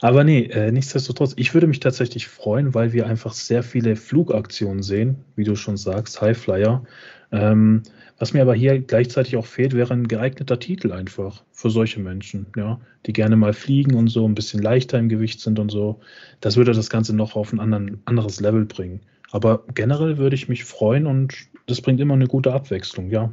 Aber 0.00 0.24
nee, 0.24 0.42
äh, 0.44 0.72
nichtsdestotrotz, 0.72 1.34
ich 1.36 1.54
würde 1.54 1.66
mich 1.66 1.80
tatsächlich 1.80 2.26
freuen, 2.26 2.74
weil 2.74 2.92
wir 2.92 3.06
einfach 3.06 3.32
sehr 3.32 3.62
viele 3.62 3.96
Flugaktionen 3.96 4.82
sehen, 4.82 5.24
wie 5.36 5.44
du 5.44 5.54
schon 5.54 5.76
sagst, 5.76 6.20
Highflyer. 6.20 6.84
Ähm, 7.32 7.82
was 8.18 8.32
mir 8.32 8.42
aber 8.42 8.54
hier 8.54 8.80
gleichzeitig 8.80 9.36
auch 9.36 9.46
fehlt, 9.46 9.72
wäre 9.72 9.94
ein 9.94 10.08
geeigneter 10.08 10.58
Titel 10.58 10.92
einfach 10.92 11.44
für 11.52 11.70
solche 11.70 12.00
Menschen, 12.00 12.46
ja, 12.56 12.80
die 13.06 13.12
gerne 13.12 13.36
mal 13.36 13.52
fliegen 13.52 13.94
und 13.94 14.08
so 14.08 14.26
ein 14.26 14.34
bisschen 14.34 14.60
leichter 14.60 14.98
im 14.98 15.08
Gewicht 15.08 15.40
sind 15.40 15.58
und 15.58 15.70
so. 15.70 16.00
Das 16.40 16.56
würde 16.56 16.72
das 16.72 16.90
Ganze 16.90 17.14
noch 17.14 17.36
auf 17.36 17.52
ein 17.52 17.60
anderen, 17.60 18.02
anderes 18.04 18.40
Level 18.40 18.66
bringen. 18.66 19.00
Aber 19.30 19.64
generell 19.74 20.18
würde 20.18 20.34
ich 20.34 20.48
mich 20.48 20.64
freuen 20.64 21.06
und 21.06 21.34
das 21.66 21.80
bringt 21.80 22.00
immer 22.00 22.14
eine 22.14 22.26
gute 22.26 22.52
Abwechslung, 22.52 23.10
ja. 23.10 23.32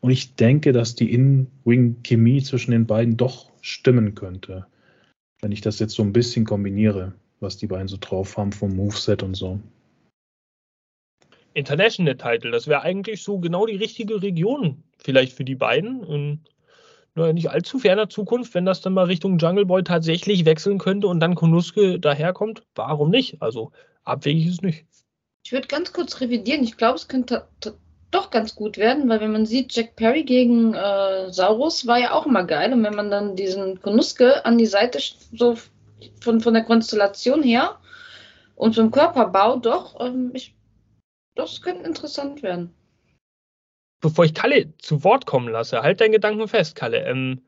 Und 0.00 0.10
ich 0.10 0.34
denke, 0.34 0.72
dass 0.72 0.94
die 0.94 1.12
In-Wing-Chemie 1.12 2.42
zwischen 2.42 2.70
den 2.70 2.86
beiden 2.86 3.16
doch 3.16 3.50
stimmen 3.60 4.14
könnte. 4.14 4.66
Wenn 5.40 5.52
ich 5.52 5.60
das 5.60 5.78
jetzt 5.78 5.94
so 5.94 6.02
ein 6.02 6.12
bisschen 6.12 6.44
kombiniere, 6.44 7.14
was 7.40 7.56
die 7.56 7.66
beiden 7.66 7.88
so 7.88 7.96
drauf 8.00 8.36
haben 8.36 8.52
vom 8.52 8.74
Moveset 8.74 9.22
und 9.22 9.34
so. 9.34 9.60
International 11.52 12.16
Title, 12.16 12.50
das 12.50 12.66
wäre 12.66 12.82
eigentlich 12.82 13.22
so 13.22 13.38
genau 13.38 13.66
die 13.66 13.76
richtige 13.76 14.22
Region 14.22 14.82
vielleicht 14.98 15.32
für 15.32 15.44
die 15.44 15.56
beiden. 15.56 16.04
In 16.04 16.40
na, 17.14 17.32
nicht 17.32 17.50
allzu 17.50 17.78
ferner 17.78 18.08
Zukunft, 18.08 18.54
wenn 18.54 18.64
das 18.64 18.82
dann 18.82 18.92
mal 18.92 19.06
Richtung 19.06 19.38
Jungle 19.38 19.66
Boy 19.66 19.82
tatsächlich 19.82 20.44
wechseln 20.44 20.78
könnte 20.78 21.08
und 21.08 21.18
dann 21.20 21.34
Konuske 21.34 21.98
daherkommt, 21.98 22.62
warum 22.76 23.10
nicht? 23.10 23.42
Also 23.42 23.72
abwegig 24.04 24.46
ist 24.46 24.54
es 24.54 24.62
nicht. 24.62 24.86
Ich 25.44 25.52
würde 25.52 25.66
ganz 25.66 25.92
kurz 25.92 26.20
revidieren. 26.20 26.62
Ich 26.62 26.76
glaube, 26.76 26.96
es 26.96 27.08
könnte 27.08 27.48
doch 28.10 28.30
ganz 28.30 28.54
gut 28.54 28.76
werden, 28.76 29.08
weil 29.08 29.20
wenn 29.20 29.32
man 29.32 29.46
sieht, 29.46 29.74
Jack 29.74 29.96
Perry 29.96 30.24
gegen 30.24 30.74
äh, 30.74 31.32
Saurus 31.32 31.86
war 31.86 31.98
ja 31.98 32.12
auch 32.12 32.26
immer 32.26 32.44
geil. 32.44 32.72
Und 32.72 32.82
wenn 32.82 32.94
man 32.94 33.10
dann 33.10 33.36
diesen 33.36 33.80
Konuske 33.80 34.44
an 34.44 34.58
die 34.58 34.66
Seite 34.66 34.98
so 35.32 35.56
von, 36.20 36.40
von 36.40 36.54
der 36.54 36.64
Konstellation 36.64 37.42
her 37.42 37.78
und 38.56 38.74
vom 38.74 38.90
Körperbau 38.90 39.56
doch, 39.56 40.00
ähm, 40.00 40.30
ich, 40.34 40.54
das 41.34 41.62
könnte 41.62 41.86
interessant 41.86 42.42
werden. 42.42 42.74
Bevor 44.00 44.24
ich 44.24 44.34
Kalle 44.34 44.76
zu 44.78 45.04
Wort 45.04 45.26
kommen 45.26 45.48
lasse, 45.48 45.82
halt 45.82 46.00
deinen 46.00 46.12
Gedanken 46.12 46.48
fest, 46.48 46.74
Kalle. 46.74 47.04
Ähm, 47.04 47.42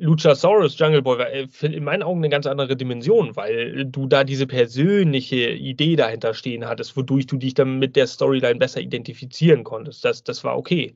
Luchasaurus 0.00 0.78
Jungle 0.78 1.02
Boy 1.02 1.18
war 1.18 1.30
äh, 1.30 1.46
in 1.60 1.84
meinen 1.84 2.02
Augen 2.02 2.20
eine 2.20 2.30
ganz 2.30 2.46
andere 2.46 2.74
Dimension, 2.74 3.36
weil 3.36 3.84
du 3.84 4.06
da 4.06 4.24
diese 4.24 4.46
persönliche 4.46 5.50
Idee 5.50 5.94
dahinter 5.94 6.32
stehen 6.32 6.66
hattest, 6.66 6.96
wodurch 6.96 7.26
du 7.26 7.36
dich 7.36 7.52
dann 7.52 7.78
mit 7.78 7.96
der 7.96 8.06
Storyline 8.06 8.58
besser 8.58 8.80
identifizieren 8.80 9.62
konntest. 9.62 10.02
Das, 10.04 10.24
das 10.24 10.42
war 10.42 10.56
okay. 10.56 10.94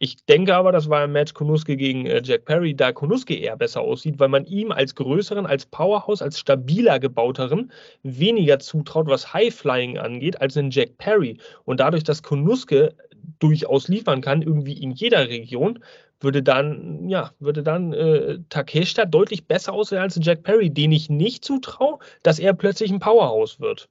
Ich 0.00 0.24
denke 0.24 0.56
aber, 0.56 0.72
das 0.72 0.88
war 0.88 1.04
ein 1.04 1.12
Match 1.12 1.32
Konuske 1.32 1.76
gegen 1.76 2.06
äh, 2.06 2.22
Jack 2.24 2.44
Perry, 2.44 2.74
da 2.74 2.90
Konuske 2.90 3.36
eher 3.36 3.56
besser 3.56 3.82
aussieht, 3.82 4.18
weil 4.18 4.28
man 4.28 4.46
ihm 4.46 4.72
als 4.72 4.96
größeren, 4.96 5.46
als 5.46 5.66
Powerhouse, 5.66 6.20
als 6.20 6.40
stabiler 6.40 6.98
gebauteren 6.98 7.70
weniger 8.02 8.58
zutraut, 8.58 9.06
was 9.06 9.32
High-Flying 9.32 9.98
angeht, 9.98 10.40
als 10.40 10.56
in 10.56 10.70
Jack 10.70 10.98
Perry. 10.98 11.38
Und 11.66 11.78
dadurch, 11.78 12.02
dass 12.02 12.24
Konuske 12.24 12.94
durchaus 13.38 13.86
liefern 13.86 14.22
kann, 14.22 14.42
irgendwie 14.42 14.72
in 14.72 14.90
jeder 14.90 15.28
Region, 15.28 15.78
würde 16.20 16.42
dann, 16.42 17.08
ja, 17.08 17.32
würde 17.38 17.62
dann 17.62 17.92
äh, 17.92 18.38
Takeshita 18.48 19.06
deutlich 19.06 19.46
besser 19.46 19.72
aussehen 19.72 19.98
als 19.98 20.18
Jack 20.20 20.42
Perry, 20.42 20.70
den 20.70 20.92
ich 20.92 21.08
nicht 21.10 21.44
zutraue, 21.44 21.98
dass 22.22 22.38
er 22.38 22.52
plötzlich 22.54 22.90
ein 22.90 23.00
Powerhouse 23.00 23.58
wird, 23.60 23.88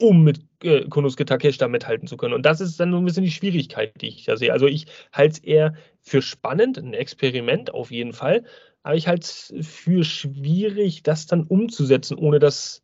um 0.00 0.24
mit 0.24 0.40
äh, 0.62 0.88
Konosuke 0.88 1.24
Takeshita 1.24 1.68
mithalten 1.68 2.08
zu 2.08 2.16
können. 2.16 2.34
Und 2.34 2.44
das 2.44 2.60
ist 2.60 2.78
dann 2.80 2.92
so 2.92 2.98
ein 2.98 3.04
bisschen 3.04 3.24
die 3.24 3.30
Schwierigkeit, 3.30 3.92
die 4.00 4.08
ich 4.08 4.24
da 4.24 4.36
sehe. 4.36 4.52
Also 4.52 4.66
ich 4.66 4.86
halte 5.12 5.34
es 5.34 5.38
eher 5.38 5.74
für 6.00 6.22
spannend, 6.22 6.78
ein 6.78 6.94
Experiment 6.94 7.72
auf 7.72 7.90
jeden 7.90 8.12
Fall, 8.12 8.44
aber 8.82 8.96
ich 8.96 9.08
halte 9.08 9.24
es 9.24 9.54
für 9.66 10.04
schwierig, 10.04 11.02
das 11.02 11.26
dann 11.26 11.44
umzusetzen, 11.44 12.18
ohne 12.18 12.38
dass, 12.38 12.82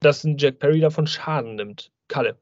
dass 0.00 0.24
ein 0.24 0.38
Jack 0.38 0.58
Perry 0.58 0.80
davon 0.80 1.06
Schaden 1.06 1.56
nimmt. 1.56 1.90
Kalle. 2.08 2.38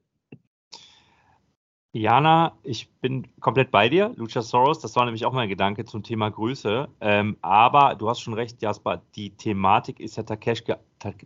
Jana, 1.91 2.55
ich 2.61 2.91
bin 3.01 3.27
komplett 3.39 3.71
bei 3.71 3.89
dir. 3.89 4.13
Luchasaurus, 4.15 4.79
das 4.79 4.95
war 4.95 5.05
nämlich 5.05 5.25
auch 5.25 5.33
mein 5.33 5.49
Gedanke 5.49 5.85
zum 5.85 6.03
Thema 6.03 6.29
Größe. 6.29 6.87
Ähm, 7.01 7.37
aber 7.41 7.95
du 7.95 8.07
hast 8.09 8.19
schon 8.19 8.35
recht, 8.35 8.61
Jasper, 8.61 9.01
die 9.15 9.31
Thematik 9.31 9.99
ist 9.99 10.15
ja 10.15 10.23
Takeshka, 10.23 10.77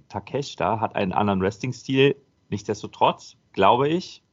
Takeshita 0.07 0.79
hat 0.79 0.95
einen 0.95 1.11
anderen 1.11 1.41
Wrestling-Stil. 1.41 2.15
Nichtsdestotrotz 2.49 3.35
glaube 3.51 3.89
ich, 3.89 4.23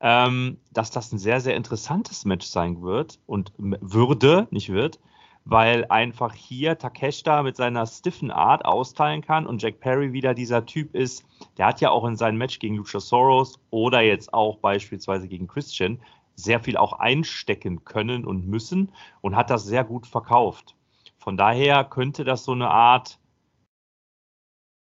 ähm, 0.00 0.58
dass 0.72 0.92
das 0.92 1.12
ein 1.12 1.18
sehr, 1.18 1.40
sehr 1.40 1.56
interessantes 1.56 2.24
Match 2.24 2.46
sein 2.46 2.82
wird 2.82 3.18
und 3.26 3.52
würde, 3.58 4.46
nicht 4.50 4.70
wird, 4.70 5.00
weil 5.44 5.86
einfach 5.88 6.34
hier 6.34 6.78
Takeshita 6.78 7.42
mit 7.42 7.56
seiner 7.56 7.86
stiffen 7.86 8.30
Art 8.30 8.64
austeilen 8.64 9.22
kann 9.22 9.46
und 9.46 9.62
Jack 9.62 9.80
Perry 9.80 10.12
wieder 10.12 10.34
dieser 10.34 10.66
Typ 10.66 10.94
ist, 10.94 11.24
der 11.58 11.66
hat 11.66 11.80
ja 11.80 11.90
auch 11.90 12.04
in 12.04 12.16
seinem 12.16 12.38
Match 12.38 12.58
gegen 12.58 12.76
Luchasaurus 12.76 13.58
oder 13.70 14.00
jetzt 14.00 14.32
auch 14.32 14.58
beispielsweise 14.58 15.28
gegen 15.28 15.48
Christian 15.48 16.00
sehr 16.34 16.60
viel 16.60 16.76
auch 16.76 16.94
einstecken 16.94 17.84
können 17.84 18.24
und 18.24 18.46
müssen 18.46 18.92
und 19.20 19.36
hat 19.36 19.50
das 19.50 19.64
sehr 19.64 19.84
gut 19.84 20.06
verkauft. 20.06 20.76
von 21.18 21.36
daher 21.36 21.84
könnte 21.84 22.24
das 22.24 22.44
so 22.44 22.52
eine 22.52 22.68
Art 22.68 23.20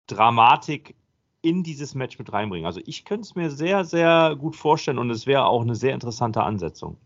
Dramatik 0.08 0.96
in 1.42 1.64
dieses 1.64 1.96
Match 1.96 2.20
mit 2.20 2.34
reinbringen. 2.34 2.66
Also 2.66 2.82
ich 2.86 3.06
könnte 3.06 3.22
es 3.22 3.36
mir 3.36 3.50
sehr, 3.50 3.84
sehr 3.86 4.36
gut 4.36 4.56
vorstellen 4.56 5.00
und 5.00 5.10
es 5.10 5.28
wäre 5.28 5.46
auch 5.46 5.62
eine 5.62 5.76
sehr 5.76 5.94
interessante 5.94 6.44
Ansetzung. 6.44 6.98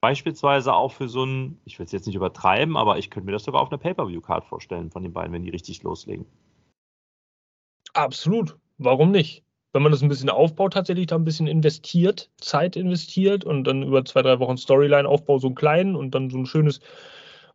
Beispielsweise 0.00 0.74
auch 0.74 0.92
für 0.92 1.08
so 1.08 1.24
ein, 1.24 1.60
ich 1.64 1.78
will 1.78 1.86
es 1.86 1.92
jetzt 1.92 2.06
nicht 2.06 2.14
übertreiben, 2.14 2.76
aber 2.76 2.98
ich 2.98 3.10
könnte 3.10 3.26
mir 3.26 3.32
das 3.32 3.44
sogar 3.44 3.62
auf 3.62 3.70
einer 3.70 3.78
Pay-Per-View-Card 3.78 4.44
vorstellen 4.44 4.90
von 4.90 5.02
den 5.02 5.12
beiden, 5.12 5.32
wenn 5.32 5.42
die 5.42 5.50
richtig 5.50 5.82
loslegen. 5.82 6.24
Absolut. 7.94 8.56
Warum 8.78 9.10
nicht? 9.10 9.42
Wenn 9.72 9.82
man 9.82 9.90
das 9.90 10.02
ein 10.02 10.08
bisschen 10.08 10.30
aufbaut, 10.30 10.72
tatsächlich 10.72 11.08
da 11.08 11.16
ein 11.16 11.24
bisschen 11.24 11.48
investiert, 11.48 12.30
Zeit 12.40 12.76
investiert 12.76 13.44
und 13.44 13.64
dann 13.64 13.82
über 13.82 14.04
zwei, 14.04 14.22
drei 14.22 14.38
Wochen 14.38 14.56
Storyline-Aufbau 14.56 15.38
so 15.38 15.48
einen 15.48 15.56
kleinen 15.56 15.96
und 15.96 16.14
dann 16.14 16.30
so 16.30 16.38
ein 16.38 16.46
schönes 16.46 16.80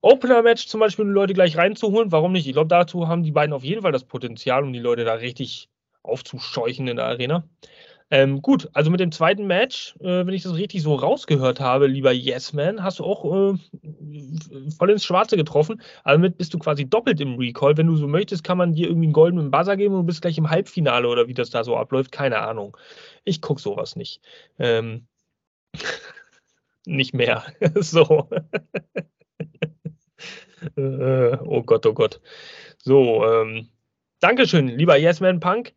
Opener-Match 0.01 0.67
zum 0.67 0.81
Beispiel, 0.81 1.03
um 1.03 1.09
die 1.09 1.15
Leute 1.15 1.33
gleich 1.33 1.55
reinzuholen. 1.57 2.11
Warum 2.11 2.33
nicht? 2.33 2.45
Ich 2.45 2.53
glaube, 2.53 2.67
dazu 2.67 3.07
haben 3.07 3.23
die 3.23 3.31
beiden 3.31 3.53
auf 3.53 3.63
jeden 3.63 3.83
Fall 3.83 3.93
das 3.93 4.03
Potenzial, 4.03 4.63
um 4.63 4.73
die 4.73 4.79
Leute 4.79 5.05
da 5.05 5.13
richtig 5.13 5.69
aufzuscheuchen 6.03 6.89
in 6.89 6.97
der 6.97 7.05
Arena. 7.05 7.47
Ähm, 8.11 8.41
gut, 8.41 8.69
also 8.73 8.91
mit 8.91 8.99
dem 8.99 9.11
zweiten 9.11 9.47
Match, 9.47 9.95
äh, 9.99 10.25
wenn 10.25 10.33
ich 10.33 10.43
das 10.43 10.55
richtig 10.55 10.81
so 10.81 10.95
rausgehört 10.95 11.59
habe, 11.59 11.87
lieber 11.87 12.11
Yes-Man, 12.11 12.83
hast 12.83 12.99
du 12.99 13.05
auch 13.05 13.53
äh, 13.53 13.57
voll 14.77 14.91
ins 14.91 15.05
Schwarze 15.05 15.37
getroffen. 15.37 15.81
Also 16.03 16.17
damit 16.17 16.37
bist 16.37 16.53
du 16.53 16.59
quasi 16.59 16.85
doppelt 16.85 17.19
im 17.21 17.35
Recall. 17.35 17.77
Wenn 17.77 17.87
du 17.87 17.95
so 17.95 18.07
möchtest, 18.07 18.43
kann 18.43 18.57
man 18.57 18.73
dir 18.73 18.87
irgendwie 18.87 19.07
einen 19.07 19.13
goldenen 19.13 19.51
Buzzer 19.51 19.77
geben 19.77 19.95
und 19.95 20.01
du 20.01 20.07
bist 20.07 20.21
gleich 20.21 20.37
im 20.37 20.49
Halbfinale 20.49 21.07
oder 21.07 21.27
wie 21.27 21.33
das 21.33 21.49
da 21.49 21.63
so 21.63 21.75
abläuft. 21.75 22.11
Keine 22.11 22.39
Ahnung. 22.39 22.77
Ich 23.23 23.41
gucke 23.41 23.61
sowas 23.61 23.95
nicht. 23.95 24.21
Ähm, 24.59 25.07
nicht 26.85 27.13
mehr. 27.13 27.43
so. 27.75 28.29
äh, 30.77 31.37
oh 31.45 31.63
Gott, 31.63 31.85
oh 31.85 31.93
Gott. 31.93 32.21
So, 32.77 33.25
ähm, 33.25 33.69
Dankeschön, 34.19 34.69
lieber 34.69 34.97
Yes-Man 34.97 35.39
Punk. 35.39 35.73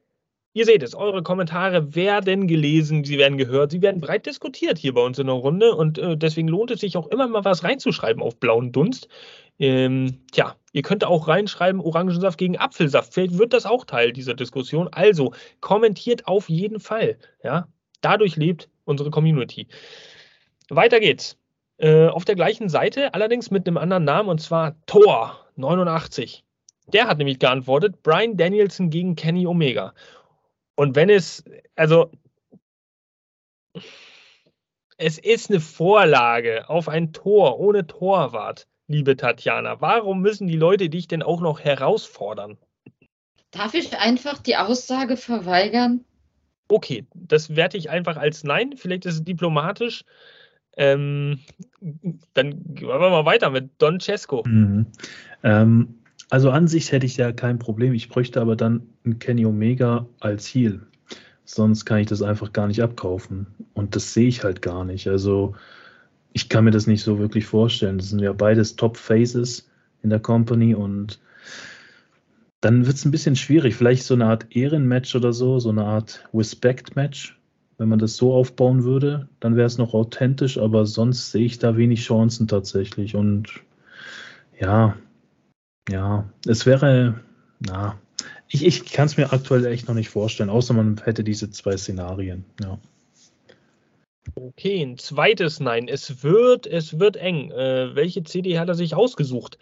Ihr 0.57 0.65
seht 0.65 0.83
es, 0.83 0.95
eure 0.95 1.23
Kommentare 1.23 1.95
werden 1.95 2.47
gelesen, 2.47 3.05
sie 3.05 3.19
werden 3.19 3.37
gehört, 3.37 3.73
sie 3.73 3.83
werden 3.83 4.01
breit 4.01 4.25
diskutiert 4.25 4.79
hier 4.79 4.95
bei 4.95 5.03
uns 5.03 5.19
in 5.19 5.27
der 5.27 5.37
Runde 5.37 5.75
und 5.75 5.99
äh, 5.99 6.17
deswegen 6.17 6.49
lohnt 6.49 6.71
es 6.71 6.81
sich 6.81 6.97
auch 6.97 7.09
immer 7.09 7.29
mal 7.29 7.45
was 7.45 7.63
reinzuschreiben 7.63 8.23
auf 8.23 8.41
blauen 8.41 8.73
Dunst. 8.73 9.07
Ähm, 9.59 10.23
tja, 10.33 10.57
ihr 10.73 10.81
könnt 10.81 11.05
auch 11.05 11.29
reinschreiben, 11.29 11.83
Orangensaft 11.83 12.39
gegen 12.39 12.57
Apfelsaft. 12.57 13.13
Vielleicht 13.13 13.37
wird 13.37 13.53
das 13.53 13.67
auch 13.67 13.85
Teil 13.85 14.15
dieser 14.15 14.33
Diskussion. 14.33 14.89
Also 14.93 15.35
kommentiert 15.61 16.27
auf 16.27 16.49
jeden 16.49 16.81
Fall. 16.81 17.19
Ja, 17.45 17.69
dadurch 18.01 18.37
lebt 18.37 18.71
unsere 18.87 19.11
Community. 19.11 19.69
Weiter 20.71 21.01
geht's. 21.01 21.37
Äh, 21.77 22.07
auf 22.07 22.25
der 22.25 22.35
gleichen 22.35 22.71
Seite, 22.71 23.13
allerdings 23.13 23.51
mit 23.51 23.69
einem 23.69 23.77
anderen 23.77 24.05
Namen 24.05 24.31
und 24.31 24.41
zwar 24.41 24.75
Thor 24.87 25.39
89. 25.57 26.47
Der 26.93 27.09
hat 27.09 27.19
nämlich 27.19 27.41
geantwortet, 27.41 28.03
Brian 28.03 28.37
Danielson 28.37 28.91
gegen 28.91 29.17
Kenny 29.17 29.47
Omega. 29.47 29.93
Und 30.77 30.95
wenn 30.95 31.11
es, 31.11 31.43
also, 31.75 32.11
es 34.99 35.19
ist 35.19 35.51
eine 35.51 35.61
Vorlage 35.61 36.69
auf 36.69 36.89
ein 36.89 37.13
Tor 37.13 37.59
ohne 37.59 37.87
Torwart, 37.87 38.67
liebe 38.87 39.17
Tatjana. 39.17 39.81
Warum 39.81 40.21
müssen 40.21 40.47
die 40.47 40.57
Leute 40.57 40.89
dich 40.89 41.09
denn 41.09 41.23
auch 41.23 41.41
noch 41.41 41.61
herausfordern? 41.61 42.57
Darf 43.51 43.75
ich 43.75 43.97
einfach 43.97 44.39
die 44.39 44.57
Aussage 44.57 45.17
verweigern? 45.17 46.05
Okay, 46.69 47.07
das 47.15 47.57
werte 47.57 47.77
ich 47.77 47.91
einfach 47.91 48.17
als 48.17 48.45
Nein. 48.45 48.75
Vielleicht 48.77 49.07
ist 49.07 49.15
es 49.15 49.25
diplomatisch. 49.25 50.05
Ähm, 50.77 51.41
dann 52.35 52.75
gehen 52.75 52.89
wir 52.89 52.99
mal 52.99 53.25
weiter 53.25 53.51
mit 53.51 53.71
Don 53.79 53.99
Cesco. 54.01 54.43
Mhm. 54.47 54.87
Ähm, 55.43 56.03
also 56.31 56.51
an 56.51 56.69
sich 56.69 56.93
hätte 56.93 57.07
ich 57.07 57.17
ja 57.17 57.33
kein 57.33 57.59
Problem. 57.59 57.95
Ich 57.95 58.09
bräuchte 58.09 58.41
aber 58.41 58.57
dann 58.57 58.83
einen 59.05 59.19
Kenny 59.19 59.47
Omega 59.47 60.07
als 60.21 60.47
Heal. 60.47 60.81
Sonst 61.45 61.85
kann 61.85 61.99
ich 61.99 62.09
das 62.09 62.23
einfach 62.23 62.53
gar 62.53 62.67
nicht 62.67 62.83
abkaufen. 62.83 63.47
Und 63.75 63.95
das 63.95 64.13
sehe 64.13 64.27
ich 64.29 64.43
halt 64.43 64.63
gar 64.63 64.85
nicht. 64.85 65.07
Also 65.07 65.55
ich 66.33 66.49
kann 66.49 66.65
mir 66.65 66.73
das 66.73 66.87
nicht 66.87 67.03
so 67.03 67.19
wirklich 67.19 67.47
vorstellen. 67.47 67.99
Das 67.99 68.11
sind 68.11 68.19
ja 68.19 68.33
beides 68.33 68.77
Top 68.77 68.97
Phases 68.97 69.71
in 70.03 70.11
der 70.11 70.21
Company 70.21 70.75
und 70.75 71.21
dann 72.61 72.87
wird 72.87 72.97
es 72.97 73.05
ein 73.05 73.13
bisschen 73.13 73.37
schwierig. 73.37 73.77
Vielleicht 73.77 74.03
so 74.03 74.15
eine 74.15 74.27
Art 74.27 74.47
Ehrenmatch 74.51 75.15
oder 75.15 75.33
so, 75.33 75.61
so 75.61 75.71
eine 75.71 75.85
Art 75.85 76.29
Respect-Match. 76.35 77.39
Wenn 77.79 77.89
man 77.89 77.99
das 77.99 78.17
so 78.17 78.35
aufbauen 78.35 78.85
würde, 78.85 79.29
dann 79.39 79.55
wäre 79.55 79.67
es 79.67 79.79
noch 79.79 79.95
authentisch, 79.95 80.59
aber 80.59 80.87
sonst 80.87 81.31
sehe 81.31 81.45
ich 81.45 81.59
da 81.59 81.77
wenig 81.77 82.03
Chancen 82.03 82.49
tatsächlich. 82.49 83.15
Und 83.15 83.61
ja, 84.59 84.97
ja, 85.89 86.29
es 86.47 86.67
wäre, 86.67 87.21
na, 87.61 87.99
ich, 88.49 88.65
ich 88.65 88.85
kann 88.85 89.07
es 89.07 89.17
mir 89.17 89.33
aktuell 89.33 89.65
echt 89.67 89.89
noch 89.89 89.95
nicht 89.95 90.09
vorstellen, 90.09 90.51
außer 90.51 90.75
man 90.75 91.01
hätte 91.05 91.25
diese 91.25 91.51
zwei 91.51 91.77
Szenarien, 91.77 92.45
ja. 92.63 92.79
Okay, 94.35 94.83
ein 94.83 94.99
zweites 94.99 95.61
Nein. 95.61 95.89
Es 95.89 96.23
wird, 96.23 96.67
es 96.67 96.99
wird 96.99 97.17
eng. 97.17 97.53
Äh, 97.53 97.95
welche 97.95 98.25
CD 98.25 98.59
hat 98.59 98.69
er 98.69 98.75
sich 98.75 98.95
ausgesucht? 98.95 99.59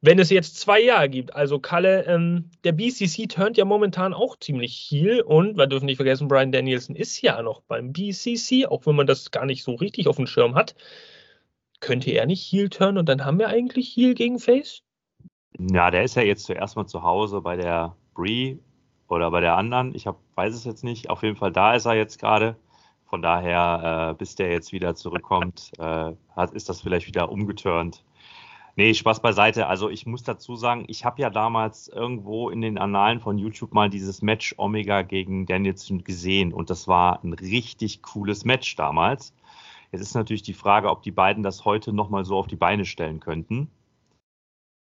Wenn 0.00 0.18
es 0.18 0.30
jetzt 0.30 0.60
zwei 0.60 0.80
Jahre 0.80 1.08
gibt, 1.08 1.34
also 1.34 1.58
Kalle, 1.58 2.04
ähm, 2.06 2.50
der 2.62 2.72
BCC 2.72 3.26
turnt 3.26 3.56
ja 3.56 3.64
momentan 3.64 4.14
auch 4.14 4.38
ziemlich 4.38 4.74
heel 4.74 5.20
und 5.20 5.56
wir 5.56 5.66
dürfen 5.66 5.86
nicht 5.86 5.96
vergessen, 5.96 6.28
Brian 6.28 6.52
Danielson 6.52 6.94
ist 6.94 7.20
ja 7.22 7.42
noch 7.42 7.62
beim 7.62 7.92
BCC, 7.92 8.66
auch 8.66 8.86
wenn 8.86 8.96
man 8.96 9.06
das 9.06 9.30
gar 9.30 9.46
nicht 9.46 9.64
so 9.64 9.74
richtig 9.74 10.06
auf 10.06 10.16
dem 10.16 10.26
Schirm 10.26 10.54
hat. 10.54 10.74
Könnte 11.80 12.10
er 12.12 12.26
nicht 12.26 12.42
heel 12.42 12.68
turnen 12.68 12.98
und 12.98 13.08
dann 13.08 13.24
haben 13.24 13.38
wir 13.38 13.48
eigentlich 13.48 13.88
heel 13.94 14.14
gegen 14.14 14.38
Face? 14.38 14.82
Ja, 15.58 15.90
der 15.90 16.02
ist 16.02 16.16
ja 16.16 16.22
jetzt 16.22 16.44
zuerst 16.44 16.76
mal 16.76 16.86
zu 16.86 17.02
Hause 17.02 17.40
bei 17.40 17.56
der 17.56 17.94
Brie 18.14 18.58
oder 19.08 19.30
bei 19.30 19.40
der 19.40 19.56
anderen. 19.56 19.94
Ich 19.94 20.06
hab, 20.06 20.18
weiß 20.34 20.54
es 20.54 20.64
jetzt 20.64 20.82
nicht. 20.82 21.10
Auf 21.10 21.22
jeden 21.22 21.36
Fall 21.36 21.52
da 21.52 21.74
ist 21.74 21.86
er 21.86 21.94
jetzt 21.94 22.18
gerade. 22.18 22.56
Von 23.06 23.22
daher, 23.22 24.10
äh, 24.10 24.14
bis 24.14 24.34
der 24.34 24.50
jetzt 24.50 24.72
wieder 24.72 24.96
zurückkommt, 24.96 25.70
äh, 25.78 26.12
hat, 26.34 26.52
ist 26.52 26.68
das 26.68 26.80
vielleicht 26.80 27.06
wieder 27.06 27.30
umgeturnt. 27.30 28.04
Nee, 28.76 28.92
Spaß 28.92 29.20
beiseite. 29.20 29.68
Also 29.68 29.88
ich 29.88 30.04
muss 30.04 30.24
dazu 30.24 30.56
sagen, 30.56 30.84
ich 30.88 31.04
habe 31.04 31.22
ja 31.22 31.30
damals 31.30 31.86
irgendwo 31.86 32.50
in 32.50 32.60
den 32.60 32.76
Annalen 32.76 33.20
von 33.20 33.38
YouTube 33.38 33.72
mal 33.72 33.88
dieses 33.88 34.20
Match 34.22 34.54
Omega 34.58 35.02
gegen 35.02 35.46
Danielson 35.46 36.02
gesehen 36.02 36.52
und 36.52 36.70
das 36.70 36.88
war 36.88 37.22
ein 37.22 37.34
richtig 37.34 38.02
cooles 38.02 38.44
Match 38.44 38.74
damals. 38.74 39.32
Jetzt 39.92 40.00
ist 40.00 40.14
natürlich 40.14 40.42
die 40.42 40.54
Frage, 40.54 40.90
ob 40.90 41.02
die 41.02 41.12
beiden 41.12 41.44
das 41.44 41.64
heute 41.64 41.92
nochmal 41.92 42.24
so 42.24 42.36
auf 42.36 42.48
die 42.48 42.56
Beine 42.56 42.84
stellen 42.84 43.20
könnten 43.20 43.70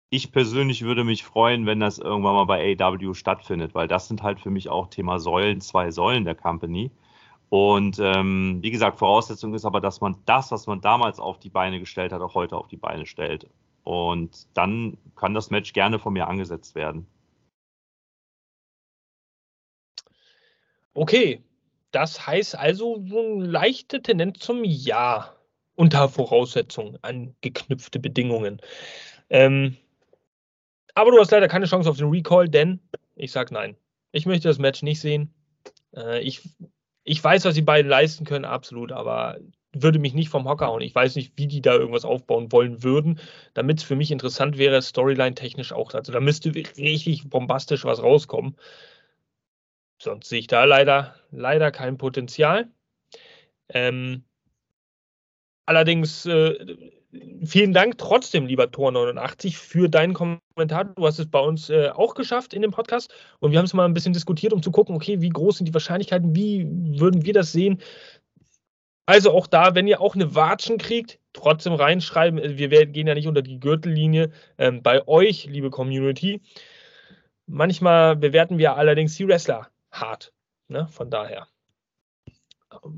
ich 0.09 0.31
persönlich 0.31 0.83
würde 0.83 1.03
mich 1.03 1.23
freuen, 1.23 1.65
wenn 1.65 1.79
das 1.79 1.99
irgendwann 1.99 2.35
mal 2.35 2.45
bei 2.45 2.75
AW 2.79 3.13
stattfindet, 3.13 3.75
weil 3.75 3.87
das 3.87 4.07
sind 4.07 4.23
halt 4.23 4.39
für 4.39 4.49
mich 4.49 4.69
auch 4.69 4.87
Thema 4.87 5.19
Säulen, 5.19 5.61
zwei 5.61 5.91
Säulen 5.91 6.25
der 6.25 6.35
Company. 6.35 6.91
Und 7.49 7.99
ähm, 7.99 8.59
wie 8.61 8.71
gesagt, 8.71 8.99
Voraussetzung 8.99 9.53
ist 9.53 9.65
aber, 9.65 9.81
dass 9.81 10.01
man 10.01 10.17
das, 10.25 10.51
was 10.51 10.67
man 10.67 10.81
damals 10.81 11.19
auf 11.19 11.39
die 11.39 11.49
Beine 11.49 11.79
gestellt 11.79 12.11
hat, 12.11 12.21
auch 12.21 12.35
heute 12.35 12.57
auf 12.57 12.67
die 12.67 12.77
Beine 12.77 13.05
stellt. 13.05 13.47
Und 13.83 14.47
dann 14.55 14.97
kann 15.15 15.33
das 15.33 15.49
Match 15.49 15.73
gerne 15.73 15.99
von 15.99 16.13
mir 16.13 16.27
angesetzt 16.27 16.75
werden. 16.75 17.07
Okay, 20.93 21.43
das 21.91 22.25
heißt 22.25 22.55
also 22.55 23.03
so 23.07 23.19
eine 23.19 23.45
leichte 23.45 24.01
Tendenz 24.01 24.39
zum 24.39 24.63
Ja 24.63 25.35
unter 25.75 26.09
Voraussetzungen 26.09 26.97
an 27.03 27.35
geknüpfte 27.41 27.99
Bedingungen. 27.99 28.59
Ähm, 29.29 29.77
aber 30.99 31.11
du 31.11 31.19
hast 31.19 31.31
leider 31.31 31.47
keine 31.47 31.65
Chance 31.65 31.89
auf 31.89 31.97
den 31.97 32.09
Recall, 32.09 32.49
denn 32.49 32.79
ich 33.15 33.31
sage 33.31 33.53
nein. 33.53 33.75
Ich 34.11 34.25
möchte 34.25 34.47
das 34.47 34.59
Match 34.59 34.81
nicht 34.81 34.99
sehen. 34.99 35.33
Äh, 35.95 36.21
ich, 36.21 36.41
ich 37.03 37.23
weiß, 37.23 37.45
was 37.45 37.55
die 37.55 37.61
beiden 37.61 37.89
leisten 37.89 38.25
können, 38.25 38.45
absolut, 38.45 38.91
aber 38.91 39.37
würde 39.71 39.99
mich 39.99 40.13
nicht 40.13 40.29
vom 40.29 40.47
Hocker 40.47 40.67
hauen. 40.67 40.81
Ich 40.81 40.95
weiß 40.95 41.15
nicht, 41.15 41.33
wie 41.35 41.47
die 41.47 41.61
da 41.61 41.73
irgendwas 41.73 42.05
aufbauen 42.05 42.51
wollen 42.51 42.83
würden, 42.83 43.19
damit 43.53 43.79
es 43.79 43.83
für 43.83 43.95
mich 43.95 44.11
interessant 44.11 44.57
wäre, 44.57 44.81
Storyline-technisch 44.81 45.73
auch. 45.73 45.93
Also 45.93 46.11
da 46.11 46.19
müsste 46.19 46.53
richtig 46.53 47.29
bombastisch 47.29 47.85
was 47.85 48.01
rauskommen. 48.01 48.55
Sonst 50.01 50.29
sehe 50.29 50.39
ich 50.39 50.47
da 50.47 50.63
leider, 50.63 51.15
leider 51.31 51.71
kein 51.71 51.97
Potenzial. 51.97 52.69
Ähm, 53.69 54.23
allerdings 55.65 56.25
äh, 56.25 56.91
vielen 57.43 57.73
Dank 57.73 57.97
trotzdem, 57.97 58.45
lieber 58.45 58.65
Tor89, 58.65 59.55
für 59.55 59.89
deinen 59.89 60.13
Kommentar. 60.13 60.85
Du 60.85 61.05
hast 61.05 61.19
es 61.19 61.29
bei 61.29 61.39
uns 61.39 61.69
äh, 61.69 61.89
auch 61.89 62.13
geschafft 62.13 62.53
in 62.53 62.61
dem 62.61 62.71
Podcast 62.71 63.13
und 63.39 63.51
wir 63.51 63.57
haben 63.57 63.65
es 63.65 63.73
mal 63.73 63.85
ein 63.85 63.93
bisschen 63.93 64.13
diskutiert, 64.13 64.53
um 64.53 64.61
zu 64.61 64.71
gucken, 64.71 64.95
okay, 64.95 65.21
wie 65.21 65.29
groß 65.29 65.57
sind 65.57 65.65
die 65.67 65.73
Wahrscheinlichkeiten, 65.73 66.35
wie 66.35 66.67
würden 66.99 67.25
wir 67.25 67.33
das 67.33 67.51
sehen. 67.51 67.81
Also 69.05 69.31
auch 69.31 69.47
da, 69.47 69.73
wenn 69.73 69.87
ihr 69.87 70.01
auch 70.01 70.13
eine 70.13 70.35
Watschen 70.35 70.77
kriegt, 70.77 71.19
trotzdem 71.33 71.73
reinschreiben. 71.73 72.57
Wir 72.57 72.85
gehen 72.85 73.07
ja 73.07 73.15
nicht 73.15 73.27
unter 73.27 73.41
die 73.41 73.59
Gürtellinie 73.59 74.31
ähm, 74.59 74.83
bei 74.83 75.07
euch, 75.07 75.45
liebe 75.45 75.71
Community. 75.71 76.41
Manchmal 77.47 78.15
bewerten 78.15 78.59
wir 78.59 78.75
allerdings 78.75 79.15
die 79.15 79.27
Wrestler 79.27 79.69
hart. 79.91 80.31
Ne? 80.67 80.87
Von 80.89 81.09
daher. 81.09 81.47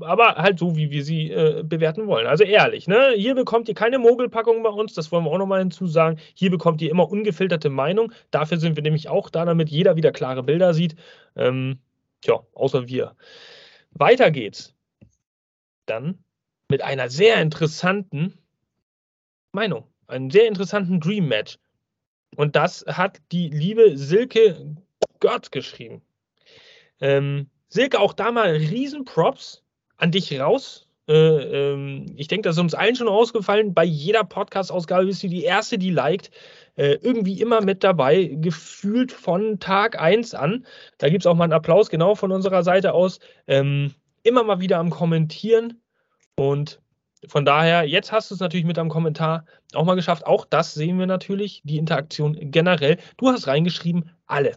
Aber 0.00 0.36
halt 0.36 0.58
so, 0.58 0.76
wie 0.76 0.90
wir 0.90 1.04
sie 1.04 1.30
äh, 1.30 1.62
bewerten 1.64 2.06
wollen. 2.06 2.26
Also 2.26 2.44
ehrlich, 2.44 2.86
ne? 2.86 3.12
Hier 3.16 3.34
bekommt 3.34 3.68
ihr 3.68 3.74
keine 3.74 3.98
Mogelpackung 3.98 4.62
bei 4.62 4.70
uns, 4.70 4.94
das 4.94 5.10
wollen 5.12 5.24
wir 5.24 5.30
auch 5.30 5.38
nochmal 5.38 5.60
hinzusagen. 5.60 6.18
Hier 6.34 6.50
bekommt 6.50 6.80
ihr 6.82 6.90
immer 6.90 7.10
ungefilterte 7.10 7.70
Meinung. 7.70 8.12
Dafür 8.30 8.58
sind 8.58 8.76
wir 8.76 8.82
nämlich 8.82 9.08
auch 9.08 9.30
da, 9.30 9.44
damit 9.44 9.68
jeder 9.68 9.96
wieder 9.96 10.12
klare 10.12 10.42
Bilder 10.42 10.74
sieht. 10.74 10.96
Ähm, 11.36 11.78
tja, 12.20 12.40
außer 12.54 12.88
wir. 12.88 13.16
Weiter 13.92 14.30
geht's. 14.30 14.74
Dann 15.86 16.22
mit 16.68 16.82
einer 16.82 17.10
sehr 17.10 17.40
interessanten 17.40 18.38
Meinung, 19.52 19.84
einem 20.06 20.30
sehr 20.30 20.48
interessanten 20.48 21.00
Dream 21.00 21.28
Match. 21.28 21.58
Und 22.36 22.56
das 22.56 22.84
hat 22.88 23.20
die 23.30 23.48
liebe 23.48 23.98
Silke 23.98 24.76
Götz 25.20 25.50
geschrieben. 25.50 26.02
Ähm, 27.00 27.50
Silke, 27.68 28.00
auch 28.00 28.12
da 28.12 28.32
mal 28.32 28.52
Riesenprops 28.52 29.62
an 30.02 30.10
dich 30.10 30.38
raus. 30.38 30.86
Äh, 31.08 31.14
ähm, 31.14 32.06
ich 32.16 32.28
denke, 32.28 32.48
das 32.48 32.56
ist 32.56 32.60
uns 32.60 32.74
allen 32.74 32.96
schon 32.96 33.08
ausgefallen. 33.08 33.72
Bei 33.72 33.84
jeder 33.84 34.24
Podcast-Ausgabe 34.24 35.06
bist 35.06 35.22
du 35.22 35.28
die 35.28 35.44
Erste, 35.44 35.78
die 35.78 35.90
liked. 35.90 36.30
Äh, 36.74 36.94
irgendwie 37.02 37.40
immer 37.40 37.60
mit 37.60 37.84
dabei, 37.84 38.36
gefühlt 38.40 39.12
von 39.12 39.60
Tag 39.60 40.00
1 40.00 40.34
an. 40.34 40.66
Da 40.98 41.08
gibt 41.08 41.22
es 41.22 41.26
auch 41.26 41.34
mal 41.36 41.44
einen 41.44 41.52
Applaus 41.52 41.88
genau 41.88 42.14
von 42.14 42.32
unserer 42.32 42.64
Seite 42.64 42.94
aus. 42.94 43.20
Ähm, 43.46 43.94
immer 44.24 44.42
mal 44.42 44.60
wieder 44.60 44.78
am 44.78 44.90
Kommentieren. 44.90 45.80
Und 46.34 46.80
von 47.28 47.44
daher, 47.44 47.84
jetzt 47.84 48.10
hast 48.10 48.30
du 48.30 48.34
es 48.34 48.40
natürlich 48.40 48.66
mit 48.66 48.76
deinem 48.76 48.88
Kommentar 48.88 49.44
auch 49.74 49.84
mal 49.84 49.94
geschafft. 49.94 50.26
Auch 50.26 50.44
das 50.46 50.74
sehen 50.74 50.98
wir 50.98 51.06
natürlich, 51.06 51.62
die 51.64 51.78
Interaktion 51.78 52.36
generell. 52.50 52.98
Du 53.18 53.28
hast 53.28 53.46
reingeschrieben, 53.46 54.10
alle. 54.26 54.56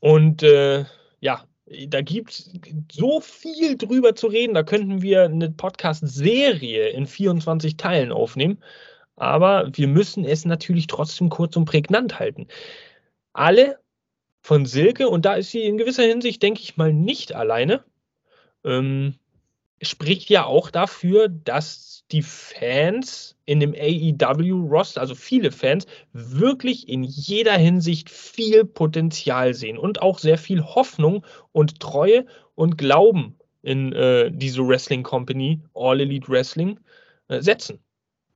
Und 0.00 0.42
äh, 0.44 0.84
ja, 1.20 1.44
da 1.88 2.00
gibt 2.00 2.30
es 2.30 2.52
so 2.92 3.20
viel 3.20 3.76
drüber 3.76 4.14
zu 4.14 4.28
reden. 4.28 4.54
Da 4.54 4.62
könnten 4.62 5.02
wir 5.02 5.24
eine 5.24 5.50
Podcast-Serie 5.50 6.88
in 6.90 7.06
24 7.06 7.76
Teilen 7.76 8.12
aufnehmen. 8.12 8.62
Aber 9.16 9.70
wir 9.72 9.88
müssen 9.88 10.24
es 10.24 10.44
natürlich 10.44 10.86
trotzdem 10.86 11.28
kurz 11.28 11.56
und 11.56 11.64
prägnant 11.64 12.18
halten. 12.18 12.46
Alle 13.32 13.78
von 14.42 14.66
Silke, 14.66 15.08
und 15.08 15.24
da 15.24 15.34
ist 15.34 15.50
sie 15.50 15.62
in 15.62 15.78
gewisser 15.78 16.04
Hinsicht, 16.04 16.42
denke 16.42 16.60
ich 16.60 16.76
mal, 16.76 16.92
nicht 16.92 17.34
alleine. 17.34 17.82
Ähm, 18.64 19.16
spricht 19.82 20.30
ja 20.30 20.44
auch 20.44 20.70
dafür, 20.70 21.28
dass 21.28 22.04
die 22.12 22.22
Fans 22.22 23.36
in 23.46 23.60
dem 23.60 23.74
AEW-Roster, 23.74 25.00
also 25.00 25.14
viele 25.14 25.50
Fans, 25.50 25.86
wirklich 26.12 26.88
in 26.88 27.02
jeder 27.02 27.56
Hinsicht 27.56 28.10
viel 28.10 28.64
Potenzial 28.64 29.54
sehen 29.54 29.78
und 29.78 30.02
auch 30.02 30.18
sehr 30.18 30.38
viel 30.38 30.62
Hoffnung 30.62 31.24
und 31.52 31.80
Treue 31.80 32.26
und 32.54 32.78
Glauben 32.78 33.36
in 33.62 33.92
äh, 33.92 34.30
diese 34.32 34.66
Wrestling 34.66 35.02
Company, 35.02 35.60
All 35.74 36.00
Elite 36.00 36.28
Wrestling, 36.28 36.78
äh, 37.28 37.40
setzen. 37.42 37.80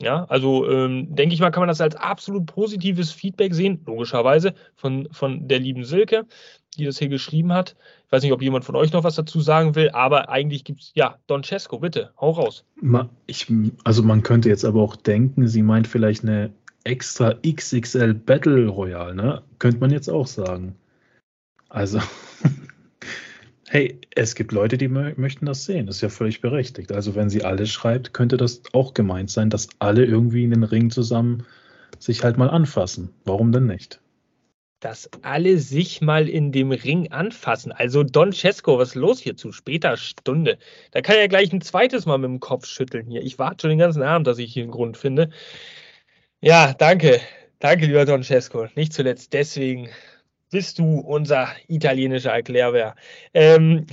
Ja, 0.02 0.24
also 0.24 0.68
ähm, 0.68 1.14
denke 1.14 1.34
ich 1.34 1.40
mal, 1.40 1.50
kann 1.50 1.60
man 1.60 1.68
das 1.68 1.82
als 1.82 1.94
absolut 1.94 2.46
positives 2.46 3.12
Feedback 3.12 3.52
sehen, 3.52 3.82
logischerweise 3.86 4.54
von, 4.74 5.06
von 5.12 5.46
der 5.46 5.58
lieben 5.58 5.84
Silke, 5.84 6.26
die 6.78 6.84
das 6.84 6.98
hier 6.98 7.08
geschrieben 7.08 7.52
hat. 7.52 7.76
Ich 8.06 8.12
weiß 8.12 8.22
nicht, 8.22 8.32
ob 8.32 8.42
jemand 8.42 8.64
von 8.64 8.76
euch 8.76 8.92
noch 8.92 9.04
was 9.04 9.14
dazu 9.16 9.40
sagen 9.40 9.74
will, 9.74 9.90
aber 9.90 10.28
eigentlich 10.28 10.64
gibt 10.64 10.82
es, 10.82 10.92
ja, 10.94 11.18
Don 11.26 11.42
Cesco, 11.42 11.78
bitte, 11.78 12.12
hau 12.20 12.30
raus. 12.30 12.64
Ich, 13.26 13.52
also 13.84 14.02
man 14.02 14.22
könnte 14.22 14.48
jetzt 14.48 14.64
aber 14.64 14.80
auch 14.80 14.96
denken, 14.96 15.48
sie 15.48 15.62
meint 15.62 15.86
vielleicht 15.86 16.22
eine 16.22 16.52
extra 16.84 17.34
XXL 17.34 18.14
Battle 18.14 18.68
Royale, 18.68 19.14
ne? 19.14 19.42
Könnte 19.58 19.80
man 19.80 19.90
jetzt 19.90 20.08
auch 20.08 20.26
sagen. 20.26 20.76
Also, 21.68 22.00
hey, 23.68 24.00
es 24.14 24.34
gibt 24.34 24.52
Leute, 24.52 24.78
die 24.78 24.88
möchten 24.88 25.46
das 25.46 25.64
sehen. 25.64 25.86
Das 25.86 25.96
ist 25.96 26.02
ja 26.02 26.08
völlig 26.08 26.40
berechtigt. 26.40 26.92
Also, 26.92 27.14
wenn 27.14 27.30
sie 27.30 27.44
alle 27.44 27.66
schreibt, 27.66 28.14
könnte 28.14 28.36
das 28.36 28.62
auch 28.72 28.94
gemeint 28.94 29.30
sein, 29.30 29.50
dass 29.50 29.68
alle 29.78 30.04
irgendwie 30.04 30.44
in 30.44 30.50
den 30.50 30.64
Ring 30.64 30.90
zusammen 30.90 31.44
sich 31.98 32.24
halt 32.24 32.38
mal 32.38 32.50
anfassen. 32.50 33.10
Warum 33.24 33.52
denn 33.52 33.66
nicht? 33.66 34.00
Dass 34.80 35.10
alle 35.22 35.58
sich 35.58 36.00
mal 36.00 36.28
in 36.28 36.52
dem 36.52 36.72
Ring 36.72 37.12
anfassen. 37.12 37.70
Also 37.70 38.02
Don 38.02 38.32
Cesco, 38.32 38.78
was 38.78 38.90
ist 38.90 38.94
los 38.94 39.20
hier 39.20 39.36
zu 39.36 39.52
später 39.52 39.96
Stunde? 39.96 40.58
Da 40.90 41.02
kann 41.02 41.16
er 41.16 41.22
ja 41.22 41.26
gleich 41.28 41.52
ein 41.52 41.60
zweites 41.60 42.06
Mal 42.06 42.18
mit 42.18 42.28
dem 42.28 42.40
Kopf 42.40 42.66
schütteln 42.66 43.06
hier. 43.06 43.22
Ich 43.22 43.38
warte 43.38 43.62
schon 43.62 43.70
den 43.70 43.78
ganzen 43.78 44.02
Abend, 44.02 44.26
dass 44.26 44.38
ich 44.38 44.52
hier 44.52 44.62
einen 44.62 44.72
Grund 44.72 44.96
finde. 44.96 45.30
Ja, 46.40 46.72
danke. 46.74 47.20
Danke, 47.58 47.86
lieber 47.86 48.06
Don 48.06 48.22
Cesco. 48.22 48.68
Nicht 48.74 48.94
zuletzt 48.94 49.34
deswegen 49.34 49.90
bist 50.50 50.78
du 50.78 50.98
unser 51.00 51.48
italienischer 51.68 52.32
Erklärbär. 52.32 52.94
Ähm, 53.34 53.86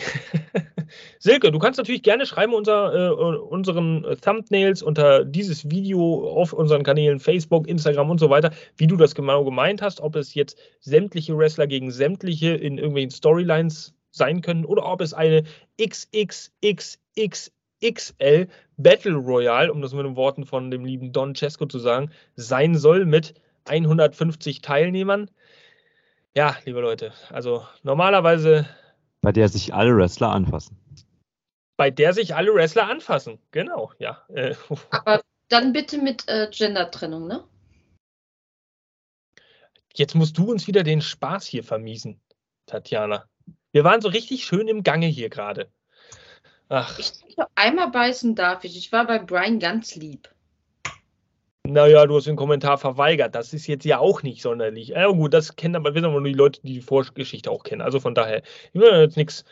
Silke, 1.20 1.52
du 1.52 1.60
kannst 1.60 1.78
natürlich 1.78 2.02
gerne 2.04 2.26
schreiben 2.26 2.54
unter 2.54 2.94
äh, 2.94 3.10
unseren 3.12 4.06
Thumbnails, 4.22 4.82
unter 4.82 5.24
dieses 5.24 5.70
Video 5.70 6.30
auf 6.30 6.54
unseren 6.54 6.84
Kanälen 6.84 7.20
Facebook, 7.20 7.68
Instagram 7.68 8.10
und 8.10 8.20
so 8.20 8.30
weiter, 8.30 8.52
wie 8.78 8.88
du 8.88 8.96
das 8.96 9.14
genau 9.16 9.44
gemeint 9.46 9.82
hast, 9.82 10.02
ob 10.02 10.16
es 10.16 10.34
jetzt 10.34 10.58
sämtliche 10.80 11.38
Wrestler 11.38 11.68
gegen 11.68 11.92
sämtliche 11.92 12.56
in 12.56 12.78
irgendwelchen 12.78 13.12
Storylines 13.12 13.94
sein 14.12 14.42
können 14.42 14.66
oder 14.66 14.86
ob 14.86 15.02
es 15.02 15.14
eine 15.14 15.44
XXXXXL 15.80 17.38
Battle 18.78 19.16
Royale, 19.16 19.72
um 19.72 19.82
das 19.82 19.94
mit 19.94 20.06
den 20.06 20.16
Worten 20.16 20.46
von 20.46 20.72
dem 20.72 20.86
lieben 20.86 21.12
Don 21.12 21.36
Cesco 21.36 21.66
zu 21.68 21.78
sagen, 21.80 22.10
sein 22.36 22.76
soll 22.76 23.06
mit 23.06 23.36
150 23.66 24.62
Teilnehmern. 24.62 25.30
Ja, 26.38 26.56
liebe 26.66 26.82
Leute, 26.82 27.14
also 27.32 27.66
normalerweise. 27.82 28.70
Bei 29.22 29.32
der 29.32 29.50
sich 29.50 29.74
alle 29.74 29.98
Wrestler 29.98 30.30
anfassen. 30.30 30.78
Bei 31.78 31.90
der 31.90 32.14
sich 32.14 32.36
alle 32.36 32.54
Wrestler 32.54 32.88
anfassen, 32.88 33.40
genau, 33.50 33.92
ja. 33.98 34.24
Äh, 34.30 34.54
Aber 34.92 35.24
dann 35.48 35.74
bitte 35.74 35.98
mit 35.98 36.28
äh, 36.28 36.48
Gender-Trennung, 36.52 37.26
ne? 37.26 37.44
Jetzt 39.96 40.14
musst 40.14 40.38
du 40.38 40.52
uns 40.52 40.68
wieder 40.68 40.84
den 40.84 41.02
Spaß 41.02 41.48
hier 41.48 41.64
vermiesen, 41.64 42.22
Tatjana. 42.68 43.28
Wir 43.72 43.84
waren 43.84 44.02
so 44.02 44.10
richtig 44.10 44.46
schön 44.46 44.68
im 44.68 44.84
Gange 44.84 45.08
hier 45.08 45.30
gerade. 45.30 45.72
Ach. 46.70 47.00
Ich 47.00 47.14
denke, 47.14 47.48
einmal 47.56 47.90
beißen 47.90 48.36
darf 48.36 48.64
ich. 48.64 48.78
Ich 48.78 48.92
war 48.92 49.08
bei 49.08 49.18
Brian 49.18 49.58
ganz 49.58 49.96
lieb. 49.96 50.30
Naja, 51.70 52.06
du 52.06 52.16
hast 52.16 52.28
den 52.28 52.38
Kommentar 52.38 52.78
verweigert. 52.78 53.36
Das 53.36 53.54
ist 53.54 53.68
jetzt 53.68 53.84
ja 53.84 54.00
auch 54.00 54.24
nicht 54.24 54.42
sonderlich. 54.42 54.90
Ja, 54.90 55.08
gut, 55.08 55.34
das 55.34 55.58
kennen 55.58 55.76
aber 55.76 55.94
wissen 55.94 56.06
aber 56.06 56.22
nur 56.22 56.30
die 56.30 56.34
Leute, 56.34 56.62
die 56.62 56.76
die 56.76 56.82
Vorgeschichte 56.82 57.52
auch 57.52 57.64
kennen. 57.64 57.82
Also 57.82 58.00
von 58.00 58.16
daher, 58.16 58.42
jetzt 58.74 59.18
nichts 59.18 59.44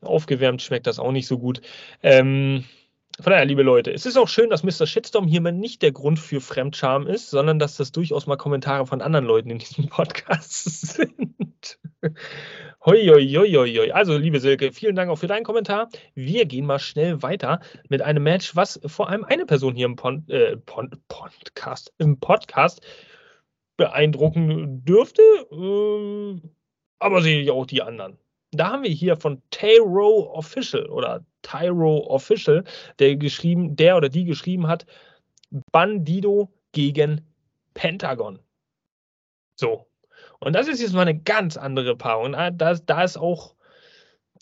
aufgewärmt, 0.00 0.62
schmeckt 0.62 0.86
das 0.86 1.00
auch 1.00 1.10
nicht 1.10 1.26
so 1.26 1.38
gut. 1.38 1.60
Ähm, 2.04 2.64
von 3.18 3.30
daher, 3.30 3.46
liebe 3.46 3.62
Leute, 3.62 3.92
es 3.92 4.04
ist 4.04 4.18
auch 4.18 4.28
schön, 4.28 4.50
dass 4.50 4.62
Mr. 4.62 4.86
Shitstorm 4.86 5.26
hier 5.26 5.40
mal 5.40 5.52
nicht 5.52 5.80
der 5.80 5.92
Grund 5.92 6.18
für 6.18 6.42
Fremdscham 6.42 7.06
ist, 7.06 7.30
sondern 7.30 7.58
dass 7.58 7.76
das 7.76 7.90
durchaus 7.90 8.26
mal 8.26 8.36
Kommentare 8.36 8.86
von 8.86 9.00
anderen 9.00 9.24
Leuten 9.24 9.48
in 9.48 9.58
diesem 9.58 9.88
Podcast 9.88 10.94
sind. 10.94 11.78
Hoi, 12.84 13.06
hoi, 13.06 13.26
hoi, 13.26 13.52
hoi. 13.52 13.90
Also, 13.92 14.18
liebe 14.18 14.38
Silke, 14.38 14.70
vielen 14.72 14.96
Dank 14.96 15.10
auch 15.10 15.16
für 15.16 15.28
deinen 15.28 15.44
Kommentar. 15.44 15.88
Wir 16.14 16.44
gehen 16.44 16.66
mal 16.66 16.78
schnell 16.78 17.22
weiter 17.22 17.60
mit 17.88 18.02
einem 18.02 18.22
Match, 18.22 18.54
was 18.54 18.80
vor 18.84 19.08
allem 19.08 19.24
eine 19.24 19.46
Person 19.46 19.74
hier 19.74 19.86
im 19.86 19.96
Pon 19.96 20.28
äh, 20.28 20.58
Pon 20.58 20.90
Podcast, 21.08 21.94
im 21.96 22.20
Podcast 22.20 22.86
beeindrucken 23.78 24.84
dürfte, 24.84 25.22
äh, 25.22 26.48
aber 26.98 27.22
sicherlich 27.22 27.50
auch 27.50 27.66
die 27.66 27.82
anderen. 27.82 28.18
Da 28.52 28.70
haben 28.70 28.82
wir 28.82 28.90
hier 28.90 29.16
von 29.16 29.42
Tyro 29.50 30.32
Official 30.32 30.86
oder 30.86 31.24
Tyro 31.42 32.06
Official, 32.08 32.64
der 32.98 33.16
geschrieben, 33.16 33.76
der 33.76 33.96
oder 33.96 34.08
die 34.08 34.24
geschrieben 34.24 34.66
hat, 34.66 34.86
Bandido 35.72 36.52
gegen 36.72 37.22
Pentagon. 37.74 38.38
So, 39.56 39.86
und 40.40 40.54
das 40.54 40.68
ist 40.68 40.80
jetzt 40.80 40.92
mal 40.92 41.02
eine 41.02 41.18
ganz 41.18 41.56
andere 41.56 41.96
Paarung. 41.96 42.32
Da, 42.32 42.50
da 42.50 43.02
ist 43.04 43.18
auch, 43.18 43.54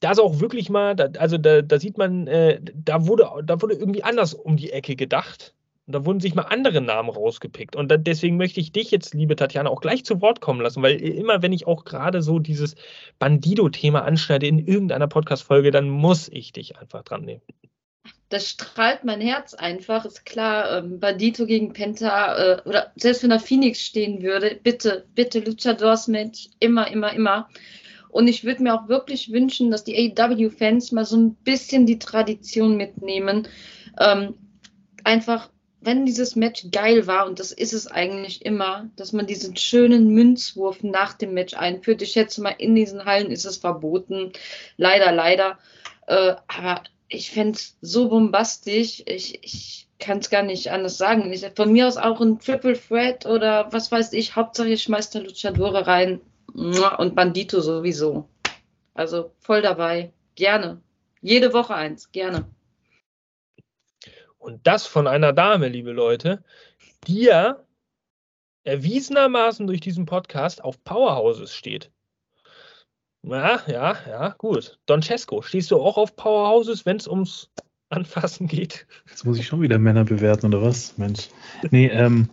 da 0.00 0.12
ist 0.12 0.20
auch 0.20 0.40
wirklich 0.40 0.70
mal, 0.70 0.94
da, 0.96 1.08
also 1.18 1.38
da, 1.38 1.62
da 1.62 1.78
sieht 1.78 1.98
man, 1.98 2.26
äh, 2.26 2.60
da, 2.62 3.06
wurde, 3.06 3.28
da 3.44 3.60
wurde 3.62 3.74
irgendwie 3.74 4.02
anders 4.02 4.34
um 4.34 4.56
die 4.56 4.72
Ecke 4.72 4.96
gedacht. 4.96 5.53
Und 5.86 5.94
da 5.94 6.06
wurden 6.06 6.20
sich 6.20 6.34
mal 6.34 6.42
andere 6.42 6.80
Namen 6.80 7.10
rausgepickt. 7.10 7.76
Und 7.76 7.90
da, 7.90 7.96
deswegen 7.96 8.36
möchte 8.36 8.60
ich 8.60 8.72
dich 8.72 8.90
jetzt, 8.90 9.14
liebe 9.14 9.36
Tatjana, 9.36 9.68
auch 9.68 9.80
gleich 9.80 10.04
zu 10.04 10.20
Wort 10.20 10.40
kommen 10.40 10.60
lassen, 10.60 10.82
weil 10.82 11.00
immer, 11.00 11.42
wenn 11.42 11.52
ich 11.52 11.66
auch 11.66 11.84
gerade 11.84 12.22
so 12.22 12.38
dieses 12.38 12.74
Bandido-Thema 13.18 14.02
anschneide 14.04 14.46
in 14.46 14.58
irgendeiner 14.58 15.08
Podcast-Folge, 15.08 15.70
dann 15.70 15.90
muss 15.90 16.28
ich 16.28 16.52
dich 16.52 16.78
einfach 16.78 17.02
dran 17.02 17.22
nehmen 17.22 17.42
das 18.34 18.50
strahlt 18.50 19.04
mein 19.04 19.20
Herz 19.20 19.54
einfach. 19.54 20.04
Ist 20.04 20.26
klar, 20.26 20.78
ähm, 20.78 20.98
Bandito 20.98 21.46
gegen 21.46 21.72
Penta 21.72 22.36
äh, 22.36 22.62
oder 22.64 22.92
selbst 22.96 23.22
wenn 23.22 23.30
da 23.30 23.38
Phoenix 23.38 23.80
stehen 23.80 24.22
würde, 24.22 24.58
bitte, 24.62 25.06
bitte 25.14 25.40
Luchadors 25.40 26.08
Match, 26.08 26.48
immer, 26.58 26.90
immer, 26.90 27.12
immer. 27.12 27.48
Und 28.08 28.28
ich 28.28 28.44
würde 28.44 28.62
mir 28.62 28.74
auch 28.74 28.88
wirklich 28.88 29.32
wünschen, 29.32 29.70
dass 29.70 29.84
die 29.84 30.14
AEW-Fans 30.16 30.92
mal 30.92 31.04
so 31.04 31.16
ein 31.16 31.34
bisschen 31.36 31.86
die 31.86 31.98
Tradition 31.98 32.76
mitnehmen. 32.76 33.48
Ähm, 34.00 34.34
einfach, 35.04 35.50
wenn 35.84 36.06
dieses 36.06 36.36
Match 36.36 36.66
geil 36.70 37.06
war, 37.06 37.26
und 37.26 37.40
das 37.40 37.52
ist 37.52 37.72
es 37.72 37.86
eigentlich 37.86 38.44
immer, 38.44 38.88
dass 38.96 39.12
man 39.12 39.26
diesen 39.26 39.56
schönen 39.56 40.08
Münzwurf 40.08 40.82
nach 40.82 41.14
dem 41.14 41.34
Match 41.34 41.54
einführt. 41.54 42.02
Ich 42.02 42.12
schätze 42.12 42.42
mal, 42.42 42.54
in 42.58 42.74
diesen 42.74 43.04
Hallen 43.04 43.30
ist 43.30 43.44
es 43.44 43.56
verboten. 43.56 44.32
Leider, 44.76 45.12
leider. 45.12 45.58
Äh, 46.06 46.34
aber 46.48 46.82
ich 47.08 47.30
fände 47.30 47.58
es 47.58 47.76
so 47.80 48.08
bombastisch. 48.08 49.02
Ich, 49.06 49.42
ich 49.42 49.88
kann 49.98 50.18
es 50.18 50.30
gar 50.30 50.42
nicht 50.42 50.70
anders 50.70 50.98
sagen. 50.98 51.32
Ich, 51.32 51.46
von 51.54 51.72
mir 51.72 51.86
aus 51.86 51.96
auch 51.96 52.20
ein 52.20 52.38
Triple 52.38 52.78
Threat 52.78 53.26
oder 53.26 53.72
was 53.72 53.90
weiß 53.92 54.12
ich. 54.12 54.36
Hauptsache 54.36 54.68
ich 54.68 54.82
schmeiß 54.82 55.10
da 55.10 55.18
Luchadore 55.20 55.86
rein. 55.86 56.20
Und 56.54 57.14
Bandito 57.14 57.60
sowieso. 57.60 58.28
Also 58.94 59.32
voll 59.40 59.62
dabei. 59.62 60.12
Gerne. 60.36 60.80
Jede 61.20 61.52
Woche 61.52 61.74
eins. 61.74 62.12
Gerne. 62.12 62.44
Und 64.44 64.66
das 64.66 64.86
von 64.86 65.06
einer 65.06 65.32
Dame, 65.32 65.68
liebe 65.68 65.92
Leute, 65.92 66.44
die 67.06 67.22
ja 67.22 67.64
erwiesenermaßen 68.64 69.66
durch 69.66 69.80
diesen 69.80 70.04
Podcast 70.04 70.62
auf 70.62 70.84
Powerhouses 70.84 71.54
steht. 71.54 71.90
Ja, 73.22 73.62
ja, 73.66 73.96
ja, 74.06 74.28
gut. 74.36 74.78
Don 74.84 75.00
Cesco, 75.00 75.40
stehst 75.40 75.70
du 75.70 75.80
auch 75.80 75.96
auf 75.96 76.14
Powerhouses, 76.14 76.84
wenn 76.84 76.98
es 76.98 77.08
ums 77.08 77.48
Anfassen 77.88 78.46
geht? 78.46 78.86
Jetzt 79.08 79.24
muss 79.24 79.38
ich 79.38 79.46
schon 79.46 79.62
wieder 79.62 79.78
Männer 79.78 80.04
bewerten, 80.04 80.48
oder 80.48 80.60
was? 80.60 80.98
Mensch. 80.98 81.30
Nee, 81.70 81.86
ähm, 81.86 82.28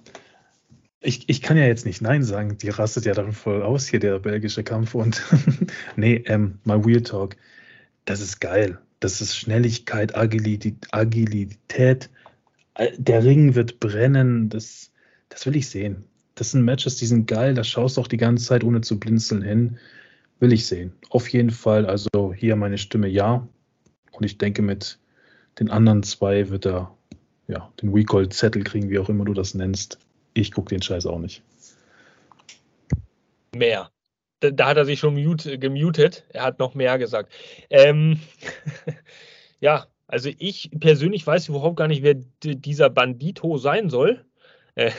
ich, 0.99 1.29
ich 1.29 1.41
kann 1.41 1.55
ja 1.55 1.63
jetzt 1.63 1.85
nicht 1.85 2.01
Nein 2.01 2.23
sagen. 2.23 2.57
Die 2.57 2.69
rastet 2.69 3.05
ja 3.05 3.13
dann 3.13 3.31
voll 3.31 3.63
aus 3.63 3.87
hier, 3.87 4.01
der 4.01 4.19
belgische 4.19 4.65
Kampf. 4.65 4.95
Und 4.95 5.23
nee, 5.95 6.15
ähm, 6.27 6.59
mal 6.65 6.81
Real 6.81 7.03
Talk. 7.03 7.37
Das 8.03 8.19
ist 8.19 8.41
geil. 8.41 8.79
Das 9.01 9.19
ist 9.19 9.35
Schnelligkeit, 9.35 10.15
Agilität. 10.15 12.09
Äh, 12.75 12.91
der 12.97 13.23
Ring 13.23 13.55
wird 13.55 13.79
brennen. 13.79 14.47
Das, 14.47 14.91
das 15.27 15.45
will 15.45 15.55
ich 15.55 15.67
sehen. 15.69 16.05
Das 16.35 16.51
sind 16.51 16.63
Matches, 16.63 16.95
die 16.95 17.07
sind 17.07 17.27
geil. 17.27 17.55
Da 17.55 17.63
schaust 17.63 17.97
du 17.97 18.01
auch 18.01 18.07
die 18.07 18.17
ganze 18.17 18.45
Zeit 18.45 18.63
ohne 18.63 18.81
zu 18.81 18.99
blinzeln 18.99 19.41
hin. 19.41 19.79
Will 20.39 20.53
ich 20.53 20.67
sehen. 20.67 20.93
Auf 21.09 21.27
jeden 21.29 21.49
Fall. 21.49 21.87
Also 21.87 22.33
hier 22.33 22.55
meine 22.55 22.77
Stimme 22.77 23.07
ja. 23.07 23.47
Und 24.11 24.23
ich 24.23 24.37
denke, 24.37 24.61
mit 24.61 24.99
den 25.59 25.71
anderen 25.71 26.03
zwei 26.03 26.49
wird 26.49 26.67
er 26.67 26.95
ja, 27.47 27.71
den 27.81 27.91
Recall-Zettel 27.91 28.63
kriegen, 28.63 28.89
wie 28.89 28.99
auch 28.99 29.09
immer 29.09 29.25
du 29.25 29.33
das 29.33 29.55
nennst. 29.55 29.97
Ich 30.33 30.51
gucke 30.51 30.69
den 30.69 30.81
Scheiß 30.81 31.07
auch 31.07 31.19
nicht. 31.19 31.41
Mehr. 33.55 33.89
Da, 34.41 34.51
da 34.51 34.67
hat 34.67 34.77
er 34.77 34.85
sich 34.85 34.99
schon 34.99 35.13
mute, 35.13 35.57
gemutet. 35.57 36.25
Er 36.29 36.43
hat 36.43 36.59
noch 36.59 36.75
mehr 36.75 36.97
gesagt. 36.97 37.31
Ähm, 37.69 38.19
ja, 39.61 39.87
also 40.07 40.29
ich 40.37 40.69
persönlich 40.77 41.25
weiß 41.25 41.47
überhaupt 41.47 41.77
gar 41.77 41.87
nicht, 41.87 42.03
wer 42.03 42.15
dieser 42.43 42.89
Bandito 42.89 43.57
sein 43.57 43.89
soll. 43.89 44.25
Äh, 44.75 44.91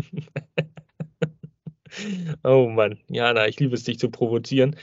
oh 2.44 2.68
Mann, 2.68 2.98
Jana, 3.08 3.46
ich 3.46 3.60
liebe 3.60 3.74
es, 3.74 3.84
dich 3.84 3.98
zu 3.98 4.10
provozieren. 4.10 4.76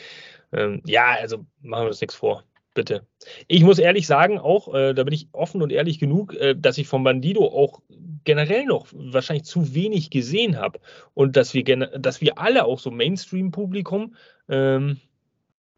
Ähm, 0.53 0.81
ja, 0.85 1.15
also 1.19 1.45
machen 1.61 1.84
wir 1.84 1.89
uns 1.89 2.01
nichts 2.01 2.15
vor, 2.15 2.43
bitte. 2.73 3.05
Ich 3.47 3.63
muss 3.63 3.79
ehrlich 3.79 4.07
sagen, 4.07 4.39
auch, 4.39 4.73
äh, 4.73 4.93
da 4.93 5.03
bin 5.03 5.13
ich 5.13 5.27
offen 5.34 5.61
und 5.61 5.71
ehrlich 5.71 5.99
genug, 5.99 6.34
äh, 6.35 6.55
dass 6.55 6.77
ich 6.77 6.88
vom 6.88 7.03
Bandido 7.03 7.45
auch 7.45 7.81
generell 8.27 8.65
noch 8.65 8.87
wahrscheinlich 8.93 9.45
zu 9.45 9.73
wenig 9.73 10.11
gesehen 10.11 10.57
habe. 10.59 10.79
Und 11.13 11.37
dass 11.37 11.53
wir, 11.53 11.63
dass 11.63 12.21
wir 12.21 12.37
alle 12.37 12.65
auch 12.65 12.77
so 12.77 12.91
Mainstream-Publikum 12.91 14.15
ähm, 14.49 14.99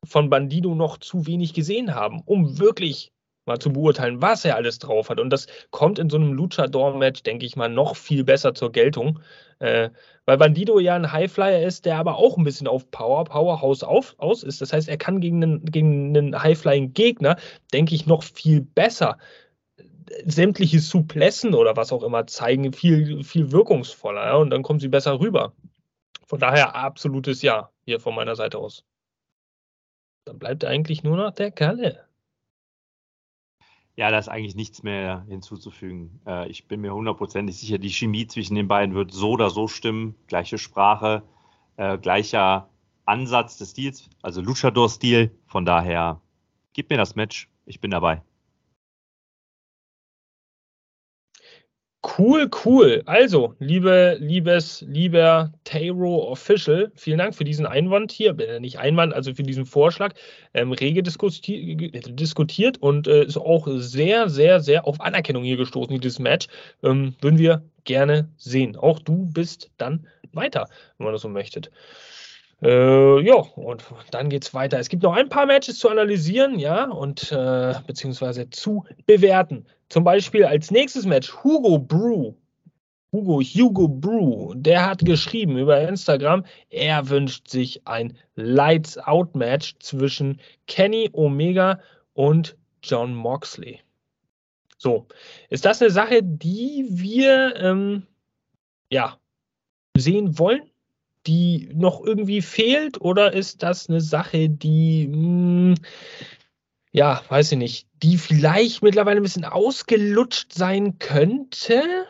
von 0.04 0.30
Bandido 0.30 0.74
noch 0.76 0.98
zu 0.98 1.28
wenig 1.28 1.54
gesehen 1.54 1.94
haben, 1.94 2.22
um 2.26 2.58
wirklich 2.58 3.14
mal 3.46 3.60
zu 3.60 3.72
beurteilen, 3.72 4.22
was 4.22 4.46
er 4.46 4.56
alles 4.56 4.80
drauf 4.80 5.10
hat. 5.10 5.20
Und 5.20 5.30
das 5.30 5.48
kommt 5.70 6.00
in 6.00 6.10
so 6.10 6.18
einem 6.18 6.34
Luchador-Match, 6.34 7.24
denke 7.24 7.46
ich 7.46 7.56
mal, 7.56 7.70
noch 7.70 7.96
viel 7.96 8.24
besser 8.24 8.54
zur 8.56 8.72
Geltung. 8.72 9.20
Äh, 9.60 9.90
weil 10.26 10.38
Bandido 10.38 10.80
ja 10.80 10.96
ein 10.96 11.12
Highflyer 11.12 11.62
ist, 11.62 11.86
der 11.86 11.98
aber 11.98 12.18
auch 12.18 12.38
ein 12.38 12.44
bisschen 12.44 12.68
auf 12.68 12.90
Power, 12.90 13.26
Powerhouse 13.26 13.84
auf, 13.84 14.16
aus 14.18 14.42
ist. 14.42 14.62
Das 14.62 14.74
heißt, 14.74 14.90
er 14.90 14.98
kann 14.98 15.20
gegen 15.22 15.44
einen, 15.44 15.66
gegen 15.66 16.18
einen 16.18 16.42
Highflying-Gegner, 16.42 17.38
denke 17.74 17.94
ich, 17.94 18.08
noch 18.08 18.24
viel 18.24 18.62
besser 18.62 19.18
sämtliche 20.26 20.80
Suplessen 20.80 21.54
oder 21.54 21.76
was 21.76 21.92
auch 21.92 22.04
immer 22.04 22.28
zeigen, 22.28 22.74
viel, 22.74 23.24
viel 23.24 23.52
wirkungsvoller. 23.52 24.26
Ja? 24.26 24.36
Und 24.36 24.50
dann 24.50 24.64
kommen 24.64 24.80
sie 24.80 24.88
besser 24.88 25.20
rüber. 25.20 25.54
Von 26.28 26.40
daher 26.40 26.76
absolutes 26.76 27.42
Ja 27.42 27.72
hier 27.86 28.00
von 28.00 28.16
meiner 28.16 28.36
Seite 28.36 28.58
aus. 28.58 28.84
Dann 30.26 30.38
bleibt 30.38 30.64
eigentlich 30.64 31.04
nur 31.04 31.18
noch 31.18 31.32
der 31.32 31.52
Kalle. 31.52 32.06
Ja, 33.96 34.12
da 34.12 34.18
ist 34.18 34.30
eigentlich 34.30 34.56
nichts 34.56 34.84
mehr 34.84 35.26
hinzuzufügen. 35.28 36.22
Äh, 36.26 36.48
ich 36.50 36.68
bin 36.68 36.82
mir 36.82 36.94
hundertprozentig 36.94 37.58
sicher, 37.58 37.80
die 37.80 37.90
Chemie 37.90 38.28
zwischen 38.28 38.56
den 38.56 38.68
beiden 38.68 38.96
wird 38.96 39.12
so 39.12 39.32
oder 39.32 39.50
so 39.50 39.68
stimmen. 39.68 40.16
Gleiche 40.28 40.58
Sprache, 40.58 41.24
äh, 41.76 41.98
gleicher 41.98 42.70
Ansatz 43.06 43.58
des 43.58 43.72
Stils, 43.72 44.10
also 44.22 44.40
Luchador-Stil. 44.40 45.32
Von 45.48 45.66
daher, 45.66 46.22
gib 46.74 46.90
mir 46.90 46.98
das 46.98 47.16
Match. 47.16 47.50
Ich 47.66 47.82
bin 47.82 47.92
dabei. 47.92 48.22
Cool, 52.02 52.50
cool. 52.64 53.04
Also, 53.08 53.56
liebe, 53.60 54.16
liebes, 54.22 54.82
lieber 54.88 55.52
Tayro 55.66 56.32
Official, 56.32 56.94
vielen 56.96 57.18
Dank 57.18 57.36
für 57.36 57.44
diesen 57.44 57.66
Einwand 57.66 58.14
hier, 58.14 58.40
äh, 58.40 58.62
nicht 58.62 58.80
Einwand, 58.80 59.14
also 59.14 59.34
für 59.34 59.44
diesen 59.44 59.66
Vorschlag. 59.66 60.14
Ähm, 60.54 60.72
rege 60.72 61.04
diskuti 61.04 61.92
diskutiert 62.10 62.78
und 62.78 63.08
äh, 63.08 63.26
ist 63.26 63.36
auch 63.36 63.68
sehr, 63.76 64.30
sehr, 64.30 64.62
sehr 64.62 64.88
auf 64.88 65.02
Anerkennung 65.02 65.44
hier 65.44 65.58
gestoßen, 65.58 66.00
dieses 66.00 66.20
Match. 66.20 66.48
Ähm, 66.84 67.16
würden 67.20 67.38
wir 67.38 67.64
gerne 67.84 68.30
sehen. 68.38 68.78
Auch 68.78 69.00
du 69.00 69.30
bist 69.34 69.70
dann 69.78 70.08
weiter, 70.32 70.70
wenn 70.98 71.06
man 71.06 71.14
das 71.14 71.22
so 71.22 71.28
möchte. 71.28 71.70
Äh, 72.62 73.22
ja, 73.22 73.36
und 73.36 73.86
dann 74.12 74.30
geht 74.30 74.44
es 74.44 74.54
weiter. 74.54 74.80
Es 74.80 74.90
gibt 74.90 75.04
noch 75.04 75.14
ein 75.14 75.30
paar 75.30 75.46
Matches 75.46 75.80
zu 75.80 75.90
analysieren, 75.90 76.60
ja, 76.60 76.90
und 76.90 77.32
äh, 77.32 77.74
beziehungsweise 77.88 78.50
zu 78.50 78.86
bewerten. 79.06 79.66
Zum 79.88 80.04
Beispiel 80.04 80.44
als 80.46 80.70
nächstes 80.70 81.06
Match 81.06 81.34
Hugo 81.44 81.80
Brew. 81.80 82.34
Hugo 83.12 83.42
Hugo 83.42 83.88
Brew, 83.88 84.54
der 84.56 84.86
hat 84.86 85.00
geschrieben 85.00 85.58
über 85.58 85.82
Instagram, 85.82 86.46
er 86.70 87.10
wünscht 87.10 87.48
sich 87.48 87.88
ein 87.88 88.16
Lights 88.36 89.00
Out 89.00 89.36
Match 89.36 89.76
zwischen 89.80 90.40
Kenny 90.68 91.10
Omega 91.14 91.80
und 92.14 92.56
John 92.84 93.16
Moxley. 93.16 93.82
So, 94.78 95.08
ist 95.50 95.66
das 95.66 95.82
eine 95.82 95.90
Sache, 95.90 96.22
die 96.22 96.86
wir 96.88 97.56
ähm, 97.56 98.04
ja 98.92 99.18
sehen 99.98 100.38
wollen, 100.38 100.69
die 101.30 101.70
noch 101.74 102.04
irgendwie 102.04 102.42
fehlt, 102.42 103.00
oder 103.00 103.34
ist 103.34 103.62
das 103.62 103.88
eine 103.88 104.02
Sache, 104.02 104.50
die 104.50 105.08
mh, 105.08 105.16
hm, 105.16 105.76
ja, 106.92 107.22
weiß 107.30 107.52
ich 107.52 107.58
nicht, 107.58 107.88
die 108.02 108.18
vielleicht 108.18 108.82
mittlerweile 108.82 109.20
ein 109.20 109.24
bisschen 109.24 109.46
ausgelutscht 109.46 110.54
sein 110.54 110.98
könnte? 110.98 112.08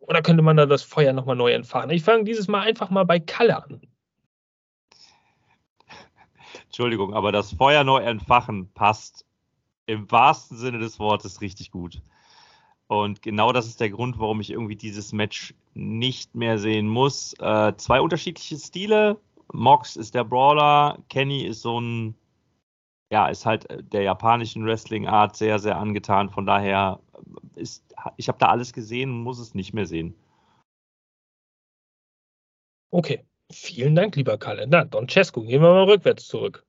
Oder 0.00 0.22
könnte 0.22 0.42
man 0.42 0.56
da 0.56 0.64
das 0.64 0.82
Feuer 0.82 1.12
nochmal 1.12 1.36
neu 1.36 1.52
entfachen? 1.52 1.90
Ich 1.90 2.02
fange 2.02 2.24
dieses 2.24 2.48
Mal 2.48 2.62
einfach 2.62 2.88
mal 2.88 3.04
bei 3.04 3.20
Kalle 3.20 3.62
an. 3.62 3.82
Entschuldigung, 6.64 7.12
aber 7.12 7.32
das 7.32 7.52
Feuer 7.52 7.84
neu 7.84 7.98
entfachen 7.98 8.72
passt 8.72 9.26
im 9.86 10.10
wahrsten 10.10 10.56
Sinne 10.56 10.78
des 10.78 10.98
Wortes 10.98 11.42
richtig 11.42 11.70
gut. 11.70 12.00
Und 12.86 13.22
genau 13.22 13.52
das 13.52 13.66
ist 13.66 13.80
der 13.80 13.90
Grund, 13.90 14.18
warum 14.18 14.40
ich 14.40 14.50
irgendwie 14.50 14.76
dieses 14.76 15.12
Match 15.12 15.54
nicht 15.74 16.34
mehr 16.34 16.58
sehen 16.58 16.86
muss. 16.88 17.34
Äh, 17.40 17.72
zwei 17.76 18.00
unterschiedliche 18.00 18.56
Stile. 18.56 19.18
Mox 19.52 19.96
ist 19.96 20.14
der 20.14 20.24
Brawler, 20.24 20.98
Kenny 21.08 21.42
ist 21.42 21.62
so 21.62 21.80
ein 21.80 22.14
ja, 23.14 23.28
ist 23.28 23.46
halt 23.46 23.66
der 23.92 24.02
japanischen 24.02 24.64
Wrestling-Art 24.66 25.36
sehr, 25.36 25.60
sehr 25.60 25.78
angetan. 25.78 26.30
Von 26.30 26.46
daher 26.46 26.98
ist, 27.54 27.84
ich 28.16 28.26
habe 28.26 28.38
da 28.38 28.48
alles 28.48 28.72
gesehen 28.72 29.10
und 29.10 29.22
muss 29.22 29.38
es 29.38 29.54
nicht 29.54 29.72
mehr 29.72 29.86
sehen. 29.86 30.16
Okay, 32.90 33.24
vielen 33.52 33.94
Dank, 33.94 34.16
lieber 34.16 34.36
Kalle. 34.36 34.66
Na, 34.66 34.84
Don 34.84 35.08
Cesco, 35.08 35.42
gehen 35.42 35.62
wir 35.62 35.72
mal 35.72 35.84
rückwärts 35.84 36.26
zurück. 36.26 36.63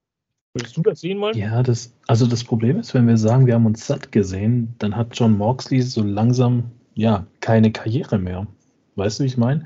Würdest 0.56 0.78
du 0.78 0.84
das 0.84 1.02
sehen 1.02 1.20
wollen? 1.20 1.38
Ja, 1.38 1.62
das, 1.64 1.92
also 2.08 2.26
das 2.26 2.46
Problem 2.46 2.80
ist, 2.80 2.94
wenn 2.94 3.10
wir 3.10 3.18
sagen, 3.18 3.46
wir 3.46 3.56
haben 3.56 3.66
uns 3.66 3.86
satt 3.86 4.14
gesehen, 4.14 4.74
dann 4.80 4.96
hat 4.96 5.10
John 5.12 5.38
Moxley 5.38 5.82
so 5.82 6.02
langsam 6.02 6.72
ja 6.94 7.28
keine 7.42 7.74
Karriere 7.74 8.18
mehr. 8.18 8.48
Weißt 8.96 9.20
du, 9.20 9.24
wie 9.24 9.28
ich 9.28 9.36
meine? 9.36 9.66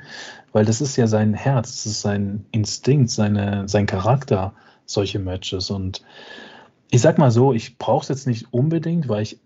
Weil 0.52 0.66
das 0.66 0.82
ist 0.82 0.95
ja 0.95 1.06
sein 1.06 1.36
Herz, 1.36 1.76
das 1.76 1.86
ist 1.86 2.02
sein 2.02 2.44
Instinkt, 2.49 3.11
seine, 3.11 3.68
sein 3.68 3.86
Charakter, 3.86 4.53
solche 4.88 5.20
Matches. 5.20 5.70
Und 5.70 6.02
ich 6.90 7.02
sag 7.02 7.20
mal 7.20 7.30
so, 7.30 7.53
ich 7.53 7.78
brauche 7.78 8.02
es 8.02 8.10
jetzt 8.10 8.26
nicht 8.26 8.52
unbedingt, 8.52 9.07
weil 9.07 9.22
ich 9.22 9.38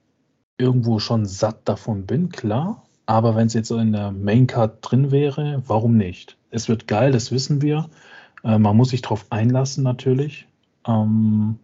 irgendwo 0.58 1.00
schon 1.00 1.26
satt 1.26 1.68
davon 1.68 2.06
bin, 2.06 2.30
klar. 2.30 2.86
Aber 3.06 3.36
wenn 3.36 3.48
es 3.48 3.54
jetzt 3.54 3.68
so 3.68 3.78
in 3.80 3.92
der 3.92 4.14
Maincard 4.14 4.78
drin 4.80 5.12
wäre, 5.12 5.62
warum 5.68 5.98
nicht? 5.98 6.38
Es 6.52 6.70
wird 6.70 6.88
geil, 6.88 7.12
das 7.12 7.34
wissen 7.34 7.62
wir. 7.62 7.90
Äh, 8.46 8.60
man 8.60 8.78
muss 8.78 8.92
sich 8.92 9.02
darauf 9.02 9.26
einlassen, 9.30 9.84
natürlich. 9.84 10.48
Ähm, 10.88 11.60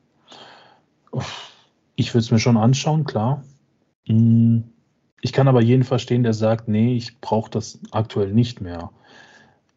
ich 1.96 2.14
würde 2.14 2.24
es 2.24 2.32
mir 2.32 2.40
schon 2.40 2.58
anschauen, 2.58 3.04
klar. 3.04 3.44
Mm, 4.08 4.60
ich 5.22 5.34
kann 5.34 5.48
aber 5.48 5.62
jeden 5.62 5.84
verstehen, 5.84 6.24
der 6.24 6.34
sagt, 6.34 6.68
nee, 6.68 6.96
ich 6.96 7.20
brauche 7.20 7.50
das 7.50 7.80
aktuell 7.91 8.34
nicht 8.34 8.62
mehr. 8.62 8.91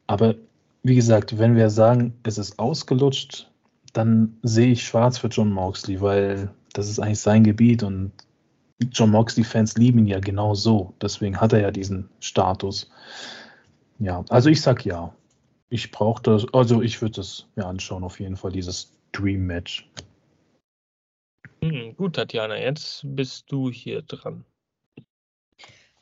Aber 0.06 0.34
wie 0.82 0.94
gesagt, 0.94 1.38
wenn 1.38 1.56
wir 1.56 1.70
sagen, 1.70 2.14
es 2.22 2.38
ist 2.38 2.58
ausgelutscht, 2.58 3.50
dann 3.92 4.36
sehe 4.42 4.72
ich 4.72 4.84
schwarz 4.84 5.18
für 5.18 5.28
John 5.28 5.52
Moxley, 5.52 6.00
weil 6.00 6.50
das 6.72 6.88
ist 6.88 6.98
eigentlich 6.98 7.20
sein 7.20 7.44
Gebiet 7.44 7.82
und 7.82 8.12
John 8.90 9.10
Moxley-Fans 9.10 9.76
lieben 9.76 10.00
ihn 10.00 10.06
ja 10.06 10.20
genau 10.20 10.54
so. 10.54 10.94
Deswegen 11.00 11.40
hat 11.40 11.52
er 11.52 11.60
ja 11.60 11.70
diesen 11.70 12.08
Status. 12.20 12.90
Ja, 13.98 14.24
also 14.28 14.48
ich 14.48 14.60
sag 14.60 14.84
ja. 14.84 15.14
Ich 15.68 15.90
brauche 15.90 16.22
das, 16.22 16.46
also 16.52 16.82
ich 16.82 17.00
würde 17.00 17.20
es 17.20 17.46
mir 17.54 17.66
anschauen, 17.66 18.04
auf 18.04 18.20
jeden 18.20 18.36
Fall, 18.36 18.52
dieses 18.52 18.92
Dream 19.12 19.46
Match. 19.46 19.88
Hm, 21.62 21.94
gut, 21.96 22.16
Tatjana, 22.16 22.58
jetzt 22.58 23.02
bist 23.04 23.50
du 23.52 23.70
hier 23.70 24.02
dran. 24.02 24.44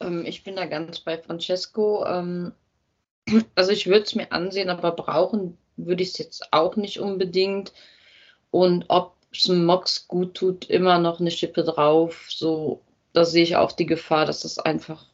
Ähm, 0.01 0.24
ich 0.24 0.43
bin 0.43 0.57
da 0.57 0.66
ganz 0.66 1.01
bei 1.01 1.19
Francesco. 1.19 2.05
Ähm, 2.07 2.53
also 3.55 3.70
ich 3.73 3.87
würde 3.87 4.03
es 4.03 4.15
mir 4.15 4.32
ansehen, 4.32 4.70
aber 4.70 4.93
brauchen 4.93 5.59
würde 5.77 6.03
ich 6.03 6.11
es 6.11 6.19
jetzt 6.19 6.53
auch 6.53 6.77
nicht 6.77 6.99
unbedingt. 7.01 7.73
Und 8.51 8.87
ob 8.89 9.16
es 9.32 9.49
Mox 9.49 10.09
gut 10.09 10.35
tut, 10.35 10.70
immer 10.70 10.99
noch 10.99 11.20
eine 11.20 11.31
Schippe 11.31 11.62
drauf. 11.62 12.27
So, 12.31 12.81
da 13.12 13.24
sehe 13.24 13.43
ich 13.43 13.57
auch 13.57 13.73
die 13.73 13.87
Gefahr, 13.87 14.27
dass 14.27 14.41
das 14.41 14.59
einfach 14.59 15.10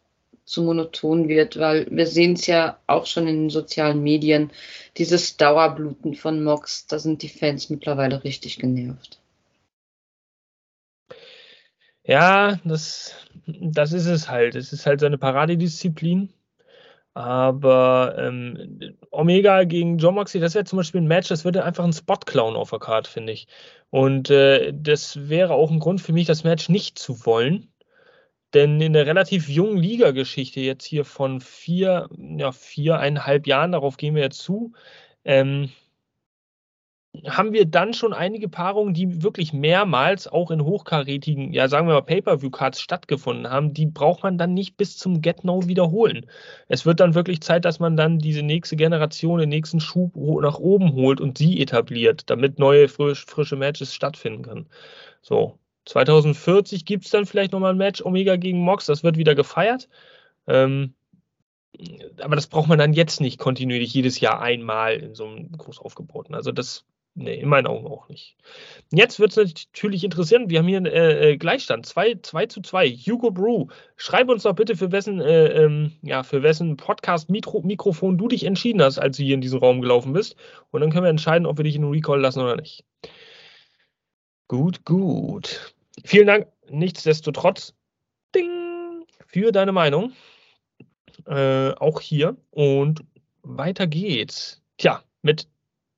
zu 0.46 0.62
monoton 0.62 1.28
wird, 1.28 1.58
weil 1.58 1.86
wir 1.90 2.06
sehen 2.06 2.34
es 2.34 2.46
ja 2.46 2.78
auch 2.86 3.06
schon 3.06 3.26
in 3.26 3.42
den 3.42 3.50
sozialen 3.50 4.02
Medien, 4.02 4.50
dieses 4.96 5.36
Dauerbluten 5.36 6.14
von 6.14 6.42
Mox, 6.42 6.86
da 6.86 6.98
sind 6.98 7.22
die 7.22 7.28
Fans 7.28 7.68
mittlerweile 7.68 8.24
richtig 8.24 8.58
genervt. 8.58 9.20
Ja, 12.04 12.60
das, 12.64 13.14
das 13.46 13.92
ist 13.92 14.06
es 14.06 14.30
halt. 14.30 14.54
Es 14.54 14.72
ist 14.72 14.86
halt 14.86 15.00
seine 15.00 15.18
Paradedisziplin. 15.18 16.32
Aber 17.14 18.14
ähm, 18.18 18.94
Omega 19.10 19.64
gegen 19.64 19.96
John 19.98 20.14
Moxley, 20.14 20.40
das 20.40 20.54
wäre 20.54 20.66
zum 20.66 20.76
Beispiel 20.76 21.00
ein 21.00 21.08
Match, 21.08 21.28
das 21.28 21.46
würde 21.46 21.64
einfach 21.64 21.82
ein 21.82 21.94
Spot 21.94 22.18
klauen 22.18 22.56
auf 22.56 22.70
der 22.70 22.78
Card, 22.78 23.08
finde 23.08 23.32
ich. 23.32 23.48
Und 23.90 24.28
äh, 24.30 24.72
das 24.74 25.28
wäre 25.28 25.54
auch 25.54 25.70
ein 25.70 25.78
Grund 25.78 26.02
für 26.02 26.12
mich, 26.12 26.26
das 26.26 26.44
Match 26.44 26.68
nicht 26.68 26.98
zu 26.98 27.24
wollen. 27.24 27.72
Denn 28.56 28.80
in 28.80 28.94
der 28.94 29.04
relativ 29.04 29.50
jungen 29.50 29.76
Liga-Geschichte 29.76 30.60
jetzt 30.60 30.86
hier 30.86 31.04
von 31.04 31.42
vier, 31.42 32.08
ja, 32.16 32.52
viereinhalb 32.52 33.46
Jahren, 33.46 33.72
darauf 33.72 33.98
gehen 33.98 34.14
wir 34.14 34.22
jetzt 34.22 34.38
zu, 34.38 34.72
ähm, 35.26 35.68
haben 37.26 37.52
wir 37.52 37.66
dann 37.66 37.92
schon 37.92 38.14
einige 38.14 38.48
Paarungen, 38.48 38.94
die 38.94 39.22
wirklich 39.22 39.52
mehrmals 39.52 40.26
auch 40.26 40.50
in 40.50 40.64
hochkarätigen, 40.64 41.52
ja 41.52 41.68
sagen 41.68 41.86
wir 41.86 41.92
mal 41.92 42.00
Pay-per-view-Cards 42.00 42.80
stattgefunden 42.80 43.50
haben, 43.50 43.74
die 43.74 43.84
braucht 43.84 44.22
man 44.22 44.38
dann 44.38 44.54
nicht 44.54 44.78
bis 44.78 44.96
zum 44.96 45.20
Get-No 45.20 45.68
wiederholen. 45.68 46.24
Es 46.68 46.86
wird 46.86 47.00
dann 47.00 47.14
wirklich 47.14 47.42
Zeit, 47.42 47.66
dass 47.66 47.78
man 47.78 47.94
dann 47.94 48.18
diese 48.20 48.42
nächste 48.42 48.76
Generation, 48.76 49.38
den 49.38 49.50
nächsten 49.50 49.80
Schub 49.80 50.16
nach 50.16 50.58
oben 50.58 50.94
holt 50.94 51.20
und 51.20 51.36
sie 51.36 51.60
etabliert, 51.60 52.30
damit 52.30 52.58
neue 52.58 52.88
frisch, 52.88 53.26
frische 53.26 53.56
Matches 53.56 53.94
stattfinden 53.94 54.42
können. 54.44 54.66
So, 55.20 55.58
2040 55.86 56.84
gibt 56.84 57.04
es 57.04 57.10
dann 57.10 57.26
vielleicht 57.26 57.52
nochmal 57.52 57.72
ein 57.72 57.78
Match 57.78 58.02
Omega 58.02 58.36
gegen 58.36 58.58
Mox, 58.58 58.86
das 58.86 59.02
wird 59.02 59.16
wieder 59.16 59.34
gefeiert. 59.34 59.88
Ähm, 60.46 60.94
aber 62.20 62.36
das 62.36 62.46
braucht 62.46 62.68
man 62.68 62.78
dann 62.78 62.92
jetzt 62.92 63.20
nicht 63.20 63.38
kontinuierlich 63.38 63.92
jedes 63.92 64.20
Jahr 64.20 64.40
einmal 64.40 64.94
in 64.94 65.14
so 65.14 65.26
einem 65.26 65.52
groß 65.52 65.78
aufgebauten. 65.78 66.34
Also 66.34 66.52
das 66.52 66.84
Nee, 67.18 67.36
in 67.36 67.48
meinen 67.48 67.66
Augen 67.66 67.86
auch 67.86 68.10
nicht. 68.10 68.36
Jetzt 68.92 69.18
wird 69.18 69.34
es 69.34 69.54
natürlich 69.72 70.04
interessieren. 70.04 70.50
Wir 70.50 70.58
haben 70.58 70.68
hier 70.68 70.76
einen 70.76 70.84
äh, 70.84 71.30
äh 71.30 71.36
Gleichstand. 71.38 71.86
2 71.86 72.16
zu 72.16 72.60
2. 72.60 72.90
Hugo 72.90 73.30
Brew, 73.30 73.68
schreib 73.96 74.28
uns 74.28 74.42
doch 74.42 74.54
bitte, 74.54 74.76
für 74.76 74.92
wessen, 74.92 75.22
äh, 75.22 75.46
ähm, 75.46 75.92
ja, 76.02 76.22
für 76.24 76.42
wessen 76.42 76.76
Podcast-Mikrofon 76.76 78.18
du 78.18 78.28
dich 78.28 78.44
entschieden 78.44 78.82
hast, 78.82 78.98
als 78.98 79.16
du 79.16 79.22
hier 79.22 79.34
in 79.34 79.40
diesen 79.40 79.60
Raum 79.60 79.80
gelaufen 79.80 80.12
bist. 80.12 80.36
Und 80.70 80.82
dann 80.82 80.90
können 80.90 81.04
wir 81.04 81.10
entscheiden, 81.10 81.46
ob 81.46 81.56
wir 81.56 81.64
dich 81.64 81.76
in 81.76 81.84
Recall 81.84 82.20
lassen 82.20 82.42
oder 82.42 82.56
nicht. 82.56 82.84
Gut, 84.46 84.84
gut. 84.84 85.74
Vielen 86.04 86.26
Dank. 86.26 86.46
Nichtsdestotrotz, 86.68 87.74
ding, 88.34 89.04
für 89.26 89.52
deine 89.52 89.72
Meinung. 89.72 90.12
Äh, 91.26 91.70
auch 91.72 92.00
hier. 92.00 92.36
Und 92.50 93.04
weiter 93.42 93.86
geht's. 93.86 94.62
Tja, 94.78 95.02
mit 95.22 95.48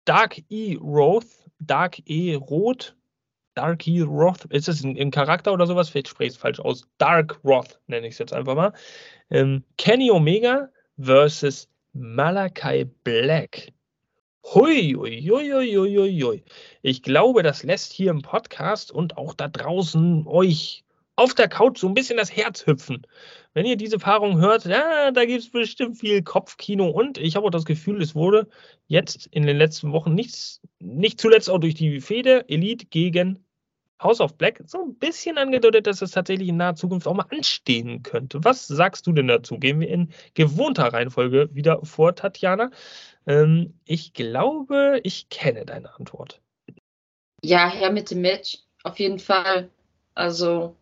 Dark 0.04 0.40
E. 0.48 0.76
Roth, 0.76 1.26
Dark 1.58 1.98
E. 2.06 2.34
Roth, 2.34 2.96
Dark 3.54 3.86
E. 3.86 4.02
Roth, 4.02 4.44
ist 4.46 4.68
das 4.68 4.84
ein, 4.84 4.96
ein 4.98 5.10
Charakter 5.10 5.52
oder 5.52 5.66
sowas? 5.66 5.88
Vielleicht 5.88 6.08
spreche 6.08 6.28
ich 6.28 6.34
es 6.34 6.40
falsch 6.40 6.60
aus. 6.60 6.86
Dark 6.98 7.40
Roth 7.44 7.80
nenne 7.88 8.06
ich 8.06 8.12
es 8.14 8.18
jetzt 8.18 8.32
einfach 8.32 8.54
mal. 8.54 8.72
Ähm, 9.30 9.64
Kenny 9.76 10.10
Omega 10.10 10.68
versus 10.98 11.68
Malachi 11.92 12.84
Black. 13.04 13.72
Hui, 14.44 14.94
hui, 14.94 15.20
hui, 15.28 15.50
hui, 15.52 16.22
hui. 16.22 16.44
Ich 16.82 17.02
glaube, 17.02 17.42
das 17.42 17.62
lässt 17.62 17.92
hier 17.92 18.10
im 18.10 18.22
Podcast 18.22 18.90
und 18.90 19.16
auch 19.16 19.34
da 19.34 19.46
draußen 19.48 20.26
euch 20.26 20.84
auf 21.16 21.34
der 21.34 21.48
Couch 21.48 21.78
so 21.78 21.88
ein 21.88 21.94
bisschen 21.94 22.16
das 22.16 22.34
Herz 22.34 22.66
hüpfen. 22.66 23.06
Wenn 23.52 23.66
ihr 23.66 23.76
diese 23.76 23.98
Paarung 23.98 24.38
hört, 24.38 24.64
ja, 24.64 25.10
da 25.10 25.24
gibt 25.24 25.40
es 25.40 25.50
bestimmt 25.50 25.98
viel 25.98 26.22
Kopfkino 26.22 26.88
und 26.88 27.18
ich 27.18 27.36
habe 27.36 27.46
auch 27.46 27.50
das 27.50 27.64
Gefühl, 27.64 28.00
es 28.00 28.14
wurde 28.14 28.48
jetzt 28.86 29.26
in 29.26 29.44
den 29.44 29.56
letzten 29.58 29.92
Wochen 29.92 30.14
nichts, 30.14 30.60
nicht 30.78 31.20
zuletzt 31.20 31.50
auch 31.50 31.58
durch 31.58 31.74
die 31.74 32.00
Fehde 32.00 32.48
Elite 32.48 32.86
gegen 32.86 33.44
House 34.02 34.20
of 34.20 34.36
Black 34.36 34.60
so 34.66 34.84
ein 34.84 34.94
bisschen 34.94 35.38
angedeutet, 35.38 35.86
dass 35.86 36.02
es 36.02 36.12
tatsächlich 36.12 36.48
in 36.48 36.56
naher 36.56 36.74
Zukunft 36.74 37.06
auch 37.06 37.14
mal 37.14 37.26
anstehen 37.30 38.02
könnte. 38.02 38.44
Was 38.44 38.66
sagst 38.66 39.06
du 39.06 39.12
denn 39.12 39.28
dazu? 39.28 39.58
Gehen 39.58 39.80
wir 39.80 39.88
in 39.88 40.12
gewohnter 40.34 40.92
Reihenfolge 40.92 41.48
wieder 41.52 41.84
vor, 41.84 42.14
Tatjana. 42.14 42.70
Ähm, 43.26 43.74
ich 43.84 44.12
glaube, 44.12 45.00
ich 45.02 45.28
kenne 45.28 45.64
deine 45.64 45.94
Antwort. 45.96 46.40
Ja, 47.42 47.68
her 47.68 47.90
mit 47.90 48.10
dem 48.10 48.20
Match, 48.20 48.58
auf 48.84 48.98
jeden 48.98 49.18
Fall. 49.18 49.70
Also 50.14 50.76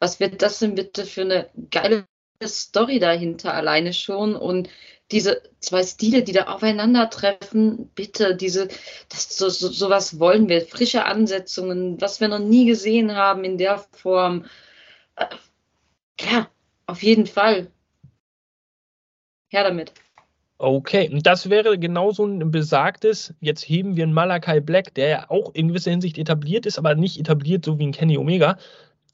was 0.00 0.18
wird 0.18 0.42
das 0.42 0.58
denn 0.58 0.74
bitte 0.74 1.04
für 1.04 1.20
eine 1.20 1.50
geile 1.70 2.06
Story 2.42 2.98
dahinter 2.98 3.54
alleine 3.54 3.92
schon 3.92 4.34
und 4.34 4.68
diese 5.12 5.42
zwei 5.60 5.82
Stile, 5.82 6.22
die 6.22 6.32
da 6.32 6.44
aufeinandertreffen, 6.44 7.90
bitte, 7.94 8.36
diese, 8.36 8.68
das, 9.08 9.36
so, 9.36 9.48
so, 9.48 9.68
sowas 9.68 10.18
wollen 10.20 10.48
wir, 10.48 10.62
frische 10.62 11.04
Ansetzungen, 11.04 12.00
was 12.00 12.20
wir 12.20 12.28
noch 12.28 12.38
nie 12.38 12.66
gesehen 12.66 13.16
haben 13.16 13.44
in 13.44 13.58
der 13.58 13.84
Form. 13.92 14.44
Äh, 15.16 15.26
ja, 16.20 16.48
auf 16.86 17.02
jeden 17.02 17.26
Fall. 17.26 17.70
Her 19.48 19.64
damit. 19.64 19.92
Okay, 20.58 21.08
und 21.10 21.26
das 21.26 21.48
wäre 21.48 21.78
genauso 21.78 22.26
ein 22.26 22.50
besagtes, 22.50 23.32
jetzt 23.40 23.62
heben 23.62 23.96
wir 23.96 24.04
einen 24.04 24.12
Malakai 24.12 24.60
Black, 24.60 24.92
der 24.94 25.08
ja 25.08 25.30
auch 25.30 25.54
in 25.54 25.68
gewisser 25.68 25.90
Hinsicht 25.90 26.18
etabliert 26.18 26.66
ist, 26.66 26.78
aber 26.78 26.94
nicht 26.94 27.18
etabliert 27.18 27.64
so 27.64 27.78
wie 27.78 27.86
ein 27.86 27.92
Kenny 27.92 28.18
Omega, 28.18 28.58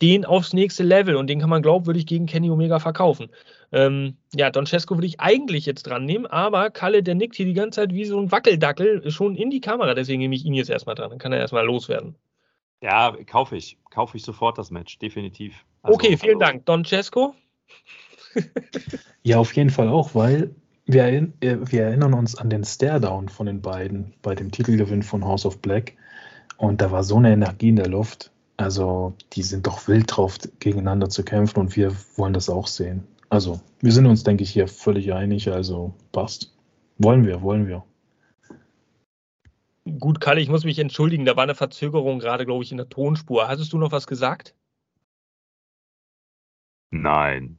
den 0.03 0.25
aufs 0.25 0.53
nächste 0.53 0.83
Level 0.83 1.15
und 1.15 1.29
den 1.29 1.39
kann 1.39 1.49
man 1.49 1.63
glaubwürdig 1.63 2.07
gegen 2.07 2.27
Kenny 2.27 2.51
Omega 2.51 2.81
verkaufen. 2.81 3.31
Ähm, 3.73 4.17
ja, 4.35 4.51
Don 4.51 4.67
Cesco 4.67 4.95
würde 4.97 5.07
ich 5.07 5.21
eigentlich 5.21 5.67
jetzt 5.67 5.85
dran 5.85 6.05
nehmen, 6.05 6.27
aber 6.27 6.71
Kalle, 6.71 7.03
der 7.03 7.15
nickt 7.15 7.35
hier 7.35 7.47
die 7.47 7.55
ganze 7.55 7.81
Zeit 7.81 7.93
wie 7.93 8.05
so 8.05 8.19
ein 8.21 8.31
Wackeldackel 8.31 9.11
schon 9.11 9.35
in 9.35 9.51
die 9.51 9.61
Kamera, 9.61 9.95
deswegen 9.95 10.21
nehme 10.21 10.35
ich 10.35 10.45
ihn 10.45 10.55
jetzt 10.55 10.71
erstmal 10.71 10.95
dran, 10.95 11.11
dann 11.11 11.19
kann 11.19 11.33
er 11.33 11.41
erstmal 11.41 11.67
loswerden. 11.67 12.15
Ja, 12.83 13.17
kaufe 13.27 13.57
ich. 13.57 13.79
Kaufe 13.91 14.17
ich 14.17 14.23
sofort 14.23 14.59
das 14.59 14.71
Match, 14.71 14.99
definitiv. 14.99 15.65
Also, 15.83 15.95
okay, 15.95 16.17
vielen 16.17 16.43
also, 16.43 16.53
Dank. 16.53 16.67
Don 16.67 16.85
Cesco? 16.85 17.35
ja, 19.23 19.39
auf 19.39 19.55
jeden 19.55 19.71
Fall 19.71 19.89
auch, 19.89 20.15
weil 20.15 20.55
wir, 20.85 21.05
äh, 21.05 21.31
wir 21.41 21.83
erinnern 21.83 22.15
uns 22.15 22.37
an 22.37 22.51
den 22.51 22.65
Stare-Down 22.65 23.29
von 23.29 23.47
den 23.47 23.63
beiden 23.63 24.15
bei 24.23 24.35
dem 24.35 24.51
Titelgewinn 24.51 25.03
von 25.03 25.25
House 25.25 25.47
of 25.47 25.61
Black. 25.61 25.95
Und 26.59 26.81
da 26.81 26.91
war 26.91 27.03
so 27.03 27.17
eine 27.17 27.33
Energie 27.33 27.71
in 27.71 27.77
der 27.77 27.89
Luft. 27.89 28.31
Also, 28.57 29.15
die 29.33 29.43
sind 29.43 29.67
doch 29.67 29.89
wild 29.89 30.17
drauf, 30.17 30.39
gegeneinander 30.61 31.09
zu 31.09 31.25
kämpfen 31.25 31.61
und 31.61 31.77
wir 31.77 31.95
wollen 32.17 32.33
das 32.33 32.49
auch 32.49 32.67
sehen. 32.67 33.07
Also, 33.29 33.61
wir 33.81 33.93
sind 33.93 34.07
uns, 34.07 34.23
denke 34.23 34.45
ich, 34.45 34.51
hier 34.51 34.69
völlig 34.69 35.13
einig, 35.13 35.51
also 35.51 35.95
passt. 36.13 36.57
Wollen 36.99 37.27
wir, 37.27 37.43
wollen 37.43 37.67
wir. 37.67 37.85
Gut, 39.99 40.21
Kalle, 40.21 40.41
ich 40.41 40.49
muss 40.49 40.65
mich 40.65 40.79
entschuldigen, 40.79 41.25
da 41.25 41.37
war 41.37 41.45
eine 41.45 41.55
Verzögerung 41.55 42.19
gerade, 42.19 42.45
glaube 42.45 42.65
ich, 42.65 42.71
in 42.71 42.77
der 42.77 42.89
Tonspur. 42.89 43.47
Hattest 43.47 43.73
du 43.73 43.79
noch 43.79 43.93
was 43.93 44.07
gesagt? 44.07 44.55
Nein. 46.91 47.59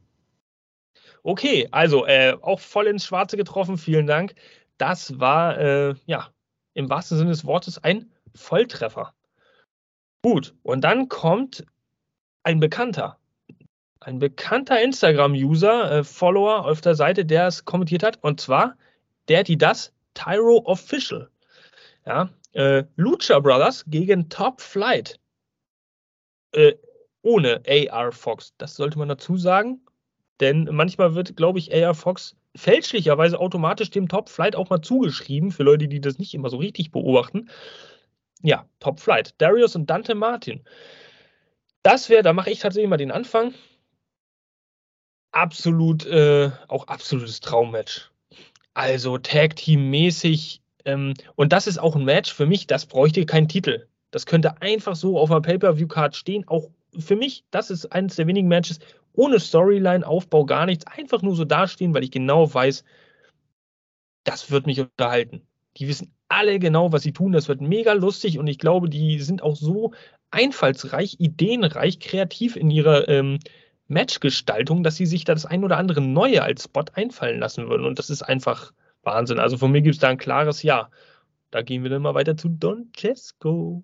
Okay, 1.22 1.68
also 1.70 2.06
äh, 2.06 2.36
auch 2.40 2.60
voll 2.60 2.86
ins 2.86 3.04
Schwarze 3.04 3.36
getroffen, 3.36 3.78
vielen 3.78 4.06
Dank. 4.06 4.34
Das 4.78 5.18
war, 5.18 5.58
äh, 5.58 5.94
ja, 6.06 6.30
im 6.74 6.88
wahrsten 6.88 7.18
Sinne 7.18 7.30
des 7.30 7.44
Wortes 7.44 7.82
ein 7.82 8.12
Volltreffer. 8.34 9.14
Gut, 10.22 10.54
und 10.62 10.82
dann 10.82 11.08
kommt 11.08 11.64
ein 12.42 12.60
Bekannter. 12.60 13.18
Ein 14.00 14.18
bekannter 14.18 14.80
Instagram-User, 14.80 15.90
äh, 15.90 16.04
Follower 16.04 16.64
auf 16.66 16.80
der 16.80 16.94
Seite, 16.94 17.24
der 17.24 17.48
es 17.48 17.64
kommentiert 17.64 18.02
hat, 18.02 18.22
und 18.22 18.40
zwar 18.40 18.76
der, 19.28 19.42
die 19.42 19.58
das, 19.58 19.92
Tyro 20.14 20.62
Official. 20.64 21.30
Ja, 22.06 22.30
äh, 22.52 22.84
Lucha 22.96 23.38
Brothers 23.40 23.84
gegen 23.86 24.28
Top 24.28 24.60
Flight. 24.60 25.20
Äh, 26.52 26.74
ohne 27.22 27.62
AR 27.68 28.12
Fox. 28.12 28.54
Das 28.56 28.74
sollte 28.74 28.98
man 28.98 29.08
dazu 29.08 29.36
sagen. 29.36 29.80
Denn 30.40 30.68
manchmal 30.70 31.14
wird, 31.14 31.36
glaube 31.36 31.58
ich, 31.58 31.74
AR 31.74 31.94
Fox 31.94 32.36
fälschlicherweise 32.56 33.38
automatisch 33.38 33.90
dem 33.90 34.08
Top 34.08 34.28
Flight 34.28 34.56
auch 34.56 34.70
mal 34.70 34.80
zugeschrieben, 34.80 35.50
für 35.50 35.64
Leute, 35.64 35.88
die 35.88 36.00
das 36.00 36.18
nicht 36.18 36.32
immer 36.32 36.48
so 36.48 36.56
richtig 36.56 36.90
beobachten 36.90 37.50
ja, 38.42 38.68
Top 38.80 39.00
Flight. 39.00 39.34
Darius 39.38 39.76
und 39.76 39.88
Dante 39.88 40.14
Martin. 40.14 40.64
Das 41.82 42.08
wäre, 42.08 42.22
da 42.22 42.32
mache 42.32 42.50
ich 42.50 42.60
tatsächlich 42.60 42.88
mal 42.88 42.96
den 42.96 43.10
Anfang. 43.10 43.54
Absolut, 45.38 46.04
äh, 46.04 46.50
auch 46.66 46.88
absolutes 46.88 47.38
Traummatch. 47.38 48.10
Also 48.74 49.18
Tag-Team-mäßig. 49.18 50.60
Ähm, 50.84 51.14
und 51.36 51.52
das 51.52 51.68
ist 51.68 51.78
auch 51.78 51.94
ein 51.94 52.04
Match 52.04 52.34
für 52.34 52.44
mich, 52.44 52.66
das 52.66 52.86
bräuchte 52.86 53.24
keinen 53.24 53.46
Titel. 53.46 53.86
Das 54.10 54.26
könnte 54.26 54.60
einfach 54.60 54.96
so 54.96 55.16
auf 55.16 55.30
einer 55.30 55.40
Pay-Per-View-Card 55.40 56.16
stehen. 56.16 56.42
Auch 56.48 56.70
für 56.98 57.14
mich, 57.14 57.44
das 57.52 57.70
ist 57.70 57.86
eines 57.92 58.16
der 58.16 58.26
wenigen 58.26 58.48
Matches 58.48 58.80
ohne 59.12 59.38
Storyline, 59.38 60.04
Aufbau, 60.04 60.44
gar 60.44 60.66
nichts. 60.66 60.84
Einfach 60.88 61.22
nur 61.22 61.36
so 61.36 61.44
dastehen, 61.44 61.94
weil 61.94 62.02
ich 62.02 62.10
genau 62.10 62.52
weiß, 62.52 62.82
das 64.24 64.50
wird 64.50 64.66
mich 64.66 64.80
unterhalten. 64.80 65.42
Die 65.76 65.86
wissen 65.86 66.12
alle 66.26 66.58
genau, 66.58 66.90
was 66.90 67.02
sie 67.04 67.12
tun. 67.12 67.30
Das 67.30 67.46
wird 67.46 67.60
mega 67.60 67.92
lustig 67.92 68.40
und 68.40 68.48
ich 68.48 68.58
glaube, 68.58 68.88
die 68.88 69.20
sind 69.20 69.44
auch 69.44 69.54
so 69.54 69.92
einfallsreich, 70.32 71.14
ideenreich, 71.20 72.00
kreativ 72.00 72.56
in 72.56 72.72
ihrer 72.72 73.08
ähm, 73.08 73.38
Matchgestaltung, 73.88 74.82
dass 74.82 74.96
sie 74.96 75.06
sich 75.06 75.24
da 75.24 75.34
das 75.34 75.46
ein 75.46 75.64
oder 75.64 75.78
andere 75.78 76.00
Neue 76.00 76.42
als 76.42 76.64
Spot 76.64 76.84
einfallen 76.92 77.40
lassen 77.40 77.68
würden. 77.68 77.86
Und 77.86 77.98
das 77.98 78.10
ist 78.10 78.22
einfach 78.22 78.72
Wahnsinn. 79.02 79.38
Also 79.38 79.56
von 79.56 79.72
mir 79.72 79.82
gibt 79.82 79.94
es 79.94 80.00
da 80.00 80.08
ein 80.08 80.18
klares 80.18 80.62
Ja. 80.62 80.90
Da 81.50 81.62
gehen 81.62 81.82
wir 81.82 81.90
dann 81.90 82.02
mal 82.02 82.14
weiter 82.14 82.36
zu 82.36 82.48
Don 82.50 82.90
Cesco. 82.94 83.82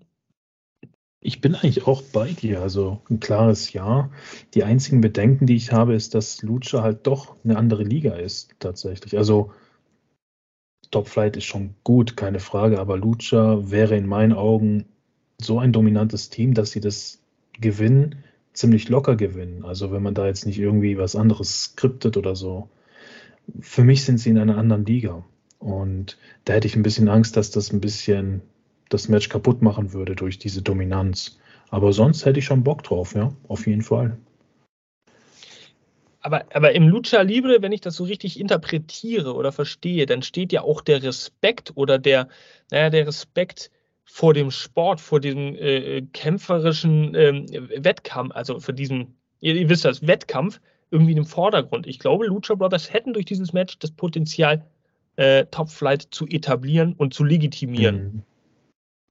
Ich 1.21 1.41
bin 1.41 1.55
eigentlich 1.55 1.87
auch 1.87 2.03
bei 2.03 2.33
dir, 2.33 2.61
also 2.61 3.01
ein 3.09 3.19
klares 3.19 3.73
Ja. 3.73 4.11
Die 4.53 4.63
einzigen 4.63 5.01
Bedenken, 5.01 5.47
die 5.47 5.57
ich 5.57 5.73
habe, 5.73 5.95
ist, 5.95 6.15
dass 6.15 6.43
Lucha 6.43 6.83
halt 6.83 7.07
doch 7.07 7.37
eine 7.43 7.57
andere 7.57 7.83
Liga 7.83 8.15
ist, 8.15 8.55
tatsächlich. 8.59 9.17
Also 9.17 9.53
Top 10.91 11.09
Flight 11.09 11.39
ist 11.39 11.45
schon 11.45 11.75
gut, 11.83 12.19
keine 12.19 12.41
Frage, 12.41 12.79
aber 12.79 12.99
Lucha 12.99 13.71
wäre 13.71 13.97
in 13.97 14.07
meinen 14.07 14.35
Augen 14.35 14.85
so 15.41 15.59
ein 15.59 15.73
dominantes 15.73 16.29
Team, 16.29 16.53
dass 16.53 16.73
sie 16.73 16.81
das 16.81 17.21
gewinnen, 17.59 18.23
ziemlich 18.55 18.89
locker 18.89 19.17
gewinnen. 19.17 19.65
Also 19.65 19.93
wenn 19.93 20.03
man 20.03 20.15
da 20.15 20.27
jetzt 20.27 20.47
nicht 20.47 20.59
irgendwie 20.59 20.97
was 20.97 21.17
anderes 21.17 21.65
skriptet 21.65 22.17
oder 22.17 22.35
so. 22.35 22.71
Für 23.61 23.85
mich 23.85 24.05
sind 24.05 24.19
sie 24.19 24.31
in 24.31 24.39
einer 24.39 24.57
anderen 24.57 24.87
Liga. 24.87 25.25
Und 25.59 26.17
da 26.45 26.55
hätte 26.55 26.67
ich 26.67 26.77
ein 26.77 26.83
bisschen 26.83 27.09
Angst, 27.09 27.37
dass 27.37 27.51
das 27.51 27.73
ein 27.73 27.81
bisschen 27.81 28.41
das 28.89 29.09
Match 29.09 29.29
kaputt 29.29 29.61
machen 29.61 29.93
würde 29.93 30.15
durch 30.15 30.39
diese 30.39 30.63
Dominanz. 30.63 31.39
Aber 31.69 31.93
sonst 31.93 32.25
hätte 32.25 32.39
ich 32.39 32.45
schon 32.45 32.65
Bock 32.65 32.83
drauf, 32.83 33.15
ja, 33.15 33.35
auf 33.49 33.67
jeden 33.67 33.83
Fall. 33.83 34.17
Aber, 36.21 36.45
aber 36.55 36.73
im 36.73 36.89
Lucha 36.89 37.21
Libre, 37.21 37.61
wenn 37.61 37.73
ich 37.73 37.83
das 37.83 37.97
so 37.97 38.05
richtig 38.05 38.41
interpretiere 38.41 39.35
oder 39.35 39.53
verstehe, 39.53 40.07
dann 40.07 40.23
steht 40.23 40.53
ja 40.53 40.63
auch 40.63 40.81
der 40.81 41.03
Respekt 41.03 41.73
oder 41.75 41.99
der, 41.99 42.29
naja, 42.71 42.89
der 42.89 43.07
Respekt 43.07 43.71
vor 44.05 44.35
dem 44.35 44.51
Sport, 44.51 45.01
vor 45.01 45.21
dem 45.21 45.57
äh, 45.57 46.03
kämpferischen 46.13 47.15
äh, 47.15 47.85
Wettkampf, 47.85 48.35
also 48.35 48.61
für 48.61 48.75
diesen, 48.75 49.17
ihr, 49.41 49.55
ihr 49.55 49.69
wisst 49.69 49.85
das, 49.85 50.07
Wettkampf 50.07 50.61
irgendwie 50.91 51.13
im 51.13 51.25
Vordergrund. 51.25 51.87
Ich 51.87 51.99
glaube, 51.99 52.27
Lucha 52.27 52.55
Brothers 52.55 52.93
hätten 52.93 53.13
durch 53.13 53.25
dieses 53.25 53.53
Match 53.53 53.79
das 53.79 53.91
Potenzial, 53.91 54.65
äh, 55.17 55.47
Top 55.47 55.71
Flight 55.71 56.09
zu 56.11 56.27
etablieren 56.27 56.93
und 56.95 57.15
zu 57.15 57.25
legitimieren. 57.25 57.97
Mhm. 57.97 58.23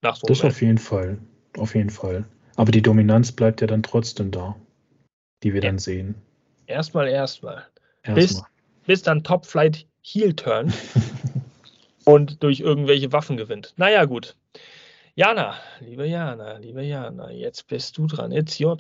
Nach 0.02 0.16
so 0.16 0.28
das 0.28 0.44
auf 0.44 0.62
jeden 0.62 0.78
Fall. 0.78 1.18
Auf 1.58 1.76
jeden 1.76 1.90
Fall. 1.90 2.26
Aber 2.56 2.72
die 2.72 2.82
Dominanz 2.82 3.32
bleibt 3.32 3.62
ja 3.62 3.68
dann 3.68 3.84
trotzdem 3.84 4.32
da, 4.32 4.56
die 5.44 5.54
wir 5.54 5.62
ja. 5.62 5.70
dann 5.70 5.80
sehen. 5.80 6.16
Erstmal, 6.68 7.08
erstmal. 7.08 7.66
Erst 8.04 8.16
bis, 8.16 8.44
bis 8.86 9.02
dann 9.02 9.24
Top 9.24 9.46
Flight 9.46 9.86
Heel 10.02 10.34
Turn 10.34 10.74
und 12.06 12.44
durch 12.44 12.60
irgendwelche 12.60 13.12
Waffen 13.12 13.38
gewinnt. 13.38 13.74
Naja, 13.78 14.06
gut. 14.06 14.36
Jana, 15.16 15.60
liebe 15.80 16.08
Jana, 16.08 16.58
liebe 16.58 16.84
Jana, 16.84 17.30
jetzt 17.30 17.68
bist 17.68 17.98
du 17.98 18.08
dran. 18.08 18.32
It's 18.32 18.60
your 18.60 18.78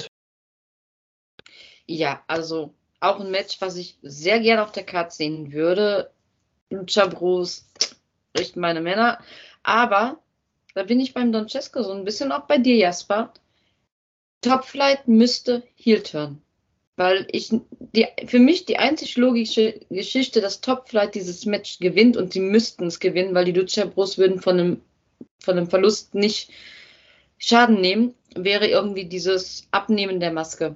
Ja, 1.85 2.23
also 2.26 2.73
auch 2.99 3.19
ein 3.19 3.30
Match, 3.30 3.61
was 3.61 3.76
ich 3.77 3.99
sehr 4.01 4.39
gerne 4.39 4.64
auf 4.64 4.72
der 4.72 4.84
Karte 4.84 5.15
sehen 5.15 5.51
würde. 5.51 6.11
Lucha 6.72 7.05
Bros, 7.05 7.69
richten 8.35 8.61
meine 8.61 8.81
Männer. 8.81 9.19
Aber 9.61 10.23
da 10.73 10.84
bin 10.84 10.99
ich 10.99 11.14
beim 11.14 11.31
Don 11.31 11.47
Cesco 11.47 11.84
so 11.84 11.91
ein 11.91 12.03
bisschen 12.03 12.31
auch 12.31 12.47
bei 12.47 12.57
dir, 12.57 12.77
Jasper. 12.77 13.31
Top 14.41 14.65
Flight 14.65 15.07
müsste 15.07 15.64
Heel 15.76 16.01
turn. 16.01 16.41
Weil 16.95 17.27
ich, 17.31 17.49
die, 17.80 18.07
für 18.26 18.39
mich 18.39 18.65
die 18.65 18.77
einzig 18.77 19.18
logische 19.18 19.80
Geschichte, 19.89 20.41
dass 20.41 20.61
Top 20.61 20.89
Flight 20.89 21.14
dieses 21.14 21.45
Match 21.45 21.77
gewinnt 21.77 22.18
und 22.18 22.34
sie 22.34 22.39
müssten 22.39 22.88
es 22.88 22.99
gewinnen, 22.99 23.35
weil 23.35 23.45
die 23.45 23.51
Lucha 23.51 23.85
Bros 23.85 24.18
würden 24.18 24.41
von 24.41 24.60
einem, 24.60 24.81
von 25.44 25.57
einem 25.57 25.70
Verlust 25.70 26.15
nicht 26.15 26.49
Schaden 27.38 27.82
nehmen, 27.82 28.15
wäre 28.36 28.68
irgendwie 28.68 29.06
dieses 29.06 29.68
Abnehmen 29.72 30.20
der 30.20 30.32
Maske. 30.32 30.76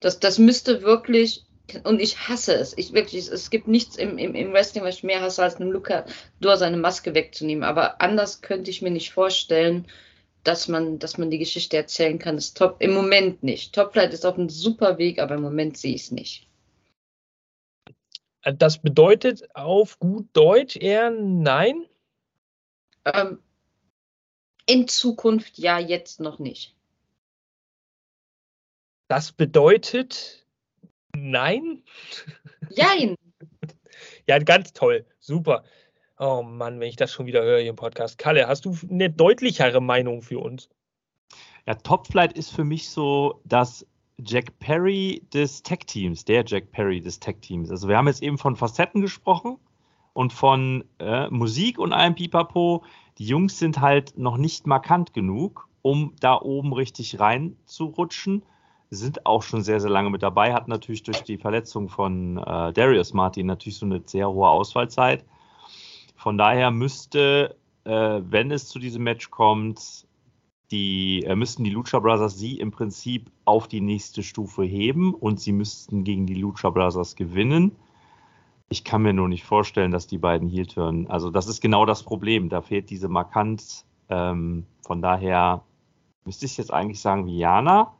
Das, 0.00 0.20
das 0.20 0.38
müsste 0.38 0.82
wirklich 0.82 1.44
und 1.84 2.00
ich 2.00 2.28
hasse 2.28 2.54
es. 2.54 2.76
Ich 2.76 2.92
wirklich, 2.92 3.28
es 3.28 3.50
gibt 3.50 3.68
nichts 3.68 3.96
im, 3.96 4.18
im, 4.18 4.34
im 4.34 4.52
Wrestling, 4.52 4.84
was 4.84 4.96
ich 4.96 5.04
mehr 5.04 5.20
hasse, 5.20 5.42
als 5.42 5.56
einem 5.56 5.72
Luca 5.72 6.04
Dor 6.40 6.56
seine 6.56 6.76
Maske 6.76 7.14
wegzunehmen. 7.14 7.64
Aber 7.64 8.00
anders 8.00 8.42
könnte 8.42 8.70
ich 8.70 8.82
mir 8.82 8.90
nicht 8.90 9.12
vorstellen, 9.12 9.86
dass 10.44 10.68
man, 10.68 10.98
dass 10.98 11.18
man 11.18 11.30
die 11.30 11.38
Geschichte 11.38 11.76
erzählen 11.76 12.18
kann. 12.18 12.36
Das 12.36 12.54
Top 12.54 12.76
im 12.80 12.92
Moment 12.92 13.42
nicht. 13.42 13.74
Toplight 13.74 14.12
ist 14.12 14.26
auf 14.26 14.36
einem 14.36 14.48
super 14.48 14.98
Weg, 14.98 15.18
aber 15.18 15.36
im 15.36 15.42
Moment 15.42 15.76
sehe 15.76 15.94
ich 15.94 16.02
es 16.02 16.10
nicht. 16.10 16.48
Das 18.58 18.82
bedeutet 18.82 19.54
auf 19.54 20.00
gut 20.00 20.26
Deutsch 20.32 20.76
eher 20.76 21.10
nein? 21.10 21.86
Ähm, 23.04 23.38
in 24.66 24.88
Zukunft 24.88 25.58
ja, 25.58 25.78
jetzt 25.78 26.20
noch 26.20 26.38
nicht. 26.38 26.74
Das 29.08 29.32
bedeutet, 29.32 30.42
Nein? 31.14 31.82
Jein. 32.70 33.16
ja, 34.26 34.38
ganz 34.38 34.72
toll. 34.72 35.04
Super. 35.20 35.64
Oh 36.18 36.42
Mann, 36.42 36.80
wenn 36.80 36.88
ich 36.88 36.96
das 36.96 37.12
schon 37.12 37.26
wieder 37.26 37.42
höre 37.42 37.60
hier 37.60 37.70
im 37.70 37.76
Podcast. 37.76 38.18
Kalle, 38.18 38.46
hast 38.48 38.64
du 38.64 38.76
eine 38.90 39.10
deutlichere 39.10 39.80
Meinung 39.80 40.22
für 40.22 40.38
uns? 40.38 40.68
Ja, 41.66 41.74
Top 41.74 42.06
Flight 42.06 42.32
ist 42.32 42.50
für 42.50 42.64
mich 42.64 42.88
so 42.90 43.40
das 43.44 43.86
Jack 44.18 44.58
Perry 44.58 45.22
des 45.32 45.62
Tech-Teams, 45.62 46.24
der 46.24 46.44
Jack 46.46 46.70
Perry 46.70 47.00
des 47.00 47.18
Tech-Teams. 47.18 47.70
Also 47.70 47.88
wir 47.88 47.96
haben 47.96 48.08
jetzt 48.08 48.22
eben 48.22 48.38
von 48.38 48.56
Facetten 48.56 49.00
gesprochen 49.00 49.58
und 50.12 50.32
von 50.32 50.84
äh, 50.98 51.28
Musik 51.30 51.78
und 51.78 51.92
allem 51.92 52.14
Pipapo. 52.14 52.84
Die 53.18 53.26
Jungs 53.26 53.58
sind 53.58 53.80
halt 53.80 54.18
noch 54.18 54.36
nicht 54.36 54.66
markant 54.66 55.14
genug, 55.14 55.68
um 55.82 56.14
da 56.20 56.40
oben 56.40 56.72
richtig 56.72 57.20
reinzurutschen 57.20 58.42
sind 58.92 59.24
auch 59.24 59.42
schon 59.42 59.62
sehr, 59.62 59.80
sehr 59.80 59.90
lange 59.90 60.10
mit 60.10 60.22
dabei, 60.22 60.52
hat 60.52 60.68
natürlich 60.68 61.02
durch 61.02 61.22
die 61.22 61.38
Verletzung 61.38 61.88
von 61.88 62.36
äh, 62.36 62.72
Darius 62.74 63.14
Martin 63.14 63.46
natürlich 63.46 63.78
so 63.78 63.86
eine 63.86 64.02
sehr 64.04 64.30
hohe 64.30 64.48
Ausfallzeit. 64.48 65.24
Von 66.14 66.36
daher 66.36 66.70
müsste, 66.70 67.56
äh, 67.84 68.20
wenn 68.22 68.50
es 68.50 68.68
zu 68.68 68.78
diesem 68.78 69.02
Match 69.02 69.30
kommt, 69.30 70.06
die, 70.70 71.22
äh, 71.22 71.34
müssten 71.34 71.64
die 71.64 71.70
Lucha 71.70 72.00
Brothers 72.00 72.38
sie 72.38 72.58
im 72.58 72.70
Prinzip 72.70 73.30
auf 73.46 73.66
die 73.66 73.80
nächste 73.80 74.22
Stufe 74.22 74.62
heben 74.62 75.14
und 75.14 75.40
sie 75.40 75.52
müssten 75.52 76.04
gegen 76.04 76.26
die 76.26 76.34
Lucha 76.34 76.68
Brothers 76.68 77.16
gewinnen. 77.16 77.72
Ich 78.72 78.84
kann 78.84 79.02
mir 79.02 79.12
nur 79.12 79.28
nicht 79.28 79.44
vorstellen, 79.44 79.90
dass 79.90 80.06
die 80.06 80.16
beiden 80.16 80.48
hier 80.48 80.66
turnen. 80.66 81.06
Also 81.08 81.30
das 81.30 81.46
ist 81.46 81.60
genau 81.60 81.84
das 81.84 82.02
Problem. 82.02 82.48
Da 82.48 82.62
fehlt 82.62 82.88
diese 82.88 83.08
Markanz. 83.08 83.86
Ähm, 84.08 84.64
von 84.80 85.02
daher 85.02 85.62
müsste 86.24 86.46
ich 86.46 86.56
jetzt 86.56 86.72
eigentlich 86.72 87.00
sagen, 87.00 87.26
Viana 87.26 87.92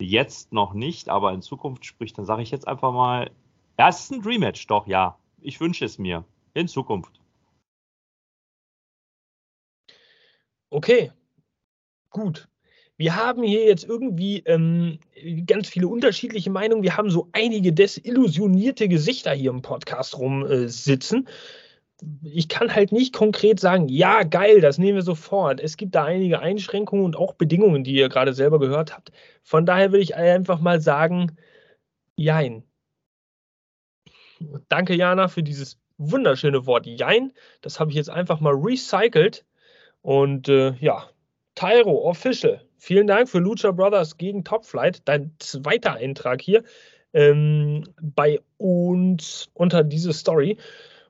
Jetzt 0.00 0.52
noch 0.52 0.74
nicht, 0.74 1.08
aber 1.08 1.32
in 1.32 1.42
Zukunft 1.42 1.84
spricht, 1.84 2.16
dann 2.18 2.24
sage 2.24 2.42
ich 2.42 2.50
jetzt 2.52 2.68
einfach 2.68 2.92
mal, 2.92 3.32
ja, 3.78 3.88
es 3.88 4.00
ist 4.00 4.12
ein 4.12 4.22
Dream 4.22 4.40
Match, 4.40 4.66
doch, 4.68 4.86
ja. 4.86 5.18
Ich 5.40 5.60
wünsche 5.60 5.84
es 5.84 5.98
mir. 5.98 6.24
In 6.54 6.68
Zukunft. 6.68 7.20
Okay, 10.70 11.12
gut. 12.10 12.48
Wir 12.98 13.14
haben 13.14 13.44
hier 13.44 13.64
jetzt 13.64 13.84
irgendwie 13.84 14.40
ähm, 14.40 14.98
ganz 15.46 15.68
viele 15.68 15.86
unterschiedliche 15.86 16.50
Meinungen. 16.50 16.82
Wir 16.82 16.96
haben 16.96 17.10
so 17.10 17.28
einige 17.32 17.72
desillusionierte 17.72 18.88
Gesichter 18.88 19.32
hier 19.32 19.50
im 19.50 19.62
Podcast 19.62 20.18
rumsitzen. 20.18 21.26
Äh, 21.26 21.30
ich 22.24 22.48
kann 22.48 22.74
halt 22.74 22.92
nicht 22.92 23.14
konkret 23.14 23.60
sagen, 23.60 23.88
ja, 23.88 24.24
geil, 24.24 24.60
das 24.60 24.78
nehmen 24.78 24.96
wir 24.96 25.02
sofort. 25.02 25.60
Es 25.60 25.76
gibt 25.76 25.94
da 25.94 26.04
einige 26.04 26.40
Einschränkungen 26.40 27.04
und 27.04 27.16
auch 27.16 27.34
Bedingungen, 27.34 27.84
die 27.84 27.94
ihr 27.94 28.08
gerade 28.08 28.34
selber 28.34 28.58
gehört 28.58 28.94
habt. 28.94 29.12
Von 29.44 29.64
daher 29.64 29.92
würde 29.92 30.02
ich 30.02 30.16
einfach 30.16 30.60
mal 30.60 30.80
sagen, 30.80 31.36
jein. 32.16 32.64
Danke, 34.68 34.94
Jana, 34.94 35.28
für 35.28 35.42
dieses 35.42 35.78
wunderschöne 35.98 36.66
Wort 36.66 36.86
Jein. 36.86 37.32
Das 37.60 37.78
habe 37.78 37.90
ich 37.90 37.96
jetzt 37.96 38.10
einfach 38.10 38.40
mal 38.40 38.54
recycelt. 38.54 39.44
Und 40.02 40.48
äh, 40.48 40.74
ja, 40.80 41.08
Tyro 41.54 42.08
Official. 42.08 42.67
Vielen 42.78 43.06
Dank 43.06 43.28
für 43.28 43.38
Lucha 43.38 43.72
Brothers 43.72 44.16
gegen 44.16 44.44
Top 44.44 44.64
Flight. 44.64 45.02
Dein 45.04 45.32
zweiter 45.38 45.94
Eintrag 45.94 46.40
hier 46.40 46.62
ähm, 47.12 47.84
bei 48.00 48.40
uns 48.56 49.50
unter 49.54 49.84
diese 49.84 50.12
Story. 50.12 50.56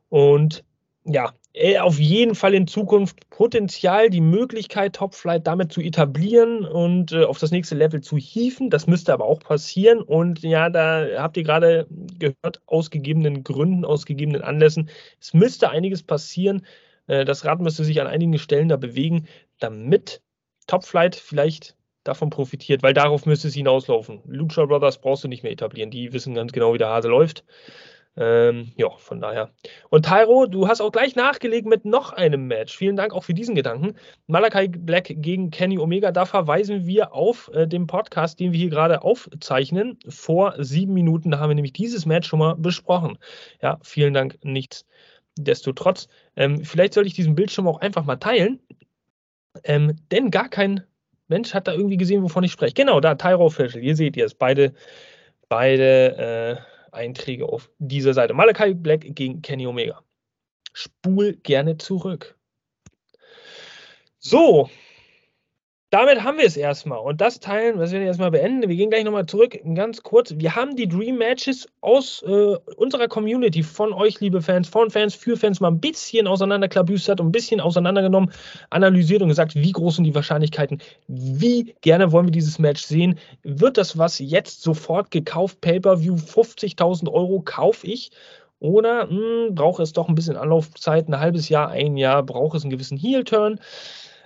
Und 0.09 0.65
ja, 1.05 1.33
äh, 1.55 1.79
auf 1.79 1.99
jeden 1.99 2.35
Fall 2.35 2.55
in 2.55 2.67
Zukunft 2.67 3.29
Potenzial, 3.31 4.11
die 4.11 4.21
Möglichkeit, 4.21 4.95
Topflight 4.95 5.47
damit 5.47 5.73
zu 5.73 5.81
etablieren 5.81 6.65
und 6.65 7.13
äh, 7.13 7.25
auf 7.25 7.39
das 7.39 7.51
nächste 7.51 7.75
Level 7.75 8.01
zu 8.01 8.17
hieven. 8.17 8.71
Das 8.71 8.87
müsste 8.87 9.13
aber 9.13 9.25
auch 9.25 9.41
passieren. 9.41 10.01
Und 10.01 10.43
ja, 10.43 10.71
da 10.71 11.07
habt 11.17 11.37
ihr 11.37 11.43
gerade 11.43 11.87
gehört, 12.19 12.61
aus 12.67 12.91
gegebenen 12.91 13.43
Gründen, 13.43 13.85
aus 13.85 14.07
gegebenen 14.07 14.43
Anlässen. 14.43 14.89
Es 15.21 15.35
müsste 15.35 15.71
einiges 15.71 16.03
passieren. 16.03 16.65
Äh, 17.07 17.25
das 17.25 17.45
Rad 17.45 17.61
müsste 17.61 17.85
sich 17.85 18.01
an 18.01 18.07
einigen 18.07 18.39
Stellen 18.39 18.69
da 18.69 18.77
bewegen, 18.77 19.27
damit 19.59 20.23
Topflight 20.69 21.17
vielleicht 21.17 21.75
davon 22.05 22.31
profitiert, 22.31 22.83
weil 22.83 22.95
darauf 22.95 23.27
müsste 23.27 23.49
es 23.49 23.55
hinauslaufen. 23.55 24.23
Lucha 24.27 24.65
Brothers 24.65 25.01
brauchst 25.01 25.25
du 25.25 25.29
nicht 25.29 25.43
mehr 25.43 25.53
etablieren. 25.53 25.91
Die 25.91 26.13
wissen 26.13 26.35
ganz 26.35 26.53
genau, 26.53 26.73
wie 26.73 26.79
der 26.79 26.89
Hase 26.89 27.09
läuft. 27.09 27.45
Ähm, 28.17 28.73
ja, 28.77 28.91
von 28.97 29.21
daher. 29.21 29.53
Und 29.91 30.07
Tyro, 30.07 30.47
du 30.47 30.67
hast 30.67 30.81
auch 30.81 30.91
gleich 30.91 31.15
nachgelegt 31.15 31.67
mit 31.67 31.85
noch 31.85 32.13
einem 32.13 32.49
Match. 32.49 32.77
Vielen 32.77 32.97
Dank 32.97 33.13
auch 33.13 33.23
für 33.23 33.35
diesen 33.35 33.55
Gedanken. 33.55 33.95
Malakai 34.27 34.67
Black 34.67 35.15
gegen 35.19 35.53
Kenny 35.53 35.79
Omega. 35.79 36.11
Da 36.11 36.27
verweisen 36.27 36.85
wir 36.85 37.13
auf 37.13 37.49
äh, 37.55 37.69
den 37.69 37.87
Podcast, 37.87 38.41
den 38.41 38.53
wir 38.53 38.59
hier 38.59 38.71
gerade 38.71 39.03
aufzeichnen. 39.03 39.99
Vor 40.09 40.55
sieben 40.59 40.95
Minuten, 40.95 41.31
da 41.31 41.39
haben 41.39 41.51
wir 41.51 41.55
nämlich 41.55 41.75
dieses 41.75 42.07
Match 42.07 42.27
schon 42.27 42.41
mal 42.41 42.57
besprochen. 42.57 43.19
Ja, 43.63 43.79
vielen 43.83 44.15
Dank. 44.15 44.39
Nichtsdestotrotz. 44.43 46.09
Ähm, 46.35 46.65
vielleicht 46.65 46.95
sollte 46.95 47.07
ich 47.07 47.15
diesen 47.15 47.37
Bildschirm 47.37 47.69
auch 47.69 47.81
einfach 47.81 48.05
mal 48.05 48.17
teilen. 48.17 48.59
Ähm, 49.65 49.97
denn 50.11 50.31
gar 50.31 50.49
kein 50.49 50.85
Mensch 51.29 51.55
hat 51.55 51.69
da 51.69 51.73
irgendwie 51.73 51.97
gesehen, 51.97 52.23
wovon 52.23 52.45
ich 52.45 52.53
spreche. 52.53 52.75
Genau, 52.75 53.01
da 53.01 53.15
Tyro 53.15 53.47
Official. 53.47 53.83
Hier 53.83 53.97
seht 53.97 54.17
ihr 54.17 54.25
es. 54.25 54.35
Beide, 54.35 54.75
beide. 55.49 56.59
Äh, 56.65 56.79
Einträge 56.93 57.47
auf 57.47 57.71
dieser 57.79 58.15
Seite. 58.15 58.35
Malakai 58.35 58.75
Black 58.75 59.05
gegen 59.15 59.43
Kenny 59.43 59.67
Omega. 59.67 60.03
Spul 60.73 61.35
gerne 61.43 61.79
zurück. 61.79 62.37
So, 64.19 64.69
damit 65.91 66.23
haben 66.23 66.37
wir 66.37 66.45
es 66.45 66.57
erstmal. 66.57 66.99
Und 66.99 67.21
das 67.21 67.41
teilen, 67.41 67.79
was 67.79 67.93
wir 67.93 68.01
erstmal 68.01 68.31
beenden. 68.31 68.69
Wir 68.69 68.77
gehen 68.77 68.91
gleich 68.91 69.05
nochmal 69.05 69.25
zurück, 69.25 69.59
ganz 69.75 70.03
kurz. 70.03 70.35
Wir 70.37 70.55
haben 70.55 70.77
die 70.77 70.87
Dream 70.87 71.17
Matches 71.17 71.67
aus 71.81 72.23
äh, 72.27 72.57
unserer 72.77 73.09
Community, 73.09 73.63
von 73.63 73.95
euch, 73.95 74.21
liebe 74.21 74.43
Fans, 74.43 74.69
von 74.69 74.91
Fans, 74.91 75.15
für 75.15 75.39
Fans, 75.39 75.61
mal 75.61 75.69
ein 75.69 75.81
bisschen 75.81 76.27
auseinanderklabüstert 76.27 77.21
und 77.21 77.29
ein 77.29 77.33
bisschen 77.33 77.61
auseinandergenommen, 77.61 78.31
analysiert 78.69 79.23
und 79.23 79.29
gesagt, 79.29 79.55
wie 79.55 79.73
groß 79.73 79.97
sind 79.97 80.05
die 80.05 80.15
Wahrscheinlichkeiten, 80.15 80.83
wie 81.07 81.75
gerne 81.81 82.13
wollen 82.13 82.27
wir 82.27 82.33
dieses 82.33 82.59
Match 82.59 82.83
sehen. 82.83 83.19
Wird 83.43 83.79
das 83.79 83.97
was 83.97 84.19
jetzt 84.19 84.63
sofort 84.63 85.11
gekauft? 85.11 85.63
Pay-Per-View 85.63 86.17
50.000 86.17 87.11
Euro 87.11 87.41
kaufe 87.41 87.87
ich. 87.87 88.11
Oder 88.61 89.07
mh, 89.07 89.11
hm, 89.11 89.55
braucht 89.55 89.81
es 89.81 89.93
doch 89.93 90.09
ein 90.09 90.15
bisschen 90.15 90.37
Anlaufzeit, 90.37 91.09
ein 91.09 91.19
halbes 91.19 91.49
Jahr, 91.49 91.69
ein 91.69 91.97
Jahr, 91.97 92.23
braucht 92.23 92.57
es 92.57 92.65
einen 92.65 92.71
gewissen 92.71 92.99
Heel-Turn? 92.99 93.61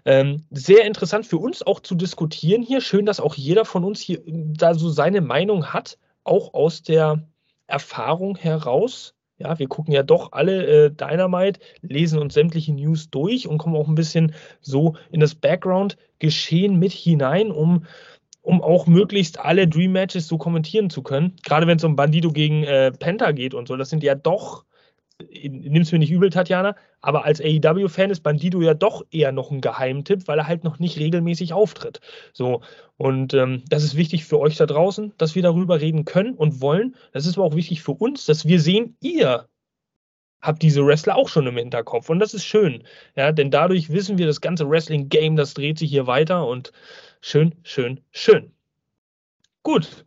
Ähm, 0.05 0.45
sehr 0.51 0.85
interessant 0.85 1.27
für 1.27 1.39
uns 1.39 1.63
auch 1.63 1.81
zu 1.81 1.95
diskutieren 1.95 2.63
hier. 2.63 2.81
Schön, 2.81 3.07
dass 3.07 3.21
auch 3.21 3.35
jeder 3.35 3.65
von 3.65 3.85
uns 3.85 4.01
hier 4.01 4.21
da 4.27 4.75
so 4.75 4.91
seine 4.91 5.21
Meinung 5.21 5.73
hat, 5.73 5.99
auch 6.25 6.55
aus 6.55 6.83
der 6.83 7.23
Erfahrung 7.67 8.37
heraus. 8.37 9.15
Ja, 9.39 9.59
wir 9.59 9.67
gucken 9.67 9.93
ja 9.93 10.03
doch 10.03 10.33
alle 10.33 10.67
äh, 10.67 10.91
Dynamite, 10.91 11.61
lesen 11.81 12.19
uns 12.19 12.35
sämtliche 12.35 12.73
News 12.73 13.11
durch 13.11 13.49
und 13.49 13.59
kommen 13.59 13.77
auch 13.77 13.89
ein 13.89 13.95
bisschen 13.95 14.35
so 14.61 14.95
in 15.11 15.21
das 15.21 15.35
Background-Geschehen 15.35 16.79
mit 16.79 16.93
hinein, 16.93 17.51
um, 17.51 17.87
um 18.41 18.63
auch 18.63 18.87
möglichst 18.87 19.41
alle 19.41 19.67
Dream 19.67 19.93
Matches 19.93 20.29
so 20.29 20.39
kommentieren 20.39 20.91
zu 20.91 21.03
können. 21.03 21.35
Gerade 21.45 21.67
wenn 21.67 21.79
es 21.79 21.85
um 21.85 21.97
Bandido 21.97 22.31
gegen 22.31 22.63
äh, 22.65 22.93
Penta 22.93 23.33
geht 23.33 23.55
und 23.55 23.67
so, 23.67 23.77
das 23.77 23.91
sind 23.91 24.03
ja 24.03 24.15
doch 24.15 24.65
nimm 25.31 25.83
es 25.83 25.93
mir 25.93 25.99
nicht 25.99 26.11
übel, 26.11 26.31
Tatjana, 26.31 26.77
aber 27.01 27.25
als 27.25 27.41
AEW-Fan 27.41 28.11
ist 28.11 28.23
Bandido 28.23 28.61
ja 28.61 28.75
doch 28.75 29.05
eher 29.11 29.33
noch 29.33 29.51
ein 29.51 29.61
Geheimtipp, 29.61 30.29
weil 30.29 30.39
er 30.39 30.47
halt 30.47 30.65
noch 30.65 30.79
nicht 30.79 30.99
regelmäßig 30.99 31.53
auftritt. 31.53 32.01
So, 32.33 32.63
und 32.97 33.35
ähm, 33.35 33.63
das 33.69 33.85
ist 33.85 33.97
wichtig 33.97 34.25
für 34.25 34.39
euch 34.39 34.57
da 34.57 34.67
draußen, 34.67 35.13
dass 35.19 35.35
wir 35.35 35.43
darüber 35.43 35.81
reden 35.81 36.05
können 36.05 36.35
und 36.35 36.61
wollen. 36.61 36.95
Das 37.13 37.27
ist 37.27 37.37
aber 37.37 37.47
auch 37.47 37.57
wichtig 37.57 37.83
für 37.83 37.93
uns, 37.93 38.27
dass 38.27 38.47
wir 38.47 38.61
sehen, 38.61 38.97
ihr 39.01 39.49
habt 40.43 40.63
diese 40.63 40.85
Wrestler 40.85 41.17
auch 41.17 41.29
schon 41.29 41.47
im 41.47 41.57
Hinterkopf. 41.57 42.11
Und 42.11 42.19
das 42.19 42.35
ist 42.35 42.45
schön. 42.45 42.83
Ja, 43.17 43.33
denn 43.33 43.51
dadurch 43.51 43.91
wissen 43.91 44.19
wir, 44.19 44.27
das 44.27 44.41
ganze 44.41 44.69
Wrestling-Game, 44.69 45.37
das 45.37 45.55
dreht 45.55 45.79
sich 45.79 45.91
hier 45.91 46.07
weiter 46.07 46.47
und 46.47 46.73
schön, 47.21 47.55
schön, 47.63 48.01
schön. 48.11 48.53
Gut. 49.63 50.05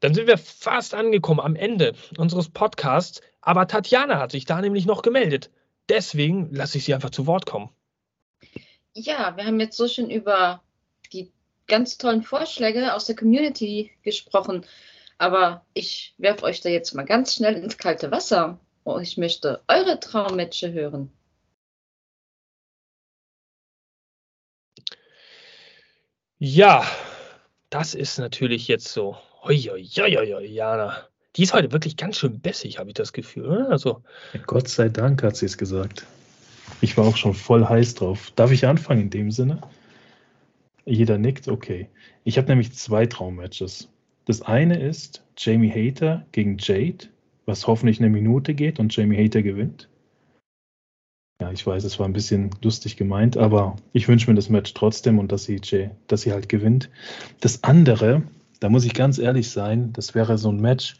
Dann 0.00 0.14
sind 0.14 0.26
wir 0.26 0.38
fast 0.38 0.94
angekommen 0.94 1.38
am 1.38 1.54
Ende 1.54 1.92
unseres 2.16 2.48
Podcasts. 2.48 3.20
Aber 3.42 3.66
Tatjana 3.66 4.18
hat 4.18 4.30
sich 4.30 4.46
da 4.46 4.60
nämlich 4.60 4.86
noch 4.86 5.02
gemeldet. 5.02 5.50
Deswegen 5.88 6.54
lasse 6.54 6.78
ich 6.78 6.84
sie 6.84 6.94
einfach 6.94 7.10
zu 7.10 7.26
Wort 7.26 7.44
kommen. 7.44 7.70
Ja, 8.94 9.36
wir 9.36 9.44
haben 9.44 9.60
jetzt 9.60 9.76
so 9.76 9.88
schön 9.88 10.10
über 10.10 10.62
die 11.12 11.32
ganz 11.66 11.98
tollen 11.98 12.22
Vorschläge 12.22 12.94
aus 12.94 13.06
der 13.06 13.16
Community 13.16 13.90
gesprochen. 14.02 14.64
Aber 15.18 15.66
ich 15.74 16.14
werfe 16.18 16.44
euch 16.44 16.60
da 16.60 16.68
jetzt 16.68 16.94
mal 16.94 17.04
ganz 17.04 17.34
schnell 17.34 17.54
ins 17.54 17.78
kalte 17.78 18.10
Wasser. 18.10 18.60
Oh, 18.84 18.98
ich 18.98 19.16
möchte 19.18 19.62
eure 19.68 19.98
Traummatches 20.00 20.72
hören. 20.72 21.12
Ja, 26.38 26.84
das 27.70 27.94
ist 27.94 28.18
natürlich 28.18 28.66
jetzt 28.68 28.88
so. 28.88 29.16
Hoi, 29.42 29.54
Jana. 29.54 31.08
Die 31.36 31.42
ist 31.42 31.54
heute 31.54 31.72
wirklich 31.72 31.96
ganz 31.96 32.18
schön 32.18 32.40
bessig, 32.40 32.78
habe 32.78 32.90
ich 32.90 32.94
das 32.94 33.12
Gefühl. 33.12 33.46
Oder? 33.46 33.70
Also, 33.70 34.02
Gott 34.46 34.68
sei 34.68 34.88
Dank 34.88 35.22
hat 35.22 35.36
sie 35.36 35.46
es 35.46 35.56
gesagt. 35.56 36.06
Ich 36.80 36.96
war 36.96 37.06
auch 37.06 37.16
schon 37.16 37.34
voll 37.34 37.64
heiß 37.64 37.94
drauf. 37.94 38.32
Darf 38.36 38.50
ich 38.50 38.66
anfangen 38.66 39.02
in 39.02 39.10
dem 39.10 39.30
Sinne? 39.30 39.60
Jeder 40.84 41.16
nickt, 41.16 41.48
okay. 41.48 41.88
Ich 42.24 42.38
habe 42.38 42.48
nämlich 42.48 42.72
zwei 42.72 43.06
Traummatches. 43.06 43.88
Das 44.24 44.42
eine 44.42 44.80
ist 44.80 45.24
Jamie 45.36 45.70
Hater 45.70 46.26
gegen 46.32 46.58
Jade, 46.58 47.08
was 47.46 47.66
hoffentlich 47.66 47.98
eine 47.98 48.10
Minute 48.10 48.54
geht 48.54 48.78
und 48.78 48.94
Jamie 48.94 49.16
Hater 49.16 49.42
gewinnt. 49.42 49.88
Ja, 51.40 51.50
ich 51.50 51.66
weiß, 51.66 51.82
es 51.84 51.98
war 51.98 52.06
ein 52.06 52.12
bisschen 52.12 52.50
lustig 52.62 52.96
gemeint, 52.96 53.36
aber 53.36 53.76
ich 53.92 54.06
wünsche 54.06 54.30
mir 54.30 54.36
das 54.36 54.48
Match 54.48 54.74
trotzdem 54.74 55.18
und 55.18 55.32
dass 55.32 55.44
sie, 55.44 55.60
dass 56.06 56.20
sie 56.20 56.32
halt 56.32 56.48
gewinnt. 56.48 56.90
Das 57.40 57.64
andere, 57.64 58.22
da 58.60 58.68
muss 58.68 58.84
ich 58.84 58.94
ganz 58.94 59.18
ehrlich 59.18 59.50
sein, 59.50 59.92
das 59.92 60.14
wäre 60.14 60.38
so 60.38 60.50
ein 60.50 60.60
Match, 60.60 60.96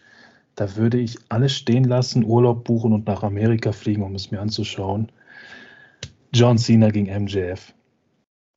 da 0.55 0.77
würde 0.77 0.99
ich 0.99 1.19
alles 1.29 1.53
stehen 1.53 1.85
lassen, 1.85 2.25
Urlaub 2.25 2.65
buchen 2.65 2.93
und 2.93 3.07
nach 3.07 3.23
Amerika 3.23 3.73
fliegen, 3.73 4.03
um 4.03 4.15
es 4.15 4.31
mir 4.31 4.41
anzuschauen. 4.41 5.11
John 6.33 6.59
Cena 6.59 6.91
gegen 6.91 7.07
MJF. 7.25 7.75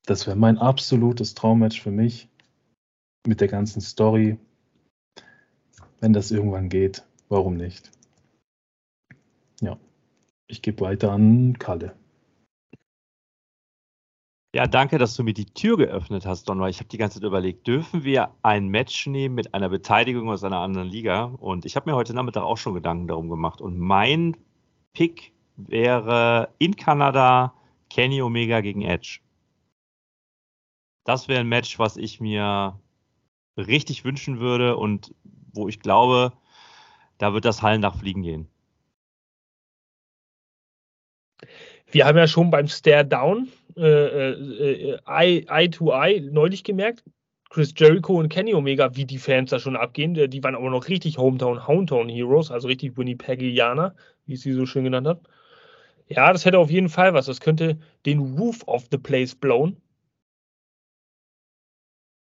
Das 0.06 0.26
wäre 0.26 0.36
mein 0.36 0.58
absolutes 0.58 1.34
Traummatch 1.34 1.80
für 1.80 1.90
mich 1.90 2.28
mit 3.26 3.40
der 3.40 3.48
ganzen 3.48 3.80
Story. 3.80 4.38
Wenn 6.00 6.12
das 6.12 6.30
irgendwann 6.30 6.68
geht, 6.68 7.04
warum 7.28 7.56
nicht? 7.56 7.90
Ja, 9.60 9.78
ich 10.46 10.62
gebe 10.62 10.82
weiter 10.82 11.12
an 11.12 11.58
Kalle. 11.58 11.96
Ja, 14.56 14.66
danke, 14.66 14.96
dass 14.96 15.14
du 15.14 15.22
mir 15.22 15.34
die 15.34 15.44
Tür 15.44 15.76
geöffnet 15.76 16.24
hast, 16.24 16.48
Don, 16.48 16.58
weil 16.60 16.70
ich 16.70 16.78
habe 16.78 16.88
die 16.88 16.96
ganze 16.96 17.20
Zeit 17.20 17.26
überlegt, 17.26 17.66
dürfen 17.66 18.04
wir 18.04 18.30
ein 18.40 18.68
Match 18.68 19.06
nehmen 19.06 19.34
mit 19.34 19.52
einer 19.52 19.68
Beteiligung 19.68 20.30
aus 20.30 20.44
einer 20.44 20.60
anderen 20.60 20.88
Liga? 20.88 21.24
Und 21.24 21.66
ich 21.66 21.76
habe 21.76 21.90
mir 21.90 21.94
heute 21.94 22.14
Nachmittag 22.14 22.42
auch 22.42 22.56
schon 22.56 22.72
Gedanken 22.72 23.06
darum 23.06 23.28
gemacht. 23.28 23.60
Und 23.60 23.78
mein 23.78 24.34
Pick 24.94 25.34
wäre 25.58 26.54
in 26.56 26.74
Kanada 26.74 27.52
Kenny 27.90 28.22
Omega 28.22 28.62
gegen 28.62 28.80
Edge. 28.80 29.20
Das 31.04 31.28
wäre 31.28 31.40
ein 31.40 31.48
Match, 31.48 31.78
was 31.78 31.98
ich 31.98 32.22
mir 32.22 32.80
richtig 33.58 34.06
wünschen 34.06 34.40
würde 34.40 34.78
und 34.78 35.14
wo 35.52 35.68
ich 35.68 35.80
glaube, 35.80 36.32
da 37.18 37.34
wird 37.34 37.44
das 37.44 37.60
Hallen 37.60 37.82
nach 37.82 37.98
Fliegen 37.98 38.22
gehen. 38.22 38.48
Wir 41.90 42.06
haben 42.06 42.16
ja 42.16 42.26
schon 42.26 42.50
beim 42.50 42.68
Stare 42.68 43.04
Down 43.04 43.48
äh, 43.76 44.30
äh, 44.30 44.98
Eye, 45.06 45.44
Eye 45.48 45.68
to 45.68 45.92
Eye 45.92 46.20
neulich 46.20 46.64
gemerkt, 46.64 47.04
Chris 47.50 47.72
Jericho 47.76 48.18
und 48.18 48.28
Kenny 48.28 48.54
Omega, 48.54 48.94
wie 48.96 49.04
die 49.04 49.18
Fans 49.18 49.50
da 49.50 49.58
schon 49.58 49.76
abgehen. 49.76 50.14
Die 50.14 50.42
waren 50.42 50.54
aber 50.54 50.70
noch 50.70 50.88
richtig 50.88 51.18
Hometown, 51.18 51.66
Hometown 51.66 52.08
Heroes, 52.08 52.50
also 52.50 52.68
richtig 52.68 52.96
Winnipeggianer, 52.96 53.94
wie 54.26 54.34
es 54.34 54.42
sie 54.42 54.52
so 54.52 54.66
schön 54.66 54.84
genannt 54.84 55.06
hat. 55.06 55.20
Ja, 56.08 56.32
das 56.32 56.44
hätte 56.44 56.58
auf 56.58 56.70
jeden 56.70 56.88
Fall 56.88 57.14
was. 57.14 57.26
Das 57.26 57.40
könnte 57.40 57.78
den 58.04 58.18
Roof 58.38 58.62
of 58.66 58.86
the 58.90 58.98
place 58.98 59.34
blown. 59.34 59.76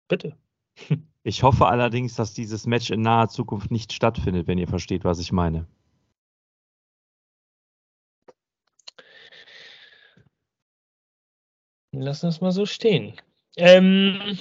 Bitte. 0.09 0.37
Ich 1.23 1.43
hoffe 1.43 1.67
allerdings, 1.67 2.15
dass 2.15 2.33
dieses 2.33 2.67
Match 2.67 2.89
in 2.89 3.03
naher 3.03 3.29
Zukunft 3.29 3.71
nicht 3.71 3.93
stattfindet, 3.93 4.47
wenn 4.47 4.57
ihr 4.57 4.67
versteht, 4.67 5.05
was 5.05 5.19
ich 5.19 5.33
meine. 5.33 5.67
Lassen 11.93 12.23
wir 12.25 12.29
es 12.29 12.41
mal 12.41 12.53
so 12.53 12.67
stehen. 12.67 13.15
Ähm, 13.57 14.39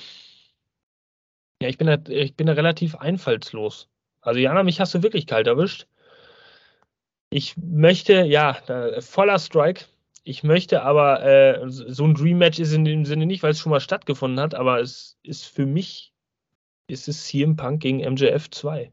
ja, 1.61 1.67
ich 1.67 1.77
bin, 1.77 1.87
da, 1.87 1.97
ich 2.07 2.35
bin 2.35 2.47
da 2.47 2.53
relativ 2.53 2.95
einfallslos. 2.95 3.89
Also 4.21 4.39
Jana, 4.39 4.63
mich 4.63 4.79
hast 4.79 4.93
du 4.93 5.03
wirklich 5.03 5.27
kalt 5.27 5.47
erwischt. 5.47 5.87
Ich 7.31 7.57
möchte, 7.57 8.23
ja, 8.23 8.53
voller 8.99 9.39
Strike. 9.39 9.85
Ich 10.23 10.43
möchte 10.43 10.83
aber, 10.83 11.23
äh, 11.23 11.69
so 11.69 12.05
ein 12.05 12.13
Dream 12.13 12.37
Match 12.37 12.59
ist 12.59 12.73
in 12.73 12.85
dem 12.85 13.05
Sinne 13.05 13.25
nicht, 13.25 13.41
weil 13.41 13.51
es 13.51 13.59
schon 13.59 13.71
mal 13.71 13.79
stattgefunden 13.79 14.39
hat, 14.39 14.53
aber 14.53 14.79
es 14.79 15.17
ist 15.23 15.45
für 15.45 15.65
mich, 15.65 16.13
ist 16.87 17.07
es 17.07 17.25
CM 17.25 17.55
Punk 17.55 17.81
gegen 17.81 17.99
MJF 17.99 18.49
2. 18.49 18.91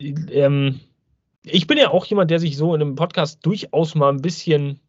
Ähm, 0.00 0.80
ich 1.44 1.66
bin 1.66 1.78
ja 1.78 1.90
auch 1.90 2.04
jemand, 2.06 2.30
der 2.30 2.40
sich 2.40 2.56
so 2.56 2.74
in 2.74 2.82
einem 2.82 2.94
Podcast 2.94 3.44
durchaus 3.46 3.94
mal 3.94 4.10
ein 4.10 4.22
bisschen 4.22 4.80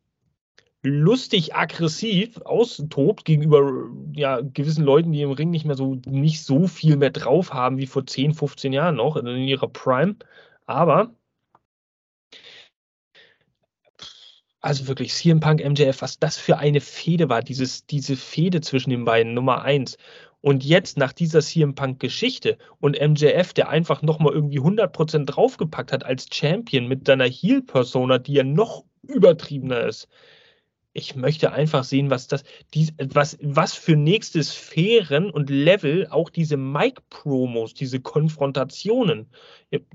lustig 0.83 1.55
aggressiv 1.55 2.37
austobt 2.41 3.23
gegenüber 3.25 3.89
ja, 4.13 4.41
gewissen 4.41 4.83
Leuten, 4.83 5.13
die 5.13 5.21
im 5.21 5.31
Ring 5.31 5.49
nicht 5.49 5.65
mehr 5.65 5.77
so 5.77 5.95
nicht 6.05 6.43
so 6.43 6.67
viel 6.67 6.97
mehr 6.97 7.09
drauf 7.09 7.53
haben 7.53 7.77
wie 7.77 7.87
vor 7.87 8.05
10, 8.05 8.33
15 8.33 8.73
Jahren 8.73 8.97
noch 8.97 9.15
in 9.15 9.25
ihrer 9.27 9.69
Prime. 9.69 10.17
Aber 10.65 11.15
also 14.61 14.87
wirklich 14.87 15.13
CM 15.13 15.39
Punk 15.39 15.63
MJF, 15.63 16.01
was 16.01 16.19
das 16.19 16.37
für 16.37 16.57
eine 16.57 16.81
Fehde 16.81 17.29
war, 17.29 17.41
dieses, 17.41 17.85
diese 17.85 18.15
Fehde 18.15 18.61
zwischen 18.61 18.89
den 18.91 19.05
beiden, 19.05 19.33
Nummer 19.33 19.61
eins. 19.61 19.97
Und 20.41 20.63
jetzt 20.65 20.97
nach 20.97 21.13
dieser 21.13 21.41
CM 21.41 21.75
Punk 21.75 21.99
Geschichte 21.99 22.57
und 22.79 22.99
MJF, 22.99 23.53
der 23.53 23.69
einfach 23.69 24.01
nochmal 24.01 24.33
irgendwie 24.33 24.59
100% 24.59 25.25
draufgepackt 25.25 25.93
hat 25.93 26.05
als 26.05 26.27
Champion 26.33 26.87
mit 26.87 27.07
seiner 27.07 27.25
Heel 27.25 27.61
Persona, 27.61 28.17
die 28.17 28.33
ja 28.33 28.43
noch 28.43 28.83
übertriebener 29.07 29.81
ist 29.85 30.09
ich 30.93 31.15
möchte 31.15 31.51
einfach 31.51 31.83
sehen, 31.83 32.09
was 32.09 32.27
das, 32.27 32.43
dies, 32.73 32.93
was, 32.97 33.37
was 33.41 33.73
für 33.73 33.95
nächste 33.95 34.43
Sphären 34.43 35.29
und 35.31 35.49
Level 35.49 36.07
auch 36.09 36.29
diese 36.29 36.57
Mic-Promos, 36.57 37.73
diese 37.73 37.99
Konfrontationen. 37.99 39.27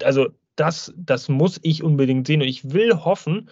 Also, 0.03 0.29
das, 0.57 0.93
das 0.97 1.29
muss 1.29 1.61
ich 1.62 1.85
unbedingt 1.85 2.27
sehen 2.27 2.43
und 2.43 2.49
ich 2.49 2.73
will 2.73 2.97
hoffen, 2.97 3.49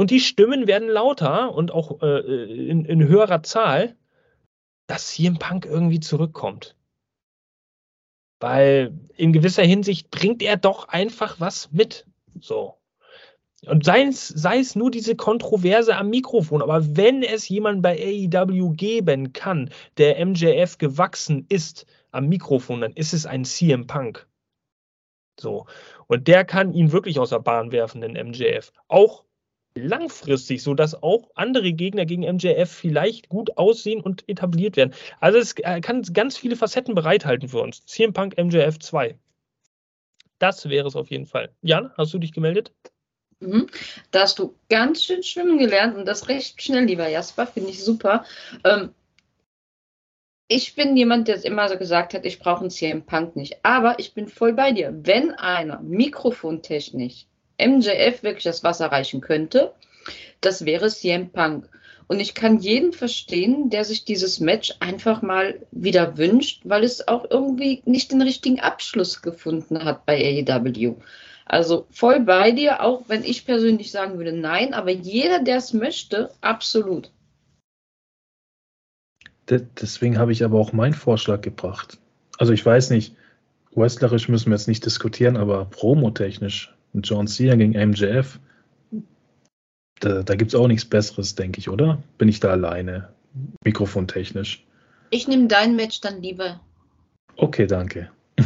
und 0.00 0.10
die 0.10 0.20
Stimmen 0.20 0.66
werden 0.66 0.88
lauter 0.88 1.52
und 1.52 1.72
auch 1.72 2.00
äh, 2.00 2.70
in, 2.70 2.86
in 2.86 3.06
höherer 3.06 3.42
Zahl, 3.42 3.98
dass 4.86 5.08
CM 5.08 5.38
Punk 5.38 5.66
irgendwie 5.66 6.00
zurückkommt. 6.00 6.74
Weil 8.38 8.98
in 9.18 9.34
gewisser 9.34 9.62
Hinsicht 9.62 10.10
bringt 10.10 10.42
er 10.42 10.56
doch 10.56 10.88
einfach 10.88 11.38
was 11.38 11.70
mit. 11.70 12.06
So. 12.40 12.79
Und 13.66 13.84
sei 13.84 14.04
es, 14.04 14.28
sei 14.28 14.58
es 14.58 14.74
nur 14.74 14.90
diese 14.90 15.16
Kontroverse 15.16 15.96
am 15.96 16.08
Mikrofon, 16.08 16.62
aber 16.62 16.96
wenn 16.96 17.22
es 17.22 17.48
jemand 17.48 17.82
bei 17.82 17.98
AEW 17.98 18.70
geben 18.70 19.32
kann, 19.34 19.70
der 19.98 20.24
MJF 20.24 20.78
gewachsen 20.78 21.44
ist 21.48 21.86
am 22.10 22.28
Mikrofon, 22.28 22.80
dann 22.80 22.92
ist 22.92 23.12
es 23.12 23.26
ein 23.26 23.44
CM 23.44 23.86
Punk. 23.86 24.26
So. 25.38 25.66
Und 26.06 26.26
der 26.26 26.44
kann 26.44 26.72
ihn 26.72 26.92
wirklich 26.92 27.18
aus 27.18 27.30
der 27.30 27.40
Bahn 27.40 27.70
werfen, 27.70 28.00
den 28.00 28.12
MJF. 28.12 28.72
Auch 28.88 29.24
langfristig, 29.76 30.62
sodass 30.62 31.00
auch 31.02 31.30
andere 31.34 31.72
Gegner 31.72 32.06
gegen 32.06 32.22
MJF 32.22 32.70
vielleicht 32.70 33.28
gut 33.28 33.56
aussehen 33.56 34.00
und 34.00 34.28
etabliert 34.28 34.76
werden. 34.76 34.94
Also 35.20 35.38
es 35.38 35.54
äh, 35.58 35.80
kann 35.80 36.02
ganz 36.02 36.36
viele 36.36 36.56
Facetten 36.56 36.94
bereithalten 36.94 37.48
für 37.48 37.60
uns. 37.60 37.84
CM 37.86 38.12
Punk 38.12 38.36
MJF 38.36 38.78
2. 38.78 39.18
Das 40.38 40.68
wäre 40.68 40.88
es 40.88 40.96
auf 40.96 41.10
jeden 41.10 41.26
Fall. 41.26 41.54
Jan, 41.60 41.92
hast 41.96 42.14
du 42.14 42.18
dich 42.18 42.32
gemeldet? 42.32 42.72
Mhm. 43.40 43.68
Da 44.10 44.22
hast 44.22 44.38
du 44.38 44.54
ganz 44.68 45.02
schön 45.02 45.22
schwimmen 45.22 45.58
gelernt 45.58 45.96
und 45.96 46.04
das 46.06 46.28
recht 46.28 46.62
schnell, 46.62 46.84
lieber 46.84 47.08
Jasper, 47.08 47.46
finde 47.46 47.70
ich 47.70 47.82
super. 47.82 48.24
Ähm, 48.64 48.94
ich 50.52 50.74
bin 50.74 50.96
jemand, 50.96 51.28
der 51.28 51.44
immer 51.44 51.68
so 51.68 51.78
gesagt 51.78 52.12
hat, 52.12 52.26
ich 52.26 52.40
brauche 52.40 52.60
einen 52.60 52.70
CM 52.70 53.06
Punk 53.06 53.36
nicht. 53.36 53.64
Aber 53.64 53.98
ich 53.98 54.14
bin 54.14 54.28
voll 54.28 54.52
bei 54.52 54.72
dir. 54.72 54.92
Wenn 55.04 55.30
einer 55.30 55.80
mikrofontechnisch 55.80 57.26
MJF 57.58 58.22
wirklich 58.22 58.44
das 58.44 58.64
Wasser 58.64 58.86
reichen 58.86 59.20
könnte, 59.20 59.72
das 60.40 60.64
wäre 60.64 60.88
CM 60.88 61.30
Punk. 61.30 61.68
Und 62.08 62.18
ich 62.18 62.34
kann 62.34 62.58
jeden 62.58 62.92
verstehen, 62.92 63.70
der 63.70 63.84
sich 63.84 64.04
dieses 64.04 64.40
Match 64.40 64.74
einfach 64.80 65.22
mal 65.22 65.64
wieder 65.70 66.18
wünscht, 66.18 66.62
weil 66.64 66.82
es 66.82 67.06
auch 67.06 67.30
irgendwie 67.30 67.82
nicht 67.84 68.10
den 68.10 68.20
richtigen 68.20 68.58
Abschluss 68.58 69.22
gefunden 69.22 69.84
hat 69.84 70.04
bei 70.04 70.44
AEW. 70.44 70.96
Also 71.50 71.88
voll 71.90 72.20
bei 72.20 72.52
dir, 72.52 72.80
auch 72.80 73.08
wenn 73.08 73.24
ich 73.24 73.44
persönlich 73.44 73.90
sagen 73.90 74.18
würde, 74.18 74.32
nein, 74.32 74.72
aber 74.72 74.92
jeder, 74.92 75.42
der 75.42 75.56
es 75.56 75.72
möchte, 75.72 76.30
absolut. 76.40 77.10
Deswegen 79.48 80.16
habe 80.16 80.30
ich 80.30 80.44
aber 80.44 80.60
auch 80.60 80.72
meinen 80.72 80.94
Vorschlag 80.94 81.40
gebracht. 81.40 81.98
Also 82.38 82.52
ich 82.52 82.64
weiß 82.64 82.90
nicht, 82.90 83.16
wrestlerisch 83.74 84.28
müssen 84.28 84.50
wir 84.50 84.56
jetzt 84.56 84.68
nicht 84.68 84.86
diskutieren, 84.86 85.36
aber 85.36 85.64
promotechnisch, 85.64 86.72
John 86.94 87.26
Cena 87.26 87.56
gegen 87.56 87.72
MJF, 87.72 88.38
da, 89.98 90.22
da 90.22 90.36
gibt 90.36 90.52
es 90.52 90.54
auch 90.54 90.68
nichts 90.68 90.84
Besseres, 90.84 91.34
denke 91.34 91.58
ich, 91.58 91.68
oder? 91.68 92.00
Bin 92.16 92.28
ich 92.28 92.38
da 92.38 92.50
alleine, 92.50 93.08
mikrofontechnisch? 93.64 94.64
Ich 95.10 95.26
nehme 95.26 95.48
dein 95.48 95.74
Match 95.74 96.00
dann 96.00 96.22
lieber. 96.22 96.60
Okay, 97.34 97.66
danke. 97.66 98.08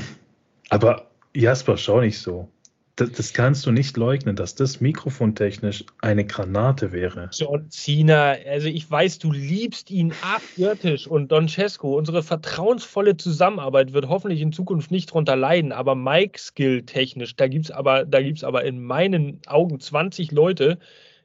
Aber 0.71 1.11
Jasper, 1.35 1.77
schau 1.77 2.01
nicht 2.01 2.19
so 2.19 2.49
das, 2.97 3.11
das, 3.13 3.33
kannst 3.33 3.67
du 3.67 3.73
nicht 3.73 3.97
leugnen, 3.97 4.37
dass 4.37 4.55
das 4.55 4.81
mikrofontechnisch 4.81 5.85
eine 6.01 6.25
Granate 6.25 6.93
wäre. 6.93 7.29
John 7.33 7.69
Cena, 7.69 8.37
also 8.49 8.69
ich 8.69 8.89
weiß, 8.89 9.19
du 9.19 9.33
liebst 9.33 9.91
ihn 9.91 10.13
abgöttisch 10.23 11.09
und 11.09 11.33
Don 11.33 11.49
Cesco, 11.49 11.99
unsere 11.99 12.23
vertrauensvolle 12.23 13.17
Zusammenarbeit 13.17 13.93
wird 13.93 14.09
hoffentlich 14.09 14.41
in 14.41 14.53
Zukunft 14.53 14.93
nicht 14.93 15.13
drunter 15.13 15.35
leiden, 15.35 15.73
aber 15.73 15.97
Mike-Skill 15.97 16.83
technisch, 16.83 17.35
da 17.35 17.49
gibt 17.49 17.65
es 17.65 17.71
aber, 17.73 18.07
aber 18.43 18.65
in 18.65 18.83
meinen 18.83 19.41
Augen 19.47 19.81
20 19.81 20.31
Leute, 20.31 20.79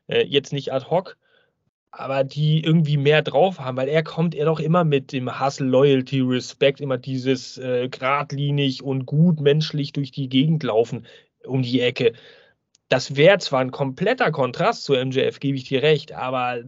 äh, 0.08 0.26
jetzt 0.26 0.54
nicht 0.54 0.74
ad 0.74 0.88
hoc, 0.90 1.18
aber 1.91 2.24
die 2.24 2.64
irgendwie 2.64 2.98
mehr 2.98 3.22
drauf 3.22 3.60
haben, 3.60 3.78
weil 3.78 3.90
er 3.90 4.04
kommt 4.04 4.34
er 4.34 4.46
doch 4.46 4.60
immer 4.60 4.84
mit 4.84 5.12
dem 5.12 5.40
Hustle, 5.40 5.68
Loyalty, 5.68 6.22
Respect, 6.22 6.82
immer 6.82 6.98
dieses 6.98 7.58
äh, 7.60 7.90
geradlinig 7.90 8.84
und 8.84 9.06
gut 9.06 9.40
menschlich 9.40 9.91
durch 9.94 10.12
die 10.12 10.30
Gegend 10.30 10.64
laufen 10.64 11.06
um 11.50 11.62
die 11.62 11.82
Ecke. 11.82 12.14
Das 12.90 13.16
wäre 13.16 13.38
zwar 13.40 13.62
ein 13.62 13.72
kompletter 13.72 14.32
Kontrast 14.32 14.84
zu 14.84 14.94
MJF, 14.94 15.40
gebe 15.40 15.58
ich 15.58 15.66
dir 15.66 15.84
recht, 15.84 16.14
aber 16.14 16.64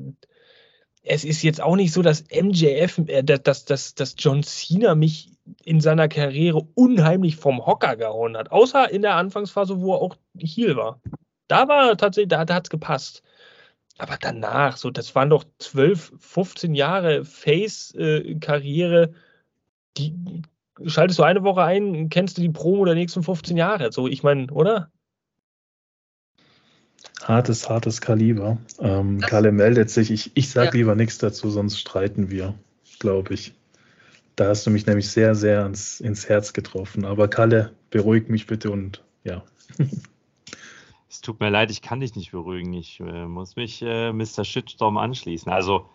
es 1.03 1.23
ist 1.23 1.41
jetzt 1.41 1.61
auch 1.61 1.75
nicht 1.75 1.93
so, 1.93 2.01
dass 2.01 2.25
MJF, 2.29 2.99
äh, 3.07 3.23
dass, 3.23 3.65
dass, 3.65 3.95
dass 3.95 4.15
John 4.17 4.43
Cena 4.43 4.95
mich 4.95 5.31
in 5.63 5.81
seiner 5.81 6.07
Karriere 6.07 6.61
unheimlich 6.75 7.35
vom 7.35 7.65
Hocker 7.65 7.95
gehauen 7.95 8.37
hat. 8.37 8.51
Außer 8.51 8.91
in 8.91 9.01
der 9.01 9.15
Anfangsphase, 9.15 9.81
wo 9.81 9.93
er 9.95 10.01
auch 10.01 10.15
Heel 10.37 10.75
war. 10.75 11.01
Da 11.47 11.67
war 11.67 11.97
tatsächlich, 11.97 12.29
da, 12.29 12.45
da 12.45 12.55
hat 12.55 12.67
es 12.67 12.69
gepasst. 12.69 13.23
Aber 13.97 14.17
danach, 14.19 14.77
so, 14.77 14.89
das 14.89 15.13
waren 15.15 15.29
doch 15.29 15.43
12, 15.59 16.13
15 16.19 16.75
Jahre 16.75 17.25
Face-Karriere, 17.25 19.03
äh, 19.03 19.13
die 19.97 20.41
schaltest 20.85 21.19
du 21.19 21.23
eine 21.23 21.43
Woche 21.43 21.63
ein, 21.63 22.09
kennst 22.09 22.37
du 22.37 22.41
die 22.41 22.49
Promo 22.49 22.85
der 22.85 22.95
nächsten 22.95 23.23
15 23.23 23.57
Jahre. 23.57 23.91
So, 23.91 24.07
ich 24.07 24.23
meine, 24.23 24.47
oder? 24.51 24.91
Hartes, 27.23 27.69
hartes 27.69 28.01
Kaliber. 28.01 28.57
Ähm, 28.79 29.19
Kalle 29.19 29.51
meldet 29.51 29.89
sich. 29.89 30.11
Ich, 30.11 30.31
ich 30.33 30.49
sage 30.49 30.67
ja. 30.67 30.73
lieber 30.73 30.95
nichts 30.95 31.17
dazu, 31.17 31.49
sonst 31.49 31.79
streiten 31.79 32.31
wir, 32.31 32.55
glaube 32.99 33.33
ich. 33.33 33.53
Da 34.35 34.47
hast 34.47 34.65
du 34.65 34.71
mich 34.71 34.85
nämlich 34.85 35.09
sehr, 35.09 35.35
sehr 35.35 35.65
ins, 35.65 35.99
ins 35.99 36.27
Herz 36.27 36.53
getroffen. 36.53 37.05
Aber 37.05 37.27
Kalle, 37.27 37.73
beruhig 37.89 38.27
mich 38.29 38.47
bitte 38.47 38.71
und 38.71 39.03
ja. 39.23 39.43
Es 41.09 41.19
tut 41.19 41.41
mir 41.41 41.49
leid, 41.49 41.71
ich 41.71 41.81
kann 41.81 41.99
dich 41.99 42.15
nicht 42.15 42.31
beruhigen. 42.31 42.73
Ich 42.73 43.01
äh, 43.01 43.25
muss 43.25 43.57
mich 43.57 43.81
äh, 43.81 44.13
Mr. 44.13 44.45
Shitstorm 44.45 44.97
anschließen. 44.97 45.51
Also, 45.51 45.89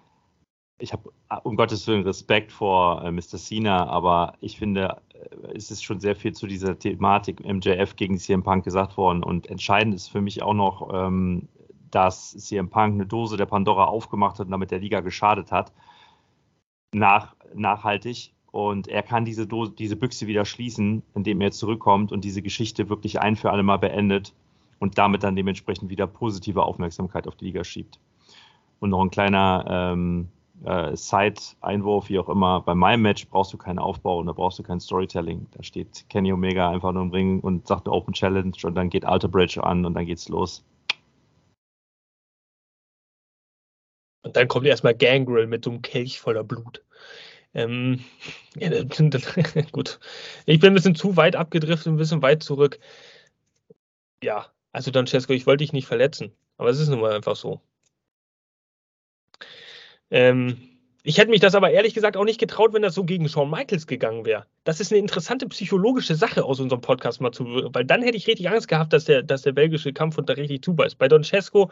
ich 0.78 0.92
habe 0.92 1.10
äh, 1.30 1.36
um 1.42 1.56
Gottes 1.56 1.86
Willen 1.86 2.02
Respekt 2.02 2.52
vor 2.52 3.02
äh, 3.02 3.10
Mr. 3.10 3.38
Cena, 3.38 3.86
aber 3.86 4.34
ich 4.40 4.58
finde, 4.58 5.00
äh, 5.14 5.54
es 5.54 5.70
ist 5.70 5.84
schon 5.84 6.00
sehr 6.00 6.16
viel 6.16 6.32
zu 6.32 6.46
dieser 6.46 6.78
Thematik 6.78 7.44
MJF 7.44 7.96
gegen 7.96 8.18
CM 8.18 8.42
Punk 8.42 8.64
gesagt 8.64 8.96
worden. 8.96 9.22
Und 9.22 9.48
entscheidend 9.48 9.94
ist 9.94 10.08
für 10.08 10.20
mich 10.20 10.42
auch 10.42 10.54
noch, 10.54 10.90
ähm, 10.92 11.48
dass 11.90 12.32
CM 12.32 12.68
Punk 12.68 12.94
eine 12.94 13.06
Dose 13.06 13.36
der 13.36 13.46
Pandora 13.46 13.84
aufgemacht 13.84 14.38
hat 14.38 14.46
und 14.46 14.52
damit 14.52 14.70
der 14.70 14.80
Liga 14.80 15.00
geschadet 15.00 15.52
hat. 15.52 15.72
Nach, 16.92 17.34
nachhaltig. 17.54 18.32
Und 18.52 18.88
er 18.88 19.02
kann 19.02 19.24
diese, 19.24 19.46
Dose, 19.46 19.72
diese 19.72 19.96
Büchse 19.96 20.26
wieder 20.26 20.44
schließen, 20.44 21.02
indem 21.14 21.40
er 21.40 21.50
zurückkommt 21.50 22.10
und 22.12 22.24
diese 22.24 22.42
Geschichte 22.42 22.88
wirklich 22.88 23.20
ein 23.20 23.36
für 23.36 23.50
alle 23.50 23.62
Mal 23.62 23.76
beendet 23.78 24.34
und 24.78 24.98
damit 24.98 25.22
dann 25.22 25.36
dementsprechend 25.36 25.90
wieder 25.90 26.06
positive 26.06 26.62
Aufmerksamkeit 26.62 27.28
auf 27.28 27.36
die 27.36 27.46
Liga 27.46 27.64
schiebt. 27.64 27.98
Und 28.78 28.90
noch 28.90 29.02
ein 29.02 29.10
kleiner 29.10 29.64
ähm, 29.68 30.28
äh, 30.64 30.96
Side-Einwurf, 30.96 32.08
wie 32.08 32.18
auch 32.18 32.28
immer. 32.28 32.60
Bei 32.62 32.74
meinem 32.74 33.02
Match 33.02 33.26
brauchst 33.28 33.52
du 33.52 33.58
keinen 33.58 33.78
Aufbau 33.78 34.18
und 34.18 34.26
da 34.26 34.32
brauchst 34.32 34.58
du 34.58 34.62
kein 34.62 34.80
Storytelling. 34.80 35.46
Da 35.52 35.62
steht 35.62 36.08
Kenny 36.08 36.32
Omega 36.32 36.70
einfach 36.70 36.92
nur 36.92 37.02
im 37.02 37.10
Ring 37.10 37.40
und 37.40 37.66
sagt 37.66 37.88
Open 37.88 38.14
Challenge 38.14 38.56
und 38.62 38.74
dann 38.74 38.90
geht 38.90 39.04
Alter 39.04 39.28
Bridge 39.28 39.62
an 39.62 39.84
und 39.84 39.94
dann 39.94 40.06
geht's 40.06 40.28
los. 40.28 40.64
Und 44.22 44.36
dann 44.36 44.48
kommt 44.48 44.66
erstmal 44.66 44.94
Gangrel 44.94 45.46
mit 45.46 45.64
so 45.64 45.70
einem 45.70 45.82
Kelch 45.82 46.18
voller 46.18 46.42
Blut. 46.42 46.82
Ähm, 47.54 48.00
ja, 48.56 48.70
gut. 49.72 50.00
Ich 50.46 50.60
bin 50.60 50.72
ein 50.72 50.74
bisschen 50.74 50.94
zu 50.94 51.16
weit 51.16 51.36
abgedriftet, 51.36 51.86
ein 51.86 51.96
bisschen 51.96 52.22
weit 52.22 52.42
zurück. 52.42 52.78
Ja, 54.22 54.46
also 54.72 54.90
Don 54.90 55.06
Cesco, 55.06 55.32
ich 55.32 55.46
wollte 55.46 55.62
dich 55.62 55.72
nicht 55.72 55.86
verletzen, 55.86 56.32
aber 56.58 56.70
es 56.70 56.80
ist 56.80 56.88
nun 56.88 57.00
mal 57.00 57.12
einfach 57.12 57.36
so. 57.36 57.60
Ähm, 60.10 60.56
ich 61.02 61.18
hätte 61.18 61.30
mich 61.30 61.40
das 61.40 61.54
aber 61.54 61.70
ehrlich 61.70 61.94
gesagt 61.94 62.16
auch 62.16 62.24
nicht 62.24 62.40
getraut, 62.40 62.72
wenn 62.72 62.82
das 62.82 62.94
so 62.94 63.04
gegen 63.04 63.28
Shawn 63.28 63.48
Michaels 63.48 63.86
gegangen 63.86 64.24
wäre. 64.24 64.44
Das 64.64 64.80
ist 64.80 64.90
eine 64.90 64.98
interessante 64.98 65.46
psychologische 65.48 66.16
Sache 66.16 66.44
aus 66.44 66.58
unserem 66.58 66.80
Podcast 66.80 67.20
mal 67.20 67.30
zu, 67.30 67.44
weil 67.72 67.84
dann 67.84 68.02
hätte 68.02 68.16
ich 68.16 68.26
richtig 68.26 68.48
Angst 68.50 68.66
gehabt, 68.66 68.92
dass 68.92 69.04
der, 69.04 69.22
dass 69.22 69.42
der 69.42 69.52
belgische 69.52 69.92
Kampf 69.92 70.18
da 70.26 70.32
richtig 70.32 70.62
zubeißt. 70.62 70.98
Bei 70.98 71.06
Don 71.06 71.22
Cesco, 71.22 71.70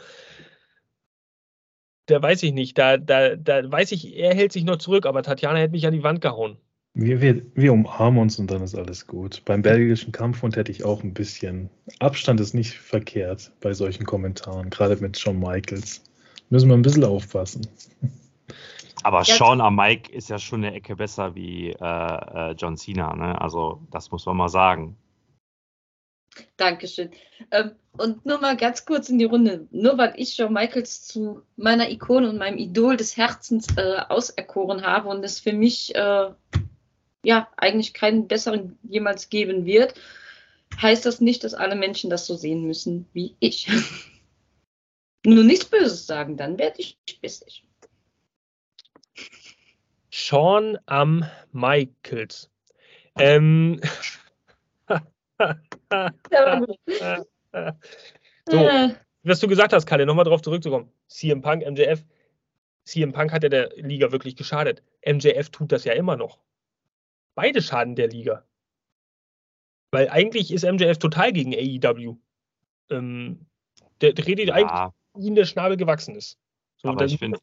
da 2.06 2.22
weiß 2.22 2.44
ich 2.44 2.52
nicht, 2.52 2.78
da, 2.78 2.96
da, 2.96 3.34
da 3.34 3.70
weiß 3.70 3.90
ich, 3.90 4.16
er 4.16 4.34
hält 4.34 4.52
sich 4.52 4.62
noch 4.62 4.76
zurück, 4.76 5.04
aber 5.04 5.24
Tatjana 5.24 5.58
hätte 5.58 5.72
mich 5.72 5.86
an 5.86 5.94
die 5.94 6.04
Wand 6.04 6.20
gehauen. 6.20 6.56
Wir, 6.96 7.20
wir, 7.20 7.42
wir 7.56 7.72
umarmen 7.72 8.20
uns 8.20 8.38
und 8.38 8.52
dann 8.52 8.62
ist 8.62 8.76
alles 8.76 9.08
gut. 9.08 9.42
Beim 9.44 9.62
belgischen 9.62 10.12
Kampfhund 10.12 10.54
hätte 10.54 10.70
ich 10.70 10.84
auch 10.84 11.02
ein 11.02 11.12
bisschen. 11.12 11.68
Abstand 11.98 12.38
ist 12.38 12.54
nicht 12.54 12.74
verkehrt 12.74 13.50
bei 13.60 13.74
solchen 13.74 14.06
Kommentaren, 14.06 14.70
gerade 14.70 14.96
mit 14.98 15.18
Shawn 15.18 15.40
Michaels. 15.40 16.04
Müssen 16.50 16.68
wir 16.68 16.76
ein 16.76 16.82
bisschen 16.82 17.02
aufpassen. 17.02 17.66
Aber 19.04 19.22
ja, 19.22 19.34
Sean 19.34 19.60
am 19.60 19.76
Mike 19.76 20.10
ist 20.12 20.30
ja 20.30 20.38
schon 20.38 20.64
eine 20.64 20.74
Ecke 20.74 20.96
besser 20.96 21.34
wie 21.34 21.70
äh, 21.70 21.74
äh, 21.78 22.52
John 22.52 22.76
Cena, 22.76 23.14
ne? 23.14 23.40
Also 23.40 23.82
das 23.90 24.10
muss 24.10 24.24
man 24.24 24.36
mal 24.36 24.48
sagen. 24.48 24.96
Dankeschön. 26.56 27.10
Ähm, 27.50 27.72
und 27.96 28.24
nur 28.26 28.40
mal 28.40 28.56
ganz 28.56 28.86
kurz 28.86 29.08
in 29.08 29.18
die 29.18 29.26
Runde. 29.26 29.68
Nur 29.70 29.98
weil 29.98 30.14
ich 30.16 30.34
Shawn 30.34 30.52
Michaels 30.52 31.06
zu 31.06 31.42
meiner 31.56 31.90
Ikone 31.90 32.28
und 32.28 32.38
meinem 32.38 32.58
Idol 32.58 32.96
des 32.96 33.16
Herzens 33.16 33.66
äh, 33.76 34.00
auserkoren 34.08 34.82
habe 34.82 35.08
und 35.10 35.22
es 35.24 35.38
für 35.38 35.52
mich 35.52 35.94
äh, 35.94 36.30
ja 37.24 37.48
eigentlich 37.56 37.94
keinen 37.94 38.26
besseren 38.26 38.78
jemals 38.82 39.28
geben 39.28 39.64
wird, 39.66 39.94
heißt 40.80 41.04
das 41.06 41.20
nicht, 41.20 41.44
dass 41.44 41.54
alle 41.54 41.76
Menschen 41.76 42.10
das 42.10 42.26
so 42.26 42.36
sehen 42.36 42.66
müssen 42.66 43.06
wie 43.12 43.36
ich. 43.38 43.68
Nur 45.26 45.44
nichts 45.44 45.66
Böses 45.66 46.06
sagen, 46.06 46.36
dann 46.36 46.58
werde 46.58 46.80
ich 46.80 46.98
bissig. 47.20 47.63
Sean 50.16 50.78
am 50.86 51.24
Michaels. 51.50 52.48
Ähm. 53.18 53.80
so, 58.48 58.70
was 59.24 59.40
du 59.40 59.48
gesagt 59.48 59.72
hast, 59.72 59.86
Kalle, 59.86 60.06
nochmal 60.06 60.24
darauf 60.24 60.40
zurückzukommen. 60.40 60.88
CM 61.08 61.42
Punk, 61.42 61.68
MJF. 61.68 62.04
CM 62.84 63.10
Punk 63.10 63.32
hat 63.32 63.42
ja 63.42 63.48
der 63.48 63.70
Liga 63.74 64.12
wirklich 64.12 64.36
geschadet. 64.36 64.84
MJF 65.04 65.50
tut 65.50 65.72
das 65.72 65.82
ja 65.82 65.94
immer 65.94 66.16
noch. 66.16 66.38
Beide 67.34 67.60
schaden 67.60 67.96
der 67.96 68.06
Liga. 68.06 68.44
Weil 69.90 70.08
eigentlich 70.10 70.52
ist 70.52 70.64
MJF 70.64 70.98
total 70.98 71.32
gegen 71.32 71.52
AEW. 71.52 72.18
Ähm, 72.88 73.46
der, 74.00 74.12
der 74.12 74.24
redet 74.28 74.46
ja. 74.46 74.54
eigentlich, 74.54 74.94
wie 75.14 75.26
ihm 75.26 75.34
der 75.34 75.44
Schnabel 75.44 75.76
gewachsen 75.76 76.14
ist. 76.14 76.38
So, 76.76 76.90
aber 76.90 77.04
ich 77.04 77.18
finde, 77.18 77.36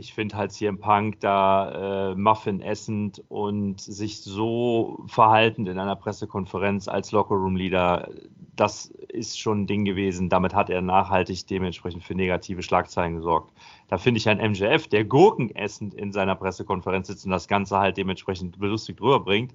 ich 0.00 0.14
finde 0.14 0.36
halt 0.36 0.50
CM 0.50 0.78
Punk 0.78 1.20
da 1.20 2.12
äh, 2.12 2.14
Muffin 2.14 2.62
essend 2.62 3.22
und 3.28 3.80
sich 3.80 4.22
so 4.22 5.04
verhaltend 5.06 5.68
in 5.68 5.78
einer 5.78 5.94
Pressekonferenz 5.94 6.88
als 6.88 7.12
Lockerroom-Leader, 7.12 8.08
das 8.56 8.86
ist 8.86 9.38
schon 9.38 9.62
ein 9.62 9.66
Ding 9.66 9.84
gewesen. 9.84 10.30
Damit 10.30 10.54
hat 10.54 10.70
er 10.70 10.80
nachhaltig 10.80 11.46
dementsprechend 11.46 12.02
für 12.02 12.14
negative 12.14 12.62
Schlagzeilen 12.62 13.16
gesorgt. 13.16 13.52
Da 13.88 13.98
finde 13.98 14.18
ich 14.18 14.28
ein 14.28 14.38
MJF, 14.38 14.88
der 14.88 15.04
gurkenessend 15.04 15.92
in 15.92 16.12
seiner 16.12 16.34
Pressekonferenz 16.34 17.08
sitzt 17.08 17.26
und 17.26 17.32
das 17.32 17.46
Ganze 17.46 17.78
halt 17.78 17.98
dementsprechend 17.98 18.58
belustigt 18.58 19.02
rüberbringt, 19.02 19.54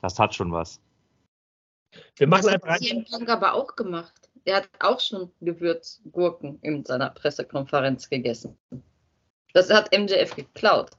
das 0.00 0.20
hat 0.20 0.36
schon 0.36 0.52
was. 0.52 0.80
Wir 2.16 2.28
machen 2.28 2.44
das 2.44 2.62
hat 2.62 2.78
CM 2.78 3.04
Punk 3.04 3.28
aber 3.28 3.54
auch 3.54 3.74
gemacht. 3.74 4.30
Er 4.44 4.56
hat 4.56 4.68
auch 4.78 5.00
schon 5.00 5.32
Gewürzgurken 5.40 6.60
in 6.62 6.84
seiner 6.84 7.10
Pressekonferenz 7.10 8.08
gegessen. 8.08 8.56
Das 9.54 9.70
hat 9.70 9.96
MJF 9.96 10.34
geklaut. 10.34 10.90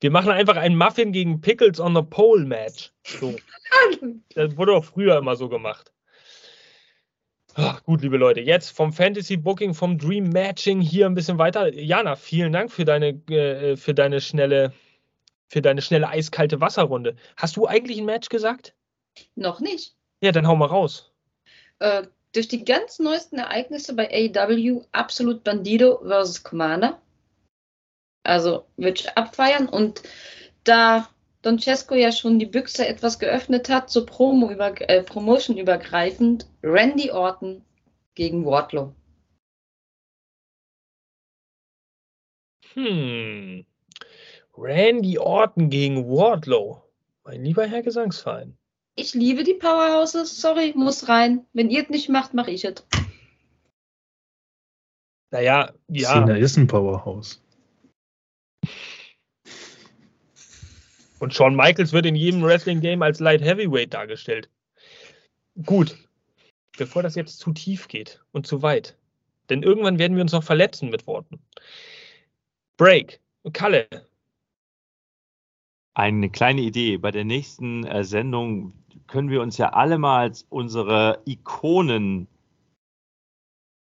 Wir 0.00 0.10
machen 0.10 0.30
einfach 0.30 0.56
ein 0.56 0.76
Muffin 0.76 1.12
gegen 1.12 1.40
Pickles 1.40 1.78
on 1.78 1.94
the 1.94 2.02
Pole 2.02 2.44
Match. 2.44 2.92
So. 3.04 3.34
Das 4.34 4.56
wurde 4.56 4.74
auch 4.74 4.84
früher 4.84 5.16
immer 5.16 5.34
so 5.34 5.48
gemacht. 5.48 5.92
Ach, 7.54 7.82
gut, 7.84 8.02
liebe 8.02 8.16
Leute, 8.16 8.40
jetzt 8.40 8.70
vom 8.70 8.92
Fantasy 8.92 9.36
Booking, 9.36 9.74
vom 9.74 9.98
Dream 9.98 10.28
Matching 10.28 10.80
hier 10.80 11.06
ein 11.06 11.14
bisschen 11.14 11.38
weiter. 11.38 11.72
Jana, 11.74 12.16
vielen 12.16 12.52
Dank 12.52 12.70
für 12.70 12.84
deine, 12.84 13.08
äh, 13.30 13.76
für 13.76 13.94
deine 13.94 14.20
schnelle, 14.20 14.72
für 15.48 15.62
deine 15.62 15.80
schnelle 15.82 16.08
eiskalte 16.08 16.60
Wasserrunde. 16.60 17.16
Hast 17.36 17.56
du 17.56 17.66
eigentlich 17.66 17.98
ein 17.98 18.04
Match 18.04 18.28
gesagt? 18.28 18.74
Noch 19.34 19.60
nicht. 19.60 19.96
Ja, 20.22 20.32
dann 20.32 20.46
hau 20.46 20.54
mal 20.54 20.66
raus. 20.66 21.12
Äh, 21.78 22.04
durch 22.32 22.48
die 22.48 22.64
ganz 22.64 22.98
neuesten 22.98 23.38
Ereignisse 23.38 23.94
bei 23.94 24.08
AEW 24.10 24.84
Absolut 24.92 25.44
Bandido 25.44 25.98
versus 25.98 26.42
Commander. 26.42 27.00
Also 28.24 28.64
würde 28.76 29.00
ich 29.00 29.16
abfeiern 29.16 29.68
und 29.68 30.02
da 30.64 31.08
Don 31.42 31.58
Cesco 31.58 31.96
ja 31.96 32.12
schon 32.12 32.38
die 32.38 32.46
Büchse 32.46 32.86
etwas 32.86 33.18
geöffnet 33.18 33.68
hat, 33.68 33.90
so 33.90 34.06
Promo 34.06 34.50
über, 34.50 34.80
äh, 34.88 35.02
Promotion 35.02 35.58
übergreifend, 35.58 36.46
Randy 36.62 37.10
Orton 37.10 37.64
gegen 38.14 38.46
Wardlow. 38.46 38.94
Hm. 42.74 43.66
Randy 44.56 45.18
Orton 45.18 45.68
gegen 45.68 46.08
Wardlow. 46.08 46.82
Mein 47.24 47.44
lieber 47.44 47.66
Herr 47.66 47.82
Gesangsverein. 47.82 48.56
Ich 48.94 49.14
liebe 49.14 49.42
die 49.42 49.54
Powerhouses. 49.54 50.40
Sorry, 50.40 50.72
muss 50.76 51.08
rein. 51.08 51.46
Wenn 51.52 51.70
ihr 51.70 51.82
es 51.82 51.88
nicht 51.88 52.08
macht, 52.08 52.34
mache 52.34 52.50
ich 52.50 52.64
es. 52.64 52.84
Naja, 55.30 55.72
ja. 55.88 56.12
Cena 56.12 56.36
ist 56.36 56.58
ein 56.58 56.66
Powerhouse. 56.66 57.42
Und 61.18 61.32
Shawn 61.32 61.56
Michaels 61.56 61.92
wird 61.92 62.04
in 62.04 62.16
jedem 62.16 62.42
Wrestling-Game 62.42 63.00
als 63.00 63.18
Light 63.20 63.40
Heavyweight 63.40 63.94
dargestellt. 63.94 64.50
Gut, 65.64 65.96
bevor 66.76 67.02
das 67.02 67.14
jetzt 67.14 67.38
zu 67.38 67.52
tief 67.52 67.88
geht 67.88 68.20
und 68.32 68.46
zu 68.46 68.60
weit. 68.60 68.96
Denn 69.48 69.62
irgendwann 69.62 69.98
werden 69.98 70.16
wir 70.16 70.22
uns 70.22 70.32
noch 70.32 70.44
verletzen 70.44 70.90
mit 70.90 71.06
Worten. 71.06 71.40
Break. 72.76 73.20
Kalle. 73.52 73.88
Eine 75.94 76.30
kleine 76.30 76.62
Idee. 76.62 76.96
Bei 76.96 77.10
der 77.10 77.24
nächsten 77.24 77.84
äh, 77.84 78.04
Sendung 78.04 78.72
können 79.06 79.28
wir 79.28 79.42
uns 79.42 79.58
ja 79.58 79.70
alle 79.70 79.98
mal 79.98 80.32
unsere 80.48 81.20
Ikonen 81.26 82.28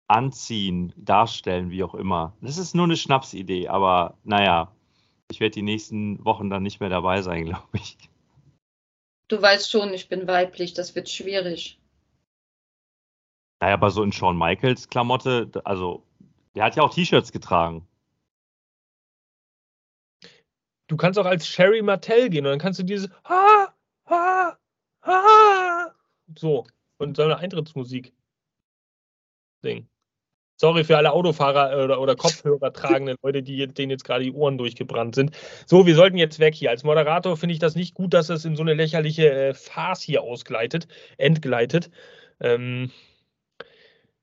anziehen, 0.08 0.92
darstellen, 0.96 1.70
wie 1.70 1.84
auch 1.84 1.94
immer. 1.94 2.36
Das 2.40 2.58
ist 2.58 2.74
nur 2.74 2.84
eine 2.84 2.96
Schnapsidee, 2.96 3.68
aber 3.68 4.18
naja, 4.24 4.72
ich 5.30 5.40
werde 5.40 5.54
die 5.54 5.62
nächsten 5.62 6.22
Wochen 6.24 6.50
dann 6.50 6.62
nicht 6.62 6.80
mehr 6.80 6.90
dabei 6.90 7.22
sein, 7.22 7.44
glaube 7.46 7.68
ich. 7.74 7.96
Du 9.28 9.40
weißt 9.40 9.70
schon, 9.70 9.94
ich 9.94 10.08
bin 10.08 10.26
weiblich, 10.26 10.74
das 10.74 10.94
wird 10.94 11.08
schwierig. 11.08 11.78
Naja, 13.60 13.74
aber 13.74 13.90
so 13.90 14.02
in 14.02 14.12
Shawn 14.12 14.36
Michaels 14.36 14.88
Klamotte, 14.88 15.48
also 15.64 16.02
der 16.54 16.64
hat 16.64 16.76
ja 16.76 16.82
auch 16.82 16.92
T-Shirts 16.92 17.32
getragen. 17.32 17.86
Du 20.93 20.98
kannst 20.98 21.19
auch 21.19 21.24
als 21.24 21.47
Sherry 21.47 21.81
Martell 21.81 22.28
gehen 22.28 22.44
und 22.44 22.51
dann 22.51 22.59
kannst 22.59 22.78
du 22.78 22.82
dieses 22.82 23.09
ha, 23.24 23.74
ha, 24.10 24.59
ha, 25.01 25.94
so 26.39 26.66
und 26.98 27.16
so 27.16 27.23
eine 27.23 27.39
Eintrittsmusik 27.39 28.12
singen. 29.62 29.89
Sorry 30.56 30.85
für 30.85 30.98
alle 30.98 31.12
Autofahrer 31.12 31.82
oder, 31.82 31.98
oder 31.98 32.14
Kopfhörer 32.14 32.74
tragenden 32.74 33.16
Leute, 33.23 33.43
die, 33.43 33.66
denen 33.69 33.90
jetzt 33.90 34.05
gerade 34.05 34.24
die 34.24 34.32
Ohren 34.32 34.59
durchgebrannt 34.59 35.14
sind. 35.14 35.35
So, 35.64 35.86
wir 35.86 35.94
sollten 35.94 36.19
jetzt 36.19 36.40
weg 36.40 36.55
hier. 36.55 36.69
Als 36.69 36.85
Moderator 36.85 37.39
finde 37.39 37.55
ich 37.55 37.59
das 37.59 37.74
nicht 37.74 37.94
gut, 37.94 38.12
dass 38.12 38.28
es 38.28 38.44
in 38.44 38.55
so 38.55 38.62
eine 38.62 38.74
lächerliche 38.74 39.32
äh, 39.32 39.55
Farce 39.55 40.02
hier 40.02 40.23
ausgleitet, 40.23 40.89
entgleitet, 41.16 41.90
ähm, 42.39 42.90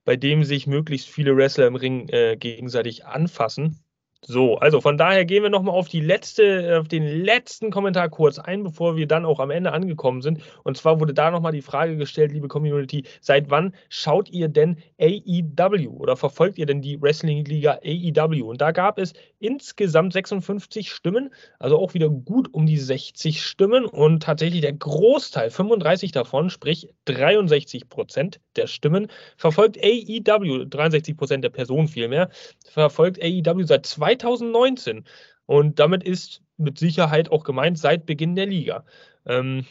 bei 0.06 0.18
dem 0.18 0.44
sich 0.44 0.68
möglichst 0.68 1.10
viele 1.10 1.36
Wrestler 1.36 1.66
im 1.66 1.76
Ring 1.76 2.10
äh, 2.10 2.38
gegenseitig 2.38 3.08
anfassen. 3.08 3.84
So, 4.22 4.58
also 4.58 4.82
von 4.82 4.98
daher 4.98 5.24
gehen 5.24 5.44
wir 5.44 5.50
nochmal 5.50 5.74
auf 5.74 5.88
die 5.88 6.02
letzte, 6.02 6.78
auf 6.80 6.90
den 6.90 7.04
letzten 7.24 7.72
Kommentar 7.72 8.10
kurz 8.10 8.38
ein, 8.38 8.64
bevor 8.64 8.98
wir 8.98 9.08
dann 9.08 9.26
auch 9.26 9.40
am 9.40 9.50
Ende 9.50 9.72
angekommen 9.72 10.22
sind. 10.22 10.42
Und 10.64 10.76
zwar 10.76 11.00
wurde 11.00 11.14
da 11.14 11.32
nochmal 11.32 11.54
die 11.54 11.62
Frage 11.62 11.96
gestellt, 11.96 12.34
liebe 12.34 12.50
Community, 12.50 13.06
seit 13.22 13.50
wann 13.50 13.74
schaut 13.88 14.30
ihr 14.30 14.50
denn 14.50 14.78
AEW 15.00 15.90
oder 15.98 16.18
verfolgt 16.18 16.58
ihr 16.58 16.66
denn 16.66 16.82
die 16.82 17.02
Wrestling-Liga 17.02 17.80
AEW? 17.82 18.44
Und 18.44 18.60
da 18.60 18.72
gab 18.72 19.00
es 19.00 19.14
insgesamt 19.40 20.12
56 20.12 20.92
Stimmen, 20.92 21.34
also 21.58 21.80
auch 21.80 21.94
wieder 21.94 22.10
gut 22.10 22.54
um 22.54 22.66
die 22.66 22.78
60 22.78 23.42
Stimmen 23.42 23.86
und 23.86 24.24
tatsächlich 24.24 24.62
der 24.62 24.74
Großteil, 24.74 25.50
35 25.50 26.12
davon, 26.12 26.50
sprich 26.50 26.90
63 27.06 27.88
Prozent 27.88 28.42
der 28.58 28.68
Stimmen, 28.68 29.08
verfolgt 29.38 29.78
AEW, 29.82 30.66
63 30.66 31.16
Prozent 31.16 31.44
der 31.46 31.50
Personen 31.50 31.88
vielmehr, 31.88 32.30
verfolgt 32.70 33.24
AEW 33.24 33.64
seit 33.64 33.88
2019. 34.18 35.06
Und 35.46 35.80
damit 35.80 36.04
ist 36.04 36.42
mit 36.58 36.78
Sicherheit 36.78 37.32
auch 37.32 37.44
gemeint 37.44 37.78
seit 37.78 38.06
Beginn 38.06 38.36
der 38.36 38.46
Liga. 38.46 38.86
Ähm, 39.26 39.66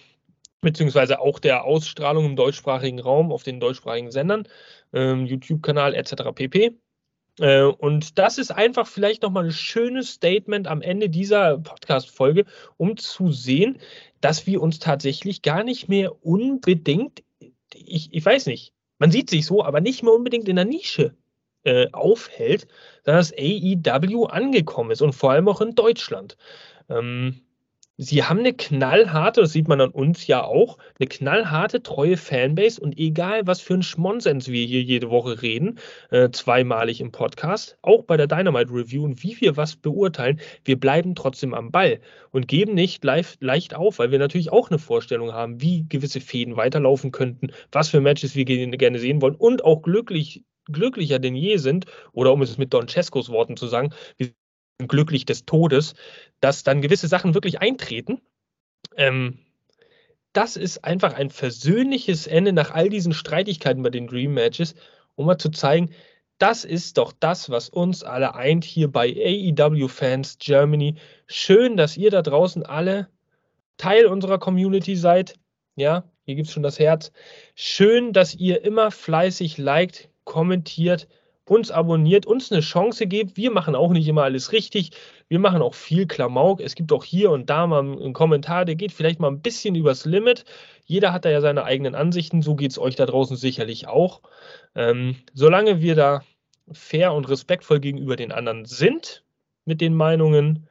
beziehungsweise 0.60 1.20
auch 1.20 1.38
der 1.38 1.64
Ausstrahlung 1.64 2.24
im 2.24 2.36
deutschsprachigen 2.36 2.98
Raum 2.98 3.30
auf 3.32 3.42
den 3.42 3.60
deutschsprachigen 3.60 4.10
Sendern, 4.10 4.48
ähm, 4.92 5.26
YouTube-Kanal 5.26 5.94
etc. 5.94 6.32
pp. 6.34 6.78
Äh, 7.38 7.62
und 7.62 8.18
das 8.18 8.38
ist 8.38 8.50
einfach 8.50 8.86
vielleicht 8.86 9.22
nochmal 9.22 9.44
ein 9.44 9.52
schönes 9.52 10.12
Statement 10.14 10.66
am 10.66 10.82
Ende 10.82 11.08
dieser 11.08 11.58
Podcast-Folge, 11.58 12.44
um 12.76 12.96
zu 12.96 13.30
sehen, 13.30 13.78
dass 14.20 14.46
wir 14.46 14.60
uns 14.60 14.78
tatsächlich 14.80 15.42
gar 15.42 15.62
nicht 15.62 15.88
mehr 15.88 16.24
unbedingt, 16.24 17.22
ich, 17.72 18.12
ich 18.12 18.24
weiß 18.24 18.46
nicht, 18.46 18.72
man 18.98 19.12
sieht 19.12 19.30
sich 19.30 19.46
so, 19.46 19.64
aber 19.64 19.80
nicht 19.80 20.02
mehr 20.02 20.12
unbedingt 20.12 20.48
in 20.48 20.56
der 20.56 20.64
Nische 20.64 21.14
äh, 21.68 21.88
aufhält, 21.92 22.66
dass 23.04 23.32
AEW 23.32 24.24
angekommen 24.24 24.90
ist 24.90 25.02
und 25.02 25.14
vor 25.14 25.32
allem 25.32 25.48
auch 25.48 25.60
in 25.60 25.74
Deutschland. 25.74 26.38
Ähm, 26.88 27.42
sie 27.98 28.24
haben 28.24 28.38
eine 28.38 28.54
knallharte, 28.54 29.42
das 29.42 29.52
sieht 29.52 29.68
man 29.68 29.82
an 29.82 29.90
uns 29.90 30.26
ja 30.26 30.42
auch, 30.44 30.78
eine 30.98 31.08
knallharte, 31.08 31.82
treue 31.82 32.16
Fanbase 32.16 32.80
und 32.80 32.98
egal, 32.98 33.46
was 33.46 33.60
für 33.60 33.74
ein 33.74 33.82
Schmonsens 33.82 34.48
wir 34.48 34.64
hier 34.64 34.82
jede 34.82 35.10
Woche 35.10 35.42
reden, 35.42 35.78
äh, 36.10 36.30
zweimalig 36.30 37.02
im 37.02 37.12
Podcast, 37.12 37.76
auch 37.82 38.04
bei 38.04 38.16
der 38.16 38.28
Dynamite 38.28 38.72
Review 38.72 39.04
und 39.04 39.22
wie 39.22 39.38
wir 39.42 39.58
was 39.58 39.76
beurteilen, 39.76 40.40
wir 40.64 40.80
bleiben 40.80 41.14
trotzdem 41.14 41.52
am 41.52 41.70
Ball 41.70 42.00
und 42.30 42.48
geben 42.48 42.72
nicht 42.72 43.04
leicht, 43.04 43.42
leicht 43.42 43.74
auf, 43.74 43.98
weil 43.98 44.10
wir 44.10 44.18
natürlich 44.18 44.52
auch 44.52 44.70
eine 44.70 44.78
Vorstellung 44.78 45.34
haben, 45.34 45.60
wie 45.60 45.84
gewisse 45.86 46.22
Fäden 46.22 46.56
weiterlaufen 46.56 47.12
könnten, 47.12 47.48
was 47.72 47.90
für 47.90 48.00
Matches 48.00 48.34
wir 48.34 48.46
gerne 48.46 48.98
sehen 48.98 49.20
wollen 49.20 49.34
und 49.34 49.64
auch 49.64 49.82
glücklich 49.82 50.44
glücklicher 50.70 51.18
denn 51.18 51.34
je 51.34 51.56
sind, 51.56 51.86
oder 52.12 52.32
um 52.32 52.42
es 52.42 52.58
mit 52.58 52.72
Don 52.72 52.88
Cescos 52.88 53.28
Worten 53.28 53.56
zu 53.56 53.66
sagen, 53.66 53.92
wir 54.16 54.30
sind 54.78 54.88
glücklich 54.88 55.26
des 55.26 55.44
Todes, 55.44 55.94
dass 56.40 56.62
dann 56.62 56.82
gewisse 56.82 57.08
Sachen 57.08 57.34
wirklich 57.34 57.60
eintreten. 57.60 58.20
Ähm, 58.96 59.38
das 60.32 60.56
ist 60.56 60.84
einfach 60.84 61.14
ein 61.14 61.30
versöhnliches 61.30 62.26
Ende 62.26 62.52
nach 62.52 62.70
all 62.70 62.88
diesen 62.88 63.12
Streitigkeiten 63.12 63.82
bei 63.82 63.90
den 63.90 64.06
Dream 64.06 64.34
Matches, 64.34 64.74
um 65.16 65.26
mal 65.26 65.38
zu 65.38 65.50
zeigen, 65.50 65.90
das 66.38 66.64
ist 66.64 66.98
doch 66.98 67.12
das, 67.18 67.50
was 67.50 67.68
uns 67.68 68.04
alle 68.04 68.36
eint 68.36 68.64
hier 68.64 68.90
bei 68.90 69.08
AEW 69.08 69.88
Fans 69.88 70.38
Germany. 70.38 70.94
Schön, 71.26 71.76
dass 71.76 71.96
ihr 71.96 72.10
da 72.10 72.22
draußen 72.22 72.64
alle 72.64 73.08
Teil 73.76 74.06
unserer 74.06 74.38
Community 74.38 74.94
seid. 74.94 75.34
Ja, 75.74 76.04
hier 76.24 76.36
gibt 76.36 76.46
es 76.46 76.54
schon 76.54 76.62
das 76.62 76.78
Herz. 76.78 77.10
Schön, 77.56 78.12
dass 78.12 78.36
ihr 78.36 78.62
immer 78.64 78.92
fleißig 78.92 79.58
liked, 79.58 80.08
kommentiert, 80.28 81.08
uns 81.46 81.70
abonniert, 81.70 82.26
uns 82.26 82.52
eine 82.52 82.60
Chance 82.60 83.06
gebt. 83.06 83.36
Wir 83.38 83.50
machen 83.50 83.74
auch 83.74 83.90
nicht 83.90 84.06
immer 84.06 84.24
alles 84.24 84.52
richtig. 84.52 84.90
Wir 85.28 85.38
machen 85.38 85.62
auch 85.62 85.74
viel 85.74 86.06
Klamauk. 86.06 86.60
Es 86.60 86.74
gibt 86.74 86.92
auch 86.92 87.02
hier 87.02 87.30
und 87.30 87.48
da 87.48 87.66
mal 87.66 87.80
einen 87.80 88.12
Kommentar, 88.12 88.66
der 88.66 88.76
geht 88.76 88.92
vielleicht 88.92 89.18
mal 89.18 89.28
ein 89.28 89.40
bisschen 89.40 89.74
übers 89.74 90.04
Limit. 90.04 90.44
Jeder 90.84 91.12
hat 91.12 91.24
da 91.24 91.30
ja 91.30 91.40
seine 91.40 91.64
eigenen 91.64 91.94
Ansichten. 91.94 92.42
So 92.42 92.54
geht 92.54 92.70
es 92.70 92.78
euch 92.78 92.94
da 92.96 93.06
draußen 93.06 93.36
sicherlich 93.36 93.88
auch. 93.88 94.20
Ähm, 94.74 95.16
solange 95.32 95.80
wir 95.80 95.94
da 95.94 96.22
fair 96.70 97.14
und 97.14 97.28
respektvoll 97.30 97.80
gegenüber 97.80 98.16
den 98.16 98.30
anderen 98.30 98.66
sind 98.66 99.24
mit 99.64 99.80
den 99.80 99.94
Meinungen, 99.94 100.68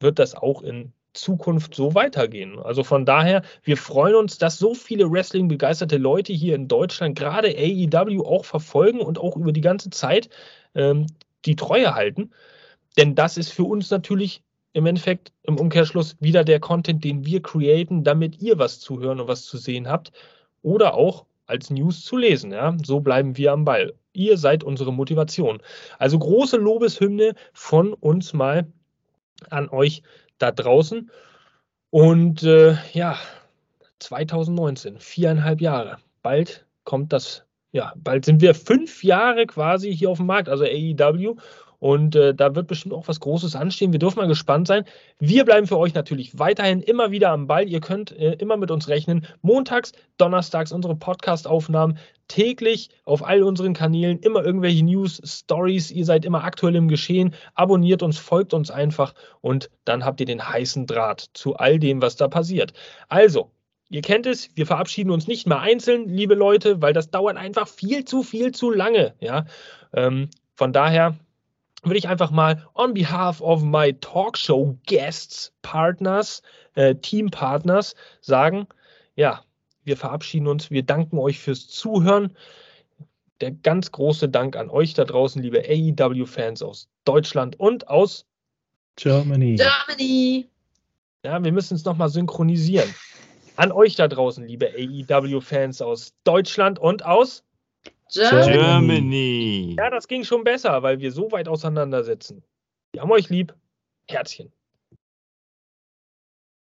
wird 0.00 0.18
das 0.18 0.34
auch 0.34 0.60
in 0.60 0.92
Zukunft 1.20 1.74
so 1.74 1.94
weitergehen. 1.94 2.58
Also 2.58 2.84
von 2.84 3.04
daher, 3.04 3.42
wir 3.62 3.76
freuen 3.76 4.14
uns, 4.14 4.38
dass 4.38 4.58
so 4.58 4.74
viele 4.74 5.10
Wrestling-begeisterte 5.10 5.96
Leute 5.96 6.32
hier 6.32 6.54
in 6.54 6.68
Deutschland 6.68 7.18
gerade 7.18 7.48
AEW 7.48 8.24
auch 8.24 8.44
verfolgen 8.44 9.00
und 9.00 9.18
auch 9.18 9.36
über 9.36 9.52
die 9.52 9.60
ganze 9.60 9.90
Zeit 9.90 10.28
ähm, 10.74 11.06
die 11.44 11.56
Treue 11.56 11.94
halten. 11.94 12.30
Denn 12.96 13.14
das 13.14 13.36
ist 13.36 13.52
für 13.52 13.64
uns 13.64 13.90
natürlich 13.90 14.42
im 14.72 14.86
Endeffekt 14.86 15.32
im 15.42 15.58
Umkehrschluss 15.58 16.16
wieder 16.20 16.44
der 16.44 16.60
Content, 16.60 17.04
den 17.04 17.24
wir 17.24 17.42
createn, 17.42 18.04
damit 18.04 18.40
ihr 18.40 18.58
was 18.58 18.80
zu 18.80 19.00
hören 19.00 19.20
und 19.20 19.28
was 19.28 19.44
zu 19.44 19.56
sehen 19.56 19.88
habt 19.88 20.12
oder 20.62 20.94
auch 20.94 21.26
als 21.46 21.70
News 21.70 22.04
zu 22.04 22.16
lesen. 22.16 22.52
Ja? 22.52 22.76
So 22.84 23.00
bleiben 23.00 23.36
wir 23.36 23.52
am 23.52 23.64
Ball. 23.64 23.94
Ihr 24.12 24.36
seid 24.36 24.62
unsere 24.62 24.92
Motivation. 24.92 25.60
Also 25.98 26.18
große 26.18 26.56
Lobeshymne 26.56 27.34
von 27.52 27.94
uns 27.94 28.32
mal 28.32 28.66
an 29.50 29.68
euch 29.68 30.02
da 30.38 30.52
draußen. 30.52 31.10
Und 31.90 32.42
äh, 32.42 32.76
ja, 32.92 33.18
2019, 33.98 34.98
viereinhalb 34.98 35.60
Jahre. 35.60 35.98
Bald 36.22 36.66
kommt 36.84 37.12
das, 37.12 37.44
ja, 37.72 37.92
bald 37.96 38.24
sind 38.24 38.40
wir 38.40 38.54
fünf 38.54 39.02
Jahre 39.02 39.46
quasi 39.46 39.94
hier 39.94 40.10
auf 40.10 40.18
dem 40.18 40.26
Markt, 40.26 40.48
also 40.48 40.64
AEW. 40.64 41.36
Und 41.80 42.16
äh, 42.16 42.34
da 42.34 42.54
wird 42.54 42.66
bestimmt 42.66 42.94
auch 42.94 43.06
was 43.06 43.20
Großes 43.20 43.54
anstehen. 43.54 43.92
Wir 43.92 43.98
dürfen 43.98 44.18
mal 44.18 44.26
gespannt 44.26 44.66
sein. 44.66 44.84
Wir 45.18 45.44
bleiben 45.44 45.66
für 45.66 45.78
euch 45.78 45.94
natürlich 45.94 46.38
weiterhin 46.38 46.80
immer 46.82 47.10
wieder 47.10 47.30
am 47.30 47.46
Ball. 47.46 47.68
Ihr 47.68 47.80
könnt 47.80 48.12
äh, 48.12 48.32
immer 48.34 48.56
mit 48.56 48.70
uns 48.70 48.88
rechnen. 48.88 49.26
Montags, 49.42 49.92
donnerstags 50.16 50.72
unsere 50.72 50.96
Podcast-Aufnahmen. 50.96 51.98
Täglich 52.26 52.90
auf 53.04 53.24
all 53.24 53.42
unseren 53.42 53.74
Kanälen 53.74 54.18
immer 54.18 54.44
irgendwelche 54.44 54.84
News, 54.84 55.20
Stories. 55.24 55.90
Ihr 55.90 56.04
seid 56.04 56.24
immer 56.24 56.44
aktuell 56.44 56.74
im 56.74 56.88
Geschehen. 56.88 57.34
Abonniert 57.54 58.02
uns, 58.02 58.18
folgt 58.18 58.54
uns 58.54 58.70
einfach 58.70 59.14
und 59.40 59.70
dann 59.84 60.04
habt 60.04 60.20
ihr 60.20 60.26
den 60.26 60.46
heißen 60.46 60.86
Draht 60.86 61.30
zu 61.32 61.56
all 61.56 61.78
dem, 61.78 62.02
was 62.02 62.16
da 62.16 62.28
passiert. 62.28 62.72
Also, 63.08 63.50
Ihr 63.90 64.02
kennt 64.02 64.26
es, 64.26 64.50
wir 64.54 64.66
verabschieden 64.66 65.10
uns 65.10 65.26
nicht 65.26 65.46
mehr 65.46 65.60
einzeln, 65.60 66.08
liebe 66.08 66.34
Leute, 66.34 66.82
weil 66.82 66.92
das 66.92 67.10
dauert 67.10 67.38
einfach 67.38 67.66
viel 67.66 68.04
zu, 68.04 68.22
viel 68.22 68.52
zu 68.52 68.70
lange. 68.70 69.14
Ja? 69.18 69.46
Ähm, 69.94 70.28
von 70.56 70.74
daher 70.74 71.16
würde 71.82 71.98
ich 71.98 72.08
einfach 72.08 72.30
mal 72.30 72.66
on 72.74 72.94
behalf 72.94 73.40
of 73.40 73.62
my 73.62 73.92
Talkshow 73.94 74.76
Guests, 74.86 75.52
Partners, 75.62 76.42
äh, 76.74 76.94
Teampartners 76.96 77.94
sagen, 78.20 78.66
ja, 79.14 79.44
wir 79.84 79.96
verabschieden 79.96 80.46
uns, 80.46 80.70
wir 80.70 80.82
danken 80.82 81.18
euch 81.18 81.38
fürs 81.38 81.68
Zuhören. 81.68 82.36
Der 83.40 83.52
ganz 83.52 83.92
große 83.92 84.28
Dank 84.28 84.56
an 84.56 84.68
euch 84.68 84.94
da 84.94 85.04
draußen, 85.04 85.40
liebe 85.40 85.62
AEW-Fans 85.62 86.62
aus 86.62 86.88
Deutschland 87.04 87.58
und 87.58 87.88
aus 87.88 88.26
Germany. 88.96 89.56
Germany. 89.56 90.48
Ja, 91.24 91.42
wir 91.42 91.52
müssen 91.52 91.74
es 91.74 91.84
nochmal 91.84 92.08
synchronisieren. 92.08 92.92
An 93.56 93.72
euch 93.72 93.94
da 93.94 94.08
draußen, 94.08 94.46
liebe 94.46 94.72
AEW-Fans 94.76 95.82
aus 95.82 96.14
Deutschland 96.24 96.78
und 96.78 97.04
aus 97.04 97.44
Germany. 98.12 98.52
Germany. 98.52 99.76
Ja, 99.78 99.90
das 99.90 100.08
ging 100.08 100.24
schon 100.24 100.44
besser, 100.44 100.82
weil 100.82 100.98
wir 101.00 101.12
so 101.12 101.30
weit 101.32 101.48
auseinandersetzen. 101.48 102.42
Wir 102.92 103.02
haben 103.02 103.10
euch 103.10 103.28
lieb. 103.28 103.54
Herzchen. 104.08 104.52